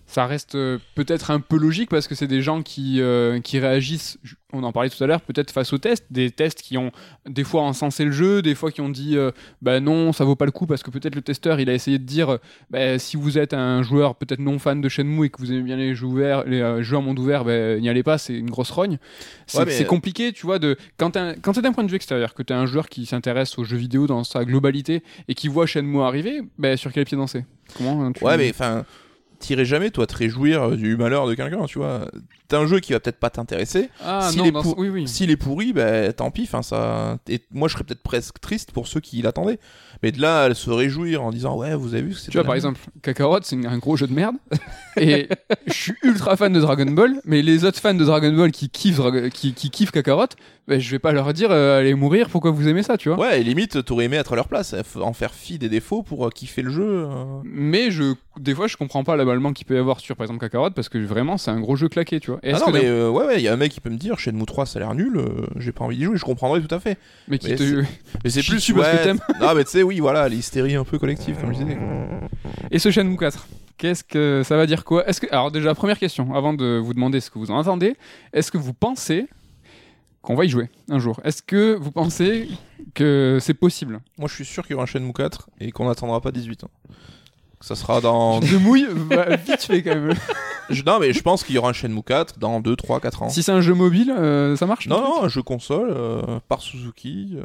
ça 0.06 0.27
reste 0.27 0.55
euh, 0.56 0.78
peut-être 0.94 1.31
un 1.31 1.40
peu 1.40 1.56
logique 1.56 1.89
parce 1.89 2.06
que 2.06 2.14
c'est 2.14 2.27
des 2.27 2.43
gens 2.43 2.62
qui, 2.62 3.01
euh, 3.01 3.40
qui 3.40 3.59
réagissent, 3.60 4.19
on 4.53 4.62
en 4.62 4.73
parlait 4.73 4.91
tout 4.91 5.03
à 5.03 5.07
l'heure, 5.07 5.20
peut-être 5.20 5.51
face 5.51 5.73
aux 5.73 5.79
tests, 5.79 6.05
des 6.11 6.31
tests 6.31 6.62
qui 6.62 6.77
ont 6.79 6.93
des 7.29 7.45
fois 7.45 7.62
encensé 7.62 8.05
le 8.05 8.12
jeu, 8.12 8.43
des 8.43 8.55
fois 8.55 8.70
qui 8.70 8.81
ont 8.81 8.89
dit 8.89 9.16
euh, 9.16 9.31
bah 9.62 9.81
non, 9.81 10.12
ça 10.12 10.24
vaut 10.24 10.37
pas 10.37 10.45
le 10.45 10.51
coup 10.51 10.66
parce 10.66 10.83
que 10.83 10.91
peut-être 10.91 11.15
le 11.15 11.23
testeur 11.23 11.61
il 11.61 11.70
a 11.70 11.74
essayé 11.74 11.99
de 11.99 12.05
dire 12.05 12.39
bah, 12.70 12.99
si 12.99 13.16
vous 13.16 13.39
êtes 13.39 13.55
un 13.55 13.83
joueur 13.83 14.15
peut-être 14.16 14.41
non 14.41 14.59
fan 14.59 14.81
de 14.81 14.89
Shenmue 14.89 15.27
et 15.27 15.31
que 15.31 15.39
vous 15.39 15.53
aimez 15.53 15.62
bien 15.62 15.77
les 15.77 15.95
jeux 15.95 16.07
ouverts, 16.07 16.45
les 16.45 16.61
euh, 16.61 16.83
jeux 16.83 16.97
en 16.97 17.03
monde 17.03 17.19
ouvert, 17.19 17.45
bah, 17.45 17.79
n'y 17.79 17.89
allez 17.89 18.03
pas, 18.03 18.19
c'est 18.19 18.35
une 18.35 18.51
grosse 18.51 18.70
rogne. 18.70 18.99
C'est 19.47 19.59
Ouais, 19.59 19.65
mais- 19.65 19.73
c'est 19.73 19.85
compliqué, 19.87 20.33
tu 20.33 20.47
vois, 20.47 20.59
de 20.59 20.77
quand 20.97 21.12
t'es 21.12 21.19
un- 21.19 21.35
quand 21.35 21.53
t'es 21.53 21.62
d'un 21.62 21.73
point 21.73 21.85
de 21.85 21.91
vue 21.91 21.97
extérieur, 21.97 22.35
que 22.35 22.43
t'es 22.43 22.55
un 22.55 22.66
joueur 22.66 22.89
qui 22.89 23.07
s'intéresse 23.07 23.59
aux 23.59 23.65
jeux 23.65 23.77
vidéo 23.77 24.07
dans 24.07 24.24
sa 24.24 24.45
globalité 24.45 25.03
et 25.29 25.35
qui 25.35 25.49
voit 25.49 25.66
Shenmue 25.66 26.01
arriver, 26.03 26.43
bah, 26.59 26.77
sur 26.77 26.93
quel 26.93 27.05
pied 27.05 27.16
danser? 27.16 27.45
Comment 27.77 28.03
hein, 28.05 28.12
tu... 28.12 28.23
Ouais, 28.24 28.37
mais 28.37 28.51
enfin, 28.51 28.85
t'irais 29.43 29.64
jamais, 29.64 29.90
toi, 29.90 30.06
te 30.06 30.16
réjouir 30.16 30.62
euh, 30.62 30.77
du 30.77 30.97
malheur 30.97 31.27
de 31.27 31.35
quelqu'un, 31.35 31.64
tu 31.66 31.78
vois. 31.78 32.09
T'as 32.48 32.59
un 32.60 32.66
jeu 32.66 32.81
qui 32.81 32.93
va 32.93 33.01
peut-être 33.01 33.19
pas 33.19 33.31
t'intéresser. 33.31 33.89
Ah 34.05 34.28
S'il 34.31 34.39
non, 34.40 34.44
est 34.47 34.52
pour- 34.52 34.78
oui, 34.78 34.89
oui. 34.89 35.09
S'il 35.09 35.31
est 35.31 35.36
pourri, 35.36 35.73
ben 35.73 36.12
tant 36.12 36.31
pis. 36.31 36.43
Enfin, 36.43 36.62
ça. 36.62 37.19
Et 37.28 37.40
moi, 37.52 37.69
je 37.69 37.74
serais 37.74 37.85
peut-être 37.85 38.02
presque 38.02 38.40
triste 38.40 38.73
pour 38.73 38.86
ceux 38.89 39.01
qui 39.01 39.20
l'attendaient. 39.23 39.59
Mais 40.02 40.12
de 40.12 40.20
là, 40.20 40.43
à 40.44 40.55
se 40.55 40.69
réjouir 40.70 41.23
en 41.23 41.31
disant, 41.31 41.56
ouais, 41.56 41.74
vous 41.74 41.94
avez 41.94 42.02
vu, 42.02 42.14
c'est 42.14 42.31
Tu 42.31 42.36
vois, 42.36 42.44
par 42.44 42.55
exemple, 42.55 42.81
Kakarot, 43.02 43.39
c'est 43.43 43.64
un 43.66 43.78
gros 43.78 43.97
jeu 43.97 44.06
de 44.06 44.12
merde. 44.12 44.36
et 44.97 45.28
je 45.66 45.73
suis 45.73 45.94
ultra 46.02 46.36
fan 46.36 46.52
de 46.52 46.60
Dragon 46.60 46.90
Ball, 46.90 47.20
mais 47.24 47.40
les 47.43 47.64
autres 47.64 47.81
fans 47.81 47.94
de 47.94 48.05
Dragon 48.05 48.32
Ball 48.32 48.51
qui 48.52 48.69
kiffent, 48.69 49.01
qui 49.32 49.55
kiffent 49.55 49.93
Kakarot, 49.93 50.27
ben, 50.68 50.78
je 50.80 50.90
vais 50.90 50.98
pas 51.01 51.10
leur 51.12 51.32
dire 51.32 51.51
euh, 51.51 51.80
allez 51.80 51.94
mourir, 51.94 52.28
pourquoi 52.30 52.51
vous 52.52 52.68
aimez 52.68 52.82
ça, 52.84 52.97
tu 52.97 53.09
vois. 53.09 53.18
Ouais, 53.18 53.40
et 53.40 53.44
limite, 53.44 53.84
t'aurais 53.84 54.05
aimé 54.05 54.16
être 54.16 54.32
à 54.32 54.36
leur 54.36 54.47
place, 54.48 54.74
en 55.01 55.12
faire 55.12 55.34
fi 55.34 55.59
des 55.59 55.68
défauts 55.68 56.02
pour 56.05 56.26
euh, 56.26 56.30
kiffer 56.30 56.62
le 56.62 56.70
jeu. 56.70 56.86
euh. 56.86 57.24
Mais 57.44 57.90
je, 57.90 58.14
des 58.39 58.55
fois, 58.55 58.68
je 58.68 58.76
comprends 58.76 59.02
pas 59.02 59.16
l'aballement 59.16 59.52
qu'il 59.52 59.66
peut 59.66 59.74
y 59.74 59.78
avoir 59.78 59.98
sur, 59.98 60.14
par 60.16 60.24
exemple, 60.24 60.40
Kakarot, 60.40 60.70
parce 60.70 60.89
que 60.89 60.98
vraiment, 60.98 61.36
c'est 61.36 61.51
un 61.51 61.59
gros 61.60 61.74
jeu 61.74 61.89
claqué, 61.89 62.20
tu 62.20 62.30
vois. 62.30 62.39
Et 62.44 62.51
Ah 62.52 62.56
est-ce 62.56 62.60
non, 62.60 62.66
que 62.66 62.72
mais 62.72 62.82
d'un- 62.82 62.89
euh, 62.89 63.10
ouais, 63.10 63.26
ouais, 63.26 63.36
il 63.39 63.43
y 63.43 63.48
a 63.48 63.52
un 63.52 63.56
mec 63.56 63.72
qui 63.72 63.80
peut 63.80 63.90
me 63.90 63.97
dire, 63.97 64.18
Shenmue 64.20 64.47
3, 64.47 64.66
ça 64.66 64.78
a 64.78 64.82
l'air 64.82 64.94
nul, 64.94 65.16
euh, 65.16 65.47
j'ai 65.56 65.72
pas 65.72 65.84
envie 65.84 65.97
d'y 65.97 66.05
jouer, 66.05 66.16
je 66.16 66.24
comprendrais 66.24 66.60
tout 66.60 66.72
à 66.74 66.78
fait. 66.78 66.97
mais 67.28 67.39
qui 67.39 67.48
mais 67.51 67.56
te- 67.56 67.62
c'est- 67.64 67.89
Mais 68.24 68.30
c'est 68.30 68.43
Chie 68.43 68.51
plus 68.51 68.56
dessus 68.59 68.74
parce 68.74 68.89
que 68.89 68.97
ouais, 68.97 69.02
t'aimes. 69.02 69.20
Non, 69.40 69.55
mais 69.56 69.64
tu 69.64 69.70
sais, 69.70 69.82
oui, 69.82 69.98
voilà, 69.98 70.28
l'hystérie 70.28 70.76
un 70.76 70.84
peu 70.84 70.98
collective, 70.98 71.36
comme 71.40 71.52
je 71.52 71.59
disais. 71.59 71.78
Et 72.70 72.78
ce 72.78 72.90
Shenmue 72.90 73.16
4 73.16 73.47
Qu'est-ce 73.78 74.05
que 74.05 74.43
ça 74.44 74.56
va 74.56 74.66
dire 74.66 74.84
quoi? 74.84 75.09
Est-ce 75.09 75.20
que 75.20 75.26
alors 75.32 75.51
déjà 75.51 75.74
première 75.74 75.98
question 75.98 76.34
avant 76.36 76.52
de 76.55 76.78
vous 76.80 76.94
demander 76.94 77.18
ce 77.18 77.30
que 77.30 77.39
vous 77.40 77.51
en 77.51 77.59
attendez, 77.59 77.97
est-ce 78.32 78.52
que 78.52 78.59
vous 78.59 78.74
pensez 78.74 79.26
qu'on 80.23 80.35
va 80.35 80.44
y 80.44 80.49
jouer 80.49 80.70
un 80.89 80.99
jour 80.99 81.20
Est-ce 81.24 81.43
que 81.43 81.74
vous 81.74 81.90
pensez 81.93 82.49
que 82.94 83.39
c'est 83.40 83.55
possible? 83.55 84.01
Moi, 84.19 84.28
je 84.28 84.35
suis 84.35 84.44
sûr 84.44 84.62
qu'il 84.62 84.73
y 84.73 84.74
aura 84.74 84.85
un 84.85 84.86
Shenmue 84.86 85.12
4 85.12 85.51
et 85.61 85.70
qu'on 85.73 85.86
n'attendra 85.89 86.20
pas 86.20 86.31
18 86.32 86.65
ans. 86.65 86.70
Ça 87.61 87.74
sera 87.77 88.01
dans. 88.01 88.40
De 88.40 88.57
mouille 88.59 88.86
va 89.11 89.36
vite 89.36 89.62
fait 89.62 89.82
quand 89.82 89.94
même. 89.94 90.15
Je- 90.70 90.82
Non, 90.85 90.99
mais 91.01 91.12
je 91.12 91.20
pense 91.23 91.43
qu'il 91.44 91.55
y 91.55 91.59
aura 91.59 91.70
un 91.70 91.73
Shenmue 91.73 92.03
4 92.03 92.39
dans 92.39 92.61
2, 92.61 92.77
3, 92.77 93.01
4 93.01 93.23
ans. 93.24 93.28
Si 93.28 93.43
c'est 93.43 93.53
un 93.53 93.61
jeu 93.61 93.74
mobile, 93.74 94.11
euh, 94.11 94.57
ça 94.57 94.66
marche 94.66 94.86
Non, 94.89 95.01
non, 95.01 95.23
un 95.24 95.28
jeu 95.28 95.43
console 95.43 95.90
euh, 95.90 96.39
par 96.49 96.61
Suzuki. 96.61 97.35
euh, 97.36 97.43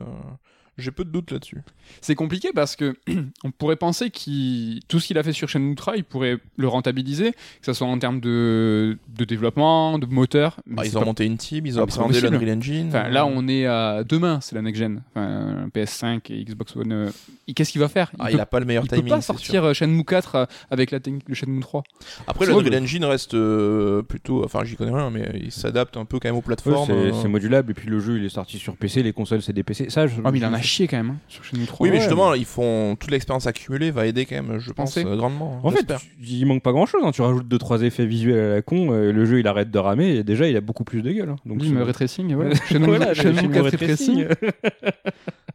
J'ai 0.77 0.91
peu 0.91 1.03
de 1.03 1.09
doutes 1.09 1.31
là-dessus. 1.31 1.63
C'est 2.01 2.15
compliqué 2.15 2.49
parce 2.53 2.75
que 2.75 2.95
on 3.43 3.51
pourrait 3.51 3.75
penser 3.77 4.09
qu'il 4.11 4.79
tout 4.87 4.99
ce 4.99 5.07
qu'il 5.07 5.17
a 5.17 5.23
fait 5.23 5.33
sur 5.33 5.49
Shenmue 5.49 5.75
3, 5.75 5.97
il 5.97 6.03
pourrait 6.03 6.37
le 6.57 6.67
rentabiliser, 6.67 7.31
que 7.31 7.65
ce 7.65 7.73
soit 7.73 7.87
en 7.87 7.97
termes 7.97 8.19
de, 8.19 8.97
de 9.17 9.25
développement, 9.25 9.97
de 9.99 10.05
moteur. 10.05 10.57
mais 10.67 10.75
Ah, 10.79 10.85
ils 10.85 10.95
ont 10.97 11.01
pas- 11.01 11.05
monté 11.07 11.25
une 11.25 11.37
team, 11.37 11.65
ils 11.65 11.77
Ah, 11.77 11.81
ont 11.81 11.83
appréhendé 11.83 12.13
possible. 12.19 12.31
l'Unreal 12.37 12.57
Engine. 12.57 12.87
Enfin, 12.89 13.09
là, 13.09 13.25
on 13.25 13.47
est 13.47 13.65
à 13.65 14.03
demain, 14.03 14.39
c'est 14.41 14.55
la 14.55 14.61
next 14.61 14.79
gen. 14.79 15.01
Enfin, 15.15 15.67
PS5 15.73 16.31
et 16.31 16.43
Xbox 16.43 16.75
One. 16.75 16.91
euh, 16.91 17.09
Qu'est-ce 17.55 17.71
qu'il 17.71 17.81
va 17.81 17.87
faire? 17.87 18.11
Ah, 18.19 18.25
peut, 18.27 18.33
il 18.33 18.39
a 18.39 18.45
pas 18.45 18.59
le 18.59 18.65
meilleur 18.65 18.83
il 18.83 18.89
peut 18.89 18.97
timing. 18.97 19.09
pas 19.13 19.21
sortir 19.21 19.63
euh, 19.63 19.73
Shenmue 19.73 20.03
4 20.05 20.35
euh, 20.35 20.45
avec 20.69 20.91
la 20.91 20.99
technique 20.99 21.27
de 21.27 21.33
Shenmue 21.33 21.61
3. 21.61 21.83
sûr. 21.99 22.23
Après, 22.27 22.45
l'Unreal. 22.45 22.83
Engine 22.83 23.05
reste 23.05 23.33
euh, 23.33 24.01
plutôt. 24.03 24.43
Enfin, 24.43 24.63
j'y 24.63 24.75
connais 24.75 24.93
rien, 24.93 25.09
mais 25.09 25.27
il 25.43 25.51
s'adapte 25.51 25.97
un 25.97 26.05
peu 26.05 26.19
quand 26.19 26.27
même 26.27 26.35
aux 26.35 26.39
Ouais, 26.39 26.43
plateformes. 26.45 26.85
c'est 26.87 26.93
euh. 26.93 27.11
c'est 27.21 27.27
modulable 27.27 27.71
et 27.71 27.73
puis 27.73 27.89
le 27.89 27.99
jeu 27.99 28.17
il 28.17 28.25
est 28.25 28.29
sorti 28.29 28.57
sur 28.59 28.75
PC, 28.75 29.01
les 29.03 29.13
consoles 29.13 29.41
c'est 29.41 29.53
des 29.53 29.63
PC. 29.63 29.89
Ça, 29.89 30.05
je, 30.07 30.15
Oh, 30.23 30.31
mais 30.31 30.37
il 30.39 30.45
en 30.45 30.53
a 30.53 30.61
chié 30.67 30.87
quand 30.87 30.97
même 30.97 31.09
hein, 31.11 31.17
sur 31.27 31.43
Shenmue 31.43 31.65
3. 31.65 31.83
Oui, 31.83 31.89
mais 31.89 31.95
Ouais, 31.97 32.01
justement, 32.01 32.33
ils 32.35 32.45
font 32.45 32.95
toute 32.99 33.09
l'expérience 33.11 33.47
accumulée 33.47 33.89
va 33.91 34.05
aider 34.05 34.25
quand 34.25 34.35
même, 34.35 34.59
je 34.59 34.71
pense, 34.71 34.95
euh, 34.97 35.15
grandement. 35.15 35.59
En 35.63 35.71
fait, 35.71 35.85
tu- 35.85 36.05
il 36.23 36.45
manque 36.45 36.61
pas 36.61 36.71
grand 36.71 36.85
chose. 36.85 37.01
Tu 37.13 37.21
rajoutes 37.21 37.47
2-3 37.47 37.81
effets 37.83 38.05
visuels 38.05 38.39
à 38.51 38.55
la 38.55 38.61
con, 38.61 38.91
euh, 38.91 39.11
le 39.11 39.25
jeu 39.25 39.39
il 39.39 39.47
arrête 39.47 39.71
de 39.71 39.79
ramer 39.79 40.09
et 40.17 40.23
déjà 40.23 40.47
il 40.47 40.55
a 40.55 40.61
beaucoup 40.61 40.83
plus 40.83 41.01
de 41.01 41.11
gueule. 41.11 41.29
hein. 41.29 41.35
Donc 41.45 41.63
c'est- 41.63 41.81
ray 41.83 41.93
tracing. 41.93 42.27
Shenmue, 42.69 42.85
Voilà, 42.85 43.13
Shenmue 43.13 43.35
Shenmue 43.35 43.53
4 43.53 43.63
ray 43.63 43.69
ray 43.69 43.71
tracing. 43.71 44.25
tracing. 44.25 44.51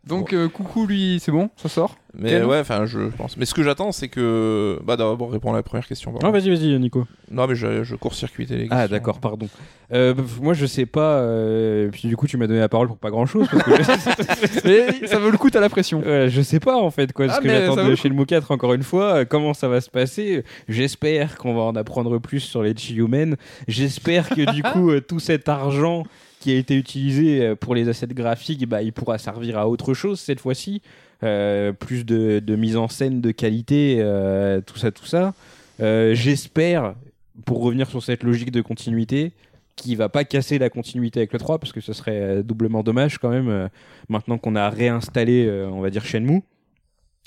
Donc, 0.06 0.32
euh, 0.32 0.48
coucou, 0.48 0.84
lui, 0.86 1.18
c'est 1.22 1.30
bon, 1.30 1.48
ça 1.56 1.68
sort. 1.68 1.96
Mais 2.14 2.30
Ken 2.30 2.44
ouais, 2.44 2.58
enfin, 2.58 2.86
je 2.86 3.08
pense. 3.16 3.36
Mais 3.36 3.44
ce 3.46 3.54
que 3.54 3.62
j'attends, 3.62 3.92
c'est 3.92 4.08
que. 4.08 4.78
Bah, 4.84 4.96
d'abord, 4.96 5.30
répondre 5.30 5.54
à 5.54 5.58
la 5.58 5.62
première 5.62 5.86
question. 5.86 6.10
pardon. 6.10 6.26
Ah, 6.26 6.30
vas-y, 6.30 6.50
vas-y, 6.50 6.78
Nico. 6.78 7.06
non, 7.30 7.46
mais 7.46 7.54
je, 7.54 7.84
je 7.84 7.94
court-circuitais 7.94 8.54
les 8.54 8.60
questions. 8.62 8.78
Ah, 8.78 8.88
d'accord, 8.88 9.20
pardon. 9.20 9.46
Euh, 9.92 10.12
moi, 10.40 10.54
je 10.54 10.66
sais 10.66 10.86
pas. 10.86 11.18
euh, 11.20 11.88
puis 11.90 12.08
du 12.08 12.16
coup, 12.16 12.26
tu 12.26 12.36
m'as 12.36 12.46
donné 12.48 12.58
la 12.58 12.68
parole 12.68 12.88
pour 12.88 12.98
pas 12.98 13.10
grand 13.10 13.26
chose. 13.26 13.46
Parce 13.48 13.62
que 13.62 13.70
je... 13.82 14.60
Mais 15.00 15.06
ça 15.06 15.18
vaut 15.20 15.30
le 15.30 15.38
coup, 15.38 15.50
t'as 15.50 15.60
la 15.60 15.68
pression. 15.70 16.00
Ouais, 16.00 16.26
je 16.28 16.42
sais 16.42 16.60
pas 16.60 16.76
en 16.76 16.90
fait 16.90 17.12
quoi. 17.12 17.28
Ce 17.28 17.34
Ah, 17.36 17.38
que 17.40 17.46
mais 17.46 17.60
j'attends 17.60 17.74
ça 17.76 17.80
vaut 17.82 17.86
de 17.86 17.90
le 17.92 17.96
chez 17.96 18.08
le 18.08 18.14
Mou 18.14 18.24
4, 18.26 18.50
encore 18.50 18.74
une 18.74 18.82
fois, 18.82 19.14
euh, 19.14 19.24
comment 19.24 19.54
ça 19.54 19.68
va 19.68 19.80
se 19.80 19.88
passer 19.88 20.44
J'espère 20.68 21.38
qu'on 21.38 21.54
va 21.54 21.62
en 21.62 21.76
apprendre 21.76 22.18
plus 22.18 22.40
sur 22.40 22.62
les 22.62 22.74
Chiyumen. 22.74 23.36
J'espère 23.68 24.28
que 24.28 24.52
du 24.52 24.62
coup, 24.72 24.90
euh, 24.90 25.00
tout 25.00 25.20
cet 25.20 25.48
argent 25.48 26.02
qui 26.42 26.50
a 26.50 26.56
été 26.56 26.76
utilisé 26.76 27.46
euh, 27.46 27.54
pour 27.54 27.74
les 27.74 27.88
assets 27.88 28.08
graphiques, 28.08 28.68
bah, 28.68 28.82
il 28.82 28.92
pourra 28.92 29.18
servir 29.18 29.58
à 29.58 29.68
autre 29.68 29.94
chose 29.94 30.18
cette 30.18 30.40
fois-ci. 30.40 30.82
Euh, 31.22 31.72
plus 31.72 32.04
de, 32.04 32.56
mise 32.56 32.76
en 32.76 32.88
scène 32.88 33.20
de 33.20 33.30
qualité, 33.30 33.98
euh, 34.00 34.60
tout 34.60 34.76
ça, 34.76 34.90
tout 34.90 35.06
ça. 35.06 35.34
J'espère, 35.78 36.94
pour 37.44 37.62
revenir 37.62 37.88
sur 37.88 38.02
cette 38.02 38.24
logique 38.24 38.50
de 38.50 38.60
continuité, 38.60 39.32
qui 39.76 39.94
va 39.94 40.08
pas 40.08 40.24
casser 40.24 40.58
la 40.58 40.68
continuité 40.68 41.20
avec 41.20 41.32
le 41.32 41.38
3 41.38 41.58
parce 41.58 41.72
que 41.72 41.80
ce 41.80 41.92
serait 41.92 42.42
doublement 42.42 42.82
dommage 42.82 43.16
quand 43.18 43.30
même 43.30 43.70
maintenant 44.10 44.36
qu'on 44.36 44.54
a 44.54 44.68
réinstallé 44.68 45.50
on 45.72 45.80
va 45.80 45.88
dire 45.88 46.04
Shenmue 46.04 46.42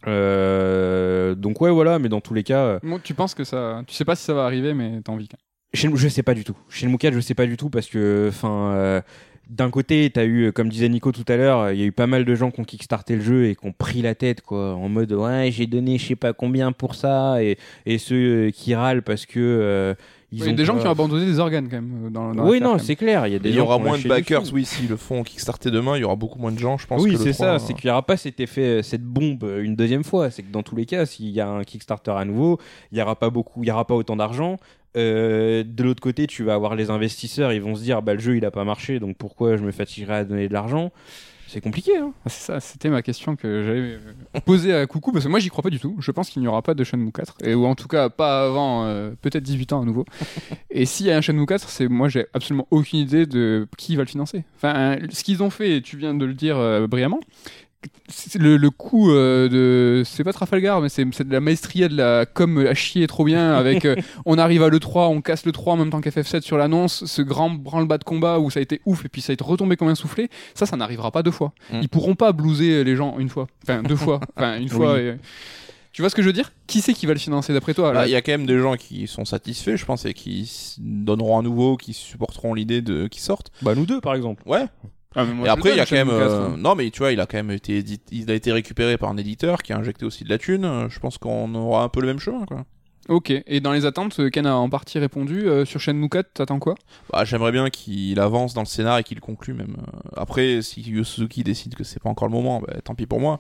donc 0.06 1.60
ouais 1.60 1.72
voilà 1.72 1.98
mais 1.98 2.08
dans 2.08 2.22
tous 2.22 2.36
les 2.36 2.44
cas 2.44 2.80
tu 3.04 3.16
penses 3.16 3.34
que 3.34 3.44
ça. 3.44 3.82
Tu 3.88 3.96
sais 3.96 4.06
pas 4.06 4.16
si 4.16 4.24
ça 4.24 4.36
va 4.36 4.46
arriver, 4.46 4.76
mais 4.76 5.02
t'as 5.04 5.12
envie. 5.12 5.28
Shenmue 5.76 5.98
je 5.98 6.08
sais 6.08 6.24
pas 6.24 6.34
du 6.34 6.44
tout 6.44 6.56
Shenmue 6.70 6.98
4 6.98 7.14
je 7.14 7.20
sais 7.20 7.34
pas 7.36 7.46
du 7.46 7.58
tout 7.58 7.70
parce 7.70 7.88
que 7.88 8.28
enfin 8.30 8.72
euh, 8.74 9.02
d'un 9.50 9.70
côté 9.70 10.10
t'as 10.12 10.26
eu 10.26 10.52
comme 10.52 10.70
disait 10.70 10.90
Nico 10.90 11.12
tout 11.12 11.26
à 11.28 11.36
l'heure 11.38 11.72
il 11.72 11.80
y 11.80 11.84
a 11.84 11.86
eu 11.86 11.92
pas 11.92 12.08
mal 12.08 12.26
de 12.26 12.34
gens 12.36 12.50
qui 12.52 12.62
ont 12.62 12.64
kickstarté 12.64 13.16
le 13.16 13.22
jeu 13.22 13.46
et 13.48 13.56
qui 13.56 13.66
ont 13.68 13.74
pris 13.74 14.02
la 14.02 14.16
tête 14.16 14.42
quoi 14.42 14.74
en 14.76 14.90
mode 14.90 15.12
ouais 15.14 15.50
j'ai 15.52 15.68
donné 15.68 15.98
je 16.00 16.06
sais 16.08 16.16
pas 16.16 16.34
combien 16.34 16.72
pour 16.72 16.96
ça 16.96 17.44
et, 17.44 17.58
et 17.86 17.98
ceux 18.00 18.16
euh, 18.48 18.52
qui 18.52 18.74
râlent 18.74 19.04
parce 19.04 19.26
que 19.28 19.40
euh, 19.40 19.94
ils 20.32 20.40
Il 20.40 20.46
y 20.46 20.50
a 20.50 20.52
ont 20.52 20.56
des 20.56 20.66
gens 20.66 20.78
qui 20.80 20.88
ont 20.88 20.90
abandonné 20.90 21.26
des 21.28 21.38
organes 21.40 21.70
quand 21.70 21.76
même. 21.76 22.06
euh, 22.08 22.10
Dans, 22.10 22.34
dans 22.34 22.50
oui 22.50 22.60
non 22.60 22.80
c'est 22.80 22.96
clair 22.96 23.28
il 23.28 23.34
y 23.34 23.36
a 23.36 23.40
des 23.40 23.50
il 23.50 23.56
y 23.56 23.60
aura 23.60 23.78
moins 23.78 24.00
de 24.00 24.08
backers, 24.08 24.42
oui, 24.52 24.66
s'ils 24.66 24.90
le 24.90 24.98
font 24.98 25.22
Kickstarter 25.24 25.70
demain, 25.70 25.96
il 25.96 26.02
y 26.02 26.04
aura 26.04 26.16
beaucoup 26.16 26.40
moins 26.40 26.52
de 26.52 26.58
gens, 26.60 26.78
je 26.80 26.88
pense. 26.88 27.04
oui, 27.04 27.12
le 27.12 27.18
c'est 27.18 27.32
3, 27.34 27.46
ça. 27.46 27.54
euh, 27.54 27.60
C'est 27.60 27.74
qu'il 27.76 27.86
n'y 27.86 27.92
aura 27.92 28.04
pas 28.06 28.18
cet 28.18 28.40
effet, 28.40 28.82
cette 28.82 29.04
bombe 29.04 29.44
euh, 29.44 29.64
une 29.64 29.76
deuxième 29.76 30.04
fois. 30.04 30.32
C'est 30.32 30.42
que 30.42 30.52
dans 30.52 30.64
tous 30.64 30.76
les 30.76 30.86
cas, 30.88 31.06
s'il 31.06 31.30
y 31.30 31.40
a 31.40 31.48
un 31.48 31.64
Kickstarter 31.64 32.12
à 32.12 32.26
nouveau, 32.26 32.60
il 32.92 32.96
n'y 32.96 33.02
aura 33.02 33.16
pas 33.16 33.30
beaucoup, 33.30 33.64
il 33.64 33.68
y 33.68 33.72
aura 33.72 33.86
pas 33.86 33.94
autant 33.94 34.16
d'argent. 34.16 34.58
Euh, 34.96 35.64
de 35.66 35.84
l'autre 35.84 36.02
côté, 36.02 36.28
tu 36.28 36.44
vas 36.44 36.54
avoir 36.54 36.76
les 36.76 36.90
investisseurs. 36.90 37.52
Ils 37.54 37.62
vont 37.62 37.76
se 37.76 37.82
dire, 37.84 38.02
bah 38.02 38.14
le 38.14 38.20
jeu 38.20 38.38
il 38.38 38.46
a 38.46 38.52
pas 38.52 38.64
marché, 38.64 39.00
donc 39.00 39.18
pourquoi 39.18 39.58
je 39.58 39.64
me 39.64 39.72
fatiguerai 39.72 40.16
à 40.16 40.24
donner 40.26 40.48
de 40.48 40.54
l'argent? 40.54 40.92
C'est 41.48 41.62
compliqué. 41.62 41.98
Hein 41.98 42.12
Ah, 42.26 42.30
c'est 42.30 42.46
ça, 42.46 42.60
c'était 42.60 42.90
ma 42.90 43.02
question 43.02 43.36
que 43.36 43.64
j'avais 43.64 43.80
euh, 43.80 44.40
posée 44.46 44.74
à 44.74 44.86
Coucou, 44.88 45.12
parce 45.12 45.26
que 45.26 45.30
moi 45.30 45.40
j'y 45.40 45.50
crois 45.50 45.62
pas 45.62 45.70
du 45.70 45.80
tout. 45.80 45.96
Je 46.00 46.12
pense 46.12 46.30
qu'il 46.30 46.42
n'y 46.42 46.48
aura 46.48 46.62
pas 46.62 46.74
de 46.74 46.84
Shenmue 46.84 47.12
4, 47.12 47.38
et, 47.44 47.54
ou 47.54 47.66
en 47.66 47.76
tout 47.76 47.88
cas 47.88 48.10
pas 48.10 48.46
avant 48.46 48.86
euh, 48.86 49.12
peut-être 49.22 49.44
18 49.44 49.74
ans 49.74 49.82
à 49.82 49.86
nouveau. 49.86 50.06
et 50.72 50.86
s'il 50.86 51.06
y 51.06 51.12
a 51.12 51.18
un 51.18 51.22
Shenmue 51.22 51.46
4, 51.46 51.70
c'est 51.70 51.88
moi 51.88 52.10
j'ai 52.10 52.26
absolument 52.34 52.68
aucune 52.72 53.00
idée 53.00 53.26
de 53.26 53.68
qui 53.78 53.96
va 53.96 54.04
le 54.04 54.10
financer. 54.10 54.44
Enfin, 54.56 54.98
ce 55.12 55.24
qu'ils 55.24 55.44
ont 55.44 55.50
fait, 55.50 55.82
tu 55.82 55.98
viens 55.98 56.14
de 56.14 56.26
le 56.26 56.34
dire 56.34 56.58
euh, 56.58 56.88
brillamment, 56.88 57.20
le, 58.40 58.58
le 58.58 58.70
coup 58.72 59.12
euh, 59.12 59.48
de 59.50 60.04
c'est 60.06 60.24
pas 60.24 60.34
Trafalgar 60.34 60.82
mais 60.82 60.90
c'est 60.90 61.06
de 61.06 61.32
la 61.32 61.40
maestria 61.40 61.88
de 61.88 61.96
la 61.96 62.26
com 62.26 62.58
à 62.68 62.74
chier 62.74 63.06
trop 63.08 63.24
bien 63.24 63.54
avec 63.54 63.86
euh, 63.86 63.96
on 64.26 64.38
arrive 64.38 64.64
à 64.64 64.70
l'E3 64.70 65.08
on 65.10 65.22
casse 65.22 65.46
le 65.46 65.52
3 65.52 65.74
en 65.74 65.78
même 65.78 65.90
temps 65.92 66.00
qu'FF7 66.00 66.42
sur 66.42 66.58
l'annonce 66.58 67.06
ce 67.06 67.22
grand 67.22 67.50
branle-bas 67.52 67.98
de 68.00 68.04
combat 68.04 68.40
où 68.40 68.50
ça 68.50 68.60
a 68.60 68.64
été 68.64 68.82
ouf 68.86 69.06
et 69.06 69.10
puis 69.10 69.22
ça 69.22 69.32
a 69.32 69.36
été 69.36 69.44
retombé 69.44 69.76
comme 69.78 69.88
un 69.90 69.96
soufflé 69.96 70.30
ça 70.56 70.66
ça 70.66 70.78
n'arrivera 70.78 71.12
pas 71.12 71.22
deux 71.24 71.32
fois 71.32 71.54
Mm. 71.72 71.80
ils 71.82 71.90
pourront 71.90 72.16
pas 72.16 72.32
blouser 72.32 72.84
les 72.84 72.96
gens 72.96 73.18
une 73.20 73.30
fois 73.30 73.48
enfin 73.64 73.82
deux 73.84 73.96
fois 73.96 74.20
enfin 74.36 74.58
une 74.58 74.70
fois 74.70 74.94
Oui. 74.96 75.00
et- 75.02 75.16
tu 75.92 76.02
vois 76.02 76.10
ce 76.10 76.16
que 76.16 76.22
je 76.22 76.28
veux 76.28 76.34
dire? 76.34 76.52
Qui 76.68 76.82
c'est 76.82 76.92
qui 76.94 77.06
va 77.06 77.14
le 77.14 77.20
financer 77.20 77.54
d'après 77.54 77.74
toi? 77.74 77.94
Bah, 77.94 78.06
Il 78.06 78.12
y 78.12 78.16
a 78.18 78.22
quand 78.22 78.34
même 78.34 78.46
des 78.46 78.60
gens 78.60 78.76
qui 78.76 79.08
sont 79.08 79.24
satisfaits, 79.24 79.78
je 79.78 79.86
pense, 79.86 80.04
et 80.04 80.14
qui 80.14 80.76
donneront 80.78 81.40
à 81.40 81.42
nouveau, 81.42 81.78
qui 81.78 81.94
supporteront 81.94 82.54
l'idée 82.54 82.82
de 82.82 83.08
qui 83.08 83.22
sortent. 83.22 83.50
bah 83.62 83.76
nous 83.76 83.86
deux, 83.86 84.02
par 84.02 84.14
exemple. 84.14 84.44
Ouais. 84.46 84.66
Ah, 85.16 85.26
et 85.46 85.48
après, 85.48 85.72
il 85.72 85.78
y 85.78 85.80
a 85.80 85.86
quand 85.86 85.96
même. 85.96 86.10
Shenmue 86.10 86.20
4, 86.20 86.32
euh. 86.32 86.58
Non, 86.58 86.76
mais 86.76 86.90
tu 86.92 87.00
vois, 87.00 87.12
il 87.12 87.20
a 87.20 87.26
quand 87.26 87.38
même 87.38 87.52
été 87.52 87.78
édit- 87.82 88.02
il 88.12 88.30
a 88.30 88.34
été 88.34 88.52
récupéré 88.52 88.98
par 88.98 89.10
un 89.10 89.18
éditeur 89.18 89.64
qui 89.64 89.74
a 89.74 89.78
injecté 89.78 90.06
aussi 90.06 90.24
de 90.24 90.30
la 90.30 90.38
thune. 90.38 90.66
Euh, 90.66 90.90
Je 90.90 91.00
pense 91.00 91.18
qu'on 91.18 91.54
aura 91.56 91.84
un 91.84 91.90
peu 91.90 92.02
le 92.02 92.08
même 92.08 92.20
chemin, 92.20 92.46
quoi. 92.46 92.66
ok 93.08 93.32
et 93.46 93.60
dans 93.60 93.72
les 93.72 93.86
attentes 93.86 94.20
euh, 94.20 94.30
Ken 94.32 94.48
a 94.48 94.56
en 94.56 94.68
partie 94.68 94.98
répondu 94.98 95.48
euh, 95.48 95.64
sur 95.64 95.80
Shenmue 95.80 96.10
4 96.10 96.34
t'attends 96.34 96.58
quoi? 96.60 96.74
Bah, 97.12 97.24
j'aimerais 97.24 97.52
bien 97.52 97.70
qu'il 97.70 98.20
avance 98.20 98.54
dans 98.56 98.62
le 98.62 98.68
scénar 98.68 98.98
et 98.98 99.04
qu'il 99.04 99.20
conclue 99.22 99.54
même. 99.54 99.78
Après, 100.18 100.62
si 100.62 100.82
Yu 100.82 101.04
Suzuki 101.06 101.44
décide 101.44 101.76
que 101.76 101.84
c'est 101.84 102.02
pas 102.02 102.10
encore 102.10 102.28
le 102.28 102.34
moment, 102.34 102.62
bah, 102.62 102.74
tant 102.84 102.96
pis 102.96 103.06
pour 103.06 103.20
moi. 103.20 103.40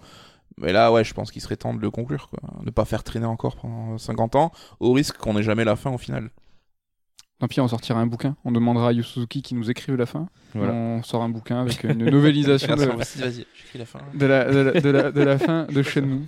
Mais 0.58 0.72
là, 0.72 0.90
ouais, 0.94 1.04
je 1.04 1.14
pense 1.14 1.32
qu'il 1.32 1.42
serait 1.42 1.58
temps 1.58 1.74
de 1.74 1.82
le 1.82 1.92
conclure, 1.92 2.30
quoi. 2.30 2.40
Ne 2.64 2.72
pas 2.72 2.86
faire 2.86 3.04
traîner 3.04 3.26
encore 3.26 3.58
pendant 3.58 3.98
50 3.98 4.36
ans, 4.38 4.52
au 4.80 4.94
risque 4.94 5.18
qu'on 5.18 5.38
ait 5.38 5.44
jamais 5.44 5.66
la 5.66 5.76
fin 5.76 5.92
au 5.92 5.98
final. 5.98 6.30
Tant 7.40 7.48
pis, 7.48 7.60
on 7.60 7.68
sortira 7.68 8.00
un 8.00 8.08
bouquin. 8.08 8.36
On 8.46 8.52
demandera 8.52 8.90
à 8.90 8.92
Yu 8.94 9.04
Suzuki 9.04 9.42
qui 9.42 9.56
nous 9.56 9.70
écrive 9.70 9.96
la 9.96 10.06
fin. 10.06 10.28
Voilà. 10.54 10.74
On 10.74 11.04
sort 11.04 11.22
un 11.22 11.30
bouquin 11.30 11.62
avec 11.62 11.84
une 11.84 12.06
novélisation 12.10 12.76
de, 12.76 12.86
Vas-y, 12.86 13.20
vas-y, 13.20 13.46
j'écris 13.56 13.80
la 13.80 13.86
fin. 13.86 14.00
de 14.14 14.26
la, 14.26 14.46
de, 14.46 14.58
la, 14.60 14.82
de, 14.82 14.90
la, 14.90 15.12
de 15.12 15.22
la 15.22 15.38
fin 15.40 15.66
de 15.66 15.82
Shenmue. 15.84 16.26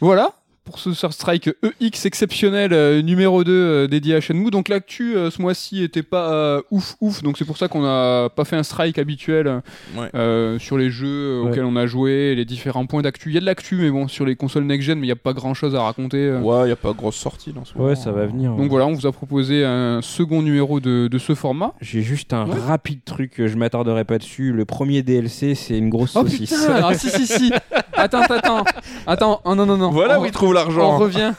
Voilà 0.00 0.32
pour 0.66 0.78
ce 0.78 0.92
Sur 0.92 1.12
Strike 1.12 1.48
EX 1.80 2.04
exceptionnel 2.06 2.72
euh, 2.72 3.00
numéro 3.00 3.44
2 3.44 3.52
euh, 3.52 3.86
dédié 3.86 4.16
à 4.16 4.20
Shenmue. 4.20 4.50
Donc 4.50 4.68
l'actu 4.68 5.16
euh, 5.16 5.30
ce 5.30 5.40
mois-ci 5.40 5.82
était 5.82 6.02
pas 6.02 6.32
euh, 6.32 6.60
ouf 6.70 6.96
ouf, 7.00 7.22
donc 7.22 7.38
c'est 7.38 7.44
pour 7.44 7.56
ça 7.56 7.68
qu'on 7.68 7.84
a 7.84 8.28
pas 8.28 8.44
fait 8.44 8.56
un 8.56 8.62
strike 8.62 8.98
habituel 8.98 9.62
Ouais. 9.96 10.08
euh, 10.14 10.58
sur 10.58 10.76
les 10.76 10.90
jeux 10.90 11.40
Ouais. 11.40 11.48
auxquels 11.50 11.64
on 11.64 11.76
a 11.76 11.86
joué, 11.86 12.34
les 12.34 12.44
différents 12.44 12.84
points 12.86 13.02
d'actu. 13.02 13.30
Il 13.30 13.34
y 13.34 13.38
a 13.38 13.40
de 13.40 13.46
l'actu, 13.46 13.76
mais 13.76 13.90
bon, 13.90 14.08
sur 14.08 14.26
les 14.26 14.34
consoles 14.36 14.64
next-gen, 14.64 14.98
mais 14.98 15.04
il 15.06 15.08
n'y 15.08 15.12
a 15.12 15.16
pas 15.16 15.32
grand-chose 15.32 15.74
à 15.74 15.82
raconter. 15.82 16.18
euh. 16.18 16.40
Ouais, 16.40 16.68
y 16.68 16.72
a 16.72 16.76
pas 16.76 16.92
grosse 16.92 17.16
sortie 17.16 17.52
dans 17.52 17.64
ce 17.64 17.74
moment. 17.74 17.88
Ouais, 17.90 17.96
ça 17.96 18.10
va 18.12 18.26
venir. 18.26 18.52
Donc 18.54 18.68
voilà, 18.68 18.86
on 18.86 18.92
vous 18.92 19.06
a 19.06 19.12
proposé 19.12 19.64
un 19.64 20.00
second 20.02 20.42
numéro 20.42 20.80
de, 20.80 21.06
de 21.08 21.18
ce 21.18 21.34
format. 21.34 21.74
J'ai 21.80 22.02
juste 22.02 22.32
un 22.32 22.46
Ouais. 22.48 22.58
rapide 22.66 23.00
truc, 23.04 23.34
je 23.38 23.56
m'attarderai 23.56 24.04
pas 24.04 24.18
dessus. 24.18 24.52
Le 24.52 24.64
premier 24.64 25.02
DLC, 25.02 25.54
c'est 25.54 25.78
une 25.78 25.88
grosse 25.90 26.16
Oh 26.16 26.22
saucisse. 26.22 26.50
putain 26.50 26.80
Ah 26.84 26.94
si 26.94 27.08
si 27.08 27.26
si 27.26 27.52
Attends, 27.98 28.22
attends, 28.28 28.62
attends, 29.06 29.40
oh, 29.44 29.54
non 29.54 29.64
non 29.64 29.78
non. 29.78 29.90
Voilà 29.90 30.18
on, 30.20 30.22
où 30.22 30.26
il 30.26 30.30
trouve 30.30 30.52
on 30.56 30.64
l'argent. 30.64 30.96
revient. 30.98 31.32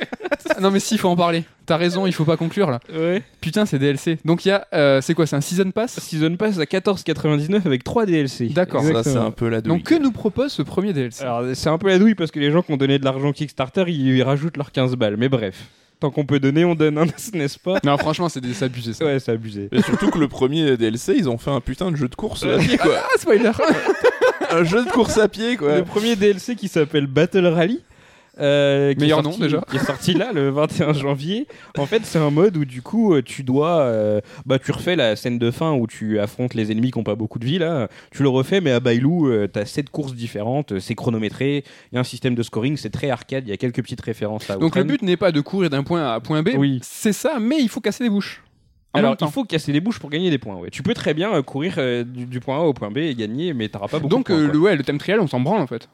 non 0.60 0.70
mais 0.70 0.80
si, 0.80 0.94
il 0.94 0.98
faut 0.98 1.08
en 1.08 1.16
parler. 1.16 1.44
T'as 1.66 1.76
raison, 1.76 2.06
il 2.06 2.12
faut 2.12 2.24
pas 2.24 2.36
conclure 2.36 2.70
là. 2.70 2.80
Ouais. 2.94 3.22
Putain, 3.40 3.64
c'est 3.66 3.78
DLC. 3.78 4.18
Donc 4.24 4.44
il 4.44 4.48
y 4.48 4.50
a, 4.50 4.66
euh, 4.74 5.00
c'est 5.00 5.14
quoi, 5.14 5.26
c'est 5.26 5.36
un 5.36 5.40
season 5.40 5.70
pass? 5.70 5.98
Season 6.00 6.36
Pass 6.36 6.58
à 6.58 6.64
14,99 6.64 7.62
avec 7.66 7.84
3 7.84 8.04
DLC. 8.06 8.46
D'accord. 8.48 8.82
Ça, 8.82 8.88
c'est 8.88 8.96
Exactement. 8.98 9.26
un 9.26 9.30
peu 9.30 9.48
la 9.48 9.60
douille. 9.60 9.76
Donc 9.78 9.84
que 9.84 9.94
nous 9.94 10.12
propose 10.12 10.52
ce 10.52 10.62
premier 10.62 10.92
DLC 10.92 11.22
Alors, 11.24 11.42
c'est 11.54 11.68
un 11.70 11.78
peu 11.78 11.88
la 11.88 11.98
douille 11.98 12.14
parce 12.14 12.30
que 12.30 12.38
les 12.40 12.50
gens 12.50 12.62
qui 12.62 12.72
ont 12.72 12.76
donné 12.76 12.98
de 12.98 13.04
l'argent 13.04 13.32
Kickstarter, 13.32 13.84
ils 13.88 14.22
rajoutent 14.22 14.56
leurs 14.56 14.72
15 14.72 14.96
balles. 14.96 15.16
Mais 15.16 15.28
bref, 15.30 15.56
tant 16.00 16.10
qu'on 16.10 16.26
peut 16.26 16.38
donner, 16.40 16.64
on 16.66 16.74
donne, 16.74 16.98
hein, 16.98 17.06
n'est-ce 17.32 17.58
pas? 17.58 17.78
Non, 17.82 17.96
franchement, 17.96 18.28
c'est 18.28 18.40
des- 18.40 18.52
ça. 18.52 18.66
Ouais, 19.00 19.18
c'est 19.18 19.32
abusé. 19.32 19.68
Et 19.72 19.80
surtout 19.82 20.10
que 20.10 20.18
le 20.18 20.28
premier 20.28 20.76
DLC, 20.76 21.14
ils 21.16 21.28
ont 21.30 21.38
fait 21.38 21.50
un 21.50 21.60
putain 21.60 21.90
de 21.90 21.96
jeu 21.96 22.08
de 22.08 22.14
course 22.14 22.44
à 22.44 22.58
pied, 22.58 22.76
quoi. 22.76 22.92
Ah, 23.02 23.18
spoiler 23.18 23.50
un 24.50 24.64
jeu 24.64 24.84
de 24.84 24.90
course 24.90 25.16
à 25.18 25.28
pied, 25.28 25.56
quoi. 25.56 25.76
Le 25.78 25.84
premier 25.84 26.14
DLC 26.16 26.54
qui 26.56 26.68
s'appelle 26.68 27.06
Battle 27.06 27.46
Rally. 27.46 27.80
Euh, 28.40 28.92
qui 28.94 29.00
Meilleur 29.00 29.20
est 29.20 29.22
nom, 29.22 29.30
sorti- 29.30 29.42
déjà. 29.42 29.60
Qui 29.70 29.76
est 29.76 29.84
sorti 29.84 30.14
là 30.14 30.32
le 30.32 30.48
21 30.50 30.92
janvier. 30.92 31.46
En 31.78 31.86
fait, 31.86 32.04
c'est 32.04 32.18
un 32.18 32.30
mode 32.30 32.56
où 32.56 32.64
du 32.64 32.82
coup, 32.82 33.14
euh, 33.14 33.22
tu 33.22 33.42
dois, 33.44 33.80
euh, 33.80 34.20
bah, 34.46 34.58
tu 34.58 34.72
refais 34.72 34.96
la 34.96 35.16
scène 35.16 35.38
de 35.38 35.50
fin 35.50 35.72
où 35.72 35.86
tu 35.86 36.18
affrontes 36.18 36.54
les 36.54 36.72
ennemis 36.72 36.90
qui 36.90 36.98
n'ont 36.98 37.04
pas 37.04 37.14
beaucoup 37.14 37.38
de 37.38 37.44
vie 37.44 37.58
là. 37.58 37.88
Tu 38.10 38.22
le 38.22 38.28
refais, 38.28 38.60
mais 38.60 38.72
à 38.72 38.80
Bailou, 38.80 39.28
euh, 39.28 39.46
t'as 39.46 39.64
sept 39.64 39.90
courses 39.90 40.14
différentes, 40.14 40.78
c'est 40.80 40.94
chronométré. 40.94 41.64
Il 41.92 41.94
y 41.94 41.98
a 41.98 42.00
un 42.00 42.04
système 42.04 42.34
de 42.34 42.42
scoring, 42.42 42.76
c'est 42.76 42.90
très 42.90 43.10
arcade. 43.10 43.44
Il 43.46 43.50
y 43.50 43.52
a 43.52 43.56
quelques 43.56 43.82
petites 43.82 44.00
références 44.00 44.50
à 44.50 44.56
Donc 44.56 44.76
le 44.76 44.84
but 44.84 45.02
n'est 45.02 45.16
pas 45.16 45.30
de 45.32 45.40
courir 45.40 45.70
d'un 45.70 45.82
point 45.82 46.02
A 46.02 46.14
à 46.14 46.20
point 46.20 46.42
B, 46.42 46.50
Oui. 46.56 46.80
c'est 46.82 47.12
ça, 47.12 47.38
mais 47.40 47.56
il 47.60 47.68
faut 47.68 47.80
casser 47.80 48.04
des 48.04 48.10
bouches. 48.10 48.42
En 48.92 49.00
Alors, 49.00 49.16
il 49.20 49.26
faut 49.26 49.42
casser 49.44 49.72
les 49.72 49.80
bouches 49.80 49.98
pour 49.98 50.08
gagner 50.08 50.30
des 50.30 50.38
points. 50.38 50.54
Ouais. 50.54 50.70
Tu 50.70 50.84
peux 50.84 50.94
très 50.94 51.14
bien 51.14 51.42
courir 51.42 51.74
euh, 51.78 52.04
du, 52.04 52.26
du 52.26 52.38
point 52.38 52.58
A 52.58 52.60
au 52.60 52.72
point 52.72 52.92
B 52.92 52.98
et 52.98 53.14
gagner, 53.16 53.52
mais 53.52 53.68
t'auras 53.68 53.88
pas 53.88 53.98
beaucoup 53.98 54.08
Donc 54.14 54.28
de 54.30 54.34
points. 54.34 54.42
euh, 54.42 54.44
quoi. 54.46 54.52
le, 54.54 54.60
ouais, 54.60 54.76
le 54.76 54.84
thème 54.84 54.98
trial, 54.98 55.18
on 55.18 55.26
s'en 55.26 55.40
branle 55.40 55.60
en 55.60 55.66
fait. 55.66 55.88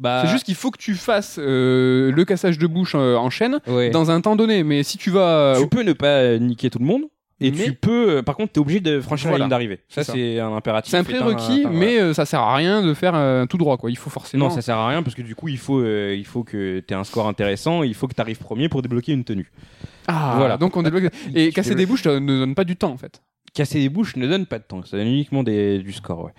Bah, 0.00 0.22
C'est 0.24 0.32
juste 0.32 0.44
qu'il 0.44 0.54
faut 0.56 0.70
que 0.70 0.78
tu 0.78 0.94
fasses 0.94 1.38
euh, 1.38 2.10
le 2.10 2.24
cassage 2.24 2.58
de 2.58 2.66
bouche 2.66 2.94
euh, 2.96 3.16
en 3.16 3.30
chaîne 3.30 3.60
ouais. 3.68 3.90
dans 3.90 4.10
un 4.10 4.20
temps 4.20 4.34
donné. 4.34 4.64
Mais 4.64 4.82
si 4.82 4.98
tu 4.98 5.10
vas... 5.10 5.56
tu 5.60 5.68
peux 5.68 5.82
ne 5.82 5.92
pas 5.92 6.06
euh, 6.22 6.38
niquer 6.38 6.70
tout 6.70 6.78
le 6.80 6.86
monde. 6.86 7.02
Et 7.42 7.50
Mais- 7.50 7.64
tu 7.64 7.72
peux, 7.72 8.16
euh, 8.18 8.22
par 8.22 8.36
contre, 8.36 8.52
t'es 8.52 8.60
obligé 8.60 8.80
de 8.80 9.00
franchir 9.00 9.28
Voilà. 9.30 9.38
la 9.38 9.44
ligne 9.44 9.50
d'arrivée. 9.50 9.80
Ça, 9.88 10.02
C'est 10.02 10.04
ça. 10.04 10.12
c'est 10.12 10.40
un 10.40 10.54
impératif. 10.54 10.90
C'est 10.90 10.98
un 10.98 11.04
prérequis, 11.04 11.62
un- 11.64 11.68
un- 11.68 11.72
mais 11.72 11.98
euh, 11.98 12.12
ça 12.12 12.26
sert 12.26 12.40
à 12.40 12.54
rien 12.54 12.82
de 12.82 12.92
faire 12.92 13.14
euh, 13.14 13.46
tout 13.46 13.56
droit, 13.56 13.78
quoi. 13.78 13.90
Il 13.90 13.96
faut 13.96 14.10
forcément... 14.10 14.48
Non, 14.48 14.50
ça 14.54 14.60
sert 14.60 14.76
à 14.76 14.88
rien 14.88 15.02
parce 15.02 15.14
que 15.14 15.22
du 15.22 15.34
coup, 15.34 15.48
il 15.48 15.56
faut, 15.56 15.80
euh, 15.80 16.14
il 16.18 16.26
faut 16.26 16.44
que 16.44 16.80
tu 16.86 16.92
aies 16.92 16.96
un 16.96 17.04
score 17.04 17.26
intéressant, 17.28 17.82
il 17.82 17.94
faut 17.94 18.08
que 18.08 18.14
tu 18.14 18.20
arrives 18.20 18.36
premier 18.38 18.68
pour 18.68 18.82
débloquer 18.82 19.12
une 19.12 19.24
tenue. 19.24 19.50
Ah, 20.06 20.34
Voilà. 20.36 20.58
donc 20.58 20.76
on 20.76 20.82
débloque... 20.82 21.10
Et 21.34 21.50
casser 21.50 21.70
débloques- 21.74 21.76
des 21.78 21.86
bouches, 21.86 22.04
ne 22.06 22.38
donne 22.40 22.54
pas 22.54 22.64
du 22.64 22.76
temps, 22.76 22.92
en 22.92 22.98
fait. 22.98 23.22
Casser 23.54 23.80
des 23.80 23.88
bouches 23.88 24.16
ne 24.16 24.26
donne 24.28 24.44
pas 24.46 24.58
de 24.58 24.64
temps, 24.64 24.82
ça 24.84 24.96
donne 24.98 25.06
uniquement 25.08 25.42
des, 25.42 25.78
du 25.78 25.92
score. 25.92 26.24
Ouais. 26.26 26.32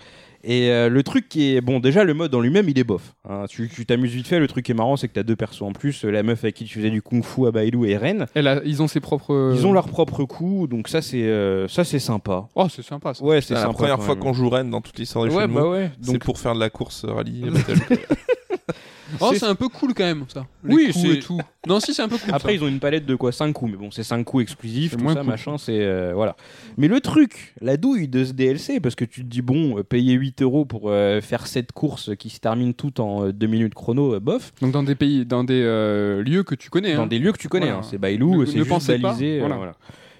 Et 0.44 0.70
euh, 0.70 0.88
le 0.88 1.02
truc 1.02 1.28
qui 1.28 1.54
est. 1.54 1.60
Bon, 1.60 1.78
déjà, 1.78 2.02
le 2.04 2.14
mode 2.14 2.34
en 2.34 2.40
lui-même, 2.40 2.68
il 2.68 2.78
est 2.78 2.84
bof. 2.84 3.14
hein. 3.28 3.44
Tu 3.48 3.68
tu 3.68 3.86
t'amuses 3.86 4.12
vite 4.12 4.26
fait. 4.26 4.40
Le 4.40 4.48
truc 4.48 4.64
qui 4.66 4.72
est 4.72 4.74
marrant, 4.74 4.96
c'est 4.96 5.06
que 5.08 5.12
tu 5.14 5.20
as 5.20 5.22
deux 5.22 5.36
persos 5.36 5.62
en 5.62 5.72
plus. 5.72 6.04
La 6.04 6.22
meuf 6.22 6.42
avec 6.42 6.56
qui 6.56 6.64
tu 6.64 6.78
faisais 6.78 6.90
du 6.90 7.00
kung 7.02 7.22
fu 7.24 7.46
à 7.46 7.52
Bailou 7.52 7.84
et 7.84 7.96
Ren. 7.96 8.26
Ils 8.64 8.82
ont 8.82 8.88
ses 8.88 9.00
propres... 9.00 9.52
Ils 9.54 9.66
ont 9.66 9.72
leur 9.72 9.86
propre 9.88 10.24
coup, 10.24 10.66
donc 10.66 10.88
ça, 10.88 11.00
c'est 11.02 11.22
euh, 11.22 11.68
ça 11.68 11.84
c'est 11.84 11.98
sympa. 12.00 12.48
Oh, 12.54 12.66
c'est 12.68 12.82
sympa, 12.82 13.14
ça. 13.14 13.24
Ouais, 13.24 13.40
C'est 13.40 13.54
la 13.54 13.68
première 13.68 14.02
fois 14.02 14.16
qu'on 14.16 14.32
joue 14.32 14.48
Rennes 14.48 14.70
dans 14.70 14.80
toute 14.80 14.98
l'histoire 14.98 15.26
du 15.26 15.30
Ouais, 15.34 15.46
bah 15.46 15.68
ouais. 15.68 15.90
C'est 16.00 16.12
Donc, 16.12 16.24
pour 16.24 16.38
faire 16.38 16.54
de 16.54 16.60
la 16.60 16.70
course 16.70 17.04
euh, 17.04 17.12
rallye. 17.12 17.44
Oh, 19.20 19.32
c'est- 19.34 19.44
un 19.44 19.54
peu 19.54 19.68
cool, 19.68 19.94
quand 19.94 20.04
même, 20.04 20.24
ça. 20.28 20.46
Les 20.64 20.74
Oui, 20.74 20.86
coups 20.92 20.98
c'est- 21.04 21.08
et 21.14 21.18
tout. 21.20 21.38
Non, 21.66 21.80
si, 21.80 21.94
c'est 21.94 22.02
un 22.02 22.08
peu 22.08 22.18
cool, 22.18 22.34
Après, 22.34 22.50
ça. 22.50 22.54
ils 22.54 22.64
ont 22.64 22.68
une 22.68 22.78
palette 22.80 23.06
de 23.06 23.14
quoi 23.14 23.32
5 23.32 23.52
coups, 23.52 23.72
mais 23.72 23.76
bon, 23.78 23.90
c'est 23.90 24.02
5 24.02 24.24
coups 24.24 24.42
exclusifs, 24.42 24.96
tout 24.96 25.08
ça, 25.08 25.16
cool. 25.20 25.26
machin, 25.26 25.58
c'est. 25.58 25.80
euh, 25.80 26.12
voilà. 26.14 26.36
Mais 26.76 26.88
le 26.88 27.00
truc, 27.00 27.54
la 27.60 27.76
douille 27.76 28.08
de 28.08 28.24
ce 28.24 28.32
DLC, 28.32 28.80
parce 28.80 28.94
que 28.94 29.04
tu 29.04 29.22
te 29.22 29.26
dis, 29.28 29.42
bon, 29.42 29.78
euh, 29.78 29.82
payer 29.82 30.14
8 30.14 30.42
euros 30.42 30.64
pour 30.64 30.90
euh, 30.90 31.20
faire 31.20 31.46
cette 31.46 31.72
course 31.72 32.10
qui 32.16 32.30
se 32.30 32.40
termine 32.40 32.74
toutes 32.74 33.00
en 33.00 33.28
2 33.30 33.46
minutes 33.46 33.74
chrono, 33.74 34.18
bof, 34.20 34.52
Donc 34.60 34.72
dans 34.72 34.82
des 34.82 34.94
pays, 34.94 35.24
dans 35.26 35.44
des 35.44 35.62
lieux 36.24 36.42
que 36.44 36.54
tu 36.54 36.70
connais. 36.70 36.94
dans 36.94 37.02
hein. 37.02 37.06
des 37.06 37.18
lieux 37.18 37.32
que 37.32 37.38
tu 37.38 37.48
connais, 37.48 37.66
Voilà. 37.66 37.80
hein, 37.80 37.88
c'est 37.88 37.98
Bailou, 37.98 38.44
c'est 38.46 38.58
juste 38.58 39.00
balisé. 39.00 39.38
voilà. 39.40 39.56
voilà. 39.56 39.72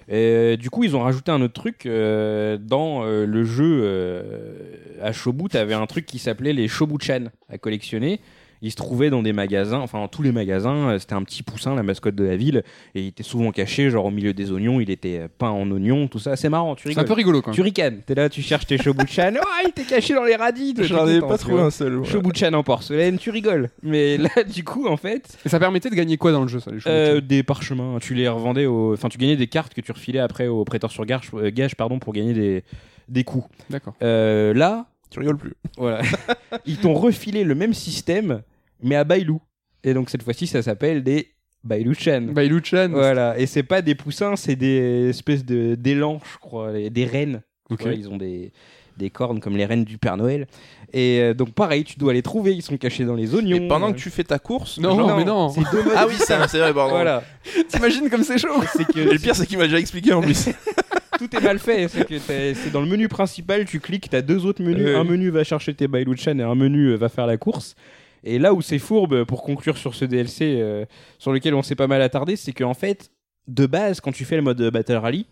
Et, 0.09 0.57
du 0.57 0.69
coup, 0.69 0.83
ils 0.83 0.97
ont 0.97 0.99
rajouté 1.01 1.31
un 1.31 1.41
autre 1.41 1.53
truc 1.53 1.85
euh, 1.85 2.57
dans 2.57 3.05
euh, 3.05 3.25
le 3.25 3.45
jeu 3.45 3.79
euh, 3.83 4.53
à 5.01 5.13
Shobu. 5.13 5.47
T'avais 5.47 5.73
un 5.75 5.85
truc 5.85 6.05
qui 6.05 6.19
s'appelait 6.19 6.51
les 6.51 6.67
Shobu-chan 6.67 7.25
à 7.49 7.57
collectionner. 7.57 8.19
Il 8.65 8.71
se 8.71 8.75
trouvait 8.77 9.09
dans 9.09 9.21
des 9.21 9.33
magasins, 9.33 9.79
enfin 9.81 9.99
dans 9.99 10.07
tous 10.07 10.21
les 10.23 10.31
magasins. 10.31 10.89
euh, 10.91 10.97
C'était 10.99 11.13
un 11.15 11.21
petit 11.23 11.43
poussin, 11.43 11.75
la 11.75 11.83
mascotte 11.83 12.15
de 12.15 12.23
la 12.23 12.37
ville, 12.37 12.63
et 12.95 13.01
il 13.01 13.07
était 13.07 13.21
souvent 13.21 13.51
caché, 13.51 13.89
genre 13.89 14.05
au 14.05 14.09
milieu 14.11 14.33
des 14.33 14.51
oignons. 14.51 14.79
Il 14.79 14.89
était 14.89 15.19
euh, 15.19 15.27
peint 15.37 15.49
en 15.49 15.69
oignons, 15.69 16.07
tout 16.07 16.17
ça. 16.17 16.35
C'est 16.37 16.47
marrant, 16.47 16.73
tu 16.75 16.83
C'est 16.83 16.89
un 16.97 17.01
rigoles. 17.01 17.05
peu 17.07 17.13
rigolo, 17.13 17.41
quand 17.41 17.51
Tu 17.51 17.61
ricanes. 17.61 17.99
T'es 18.05 18.15
là, 18.15 18.29
tu 18.29 18.41
cherches 18.41 18.65
tes 18.65 18.77
Shobu-chan. 18.77 19.33
oh, 19.41 19.45
il 19.65 19.69
était 19.69 19.83
caché 19.83 20.13
dans 20.15 20.23
les 20.23 20.35
radis. 20.37 20.73
J'en 20.79 21.07
ai 21.07 21.19
pas 21.19 21.37
trouvé 21.37 21.61
un 21.61 21.69
seul. 21.71 21.97
ouais. 21.97 22.05
Shobu-chan 22.07 22.53
en 22.53 22.63
porcelaine, 22.63 23.17
tu 23.17 23.29
rigoles. 23.31 23.69
Mais 23.83 24.17
là, 24.17 24.29
du 24.47 24.63
coup, 24.63 24.87
en 24.87 24.95
fait, 24.97 25.37
Et 25.45 25.49
ça 25.49 25.59
permettait 25.59 25.89
de 25.89 25.95
gagner 25.95 26.15
quoi 26.17 26.31
dans 26.31 26.41
le 26.43 26.47
jeu, 26.47 26.59
ça, 26.61 26.71
les 26.71 26.79
choses 26.79 26.91
euh, 26.91 27.19
des 27.21 27.43
parchemins. 27.43 27.97
Tu 27.99 28.13
les 28.13 28.29
revendais 28.29 28.65
au. 28.65 28.93
Enfin, 28.93 29.09
tu 29.09 29.17
gagnais 29.17 29.35
des 29.35 29.47
cartes 29.47 29.73
que 29.73 29.81
tu 29.81 29.91
refilais 29.91 30.19
après 30.19 30.47
au 30.47 30.63
prêteur 30.63 30.89
sur 30.89 31.05
gage, 31.05 31.29
euh, 31.33 31.51
gage 31.51 31.75
pardon, 31.75 31.99
pour 31.99 32.13
gagner 32.13 32.33
des, 32.33 32.63
des 33.09 33.25
coups. 33.25 33.45
D'accord. 33.69 33.93
Euh, 34.01 34.53
là, 34.53 34.85
Tu 35.09 35.19
rigoles 35.19 35.37
plus. 35.37 35.53
voilà. 35.77 36.01
Ils 36.65 36.77
t'ont 36.77 36.93
refilé 36.93 37.43
le 37.43 37.55
même 37.55 37.73
système, 37.73 38.41
mais 38.83 38.95
à 38.95 39.03
Bailou. 39.03 39.41
Et 39.83 39.93
donc, 39.93 40.09
cette 40.09 40.23
fois-ci, 40.23 40.47
ça 40.47 40.61
s'appelle 40.61 41.03
des 41.03 41.29
Bailou-chan. 41.63 42.21
Bailu-chan. 42.33 42.89
Voilà. 42.91 43.37
Et 43.39 43.45
c'est 43.45 43.63
pas 43.63 43.81
des 43.81 43.95
poussins, 43.95 44.35
c'est 44.35 44.55
des 44.55 45.09
espèces 45.09 45.45
de 45.45 45.75
d'élan, 45.75 46.19
je 46.33 46.37
crois, 46.39 46.71
des 46.73 47.05
rennes. 47.05 47.41
Ok. 47.69 47.79
Tu 47.79 47.83
vois, 47.85 47.93
ils 47.93 48.09
ont 48.09 48.17
des, 48.17 48.51
des 48.97 49.09
cornes 49.09 49.39
comme 49.39 49.55
les 49.55 49.65
rennes 49.65 49.85
du 49.85 49.97
Père 49.97 50.17
Noël. 50.17 50.47
Et 50.91 51.19
euh, 51.21 51.33
donc, 51.33 51.53
pareil, 51.53 51.83
tu 51.85 51.97
dois 51.97 52.13
les 52.13 52.21
trouver. 52.21 52.53
Ils 52.53 52.61
sont 52.61 52.77
cachés 52.77 53.05
dans 53.05 53.15
les 53.15 53.33
oignons. 53.33 53.55
Et 53.55 53.67
pendant 53.67 53.89
Euh, 53.89 53.93
que 53.93 53.97
tu 53.97 54.09
fais 54.09 54.23
ta 54.25 54.39
course. 54.39 54.77
Non, 54.79 54.95
genre- 54.95 55.17
mais 55.17 55.23
non. 55.25 55.49
C'est 55.49 55.61
deux 55.71 55.83
modes 55.83 55.93
Ah 55.95 56.05
oui, 56.07 56.15
ça, 56.17 56.47
c'est 56.49 56.59
vrai, 56.59 56.73
pardon. 56.73 56.91
Voilà. 56.95 57.23
T'imagines 57.69 58.09
comme 58.09 58.23
c'est 58.23 58.37
chaud 58.37 58.49
que 58.93 58.99
Et 58.99 59.05
le 59.13 59.17
pire, 59.19 59.35
c'est 59.35 59.45
qu'il 59.47 59.57
m'a 59.57 59.65
déjà 59.65 59.79
expliqué 59.79 60.13
en 60.13 60.21
plus. 60.21 60.49
tout 61.17 61.35
est 61.35 61.41
mal 61.41 61.59
fait. 61.59 61.87
C'est 61.87 62.05
que 62.05 62.15
t'as- 62.15 62.53
c'est 62.55 62.71
dans 62.71 62.81
le 62.81 62.87
menu 62.87 63.07
principal, 63.07 63.65
tu 63.65 63.79
cliques, 63.79 64.09
t'as 64.09 64.21
deux 64.21 64.45
autres 64.45 64.61
menus. 64.61 64.85
Ouais. 64.85 64.95
Un 64.95 65.03
menu 65.05 65.29
va 65.29 65.43
chercher 65.45 65.73
tes 65.73 65.87
Bailuchan 65.87 66.37
et 66.39 66.43
un 66.43 66.55
menu 66.55 66.87
euh, 66.89 66.95
va 66.97 67.07
faire 67.09 67.25
la 67.25 67.37
course. 67.37 67.75
Et 68.23 68.39
là 68.39 68.53
où 68.53 68.61
c'est 68.61 68.79
fourbe, 68.79 69.23
pour 69.25 69.43
conclure 69.43 69.77
sur 69.77 69.95
ce 69.95 70.05
DLC 70.05 70.55
euh, 70.59 70.85
sur 71.19 71.31
lequel 71.33 71.53
on 71.55 71.61
s'est 71.61 71.75
pas 71.75 71.87
mal 71.87 72.01
attardé, 72.01 72.35
c'est 72.35 72.53
qu'en 72.53 72.73
fait, 72.73 73.11
de 73.47 73.65
base, 73.65 73.99
quand 74.01 74.11
tu 74.11 74.23
fais 74.25 74.35
le 74.37 74.41
mode 74.41 74.61
Battle 74.69 74.93
Rally, 74.95 75.25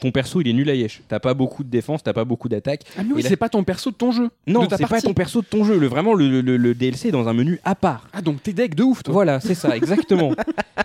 ton 0.00 0.10
perso 0.12 0.40
il 0.40 0.48
est 0.48 0.52
nul 0.54 0.68
à 0.70 0.74
yesh. 0.74 1.02
T'as 1.08 1.18
pas 1.20 1.34
beaucoup 1.34 1.62
de 1.62 1.68
défense, 1.68 2.02
t'as 2.02 2.14
pas 2.14 2.24
beaucoup 2.24 2.48
d'attaque. 2.48 2.82
Ah, 2.96 3.02
mais 3.02 3.12
oui, 3.12 3.20
Et 3.20 3.22
là- 3.22 3.28
c'est 3.28 3.36
pas 3.36 3.50
ton 3.50 3.64
perso 3.64 3.90
de 3.90 3.96
ton 3.96 4.12
jeu. 4.12 4.30
Non, 4.46 4.66
c'est 4.70 4.86
pas 4.86 5.00
ton 5.00 5.12
perso 5.12 5.42
de 5.42 5.46
ton 5.46 5.62
jeu. 5.64 5.78
Le, 5.78 5.86
vraiment, 5.88 6.14
le, 6.14 6.40
le- 6.40 6.56
le 6.56 6.74
DLC 6.74 7.08
est 7.08 7.12
dans 7.12 7.28
un 7.28 7.34
menu 7.34 7.60
à 7.64 7.74
part. 7.74 8.08
Ah, 8.14 8.22
donc 8.22 8.42
t'es 8.42 8.54
deck 8.54 8.74
de 8.74 8.82
ouf, 8.82 9.02
toi. 9.02 9.12
Voilà, 9.12 9.40
c'est 9.40 9.54
ça, 9.54 9.76
exactement. 9.76 10.32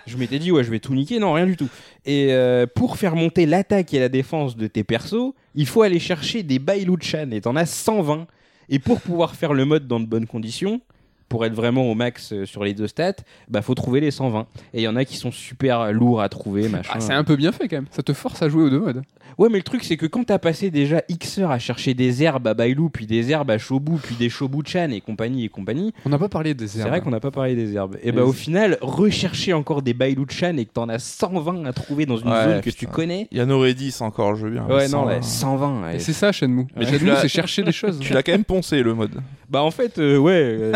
je 0.06 0.16
m'étais 0.18 0.38
dit, 0.38 0.52
ouais, 0.52 0.64
je 0.64 0.70
vais 0.70 0.80
tout 0.80 0.94
niquer. 0.94 1.18
Non, 1.18 1.32
rien 1.32 1.46
du 1.46 1.56
tout. 1.56 1.68
Et 2.04 2.28
euh, 2.32 2.66
pour 2.66 2.98
faire 2.98 3.16
monter 3.16 3.46
l'attaque 3.46 3.94
et 3.94 4.00
la 4.00 4.10
défense 4.10 4.54
de 4.56 4.66
tes 4.66 4.84
persos, 4.84 5.32
il 5.54 5.66
faut 5.66 5.80
aller 5.82 5.98
chercher 5.98 6.42
des 6.42 6.58
Bailuchan. 6.58 7.30
Et 7.32 7.40
t'en 7.40 7.56
as 7.56 7.66
120. 7.66 8.26
Et 8.68 8.78
pour 8.80 9.00
pouvoir 9.00 9.34
faire 9.34 9.54
le 9.54 9.64
mode 9.64 9.86
dans 9.86 10.00
de 10.00 10.06
bonnes 10.06 10.26
conditions, 10.26 10.80
pour 11.28 11.44
être 11.44 11.54
vraiment 11.54 11.84
au 11.90 11.94
max 11.94 12.32
euh, 12.32 12.46
sur 12.46 12.62
les 12.64 12.74
deux 12.74 12.86
stats, 12.86 13.14
bah 13.48 13.62
faut 13.62 13.74
trouver 13.74 14.00
les 14.00 14.10
120. 14.10 14.46
Et 14.74 14.78
il 14.80 14.82
y 14.82 14.88
en 14.88 14.96
a 14.96 15.04
qui 15.04 15.16
sont 15.16 15.30
super 15.32 15.92
lourds 15.92 16.20
à 16.22 16.28
trouver, 16.28 16.68
machin. 16.68 16.92
Ah, 16.94 17.00
c'est 17.00 17.12
un 17.12 17.24
peu 17.24 17.36
bien 17.36 17.52
fait 17.52 17.68
quand 17.68 17.76
même. 17.76 17.86
Ça 17.90 18.02
te 18.02 18.12
force 18.12 18.42
à 18.42 18.48
jouer 18.48 18.64
aux 18.64 18.70
deux 18.70 18.80
modes. 18.80 19.02
Ouais, 19.38 19.48
mais 19.50 19.58
le 19.58 19.64
truc, 19.64 19.84
c'est 19.84 19.96
que 19.98 20.06
quand 20.06 20.24
t'as 20.24 20.38
passé 20.38 20.70
déjà 20.70 21.02
X 21.08 21.38
heures 21.38 21.50
à 21.50 21.58
chercher 21.58 21.92
des 21.92 22.22
herbes 22.22 22.46
à 22.46 22.54
Bailou, 22.54 22.88
puis 22.88 23.06
des 23.06 23.30
herbes 23.32 23.50
à 23.50 23.58
Shobu, 23.58 23.98
puis 24.02 24.14
des 24.14 24.30
Shobu-chan 24.30 24.88
et 24.90 25.00
compagnie 25.02 25.44
et 25.44 25.48
compagnie, 25.50 25.92
On 26.06 26.08
n'a 26.08 26.18
pas 26.18 26.28
parlé 26.30 26.54
des 26.54 26.68
c'est 26.68 26.78
herbes. 26.78 26.88
vrai 26.88 27.00
qu'on 27.02 27.10
n'a 27.10 27.20
pas 27.20 27.30
parlé 27.32 27.54
des 27.54 27.74
herbes. 27.74 27.98
Et 28.02 28.12
bah 28.12 28.22
au 28.24 28.32
final, 28.32 28.78
rechercher 28.80 29.52
encore 29.52 29.82
des 29.82 29.92
Bailuchan 29.92 30.56
et 30.56 30.64
que 30.64 30.72
t'en 30.72 30.88
as 30.88 30.98
120 31.00 31.66
à 31.66 31.72
trouver 31.74 32.06
dans 32.06 32.16
une 32.16 32.28
Ouais, 32.30 32.44
zone 32.44 32.60
que 32.60 32.70
putain. 32.70 32.78
tu 32.78 32.86
connais. 32.86 33.28
Il 33.30 33.38
y 33.38 33.42
en 33.42 33.50
aurait 33.50 33.74
10 33.74 34.00
encore, 34.00 34.36
je 34.36 34.46
veux 34.46 34.52
bien. 34.52 34.64
Ouais, 34.66 34.76
mais 34.84 34.88
non, 34.88 35.02
sans- 35.02 35.06
ouais, 35.06 35.18
120. 35.22 35.82
ouais. 35.82 35.96
Et 35.96 35.98
c'est 35.98 36.12
ça, 36.14 36.32
Shenmue. 36.32 36.66
Mais 36.76 36.86
Shenmue, 36.86 37.10
c'est 37.20 37.28
chercher 37.28 37.62
des 37.62 37.72
choses. 37.72 37.98
Tu 38.00 38.12
l'as 38.14 38.22
quand 38.22 38.32
même 38.32 38.44
poncé 38.44 38.82
le 38.82 38.94
mode. 38.94 39.20
Bah 39.50 39.62
en 39.62 39.70
fait, 39.70 39.98
euh, 39.98 40.16
ouais, 40.16 40.32
euh, 40.34 40.72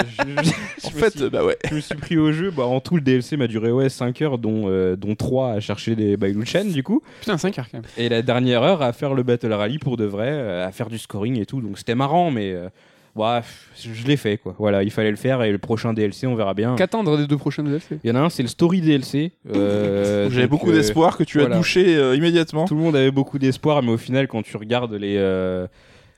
En 0.85 0.91
fait, 0.91 1.23
bah 1.25 1.45
ouais. 1.45 1.57
je 1.69 1.75
me 1.75 1.81
suis 1.81 1.95
pris 1.95 2.17
au 2.17 2.33
jeu. 2.33 2.51
Bah, 2.51 2.65
en 2.65 2.81
tout, 2.81 2.97
le 2.97 3.03
DLC 3.03 3.37
m'a 3.37 3.47
duré 3.47 3.71
ouais, 3.71 3.89
5 3.89 4.23
heures, 4.23 4.39
dont, 4.39 4.65
euh, 4.67 4.97
dont 4.97 5.15
3 5.15 5.53
à 5.53 5.61
chercher 5.61 5.95
des 5.95 6.17
Bailuchan, 6.17 6.65
du 6.65 6.83
coup. 6.83 7.03
Putain, 7.21 7.39
5 7.39 7.59
heures 7.59 7.69
quand 7.71 7.79
même. 7.79 7.87
Et 7.97 8.09
la 8.09 8.23
dernière 8.23 8.63
heure 8.63 8.83
à 8.83 8.93
faire 8.93 9.15
le 9.15 9.23
Battle 9.23 9.53
Rally 9.53 9.79
pour 9.79 9.97
de 9.97 10.05
vrai, 10.05 10.29
euh, 10.31 10.67
à 10.67 10.73
faire 10.73 10.89
du 10.89 10.99
scoring 10.99 11.39
et 11.39 11.47
tout. 11.47 11.61
Donc 11.61 11.79
c'était 11.79 11.95
marrant, 11.95 12.31
mais 12.31 12.53
euh, 12.53 12.69
ouais, 13.17 13.41
je, 13.79 14.07
l'ai 14.07 14.17
fait 14.17 14.39
quoi. 14.39 14.55
Voilà, 14.59 14.83
il 14.83 14.91
fallait 14.91 15.11
le 15.11 15.17
faire 15.17 15.43
et 15.43 15.53
le 15.53 15.59
prochain 15.59 15.93
DLC, 15.93 16.27
on 16.27 16.35
verra 16.35 16.55
bien. 16.55 16.77
Qu'attendre 16.77 17.17
des 17.17 17.27
deux 17.27 17.37
prochaines 17.37 17.67
DLC 17.67 17.99
Il 18.05 18.09
y 18.09 18.13
en 18.13 18.17
a 18.17 18.21
un, 18.21 18.31
c'est 18.31 18.43
le 18.43 18.49
Story 18.49 18.81
DLC. 18.81 19.33
euh, 19.55 20.29
J'avais 20.31 20.47
beaucoup 20.47 20.71
euh, 20.71 20.75
d'espoir 20.75 21.17
que 21.17 21.25
tu 21.25 21.39
voilà. 21.39 21.55
as 21.55 21.59
douché 21.59 21.97
euh, 21.97 22.17
immédiatement. 22.17 22.67
Tout 22.67 22.75
le 22.75 22.81
monde 22.81 22.97
avait 22.97 23.11
beaucoup 23.11 23.39
d'espoir, 23.39 23.83
mais 23.83 23.93
au 23.93 23.99
final, 23.99 24.29
quand 24.29 24.43
tu 24.43 24.57
regardes 24.57 24.95
les, 24.95 25.17
euh, 25.19 25.67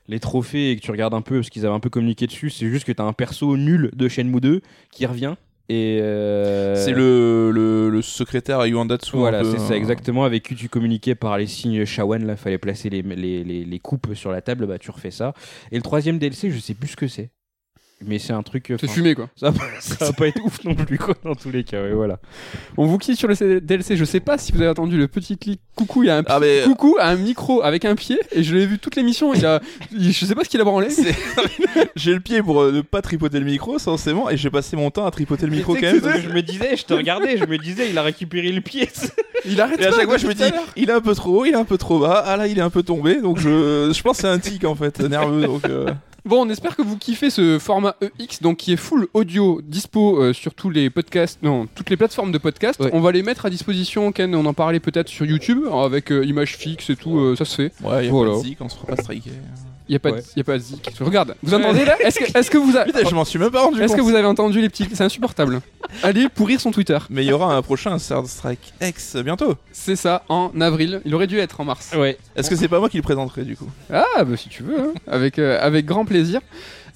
les 0.07 0.19
trophées 0.19 0.71
et 0.71 0.75
que 0.75 0.81
tu 0.81 0.91
regardes 0.91 1.13
un 1.13 1.21
peu, 1.21 1.35
parce 1.37 1.49
qu'ils 1.49 1.65
avaient 1.65 1.75
un 1.75 1.79
peu 1.79 1.89
communiqué 1.89 2.27
dessus, 2.27 2.49
c'est 2.49 2.67
juste 2.67 2.85
que 2.85 2.91
tu 2.91 3.01
as 3.01 3.05
un 3.05 3.13
perso 3.13 3.55
nul 3.57 3.89
de 3.95 4.07
Shenmue 4.07 4.41
2 4.41 4.61
qui 4.91 5.05
revient. 5.05 5.35
Et 5.69 5.99
euh, 6.01 6.75
C'est 6.75 6.91
le, 6.91 7.49
le, 7.51 7.89
le 7.89 8.01
secrétaire 8.01 8.59
à 8.59 8.67
Yuandatsu. 8.67 9.15
Voilà, 9.15 9.43
c'est 9.45 9.59
ça 9.59 9.77
exactement. 9.77 10.25
Avec 10.25 10.43
qui 10.43 10.55
tu 10.55 10.67
communiquais 10.67 11.15
par 11.15 11.37
les 11.37 11.47
signes 11.47 11.85
Shawan, 11.85 12.25
là, 12.25 12.35
fallait 12.35 12.57
placer 12.57 12.89
les, 12.89 13.01
les, 13.01 13.43
les, 13.45 13.63
les 13.63 13.79
coupes 13.79 14.13
sur 14.13 14.31
la 14.31 14.41
table, 14.41 14.67
bah 14.67 14.77
tu 14.77 14.91
refais 14.91 15.11
ça. 15.11 15.33
Et 15.71 15.77
le 15.77 15.81
troisième 15.81 16.19
DLC, 16.19 16.51
je 16.51 16.59
sais 16.59 16.73
plus 16.73 16.89
ce 16.89 16.95
que 16.97 17.07
c'est. 17.07 17.31
Mais 18.05 18.19
c'est 18.19 18.33
un 18.33 18.43
truc. 18.43 18.65
C'est 18.67 18.75
enfin, 18.85 18.87
fumé 18.87 19.15
quoi. 19.15 19.29
Ça, 19.35 19.49
va- 19.51 19.63
ça 19.79 20.05
va 20.05 20.13
pas 20.13 20.27
être 20.27 20.43
ouf 20.43 20.63
non 20.63 20.75
plus, 20.75 20.97
quoi, 20.97 21.15
dans 21.23 21.35
tous 21.35 21.51
les 21.51 21.63
cas. 21.63 21.81
ouais, 21.81 21.93
voilà. 21.93 22.19
On 22.77 22.85
vous 22.85 22.97
quitte 22.97 23.17
sur 23.17 23.27
le 23.27 23.61
DLC. 23.61 23.95
Je 23.97 24.05
sais 24.05 24.19
pas 24.19 24.37
si 24.37 24.51
vous 24.51 24.59
avez 24.61 24.69
entendu 24.69 24.97
le 24.97 25.07
petit 25.07 25.37
clic 25.37 25.59
coucou. 25.75 26.03
Il 26.03 26.07
y 26.07 26.09
a 26.09 26.17
un 26.17 26.23
Ah, 26.27 26.39
mais- 26.39 26.61
coucou 26.65 26.97
à 26.99 27.07
un 27.07 27.15
micro 27.15 27.61
avec 27.63 27.85
un 27.85 27.95
pied 27.95 28.19
et 28.31 28.43
je 28.43 28.55
l'ai 28.55 28.65
vu 28.65 28.79
toute 28.79 28.95
l'émission. 28.95 29.33
Il 29.33 29.45
a, 29.45 29.61
je 29.97 30.11
sais 30.25 30.35
pas 30.35 30.43
ce 30.43 30.49
qu'il 30.49 30.61
a 30.61 30.63
branlé. 30.63 30.89
C'est- 30.89 31.15
J'ai 31.95 32.13
le 32.13 32.19
pied 32.19 32.41
pour 32.41 32.61
euh, 32.61 32.71
ne 32.71 32.81
pas 32.81 33.01
tripoter 33.01 33.39
le 33.39 33.45
micro, 33.45 33.77
forcément, 33.79 34.29
et 34.29 34.37
j'ai 34.37 34.49
passé 34.49 34.75
mon 34.75 34.89
temps 34.91 35.05
à 35.05 35.11
tripoter 35.11 35.45
le 35.45 35.51
micro 35.55 35.73
quand 35.75 35.81
même. 35.81 36.01
je 36.21 36.29
me 36.29 36.41
disais, 36.41 36.75
je 36.75 36.85
te 36.85 36.93
regardais, 36.93 37.37
je 37.37 37.45
me 37.45 37.57
disais, 37.57 37.89
il 37.89 37.97
a 37.97 38.01
récupéré 38.03 38.51
le 38.51 38.61
pied. 38.61 38.89
Il 39.45 39.59
arrête 39.59 39.77
Et 39.81 39.85
à 39.85 39.91
chaque 39.91 40.05
fois, 40.05 40.15
je 40.17 40.25
me 40.25 40.33
dis, 40.33 40.43
il 40.77 40.89
est 40.89 40.93
un 40.93 41.01
peu 41.01 41.13
trop 41.13 41.41
haut, 41.41 41.45
il 41.45 41.51
est 41.51 41.55
un 41.57 41.65
peu 41.65 41.77
trop 41.77 41.99
bas. 41.99 42.23
Ah 42.25 42.37
là, 42.37 42.47
il 42.47 42.57
est 42.57 42.61
un 42.61 42.69
peu 42.69 42.81
tombé. 42.81 43.21
Donc 43.21 43.39
je, 43.39 43.91
je 43.93 44.01
pense 44.01 44.15
que 44.15 44.21
c'est 44.21 44.27
un 44.29 44.39
tic 44.39 44.63
en 44.63 44.73
fait, 44.73 44.97
nerveux. 45.01 45.41
Donc 45.47 45.65
euh, 45.65 45.87
Bon, 46.25 46.45
on 46.45 46.49
espère 46.49 46.77
que 46.77 46.81
vous 46.81 46.97
kiffez 46.97 47.29
ce 47.29 47.59
format 47.59 47.95
EX, 48.17 48.41
donc 48.41 48.57
qui 48.57 48.71
est 48.71 48.77
full 48.77 49.07
audio, 49.13 49.59
dispo 49.61 50.21
euh, 50.21 50.31
sur 50.31 50.53
tous 50.53 50.69
les 50.69 50.89
podcasts, 50.89 51.43
non, 51.43 51.67
toutes 51.75 51.89
les 51.89 51.97
plateformes 51.97 52.31
de 52.31 52.37
podcast. 52.37 52.79
Ouais. 52.79 52.89
On 52.93 53.01
va 53.01 53.11
les 53.11 53.23
mettre 53.23 53.45
à 53.45 53.49
disposition, 53.49 54.13
Ken, 54.13 54.33
on 54.33 54.45
en 54.45 54.53
parlait 54.53 54.79
peut-être 54.79 55.09
sur 55.09 55.25
YouTube, 55.25 55.65
avec 55.67 56.13
euh, 56.13 56.25
images 56.25 56.55
fixes 56.55 56.89
et 56.89 56.95
tout, 56.95 57.17
euh, 57.19 57.35
ça 57.35 57.43
se 57.43 57.55
fait. 57.55 57.71
ouais, 57.83 58.03
il 58.03 58.05
y 58.05 58.07
a 58.07 58.11
Voilà. 58.11 58.31
pas 58.31 58.37
de 58.37 58.43
zik, 58.43 58.57
on 58.61 58.69
se 58.69 58.77
fera 58.77 58.95
pas 58.95 59.01
striker. 59.01 59.31
Y 59.93 59.97
a 59.97 59.99
pas, 59.99 60.09
de- 60.11 60.15
Ouais. 60.15 60.23
y 60.35 60.39
a 60.39 60.43
pas 60.43 60.53
de 60.53 60.63
zik. 60.63 60.89
Regarde, 60.99 61.35
vous 61.43 61.53
entendez 61.53 61.85
là? 61.85 61.95
Est-ce 62.01 62.17
que, 62.19 62.37
est-ce 62.37 62.49
que 62.49 62.57
vous, 62.57 62.75
a- 62.75 62.85
Putain, 62.85 63.07
je 63.07 63.13
m'en 63.13 63.23
suis 63.25 63.37
même 63.37 63.51
pas 63.51 63.61
rendu 63.61 63.79
est-ce 63.79 63.89
compte. 63.89 63.97
que 63.97 64.01
vous 64.01 64.15
avez 64.15 64.25
entendu 64.27 64.59
les 64.59 64.69
petits 64.69 64.87
C'est 64.93 65.03
insupportable. 65.03 65.61
Allez 66.01 66.29
pourrir 66.29 66.59
son 66.59 66.71
Twitter. 66.71 66.97
Mais 67.11 67.23
il 67.23 67.27
y 67.29 67.31
aura 67.33 67.55
un 67.55 67.61
prochain 67.61 67.97
Third 67.97 68.25
Strike 68.25 68.73
X 68.81 69.17
bientôt. 69.17 69.53
C'est 69.71 69.95
ça, 69.95 70.23
en 70.29 70.49
avril. 70.61 71.01
Il 71.05 71.13
aurait 71.13 71.27
dû 71.27 71.37
être 71.37 71.61
en 71.61 71.65
mars. 71.65 71.91
Ouais. 71.95 72.17
Est-ce 72.35 72.49
que 72.49 72.55
c'est 72.55 72.67
pas 72.67 72.79
moi 72.79 72.89
qui 72.89 72.97
le 72.97 73.03
présenterai 73.03 73.43
du 73.43 73.55
coup? 73.55 73.69
Ah, 73.91 74.03
bah 74.25 74.35
si 74.35 74.49
tu 74.49 74.63
veux, 74.63 74.79
hein. 74.79 74.93
avec, 75.05 75.37
euh, 75.37 75.59
avec 75.61 75.85
grand 75.85 76.05
plaisir. 76.05 76.41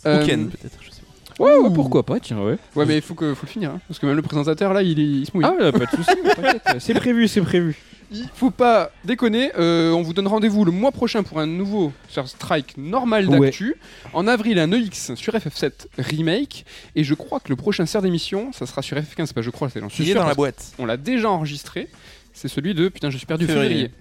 Euh, 0.08 0.24
Ou 0.24 0.26
Ken 0.26 0.48
peut-être, 0.50 0.78
je 0.82 0.90
sais 0.90 1.02
pas. 1.38 1.44
Ouais, 1.44 1.56
ouais, 1.56 1.70
pourquoi 1.74 2.02
pas, 2.04 2.20
tiens, 2.20 2.40
ouais. 2.40 2.58
Ouais, 2.76 2.86
mais 2.88 2.96
il 2.96 3.02
faut, 3.04 3.14
que, 3.14 3.36
faut 3.36 3.46
le 3.46 3.52
finir, 3.52 3.70
hein, 3.70 3.80
parce 3.88 4.00
que 4.00 4.08
même 4.08 4.16
le 4.16 4.24
présentateur 4.24 4.74
là, 4.74 4.82
il, 4.82 5.00
est- 5.00 5.04
il 5.04 5.26
se 5.26 5.32
mouille. 5.36 5.46
Ah, 5.48 5.54
ouais, 5.54 5.72
pas 5.72 5.86
de 5.86 5.90
soucis, 5.92 6.18
t'inquiète. 6.36 6.62
C'est 6.80 6.96
prévu, 6.96 7.28
c'est 7.28 7.42
prévu. 7.42 7.78
Il 8.12 8.30
faut 8.34 8.52
pas 8.52 8.92
déconner, 9.04 9.52
euh, 9.60 9.92
on 9.92 10.02
vous 10.02 10.14
donne 10.14 10.28
rendez-vous 10.28 10.64
le 10.64 10.72
mois 10.72 10.92
prochain 10.94 11.24
pour 11.24 11.40
un 11.40 11.46
nouveau 11.46 11.92
sur 12.08 12.28
Strike 12.28 12.78
normal 12.78 13.28
Ouais. 13.28 13.40
d'actu. 13.40 13.76
En 14.14 14.28
avril, 14.28 14.60
un 14.60 14.72
EX 14.72 15.14
sur 15.16 15.34
FF7 15.34 15.88
Remake. 15.98 16.66
Et 16.96 17.04
je 17.04 17.14
crois 17.14 17.40
que 17.42 17.50
le 17.50 17.58
prochain 17.58 17.86
serre 17.86 18.02
d'émission, 18.02 18.52
ça 18.54 18.66
sera 18.66 18.82
sur 18.82 18.96
FF15. 18.98 19.26
C'est 19.28 19.34
pas 19.34 19.42
je 19.42 19.50
crois, 19.50 19.70
c'est 19.70 19.82
suis 19.90 20.04
Il 20.06 20.10
est 20.10 20.12
sûr, 20.14 20.22
dans 20.22 20.28
la 20.28 20.36
boîte. 20.36 20.72
qu'on 20.78 20.86
l'a 20.86 20.96
déjà 20.98 21.30
enregistré. 21.30 21.90
C'est 22.34 22.48
celui 22.48 22.74
de, 22.74 22.88
putain, 22.88 23.10
je 23.10 23.18
suis 23.18 23.26
perdu, 23.26 23.46
Février. 23.46 23.68
février. 23.70 23.92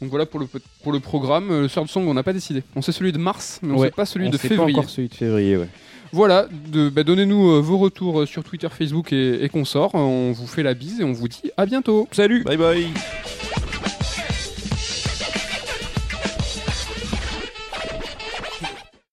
Donc 0.00 0.10
voilà 0.10 0.26
pour 0.26 0.40
le, 0.40 0.46
pour 0.82 0.92
le 0.92 1.00
programme. 1.00 1.50
Euh, 1.50 1.62
Le 1.62 1.68
Sword 1.68 1.88
Song, 1.88 2.06
on 2.06 2.14
n'a 2.14 2.22
pas 2.22 2.32
décidé. 2.32 2.62
On 2.76 2.82
sait 2.82 2.92
celui 2.92 3.12
de 3.12 3.18
mars, 3.18 3.60
mais 3.62 3.72
on 3.72 3.78
Ouais, 3.78 3.86
sait 3.88 3.92
pas 3.92 4.04
celui 4.06 4.26
On 4.26 4.30
de 4.30 4.36
sait 4.36 4.48
pas 4.48 4.54
février. 4.56 4.76
encore 4.78 4.90
celui 4.90 5.08
de 5.08 5.14
février, 5.14 5.56
ouais. 5.56 5.68
Voilà, 6.12 6.46
de- 6.72 6.88
bah, 6.88 7.02
donnez-nous 7.02 7.50
euh, 7.52 7.60
vos 7.60 7.78
retours 7.78 8.20
euh, 8.20 8.26
sur 8.26 8.42
Twitter, 8.44 8.68
Facebook 8.70 9.12
et, 9.12 9.42
et 9.44 9.48
consorts. 9.48 9.94
On 9.94 10.32
vous 10.32 10.46
fait 10.46 10.62
la 10.62 10.74
bise 10.74 11.00
et 11.00 11.04
on 11.04 11.12
vous 11.12 11.28
dit 11.28 11.50
à 11.56 11.66
bientôt. 11.66 12.08
Salut 12.12 12.42
Bye 12.44 12.56
bye. 12.56 12.86